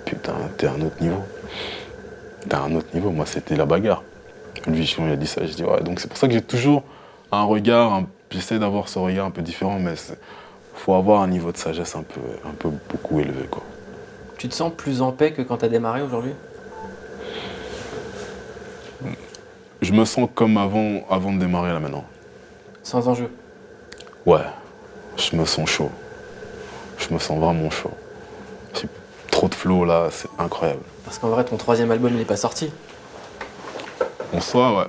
putain, 0.05 0.35
t'es 0.57 0.67
à 0.67 0.73
un 0.73 0.81
autre 0.81 1.01
niveau. 1.01 1.23
T'es 2.49 2.55
à 2.55 2.63
un 2.63 2.75
autre 2.75 2.89
niveau. 2.95 3.11
Moi, 3.11 3.27
c'était 3.27 3.57
la 3.57 3.67
bagarre. 3.67 4.03
Lui, 4.67 4.93
quand 4.97 5.07
il 5.07 5.13
a 5.13 5.17
dit 5.17 5.27
ça, 5.27 5.47
je 5.47 5.53
dis 5.53 5.65
ouais. 5.65 5.83
Donc 5.83 6.01
c'est 6.01 6.09
pour 6.09 6.17
ça 6.17 6.27
que 6.27 6.33
j'ai 6.33 6.43
toujours 6.43 6.83
un 7.31 7.45
regard, 7.45 7.93
un- 7.93 8.07
j'essaie 8.31 8.59
d'avoir 8.59 8.89
ce 8.89 8.99
regard 8.99 9.27
un 9.27 9.31
peu 9.31 9.43
différent, 9.43 9.79
mais 9.79 9.95
faut 10.75 10.95
avoir 10.95 11.23
un 11.23 11.29
niveau 11.29 11.53
de 11.53 11.57
sagesse 11.57 11.97
un 11.97 12.03
peu, 12.03 12.21
un 12.45 12.53
peu 12.59 12.71
beaucoup 12.91 13.21
élevé. 13.21 13.47
Quoi. 13.51 13.63
Tu 14.39 14.49
te 14.49 14.55
sens 14.55 14.73
plus 14.77 15.03
en 15.03 15.13
paix 15.13 15.33
que 15.33 15.43
quand 15.43 15.59
t'as 15.59 15.69
démarré 15.69 16.03
aujourd'hui? 16.03 16.33
Je 19.83 19.93
me 19.93 20.05
sens 20.05 20.29
comme 20.35 20.57
avant, 20.57 21.03
avant 21.11 21.33
de 21.33 21.39
démarrer 21.39 21.73
là 21.73 21.81
maintenant. 21.81 22.05
Sans 22.87 23.09
enjeu 23.09 23.29
Ouais, 24.27 24.45
je 25.17 25.35
me 25.35 25.45
sens 25.45 25.69
chaud. 25.69 25.91
Je 26.99 27.13
me 27.13 27.19
sens 27.19 27.37
vraiment 27.37 27.69
chaud. 27.69 27.91
J'ai 28.75 28.87
trop 29.29 29.49
de 29.49 29.57
flow 29.57 29.85
là, 29.85 30.07
c'est 30.13 30.29
incroyable. 30.39 30.83
Parce 31.05 31.19
qu'en 31.19 31.31
vrai, 31.31 31.45
ton 31.45 31.57
troisième 31.57 31.91
album, 31.91 32.13
il 32.13 32.19
n'est 32.19 32.25
pas 32.25 32.37
sorti. 32.37 32.71
En 34.33 34.41
soi, 34.41 34.89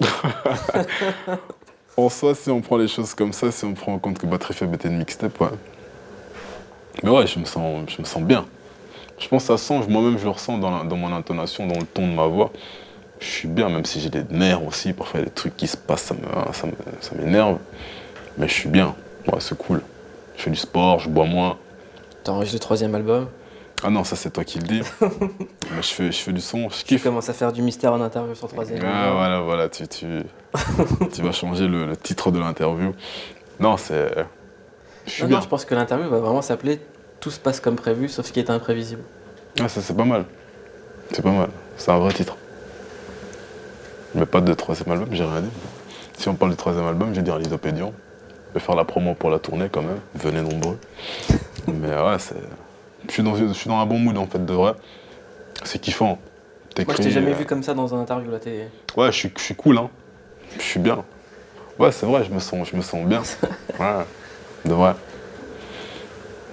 ouais. 0.00 0.08
en 1.98 2.08
soi, 2.08 2.34
si 2.34 2.50
on 2.50 2.62
prend 2.62 2.78
les 2.78 2.88
choses 2.88 3.12
comme 3.12 3.34
ça, 3.34 3.52
si 3.52 3.66
on 3.66 3.74
prend 3.74 3.92
en 3.92 3.98
compte 3.98 4.18
que 4.18 4.24
Batterie 4.26 4.54
Faible 4.54 4.76
était 4.76 4.88
une 4.88 4.96
mixtape, 4.96 5.38
ouais. 5.38 5.48
Mais 7.02 7.10
ouais, 7.10 7.26
je 7.26 7.38
me 7.38 7.44
sens, 7.44 7.90
je 7.94 8.00
me 8.00 8.06
sens 8.06 8.22
bien. 8.22 8.46
Je 9.18 9.28
pense 9.28 9.42
que 9.42 9.48
ça 9.48 9.58
sent, 9.58 9.82
moi-même 9.86 10.16
je 10.16 10.24
le 10.24 10.30
ressens 10.30 10.56
dans, 10.56 10.70
la- 10.70 10.84
dans 10.84 10.96
mon 10.96 11.12
intonation, 11.14 11.66
dans 11.66 11.78
le 11.78 11.84
ton 11.84 12.08
de 12.08 12.14
ma 12.14 12.24
voix. 12.26 12.50
Je 13.22 13.26
suis 13.30 13.46
bien, 13.48 13.68
même 13.68 13.84
si 13.84 14.00
j'ai 14.00 14.10
des 14.10 14.24
nerfs 14.30 14.64
aussi. 14.66 14.92
Parfois, 14.92 15.20
il 15.20 15.22
y 15.22 15.26
a 15.26 15.28
des 15.28 15.34
trucs 15.34 15.56
qui 15.56 15.68
se 15.68 15.76
passent, 15.76 16.12
ça 17.02 17.14
m'énerve. 17.16 17.58
Mais 18.36 18.48
je 18.48 18.52
suis 18.52 18.68
bien. 18.68 18.94
Ouais, 19.28 19.38
c'est 19.38 19.56
cool. 19.56 19.80
Je 20.36 20.42
fais 20.42 20.50
du 20.50 20.56
sport, 20.56 20.98
je 20.98 21.08
bois 21.08 21.24
moins. 21.26 21.56
T'as 22.24 22.32
enregistré 22.32 22.56
le 22.56 22.60
troisième 22.60 22.94
album? 22.96 23.28
Ah 23.84 23.90
non, 23.90 24.02
ça 24.04 24.16
c'est 24.16 24.30
toi 24.30 24.42
qui 24.44 24.58
le 24.58 24.66
dis. 24.66 24.82
Mais 25.00 25.82
je 25.82 25.88
fais, 25.88 26.10
je 26.12 26.18
fais 26.18 26.32
du 26.32 26.40
son, 26.40 26.68
je 26.68 26.78
Tu 26.78 26.84
kiffe. 26.84 27.04
commences 27.04 27.28
à 27.28 27.32
faire 27.32 27.52
du 27.52 27.62
mystère 27.62 27.92
en 27.92 28.00
interview 28.00 28.34
sur 28.34 28.46
le 28.48 28.52
troisième 28.52 28.80
Ah, 28.84 29.02
album. 29.04 29.16
voilà, 29.16 29.40
voilà, 29.40 29.68
tu, 29.68 29.86
tu, 29.88 30.06
tu 31.12 31.22
vas 31.22 31.32
changer 31.32 31.66
le, 31.68 31.86
le 31.86 31.96
titre 31.96 32.30
de 32.32 32.38
l'interview. 32.40 32.92
Non, 33.60 33.76
c'est. 33.76 34.08
Je 35.06 35.10
suis 35.10 35.22
Non, 35.24 35.28
bien. 35.28 35.36
non, 35.38 35.42
je 35.44 35.48
pense 35.48 35.64
que 35.64 35.74
l'interview 35.74 36.08
va 36.08 36.18
vraiment 36.18 36.42
s'appeler 36.42 36.80
Tout 37.20 37.30
se 37.30 37.38
passe 37.40 37.60
comme 37.60 37.76
prévu, 37.76 38.08
sauf 38.08 38.26
ce 38.26 38.32
qui 38.32 38.40
est 38.40 38.50
imprévisible. 38.50 39.02
Ah, 39.60 39.68
ça 39.68 39.80
c'est 39.80 39.96
pas 39.96 40.04
mal. 40.04 40.24
C'est 41.12 41.22
pas 41.22 41.30
mal. 41.32 41.48
C'est 41.76 41.90
un 41.90 41.98
vrai 41.98 42.12
titre. 42.12 42.36
Mais 44.14 44.26
pas 44.26 44.40
de 44.40 44.52
troisième 44.54 44.90
album, 44.92 45.08
j'ai 45.12 45.24
rien 45.24 45.40
dit. 45.40 45.50
Si 46.18 46.28
on 46.28 46.34
parle 46.34 46.50
du 46.52 46.56
troisième 46.56 46.86
album, 46.86 47.10
je 47.10 47.16
vais 47.16 47.22
dire 47.22 47.38
Lithopédion. 47.38 47.92
Je 48.50 48.54
vais 48.54 48.60
faire 48.60 48.74
la 48.74 48.84
promo 48.84 49.14
pour 49.14 49.30
la 49.30 49.38
tournée 49.38 49.68
quand 49.72 49.82
même. 49.82 49.98
Venez 50.14 50.42
nombreux. 50.42 50.78
Mais 51.66 51.88
ouais, 51.88 52.18
c'est. 52.18 52.36
Je 53.08 53.12
suis, 53.12 53.22
dans, 53.22 53.34
je 53.34 53.52
suis 53.52 53.68
dans 53.68 53.78
un 53.78 53.86
bon 53.86 53.98
mood 53.98 54.16
en 54.18 54.26
fait, 54.26 54.44
de 54.44 54.52
vrai. 54.52 54.74
C'est 55.64 55.78
kiffant. 55.78 56.18
Moi, 56.78 56.94
je 56.96 57.02
t'ai 57.02 57.10
jamais 57.10 57.32
euh, 57.32 57.34
vu 57.34 57.44
comme 57.46 57.62
ça 57.62 57.74
dans 57.74 57.94
un 57.94 58.00
interview. 58.00 58.30
Là, 58.30 58.38
t'es- 58.38 58.68
Ouais, 58.96 59.06
je 59.12 59.16
suis, 59.16 59.32
je 59.36 59.42
suis 59.42 59.54
cool, 59.54 59.78
hein. 59.78 59.90
Je 60.56 60.62
suis 60.62 60.80
bien. 60.80 61.04
Ouais, 61.78 61.90
c'est 61.92 62.06
vrai, 62.06 62.24
je 62.24 62.30
me 62.32 62.38
sens, 62.38 62.68
je 62.70 62.76
me 62.76 62.82
sens 62.82 63.04
bien. 63.06 63.22
Ouais, 63.80 64.04
de 64.64 64.72
vrai. 64.74 64.94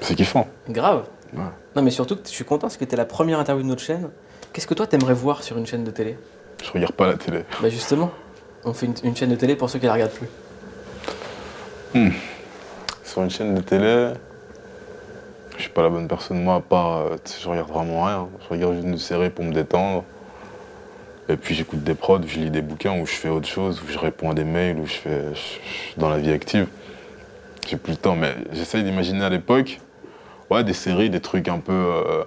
C'est 0.02 0.15
kiffant. 0.15 0.48
Grave. 0.69 1.03
Ouais. 1.34 1.44
Non, 1.76 1.81
mais 1.84 1.91
surtout, 1.91 2.18
je 2.23 2.30
suis 2.30 2.45
content 2.45 2.61
parce 2.61 2.77
que 2.77 2.86
tu 2.86 2.94
es 2.94 2.98
la 2.98 3.06
première 3.06 3.40
interview 3.40 3.64
de 3.64 3.68
notre 3.68 3.81
chaîne. 3.84 4.10
Qu'est-ce 4.53 4.68
que 4.68 4.73
toi, 4.73 4.88
t'aimerais 4.88 5.14
voir 5.14 5.44
sur 5.44 5.57
une 5.57 5.65
chaîne 5.68 5.84
de 5.84 5.91
télé? 5.91 6.18
Je 6.64 6.72
regarde 6.72 6.94
pas 6.94 7.07
la 7.07 7.15
télé. 7.15 7.40
Bah, 7.61 7.69
justement, 7.69 8.11
on 8.65 8.73
fait 8.73 8.86
une, 8.86 8.94
une 9.03 9.15
chaîne 9.15 9.30
de 9.31 9.36
télé 9.36 9.56
pour 9.56 9.69
ceux 9.69 9.80
qui 9.80 9.86
la 9.86 9.94
regardent 9.94 10.11
plus. 10.11 10.27
Sur 13.03 13.23
une 13.23 13.30
chaîne 13.30 13.56
de 13.56 13.61
télé, 13.61 14.14
je 15.57 15.61
suis 15.64 15.72
pas 15.72 15.81
la 15.81 15.90
bonne 15.90 16.07
personne. 16.07 16.41
Moi, 16.44 16.56
à 16.56 16.60
part, 16.61 16.98
euh, 16.98 17.15
je 17.41 17.49
regarde 17.49 17.69
vraiment 17.69 18.06
rien. 18.06 18.27
Je 18.44 18.49
regarde 18.49 18.73
juste 18.76 18.86
une 18.88 18.98
série 18.99 19.30
pour 19.31 19.44
me 19.45 19.52
détendre. 19.52 20.03
Et 21.27 21.38
puis 21.38 21.53
j'écoute 21.56 21.84
des 21.84 21.94
prods, 21.95 22.22
je 22.26 22.40
lis 22.40 22.49
des 22.49 22.61
bouquins, 22.61 22.99
ou 22.99 23.06
je 23.06 23.14
fais 23.14 23.30
autre 23.30 23.48
chose, 23.48 23.81
ou 23.84 23.91
je 23.91 23.98
réponds 23.99 24.31
à 24.31 24.34
des 24.34 24.44
mails, 24.44 24.80
ou 24.80 24.86
je 24.88 24.94
fais 24.94 25.22
je- 25.34 25.36
je 25.36 25.73
suis 25.73 25.94
dans 25.98 26.10
la 26.10 26.18
vie 26.18 26.31
active. 26.31 26.68
J'ai 27.68 27.77
plus 27.77 27.91
le 27.91 27.98
temps, 27.98 28.15
mais 28.15 28.34
j'essaye 28.52 28.84
d'imaginer 28.84 29.23
à 29.26 29.30
l'époque, 29.30 29.80
ouais, 30.49 30.64
des 30.64 30.73
séries, 30.73 31.10
des 31.11 31.19
trucs 31.19 31.48
un 31.48 31.60
peu. 31.60 31.72
euh, 31.73 32.23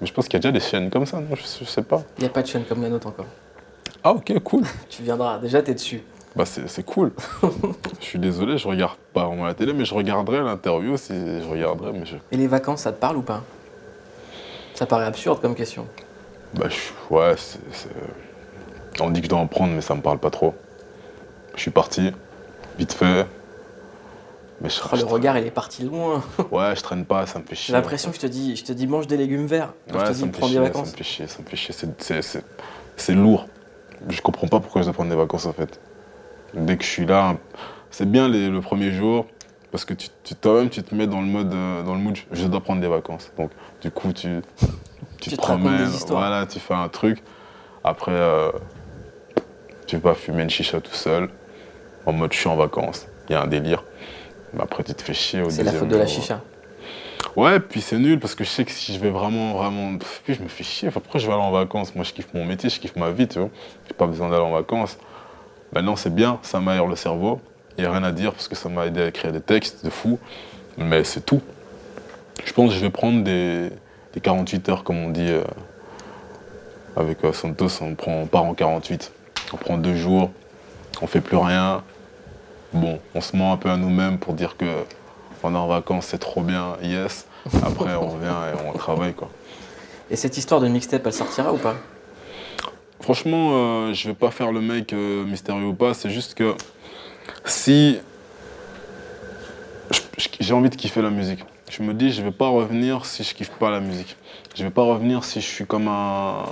Mais 0.00 0.06
je 0.06 0.12
pense 0.12 0.26
qu'il 0.26 0.34
y 0.34 0.36
a 0.36 0.40
déjà 0.40 0.52
des 0.52 0.60
chaînes 0.60 0.90
comme 0.90 1.06
ça, 1.06 1.18
non? 1.20 1.34
Je, 1.36 1.42
je 1.60 1.64
sais 1.64 1.82
pas. 1.82 2.02
Il 2.18 2.22
n'y 2.22 2.26
a 2.26 2.30
pas 2.30 2.42
de 2.42 2.46
chaîne 2.48 2.64
comme 2.64 2.82
la 2.82 2.88
nôtre 2.88 3.06
encore. 3.06 3.26
Ah 4.08 4.12
ok, 4.12 4.38
cool. 4.44 4.62
Tu 4.88 5.02
viendras, 5.02 5.38
déjà, 5.40 5.60
t'es 5.62 5.74
dessus. 5.74 6.00
Bah 6.36 6.44
c'est 6.46 6.68
c'est 6.68 6.84
cool. 6.84 7.10
je 8.00 8.04
suis 8.04 8.20
désolé, 8.20 8.56
je 8.56 8.68
regarde 8.68 8.94
pas 9.12 9.24
vraiment 9.24 9.46
la 9.46 9.54
télé, 9.54 9.72
mais 9.72 9.84
je 9.84 9.92
regarderai 9.94 10.42
l'interview 10.42 10.96
si 10.96 11.12
je 11.12 11.48
regarderai, 11.48 11.90
mais 11.92 12.06
je. 12.06 12.14
Et 12.30 12.36
les 12.36 12.46
vacances, 12.46 12.82
ça 12.82 12.92
te 12.92 13.00
parle 13.00 13.16
ou 13.16 13.22
pas? 13.22 13.42
Ça 14.74 14.86
paraît 14.86 15.06
absurde 15.06 15.40
comme 15.40 15.56
question. 15.56 15.88
Bah, 16.54 16.66
je- 16.68 17.12
ouais, 17.14 17.34
c'est, 17.36 17.58
c'est- 17.72 17.88
On 19.02 19.10
dit 19.10 19.20
que 19.22 19.24
je 19.26 19.30
dois 19.30 19.40
en 19.40 19.48
prendre, 19.48 19.72
mais 19.72 19.80
ça 19.80 19.96
me 19.96 20.02
parle 20.02 20.18
pas 20.20 20.30
trop. 20.30 20.54
Je 21.56 21.62
suis 21.62 21.72
parti, 21.72 22.12
vite 22.78 22.92
fait. 22.92 23.26
Mais 24.60 24.68
je, 24.70 24.80
Oh, 24.84 24.94
le 24.96 25.04
regard, 25.04 25.36
il 25.36 25.46
est 25.48 25.50
parti 25.50 25.82
loin. 25.82 26.22
Ouais, 26.52 26.76
je 26.76 26.80
traîne 26.82 27.04
pas, 27.06 27.26
ça 27.26 27.40
me 27.40 27.44
fait 27.44 27.56
J'ai 27.56 27.62
chier. 27.62 27.74
l'impression 27.74 28.10
que 28.10 28.16
je 28.16 28.20
te 28.20 28.26
dis, 28.28 28.54
je 28.54 28.64
te 28.64 28.72
dis 28.72 28.86
mange 28.86 29.08
des 29.08 29.16
légumes 29.16 29.46
verts. 29.46 29.72
Quand 29.90 29.98
Ouais, 29.98 30.04
je 30.04 30.10
te 30.10 30.12
ça 30.12 30.18
dis 30.20 30.24
me 30.26 30.30
prends 30.32 30.46
des 30.46 30.52
chier, 30.52 30.58
ça 30.62 30.62
vacances. 30.68 30.92
me 30.92 30.96
fait 30.96 31.04
chier, 31.04 31.26
ça 31.26 31.38
me 31.42 31.48
fait 31.48 31.56
chier. 31.56 31.74
C'est, 31.76 32.02
c'est- 32.02 32.22
c'est- 32.22 32.44
c'est 32.96 33.12
lourd. 33.14 33.48
Je 34.08 34.20
comprends 34.20 34.46
pas 34.48 34.60
pourquoi 34.60 34.82
je 34.82 34.86
dois 34.86 34.94
prendre 34.94 35.10
des 35.10 35.16
vacances 35.16 35.46
en 35.46 35.52
fait. 35.52 35.80
Dès 36.54 36.76
que 36.76 36.84
je 36.84 36.88
suis 36.88 37.06
là, 37.06 37.36
c'est 37.90 38.10
bien 38.10 38.28
les- 38.28 38.48
le 38.48 38.60
premier 38.60 38.90
jour, 38.92 39.26
parce 39.72 39.84
que 39.84 39.94
tu, 39.94 40.08
tu- 40.24 40.34
toi-même 40.34 40.70
tu 40.70 40.82
te 40.82 40.94
mets 40.94 41.06
dans 41.06 41.20
le 41.20 41.26
mode, 41.26 41.52
euh, 41.52 41.82
dans 41.82 41.94
le 41.94 42.00
mood, 42.00 42.16
je 42.32 42.46
dois 42.46 42.60
prendre 42.60 42.80
des 42.80 42.88
vacances. 42.88 43.32
Donc 43.36 43.50
du 43.82 43.90
coup 43.90 44.12
tu, 44.12 44.40
tu, 44.58 44.66
Tu 45.18 45.30
te 45.30 45.36
promènes, 45.36 45.88
voilà, 46.14 46.46
tu 46.46 46.60
fais 46.60 46.74
un 46.74 46.88
truc. 46.88 47.22
Après, 47.82 48.12
euh, 48.12 48.50
tu 49.86 49.96
vas 49.98 50.14
fumer 50.14 50.42
une 50.42 50.50
chicha 50.50 50.80
tout 50.80 50.94
seul, 50.94 51.28
en 52.06 52.12
mode 52.12 52.32
je 52.32 52.38
suis 52.38 52.48
en 52.48 52.56
vacances. 52.56 53.06
Il 53.28 53.32
y 53.32 53.34
a 53.34 53.42
un 53.42 53.46
délire. 53.46 53.84
Mais 54.54 54.62
après 54.62 54.84
tu 54.84 54.94
te 54.94 55.02
fais 55.02 55.14
chier 55.14 55.42
au 55.42 55.50
C'est 55.50 55.62
la 55.64 55.72
faute 55.72 55.88
de 55.88 55.96
la 55.96 56.06
chicha. 56.06 56.42
Ouais, 57.34 57.60
puis 57.60 57.80
c'est 57.82 57.98
nul 57.98 58.18
parce 58.18 58.34
que 58.34 58.44
je 58.44 58.48
sais 58.48 58.64
que 58.64 58.70
si 58.70 58.94
je 58.94 58.98
vais 58.98 59.10
vraiment, 59.10 59.52
vraiment. 59.54 59.98
Puis 60.24 60.34
je 60.34 60.42
me 60.42 60.48
fais 60.48 60.64
chier. 60.64 60.88
Enfin, 60.88 61.00
pourquoi 61.00 61.20
je 61.20 61.26
vais 61.26 61.32
aller 61.34 61.42
en 61.42 61.50
vacances 61.50 61.94
Moi, 61.94 62.02
je 62.04 62.12
kiffe 62.12 62.32
mon 62.32 62.44
métier, 62.46 62.70
je 62.70 62.80
kiffe 62.80 62.96
ma 62.96 63.10
vie, 63.10 63.28
tu 63.28 63.38
vois. 63.38 63.50
Pas 63.98 64.06
besoin 64.06 64.28
d'aller 64.30 64.42
en 64.42 64.52
vacances. 64.52 64.98
Maintenant, 65.72 65.96
c'est 65.96 66.14
bien, 66.14 66.38
ça 66.42 66.60
m'aère 66.60 66.86
le 66.86 66.96
cerveau. 66.96 67.40
Il 67.76 67.82
n'y 67.82 67.86
a 67.86 67.92
rien 67.92 68.04
à 68.04 68.12
dire 68.12 68.32
parce 68.32 68.48
que 68.48 68.54
ça 68.54 68.68
m'a 68.68 68.86
aidé 68.86 69.02
à 69.02 69.06
écrire 69.08 69.32
des 69.32 69.40
textes 69.40 69.84
de 69.84 69.90
fou. 69.90 70.18
Mais 70.78 71.04
c'est 71.04 71.24
tout. 71.24 71.40
Je 72.44 72.52
pense 72.52 72.70
que 72.70 72.76
je 72.76 72.80
vais 72.80 72.90
prendre 72.90 73.22
des, 73.24 73.70
des 74.12 74.20
48 74.20 74.68
heures, 74.68 74.84
comme 74.84 74.98
on 74.98 75.10
dit. 75.10 75.28
euh, 75.30 75.42
avec 76.96 77.24
euh, 77.24 77.32
Santos, 77.32 77.68
on, 77.82 77.94
on 78.06 78.26
part 78.26 78.44
en 78.44 78.54
48. 78.54 79.12
On 79.52 79.56
prend 79.56 79.76
deux 79.76 79.94
jours, 79.94 80.30
on 81.02 81.06
fait 81.06 81.20
plus 81.20 81.36
rien. 81.36 81.82
Bon, 82.72 82.98
on 83.14 83.20
se 83.20 83.36
ment 83.36 83.52
un 83.52 83.56
peu 83.56 83.70
à 83.70 83.76
nous-mêmes 83.76 84.18
pour 84.18 84.34
dire 84.34 84.56
que 84.56 84.64
on 85.42 85.54
est 85.54 85.58
en 85.58 85.68
vacances, 85.68 86.06
c'est 86.06 86.18
trop 86.18 86.42
bien, 86.42 86.76
yes. 86.82 87.26
Après, 87.62 87.94
on 87.94 88.08
revient 88.08 88.34
et 88.52 88.68
on 88.68 88.72
travaille, 88.76 89.14
quoi. 89.14 89.28
Et 90.10 90.16
cette 90.16 90.36
histoire 90.36 90.60
de 90.60 90.66
mixtape, 90.66 91.06
elle 91.06 91.12
sortira 91.12 91.52
ou 91.52 91.58
pas? 91.58 91.74
Franchement, 93.06 93.50
euh, 93.52 93.94
je 93.94 94.08
vais 94.08 94.16
pas 94.16 94.32
faire 94.32 94.50
le 94.50 94.60
mec 94.60 94.92
euh, 94.92 95.24
mystérieux 95.24 95.66
ou 95.66 95.74
pas, 95.74 95.94
c'est 95.94 96.10
juste 96.10 96.34
que 96.34 96.56
si 97.44 98.00
j'ai 100.40 100.52
envie 100.52 100.70
de 100.70 100.74
kiffer 100.74 101.02
la 101.02 101.10
musique, 101.10 101.44
je 101.70 101.84
me 101.84 101.94
dis 101.94 102.10
je 102.10 102.20
vais 102.20 102.32
pas 102.32 102.48
revenir 102.48 103.06
si 103.06 103.22
je 103.22 103.32
kiffe 103.32 103.52
pas 103.60 103.70
la 103.70 103.78
musique. 103.78 104.16
Je 104.56 104.64
vais 104.64 104.70
pas 104.70 104.82
revenir 104.82 105.22
si 105.22 105.40
je 105.40 105.46
suis 105.46 105.66
comme 105.66 105.86
un. 105.86 106.46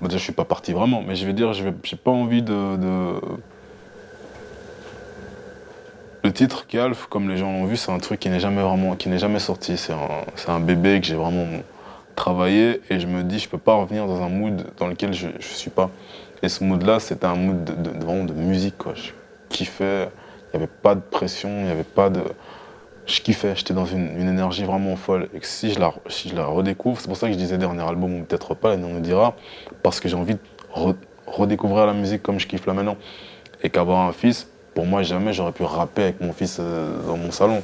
Bon, 0.00 0.06
déjà, 0.06 0.18
je 0.18 0.22
suis 0.22 0.32
pas 0.32 0.44
parti 0.44 0.72
vraiment, 0.72 1.02
mais 1.04 1.16
je 1.16 1.26
vais 1.26 1.32
dire, 1.32 1.52
je 1.52 1.64
vais, 1.64 1.74
j'ai 1.82 1.96
pas 1.96 2.12
envie 2.12 2.42
de, 2.42 2.76
Le 6.22 6.32
titre 6.32 6.68
Calf, 6.68 7.08
comme 7.10 7.28
les 7.28 7.38
gens 7.38 7.50
l'ont 7.50 7.64
vu, 7.64 7.76
c'est 7.76 7.90
un 7.90 7.98
truc 7.98 8.20
qui 8.20 8.28
n'est 8.28 8.38
jamais 8.38 8.62
vraiment, 8.62 8.94
qui 8.94 9.08
n'est 9.08 9.18
jamais 9.18 9.40
sorti. 9.40 9.76
C'est 9.76 10.48
un 10.48 10.60
bébé 10.60 11.00
que 11.00 11.08
j'ai 11.08 11.16
vraiment 11.16 11.48
travaillé 12.20 12.82
et 12.90 13.00
je 13.00 13.06
me 13.06 13.22
dis, 13.22 13.38
je 13.38 13.48
peux 13.48 13.58
pas 13.58 13.74
revenir 13.74 14.06
dans 14.06 14.22
un 14.22 14.28
mood 14.28 14.62
dans 14.76 14.86
lequel 14.86 15.14
je, 15.14 15.28
je 15.38 15.54
suis 15.54 15.70
pas. 15.70 15.90
Et 16.42 16.50
ce 16.50 16.62
mood-là, 16.62 17.00
c'était 17.00 17.24
un 17.24 17.34
mood 17.34 17.70
vraiment 17.98 18.24
de 18.24 18.34
musique, 18.34 18.76
quoi. 18.76 18.92
Je 18.94 19.12
kiffais, 19.48 20.10
il 20.52 20.58
n'y 20.58 20.62
avait 20.62 20.72
pas 20.82 20.94
de 20.94 21.00
pression, 21.00 21.48
il 21.48 21.64
n'y 21.64 21.70
avait 21.70 21.82
pas 21.82 22.10
de. 22.10 22.20
Je 23.06 23.22
kiffais, 23.22 23.56
j'étais 23.56 23.72
dans 23.72 23.86
une, 23.86 24.20
énergie 24.20 24.64
vraiment 24.64 24.96
folle. 24.96 25.30
Et 25.34 25.40
que 25.40 25.46
si 25.46 25.72
je 25.72 25.80
la, 25.80 25.94
si 26.08 26.28
je 26.28 26.36
la 26.36 26.44
redécouvre, 26.44 27.00
c'est 27.00 27.08
pour 27.08 27.16
ça 27.16 27.26
que 27.26 27.32
je 27.32 27.38
disais 27.38 27.56
dernier 27.56 27.82
album 27.82 28.14
ou 28.14 28.24
peut-être 28.24 28.54
pas, 28.54 28.68
l'année 28.68 28.84
on 28.86 28.92
nous 28.94 29.00
dira, 29.00 29.34
parce 29.82 29.98
que 29.98 30.08
j'ai 30.08 30.16
envie 30.16 30.34
de 30.34 30.40
re- 30.74 30.96
redécouvrir 31.26 31.86
la 31.86 31.94
musique 31.94 32.22
comme 32.22 32.38
je 32.38 32.46
kiffe 32.46 32.66
là 32.66 32.74
maintenant. 32.74 32.98
Et 33.62 33.70
qu'avoir 33.70 34.06
un 34.06 34.12
fils, 34.12 34.46
pour 34.74 34.84
moi, 34.84 35.02
jamais 35.02 35.32
j'aurais 35.32 35.52
pu 35.52 35.62
rapper 35.62 36.02
avec 36.02 36.20
mon 36.20 36.34
fils 36.34 36.58
euh, 36.60 37.02
dans 37.06 37.16
mon 37.16 37.30
salon. 37.30 37.62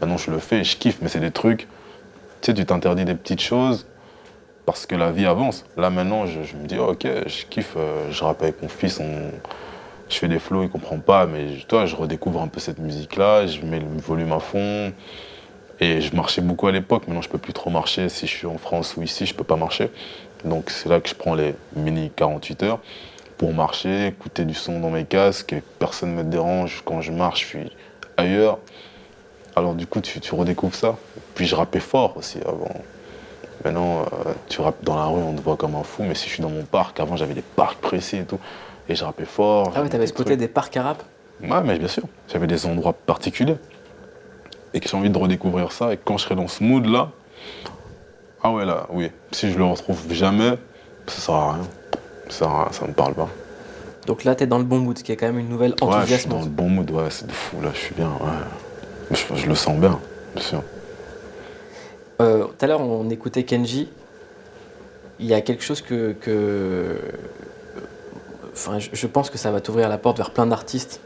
Maintenant, 0.00 0.16
je 0.16 0.30
le 0.30 0.38
fais 0.38 0.64
je 0.64 0.78
kiffe, 0.78 1.00
mais 1.02 1.08
c'est 1.08 1.20
des 1.20 1.30
trucs. 1.30 1.68
Tu 2.40 2.46
sais, 2.46 2.54
tu 2.54 2.64
t'interdis 2.64 3.04
des 3.04 3.14
petites 3.14 3.42
choses 3.42 3.86
parce 4.66 4.86
que 4.86 4.94
la 4.94 5.10
vie 5.10 5.26
avance. 5.26 5.64
Là, 5.76 5.90
maintenant, 5.90 6.26
je, 6.26 6.56
me 6.56 6.66
dis, 6.66 6.78
ok, 6.78 7.06
je 7.26 7.46
kiffe, 7.46 7.74
euh, 7.76 8.10
je 8.10 8.22
rappe 8.22 8.42
avec 8.42 8.62
mon 8.62 8.68
fils, 8.68 9.00
je 10.08 10.16
fais 10.16 10.28
des 10.28 10.38
flows, 10.38 10.62
il 10.62 10.68
comprend 10.68 10.98
pas, 10.98 11.26
mais 11.26 11.46
toi, 11.68 11.86
je 11.86 11.96
redécouvre 11.96 12.42
un 12.42 12.48
peu 12.48 12.60
cette 12.60 12.78
musique-là, 12.78 13.46
je 13.46 13.62
mets 13.62 13.80
le 13.80 13.86
volume 14.00 14.32
à 14.32 14.40
fond. 14.40 14.92
Et 15.82 16.02
je 16.02 16.14
marchais 16.14 16.42
beaucoup 16.42 16.66
à 16.66 16.72
l'époque, 16.72 17.08
maintenant 17.08 17.22
je 17.22 17.30
peux 17.30 17.38
plus 17.38 17.54
trop 17.54 17.70
marcher. 17.70 18.10
Si 18.10 18.26
je 18.26 18.32
suis 18.32 18.46
en 18.46 18.58
France 18.58 18.96
ou 18.98 19.02
ici, 19.02 19.24
je 19.24 19.34
peux 19.34 19.44
pas 19.44 19.56
marcher. 19.56 19.90
Donc 20.44 20.68
c'est 20.68 20.90
là 20.90 21.00
que 21.00 21.08
je 21.08 21.14
prends 21.14 21.34
les 21.34 21.54
mini 21.74 22.12
48 22.14 22.62
heures 22.64 22.80
pour 23.38 23.54
marcher, 23.54 24.08
écouter 24.08 24.44
du 24.44 24.52
son 24.52 24.80
dans 24.80 24.90
mes 24.90 25.06
casques, 25.06 25.54
personne 25.78 26.14
ne 26.14 26.22
me 26.22 26.30
dérange. 26.30 26.82
Quand 26.84 27.00
je 27.00 27.12
marche, 27.12 27.40
je 27.40 27.46
suis 27.46 27.72
ailleurs. 28.18 28.58
Alors 29.56 29.74
du 29.74 29.86
coup, 29.86 30.02
tu, 30.02 30.20
tu 30.20 30.34
redécouvres 30.34 30.74
ça. 30.74 30.98
Puis 31.34 31.46
je 31.46 31.54
rappais 31.54 31.80
fort 31.80 32.18
aussi 32.18 32.38
avant. 32.46 32.74
Maintenant, 33.64 34.02
euh, 34.02 34.32
tu 34.48 34.60
rappes 34.60 34.82
dans 34.82 34.96
la 34.96 35.04
rue, 35.04 35.20
on 35.20 35.34
te 35.34 35.42
voit 35.42 35.56
comme 35.56 35.74
un 35.74 35.82
fou, 35.82 36.02
mais 36.02 36.14
si 36.14 36.28
je 36.28 36.34
suis 36.34 36.42
dans 36.42 36.48
mon 36.48 36.64
parc, 36.64 36.98
avant 36.98 37.16
j'avais 37.16 37.34
des 37.34 37.42
parcs 37.42 37.78
précis 37.80 38.16
et 38.16 38.24
tout, 38.24 38.38
et 38.88 38.94
je 38.94 39.04
rappais 39.04 39.26
fort. 39.26 39.72
Ah 39.74 39.82
ouais, 39.82 39.88
t'avais 39.88 40.06
trucs. 40.06 40.28
des 40.28 40.48
parcs 40.48 40.76
à 40.76 40.82
rap? 40.82 41.02
Ouais, 41.42 41.60
mais 41.64 41.78
bien 41.78 41.88
sûr. 41.88 42.04
J'avais 42.28 42.46
des 42.46 42.66
endroits 42.66 42.92
particuliers. 42.92 43.56
Et 44.72 44.80
que 44.80 44.88
j'ai 44.88 44.96
envie 44.96 45.10
de 45.10 45.18
redécouvrir 45.18 45.72
ça. 45.72 45.92
Et 45.92 45.96
quand 45.96 46.16
je 46.16 46.24
serai 46.24 46.36
dans 46.36 46.48
ce 46.48 46.62
mood-là, 46.62 47.10
ah 48.42 48.52
ouais, 48.52 48.64
là, 48.64 48.86
oui. 48.90 49.10
Si 49.32 49.50
je 49.50 49.58
le 49.58 49.64
retrouve 49.64 50.10
jamais, 50.12 50.56
ça 51.06 51.20
sert 51.20 51.34
à 51.34 51.52
rien. 51.54 51.62
Ça, 52.28 52.38
sert 52.38 52.48
à 52.48 52.62
rien, 52.64 52.72
ça 52.72 52.86
me 52.86 52.92
parle 52.92 53.14
pas. 53.14 53.28
Donc 54.06 54.24
là, 54.24 54.34
t'es 54.34 54.46
dans 54.46 54.58
le 54.58 54.64
bon 54.64 54.78
mood, 54.78 54.96
ce 54.96 55.04
qui 55.04 55.12
est 55.12 55.16
quand 55.16 55.26
même 55.26 55.38
une 55.38 55.48
nouvelle 55.48 55.74
Ouais, 55.82 56.06
je 56.06 56.14
suis 56.14 56.28
dans 56.28 56.40
le 56.40 56.48
bon 56.48 56.68
mood, 56.68 56.90
ouais, 56.90 57.10
c'est 57.10 57.26
de 57.26 57.32
fou, 57.32 57.60
là, 57.60 57.70
je 57.74 57.78
suis 57.78 57.94
bien, 57.94 58.08
ouais. 58.08 59.16
Je, 59.16 59.36
je 59.36 59.46
le 59.46 59.54
sens 59.54 59.76
bien, 59.76 59.98
bien 60.34 60.42
sûr. 60.42 60.62
Euh, 62.20 62.44
Tout 62.44 62.64
à 62.64 62.66
l'heure, 62.66 62.80
on 62.80 63.08
écoutait 63.10 63.44
Kenji. 63.44 63.88
Il 65.18 65.26
y 65.26 65.34
a 65.34 65.40
quelque 65.40 65.62
chose 65.64 65.80
que. 65.80 66.12
que- 66.12 66.96
Enfin, 68.52 68.78
je, 68.78 69.06
pense 69.06 69.30
que 69.30 69.38
ça 69.38 69.50
va 69.52 69.60
t'ouvrir 69.60 69.88
la 69.88 69.96
porte 69.96 70.18
vers 70.18 70.30
plein 70.32 70.46
d'artistes. 70.46 71.00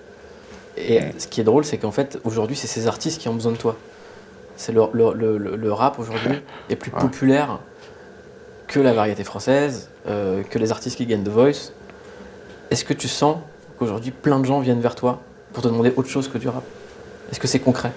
Et 0.76 1.00
ce 1.18 1.28
qui 1.28 1.40
est 1.40 1.44
drôle, 1.44 1.64
c'est 1.64 1.76
qu'en 1.78 1.92
fait, 1.92 2.18
aujourd'hui, 2.24 2.56
c'est 2.56 2.66
ces 2.66 2.88
artistes 2.88 3.20
qui 3.20 3.28
ont 3.28 3.34
besoin 3.34 3.52
de 3.52 3.56
toi. 3.58 3.76
C'est 4.56 4.72
le, 4.72 4.82
le- 4.92 5.12
le- 5.14 5.38
le- 5.38 5.56
le 5.56 5.72
rap 5.72 5.98
aujourd'hui 6.00 6.40
est 6.70 6.74
plus 6.76 6.90
populaire 6.90 7.60
que 8.66 8.80
la 8.80 8.92
variété 8.92 9.22
française, 9.24 9.88
euh, 10.08 10.42
que 10.42 10.58
les 10.58 10.72
artistes 10.72 10.96
qui 10.96 11.06
gagnent 11.06 11.22
The 11.22 11.28
Voice. 11.28 11.70
Est-ce 12.70 12.84
que 12.84 12.94
tu 12.94 13.06
sens 13.08 13.36
qu'aujourd'hui, 13.78 14.10
plein 14.10 14.40
de 14.40 14.46
gens 14.46 14.58
viennent 14.60 14.80
vers 14.80 14.94
toi 14.96 15.20
pour 15.52 15.62
te 15.62 15.68
demander 15.68 15.92
autre 15.96 16.08
chose 16.08 16.26
que 16.28 16.38
du 16.38 16.48
rap? 16.48 16.64
Est-ce 17.30 17.38
que 17.38 17.46
c'est 17.46 17.60
concret? 17.60 17.92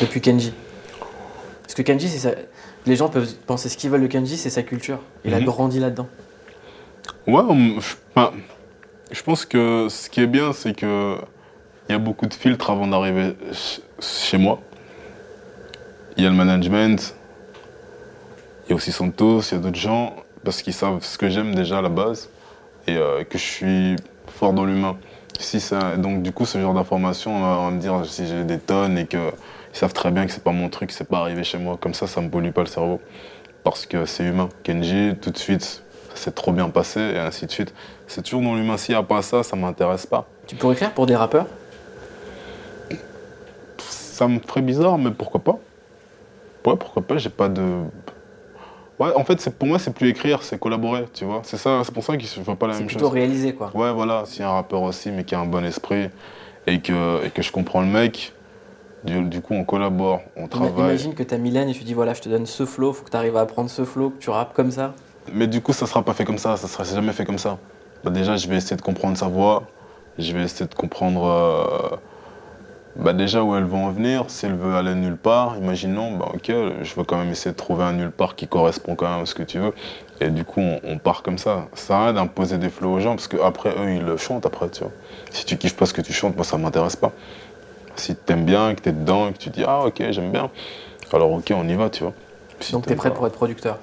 Depuis 0.00 0.20
Kenji 0.20 0.52
Parce 1.76 1.86
que 1.98 1.98
c'est 2.08 2.18
ça. 2.18 2.30
Les 2.86 2.96
gens 2.96 3.08
peuvent 3.08 3.34
penser 3.46 3.68
ce 3.68 3.76
qu'ils 3.76 3.90
veulent 3.90 4.02
de 4.02 4.06
Kenji, 4.06 4.36
c'est 4.36 4.50
sa 4.50 4.62
culture. 4.62 5.00
Il 5.24 5.34
a 5.34 5.40
Mhm. 5.40 5.46
grandi 5.46 5.80
là-dedans. 5.80 6.06
Ouais, 7.26 7.42
on- 7.48 7.80
je, 9.10 9.22
pense 9.22 9.44
que 9.44 9.88
ce 9.90 10.08
qui 10.08 10.20
est 10.20 10.26
bien, 10.26 10.52
c'est 10.52 10.74
que 10.74 11.16
il 11.88 11.92
y 11.92 11.94
a 11.94 11.98
beaucoup 11.98 12.26
de 12.26 12.34
filtres 12.34 12.70
avant 12.70 12.86
d'arriver 12.86 13.36
ch- 13.52 13.80
chez 14.00 14.38
moi. 14.38 14.60
Il 16.16 16.22
y 16.24 16.26
a 16.26 16.30
le 16.30 16.36
management, 16.36 17.14
il 18.66 18.70
y 18.70 18.72
a 18.72 18.76
aussi 18.76 18.92
Santos, 18.92 19.40
il 19.50 19.54
y 19.54 19.56
a 19.56 19.60
d'autres 19.60 19.78
gens, 19.78 20.14
parce 20.44 20.62
qu'ils 20.62 20.72
savent 20.74 21.02
ce 21.04 21.18
que 21.18 21.28
j'aime 21.28 21.54
déjà 21.54 21.78
à 21.78 21.82
la 21.82 21.88
base, 21.88 22.28
et 22.86 22.96
euh, 22.96 23.24
que 23.24 23.36
je 23.36 23.42
suis 23.44 23.96
fort 24.28 24.52
dans 24.52 24.64
l'humain. 24.64 24.96
Si 25.40 25.58
ça, 25.60 25.96
donc 25.96 26.22
du 26.22 26.30
coup, 26.32 26.46
ce 26.46 26.58
genre 26.60 26.74
d'information, 26.74 27.36
on 27.36 27.40
va- 27.40 27.58
on 27.58 27.64
va 27.66 27.70
me 27.72 27.80
dire 27.80 28.04
si 28.06 28.26
j'ai 28.26 28.44
des 28.44 28.58
tonnes 28.58 28.96
et 28.98 29.06
qu'ils 29.74 29.80
savent 29.80 29.92
très 29.92 30.12
bien 30.12 30.24
que 30.24 30.30
c'est 30.30 30.44
pas 30.44 30.52
mon 30.52 30.68
truc, 30.68 30.92
c'est 30.92 31.08
pas 31.08 31.18
arrivé 31.18 31.42
chez 31.42 31.58
moi. 31.58 31.76
Comme 31.80 31.94
ça, 31.94 32.06
ça 32.06 32.20
me 32.20 32.30
pollue 32.30 32.50
pas 32.50 32.60
le 32.60 32.68
cerveau. 32.68 33.00
Parce 33.64 33.86
que 33.86 34.04
c'est 34.06 34.22
humain. 34.22 34.48
Kenji, 34.62 35.16
tout 35.20 35.30
de 35.32 35.36
suite, 35.36 35.82
ça 36.10 36.14
s'est 36.16 36.30
trop 36.30 36.52
bien 36.52 36.68
passé 36.68 37.00
et 37.00 37.18
ainsi 37.18 37.44
de 37.46 37.50
suite. 37.50 37.74
C'est 38.06 38.22
toujours 38.22 38.42
dans 38.42 38.54
l'humain. 38.54 38.76
S'il 38.76 38.94
n'y 38.94 39.00
a 39.00 39.02
pas 39.02 39.20
ça, 39.20 39.42
ça 39.42 39.56
m'intéresse 39.56 40.06
pas. 40.06 40.28
Tu 40.46 40.54
pourrais 40.54 40.74
écrire 40.74 40.92
pour 40.92 41.06
des 41.06 41.16
rappeurs? 41.16 41.46
Ça 43.80 44.28
me 44.28 44.38
ferait 44.38 44.62
bizarre, 44.62 44.96
mais 44.96 45.10
pourquoi 45.10 45.42
pas? 45.42 45.58
Ouais, 46.64 46.76
pourquoi 46.76 47.02
pas, 47.02 47.18
j'ai 47.18 47.30
pas 47.30 47.48
de. 47.48 47.62
Ouais, 49.00 49.12
en 49.16 49.24
fait, 49.24 49.40
c'est 49.40 49.58
pour 49.58 49.66
moi, 49.66 49.80
c'est 49.80 49.92
plus 49.92 50.08
écrire, 50.08 50.44
c'est 50.44 50.56
collaborer, 50.56 51.06
tu 51.12 51.24
vois. 51.24 51.40
C'est 51.42 51.56
ça, 51.56 51.82
c'est 51.82 51.92
pour 51.92 52.04
ça 52.04 52.16
que 52.16 52.22
je 52.22 52.28
fais 52.28 52.54
pas 52.54 52.68
la 52.68 52.74
C'est 52.74 52.78
même 52.78 52.86
plutôt 52.86 53.06
chose. 53.06 53.12
réalisé, 53.12 53.54
quoi. 53.54 53.72
Ouais, 53.74 53.92
voilà, 53.92 54.22
s'il 54.24 54.42
y 54.42 54.44
a 54.44 54.50
un 54.50 54.52
rappeur 54.52 54.82
aussi, 54.82 55.10
mais 55.10 55.24
qui 55.24 55.34
a 55.34 55.40
un 55.40 55.46
bon 55.46 55.64
esprit 55.64 56.10
et 56.68 56.78
que, 56.80 57.26
et 57.26 57.30
que 57.30 57.42
je 57.42 57.50
comprends 57.50 57.80
le 57.80 57.88
mec, 57.88 58.33
du, 59.04 59.20
du 59.22 59.40
coup, 59.40 59.54
on 59.54 59.64
collabore, 59.64 60.20
on 60.36 60.48
travaille. 60.48 60.72
Imagine 60.72 61.14
que 61.14 61.22
t'as 61.22 61.36
Mylène 61.36 61.68
et 61.68 61.72
tu 61.72 61.84
dis 61.84 61.94
voilà, 61.94 62.14
je 62.14 62.22
te 62.22 62.28
donne 62.28 62.46
ce 62.46 62.64
flow, 62.64 62.92
faut 62.92 63.04
que 63.04 63.10
tu 63.10 63.16
arrives 63.16 63.36
à 63.36 63.40
apprendre 63.40 63.70
ce 63.70 63.84
flow, 63.84 64.10
que 64.10 64.18
tu 64.18 64.30
rappes 64.30 64.54
comme 64.54 64.70
ça. 64.70 64.94
Mais 65.32 65.46
du 65.46 65.60
coup, 65.60 65.72
ça 65.72 65.86
sera 65.86 66.02
pas 66.02 66.14
fait 66.14 66.24
comme 66.24 66.38
ça, 66.38 66.56
ça 66.56 66.68
sera 66.68 66.84
jamais 66.84 67.12
fait 67.12 67.24
comme 67.24 67.38
ça. 67.38 67.58
Bah, 68.02 68.10
déjà, 68.10 68.36
je 68.36 68.48
vais 68.48 68.56
essayer 68.56 68.76
de 68.76 68.82
comprendre 68.82 69.16
sa 69.16 69.26
voix, 69.28 69.64
je 70.18 70.32
vais 70.32 70.42
essayer 70.42 70.66
de 70.66 70.74
comprendre 70.74 71.24
euh, 71.24 71.96
bah, 72.96 73.12
déjà 73.12 73.42
où 73.42 73.56
elle 73.56 73.64
veut 73.64 73.76
en 73.76 73.90
venir. 73.90 74.24
Si 74.28 74.46
elle 74.46 74.54
veut 74.54 74.74
aller 74.74 74.94
nulle 74.94 75.16
part, 75.16 75.56
imaginons, 75.56 76.16
bah, 76.16 76.28
ok, 76.34 76.52
je 76.82 76.94
veux 76.94 77.04
quand 77.04 77.16
même 77.16 77.30
essayer 77.30 77.52
de 77.52 77.56
trouver 77.56 77.84
un 77.84 77.92
nulle 77.92 78.10
part 78.10 78.36
qui 78.36 78.46
correspond 78.46 78.94
quand 78.94 79.08
même 79.08 79.22
à 79.22 79.26
ce 79.26 79.34
que 79.34 79.42
tu 79.42 79.58
veux. 79.58 79.72
Et 80.20 80.28
du 80.28 80.44
coup, 80.44 80.60
on, 80.60 80.80
on 80.84 80.98
part 80.98 81.22
comme 81.22 81.38
ça. 81.38 81.66
Ça 81.74 81.86
sert 81.86 81.96
à 81.96 82.04
rien 82.04 82.12
d'imposer 82.12 82.58
des 82.58 82.68
flows 82.68 82.92
aux 82.92 83.00
gens, 83.00 83.16
parce 83.16 83.28
qu'après, 83.28 83.70
eux, 83.70 83.94
ils 83.94 84.04
le 84.04 84.16
chantent 84.16 84.46
après, 84.46 84.68
tu 84.68 84.80
vois. 84.80 84.92
Si 85.30 85.44
tu 85.44 85.56
kiffes 85.56 85.76
pas 85.76 85.86
ce 85.86 85.94
que 85.94 86.02
tu 86.02 86.12
chantes, 86.12 86.36
moi, 86.36 86.44
ça 86.44 86.58
m'intéresse 86.58 86.96
pas. 86.96 87.12
Si 87.96 88.14
t'aimes 88.16 88.44
bien, 88.44 88.74
que 88.74 88.80
t'es 88.80 88.92
dedans, 88.92 89.28
et 89.28 89.32
que 89.32 89.38
tu 89.38 89.50
dis, 89.50 89.62
ah, 89.66 89.84
ok, 89.86 90.02
j'aime 90.10 90.32
bien, 90.32 90.50
alors 91.12 91.32
ok, 91.32 91.52
on 91.54 91.68
y 91.68 91.74
va, 91.74 91.90
tu 91.90 92.02
vois. 92.02 92.12
Si 92.60 92.72
Donc 92.72 92.86
t'es 92.86 92.94
prêt 92.96 93.10
pas- 93.10 93.16
pour 93.16 93.26
être 93.26 93.34
producteur? 93.34 93.78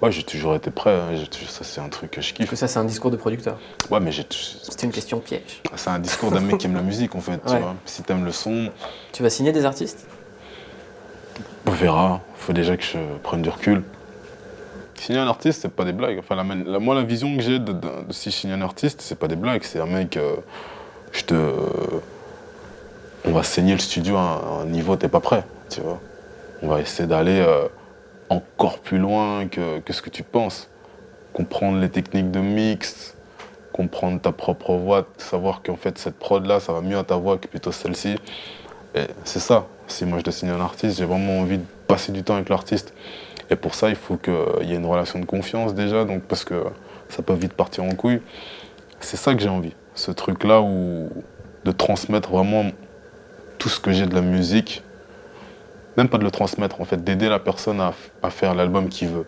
Ouais, 0.00 0.10
j'ai 0.10 0.24
toujours 0.24 0.54
été 0.56 0.70
prêt. 0.72 0.90
hein. 0.94 1.14
Ça, 1.48 1.62
c'est 1.62 1.80
un 1.80 1.88
truc 1.88 2.10
que 2.10 2.20
je 2.20 2.28
Parce 2.30 2.36
kiffe. 2.38 2.50
que 2.50 2.56
ça, 2.56 2.66
c'est 2.66 2.78
un 2.80 2.84
discours 2.84 3.10
de 3.12 3.16
producteur. 3.16 3.56
Ouais, 3.88 4.00
mais 4.00 4.10
j'ai. 4.10 4.26
C'est 4.30 4.82
une 4.82 4.90
question 4.90 5.20
piège. 5.20 5.62
C'est 5.76 5.90
un 5.90 6.00
discours 6.00 6.32
d'un 6.32 6.40
mec 6.40 6.58
qui 6.58 6.66
aime 6.66 6.74
la 6.74 6.82
musique, 6.82 7.14
en 7.14 7.20
fait. 7.20 7.38
Tu 7.46 7.52
Ouais. 7.52 7.60
vois. 7.60 7.76
Si 7.84 8.02
t'aimes 8.02 8.24
le 8.24 8.32
son, 8.32 8.70
Tu 9.12 9.22
vas 9.22 9.30
signer 9.30 9.52
des 9.52 9.64
artistes? 9.64 10.06
On 11.66 11.70
verra. 11.70 12.20
Faut 12.34 12.52
déjà 12.52 12.76
que 12.76 12.82
je 12.82 12.98
prenne 13.22 13.42
du 13.42 13.48
recul. 13.48 13.84
Signer 14.96 15.20
un 15.20 15.28
artiste, 15.28 15.62
c'est 15.62 15.68
pas 15.72 15.84
des 15.84 15.92
blagues. 15.92 16.18
Enfin, 16.18 16.34
la, 16.34 16.42
man- 16.44 16.64
la- 16.66 16.78
moi, 16.80 16.94
la 16.96 17.02
vision 17.02 17.36
que 17.36 17.42
j'ai 17.42 17.58
de, 17.60 17.72
de- 17.72 18.04
de 18.08 18.12
si 18.12 18.30
je 18.32 18.36
signe 18.36 18.50
un 18.52 18.62
artiste, 18.62 19.00
c'est 19.02 19.18
pas 19.18 19.28
des 19.28 19.36
blagues. 19.36 19.62
C'est 19.62 19.80
un 19.80 19.86
mec. 19.86 20.16
euh, 20.16 20.34
je 21.12 21.22
te. 21.22 21.34
On 23.24 23.32
va 23.32 23.42
saigner 23.42 23.72
le 23.72 23.78
studio 23.78 24.16
à 24.16 24.60
un 24.62 24.66
niveau, 24.66 24.96
t'es 24.96 25.08
pas 25.08 25.20
prêt. 25.20 25.44
Tu 25.70 25.80
vois. 25.80 26.00
On 26.62 26.68
va 26.68 26.80
essayer 26.80 27.08
d'aller 27.08 27.40
euh, 27.40 27.68
encore 28.28 28.78
plus 28.78 28.98
loin 28.98 29.48
que, 29.48 29.80
ce 29.90 30.02
que 30.02 30.10
tu 30.10 30.22
penses. 30.22 30.68
Comprendre 31.32 31.78
les 31.78 31.88
techniques 31.88 32.30
de 32.30 32.40
mix, 32.40 33.14
comprendre 33.72 34.20
ta 34.20 34.32
propre 34.32 34.74
voix, 34.74 35.06
savoir 35.16 35.62
qu'en 35.62 35.76
fait 35.76 35.96
cette 35.98 36.18
prod 36.18 36.44
là 36.44 36.60
ça 36.60 36.74
va 36.74 36.82
mieux 36.82 36.98
à 36.98 37.04
ta 37.04 37.16
voix 37.16 37.38
que 37.38 37.48
plutôt 37.48 37.72
celle-ci. 37.72 38.16
Et 38.94 39.06
c'est 39.24 39.40
ça. 39.40 39.66
Si 39.86 40.04
moi 40.04 40.18
je 40.18 40.24
dois 40.24 40.32
signer 40.32 40.52
un 40.52 40.60
artiste, 40.60 40.98
j'ai 40.98 41.04
vraiment 41.04 41.40
envie 41.40 41.58
de 41.58 41.64
passer 41.86 42.12
du 42.12 42.22
temps 42.22 42.34
avec 42.34 42.48
l'artiste. 42.48 42.92
Et 43.50 43.56
pour 43.56 43.74
ça, 43.74 43.88
il 43.88 43.96
faut 43.96 44.16
qu'il 44.16 44.34
y 44.62 44.72
ait 44.72 44.76
une 44.76 44.86
relation 44.86 45.18
de 45.18 45.24
confiance 45.24 45.74
déjà, 45.74 46.04
donc 46.04 46.22
parce 46.22 46.44
que 46.44 46.64
ça 47.08 47.22
peut 47.22 47.34
vite 47.34 47.52
partir 47.52 47.84
en 47.84 47.94
couille. 47.94 48.20
C'est 49.00 49.16
ça 49.16 49.34
que 49.34 49.40
j'ai 49.40 49.48
envie. 49.48 49.74
Ce 49.94 50.10
truc 50.10 50.44
là 50.44 50.62
où 50.62 51.10
de 51.64 51.72
transmettre 51.72 52.30
vraiment 52.30 52.70
tout 53.62 53.68
ce 53.68 53.78
que 53.78 53.92
j'ai 53.92 54.06
de 54.06 54.14
la 54.14 54.22
musique, 54.22 54.82
même 55.96 56.08
pas 56.08 56.18
de 56.18 56.24
le 56.24 56.32
transmettre 56.32 56.80
en 56.80 56.84
fait, 56.84 57.02
d'aider 57.04 57.28
la 57.28 57.38
personne 57.38 57.80
à, 57.80 57.94
à 58.20 58.30
faire 58.30 58.56
l'album 58.56 58.88
qu'il 58.88 59.08
veut. 59.08 59.24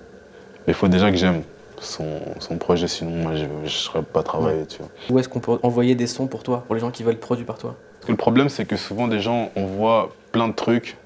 Mais 0.67 0.73
il 0.73 0.75
faut 0.75 0.89
déjà 0.89 1.11
que 1.13 1.17
j'aime 1.17 1.43
son, 1.79 2.21
son 2.41 2.57
projet, 2.59 2.89
sinon 2.89 3.13
moi 3.13 3.37
je 3.37 3.45
ne 3.45 3.69
serais 3.69 4.03
pas 4.03 4.25
travailler. 4.25 4.67
Tu 4.67 4.79
vois. 4.79 4.89
Où 5.11 5.19
est-ce 5.21 5.29
qu'on 5.29 5.39
peut 5.39 5.59
envoyer 5.63 5.95
des 5.95 6.09
sons 6.09 6.27
pour 6.27 6.43
toi, 6.43 6.65
pour 6.67 6.75
les 6.75 6.81
gens 6.81 6.91
qui 6.91 7.05
veulent 7.05 7.19
produits 7.19 7.45
par 7.45 7.59
toi? 7.59 7.77
Parce 7.95 8.07
que 8.07 8.11
le 8.13 8.17
problème, 8.17 8.49
c'est 8.49 8.65
que 8.65 8.77
souvent 8.77 9.07
des 9.07 9.21
gens 9.21 9.51
envoient 9.57 10.11
plein 10.33 10.49
de 10.49 10.55
trucs, 10.55 10.97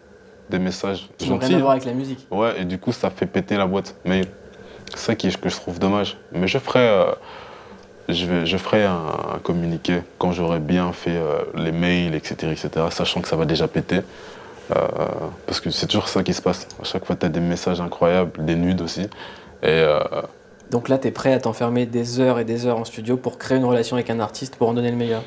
des 0.49 0.59
messages 0.59 1.11
Qui 1.19 1.29
n'ont 1.29 1.37
rien 1.37 1.49
gentils. 1.49 1.55
à 1.57 1.59
voir 1.59 1.71
avec 1.73 1.85
la 1.85 1.93
musique. 1.93 2.27
Ouais, 2.31 2.63
et 2.63 2.65
du 2.65 2.79
coup, 2.79 2.93
ça 2.93 3.11
fait 3.11 3.27
péter 3.27 3.59
la 3.59 3.67
boîte. 3.67 3.95
Mais 4.07 4.23
c'est 4.95 4.99
ça 4.99 5.15
qui 5.15 5.31
que 5.37 5.49
je 5.51 5.57
trouve 5.57 5.79
dommage. 5.79 6.17
Mais 6.33 6.49
je 6.49 6.59
ferai, 6.59 6.89
euh, 6.89 7.13
je 8.09 8.57
ferai 8.57 8.85
un, 8.85 9.07
un 9.35 9.39
communiqué 9.39 10.03
quand 10.19 10.33
j'aurai 10.33 10.61
bien 10.61 10.93
fait 10.93 11.17
euh, 11.17 11.43
les 11.55 11.73
mails, 11.73 12.15
etc., 12.15 12.53
etc., 12.53 12.87
sachant 12.91 13.21
que 13.21 13.29
ça 13.29 13.37
va 13.37 13.45
déjà 13.45 13.69
péter. 13.69 14.01
Euh, 14.75 14.87
parce 15.47 15.61
que 15.61 15.71
c'est 15.71 15.87
toujours 15.87 16.09
ça 16.09 16.23
qui 16.23 16.35
se 16.35 16.43
passe. 16.43 16.69
À 16.81 16.85
chaque 16.85 17.05
fois, 17.05 17.17
tu 17.17 17.27
as 17.27 17.29
des 17.29 17.41
messages 17.41 17.81
incroyables, 17.81 18.45
des 18.45 18.55
nudes 18.55 18.83
aussi. 18.83 19.03
Et 19.03 19.67
euh, 19.67 19.99
Donc 20.71 20.89
là, 20.89 20.99
tu 20.99 21.09
es 21.09 21.11
prêt 21.11 21.33
à 21.33 21.41
t'enfermer 21.41 21.87
des 21.87 22.21
heures 22.21 22.39
et 22.39 22.45
des 22.45 22.67
heures 22.67 22.79
en 22.79 22.85
studio 22.85 23.17
pour 23.17 23.39
créer 23.39 23.59
une 23.59 23.65
relation 23.65 23.97
avec 23.97 24.11
un 24.11 24.21
artiste 24.21 24.57
pour 24.57 24.69
en 24.69 24.75
donner 24.75 24.91
le 24.91 24.97
meilleur? 24.97 25.23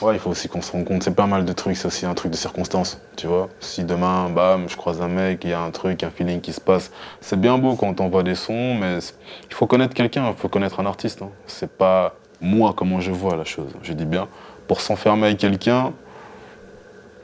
Ouais, 0.00 0.16
il 0.16 0.18
faut 0.18 0.30
aussi 0.30 0.48
qu'on 0.48 0.62
se 0.62 0.72
rende 0.72 0.84
compte, 0.84 1.04
c'est 1.04 1.14
pas 1.14 1.26
mal 1.26 1.44
de 1.44 1.52
trucs, 1.52 1.76
c'est 1.76 1.86
aussi 1.86 2.06
un 2.06 2.14
truc 2.14 2.32
de 2.32 2.36
circonstance, 2.36 3.00
tu 3.16 3.28
vois. 3.28 3.48
Si 3.60 3.84
demain, 3.84 4.28
bam, 4.30 4.68
je 4.68 4.76
croise 4.76 5.00
un 5.00 5.06
mec, 5.06 5.44
il 5.44 5.50
y 5.50 5.52
a 5.52 5.60
un 5.60 5.70
truc, 5.70 6.02
un 6.02 6.10
feeling 6.10 6.40
qui 6.40 6.52
se 6.52 6.60
passe, 6.60 6.90
c'est 7.20 7.38
bien 7.40 7.56
beau 7.56 7.76
quand 7.76 7.86
on 7.86 7.94
t'envoie 7.94 8.24
des 8.24 8.34
sons, 8.34 8.74
mais 8.74 8.98
il 9.48 9.54
faut 9.54 9.68
connaître 9.68 9.94
quelqu'un, 9.94 10.28
il 10.30 10.34
faut 10.36 10.48
connaître 10.48 10.80
un 10.80 10.86
artiste. 10.86 11.22
hein. 11.22 11.30
C'est 11.46 11.70
pas 11.70 12.16
moi 12.40 12.72
comment 12.76 13.00
je 13.00 13.12
vois 13.12 13.36
la 13.36 13.44
chose, 13.44 13.70
je 13.84 13.92
dis 13.92 14.04
bien. 14.04 14.26
Pour 14.66 14.80
s'enfermer 14.80 15.26
avec 15.26 15.38
quelqu'un, 15.38 15.92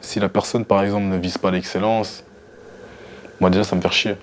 si 0.00 0.20
la 0.20 0.28
personne, 0.28 0.64
par 0.64 0.82
exemple, 0.84 1.06
ne 1.06 1.16
vise 1.16 1.38
pas 1.38 1.50
l'excellence, 1.50 2.22
moi 3.40 3.50
déjà, 3.50 3.64
ça 3.64 3.74
me 3.74 3.80
fait 3.80 3.90
chier. 3.90 4.16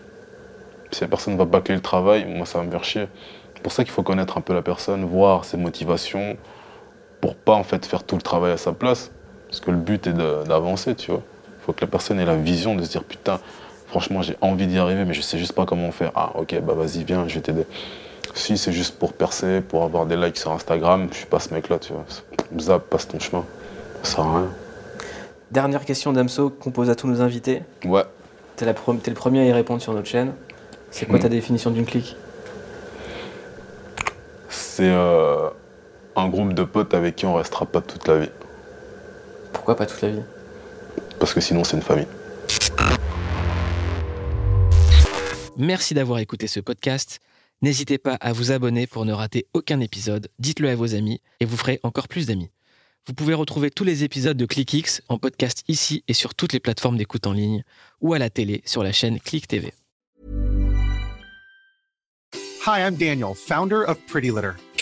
Si 0.91 1.01
la 1.01 1.07
personne 1.09 1.35
va 1.35 1.43
bâcler 1.43 1.75
le 1.75 1.81
travail, 1.81 2.25
moi, 2.25 2.45
ça 2.45 2.59
va 2.59 2.63
me 2.63 2.71
faire 2.71 2.85
chier. 2.85 3.07
C'est 3.55 3.63
pour 3.63 3.73
ça 3.73 3.83
qu'il 3.83 3.91
faut 3.91 4.03
connaître 4.03 4.37
un 4.37 4.41
peu 4.41 4.53
la 4.53 4.61
personne, 4.61 5.03
voir 5.03 5.43
ses 5.43 5.57
motivations, 5.57 6.37
pour 7.25 7.33
pas 7.33 7.55
en 7.55 7.63
fait 7.63 7.87
faire 7.87 8.03
tout 8.03 8.15
le 8.15 8.21
travail 8.21 8.51
à 8.51 8.57
sa 8.57 8.71
place. 8.71 9.09
Parce 9.47 9.59
que 9.59 9.71
le 9.71 9.77
but 9.77 10.05
est 10.05 10.13
d'avancer, 10.13 10.93
tu 10.93 11.09
vois. 11.09 11.23
Il 11.59 11.65
faut 11.65 11.73
que 11.73 11.81
la 11.81 11.87
personne 11.87 12.19
ait 12.19 12.25
la 12.25 12.35
vision 12.35 12.75
de 12.75 12.83
se 12.83 12.91
dire 12.91 13.03
putain, 13.03 13.39
franchement 13.87 14.21
j'ai 14.21 14.37
envie 14.41 14.67
d'y 14.67 14.77
arriver, 14.77 15.05
mais 15.05 15.15
je 15.15 15.21
sais 15.21 15.39
juste 15.39 15.53
pas 15.53 15.65
comment 15.65 15.91
faire. 15.91 16.11
Ah 16.13 16.33
ok, 16.35 16.61
bah 16.61 16.73
vas-y, 16.73 17.03
viens, 17.03 17.27
je 17.27 17.33
vais 17.33 17.41
t'aider. 17.41 17.65
Si 18.35 18.59
c'est 18.59 18.71
juste 18.71 18.99
pour 18.99 19.13
percer, 19.13 19.61
pour 19.61 19.81
avoir 19.81 20.05
des 20.05 20.15
likes 20.15 20.37
sur 20.37 20.51
Instagram, 20.51 21.07
je 21.11 21.17
suis 21.17 21.25
pas 21.25 21.39
ce 21.39 21.51
mec-là, 21.51 21.79
tu 21.79 21.93
vois. 21.93 22.05
Zap, 22.59 22.83
passe 22.91 23.07
ton 23.07 23.19
chemin. 23.19 23.43
Ça 24.03 24.17
sert 24.17 24.23
à 24.23 24.37
rien. 24.37 24.49
Dernière 25.49 25.83
question 25.83 26.13
d'Amso 26.13 26.51
qu'on 26.51 26.69
pose 26.69 26.91
à 26.91 26.95
tous 26.95 27.07
nos 27.07 27.21
invités. 27.21 27.63
Ouais. 27.85 28.03
Tu 28.55 28.65
es, 28.65 28.67
le 28.67 29.13
premier 29.15 29.41
à 29.41 29.45
y 29.45 29.51
répondre 29.51 29.81
sur 29.81 29.93
notre 29.93 30.07
chaîne. 30.07 30.33
C'est 30.91 31.07
quoi 31.07 31.17
ta 31.17 31.29
définition 31.29 31.71
d'une 31.71 31.85
clique? 31.87 32.15
C'est 34.47 34.91
euh, 34.91 35.49
un 36.15 36.29
groupe 36.29 36.53
de 36.53 36.63
potes 36.63 36.93
avec 36.93 37.15
qui 37.15 37.25
on 37.25 37.33
restera 37.33 37.65
pas 37.65 37.81
toute 37.81 38.07
la 38.07 38.19
vie. 38.19 38.29
Pourquoi 39.53 39.75
pas 39.75 39.85
toute 39.85 40.01
la 40.01 40.09
vie? 40.09 40.21
Parce 41.19 41.33
que 41.33 41.41
sinon 41.41 41.63
c'est 41.63 41.77
une 41.77 41.83
famille. 41.83 42.07
Merci 45.57 45.93
d'avoir 45.93 46.19
écouté 46.19 46.47
ce 46.47 46.59
podcast. 46.59 47.19
N'hésitez 47.61 47.97
pas 47.97 48.15
à 48.15 48.33
vous 48.33 48.51
abonner 48.51 48.87
pour 48.87 49.05
ne 49.05 49.13
rater 49.13 49.47
aucun 49.53 49.79
épisode. 49.79 50.29
Dites-le 50.39 50.69
à 50.69 50.75
vos 50.75 50.93
amis 50.93 51.21
et 51.39 51.45
vous 51.45 51.55
ferez 51.55 51.79
encore 51.83 52.07
plus 52.07 52.27
d'amis. 52.27 52.51
Vous 53.07 53.13
pouvez 53.13 53.33
retrouver 53.33 53.69
tous 53.69 53.83
les 53.83 54.03
épisodes 54.03 54.35
de 54.35 54.45
ClickX 54.45 55.01
en 55.09 55.17
podcast 55.17 55.63
ici 55.67 56.03
et 56.07 56.13
sur 56.13 56.33
toutes 56.33 56.53
les 56.53 56.59
plateformes 56.59 56.97
d'écoute 56.97 57.27
en 57.27 57.33
ligne 57.33 57.63
ou 58.01 58.13
à 58.13 58.19
la 58.19 58.29
télé 58.29 58.61
sur 58.65 58.83
la 58.83 58.91
chaîne 58.91 59.19
Click 59.19 59.47
TV. 59.47 59.73
Hi, 62.67 62.79
I'm 62.79 62.95
Daniel, 62.95 63.35
founder 63.35 63.83
of 63.87 63.99
Pretty 64.07 64.31
Litter. 64.31 64.53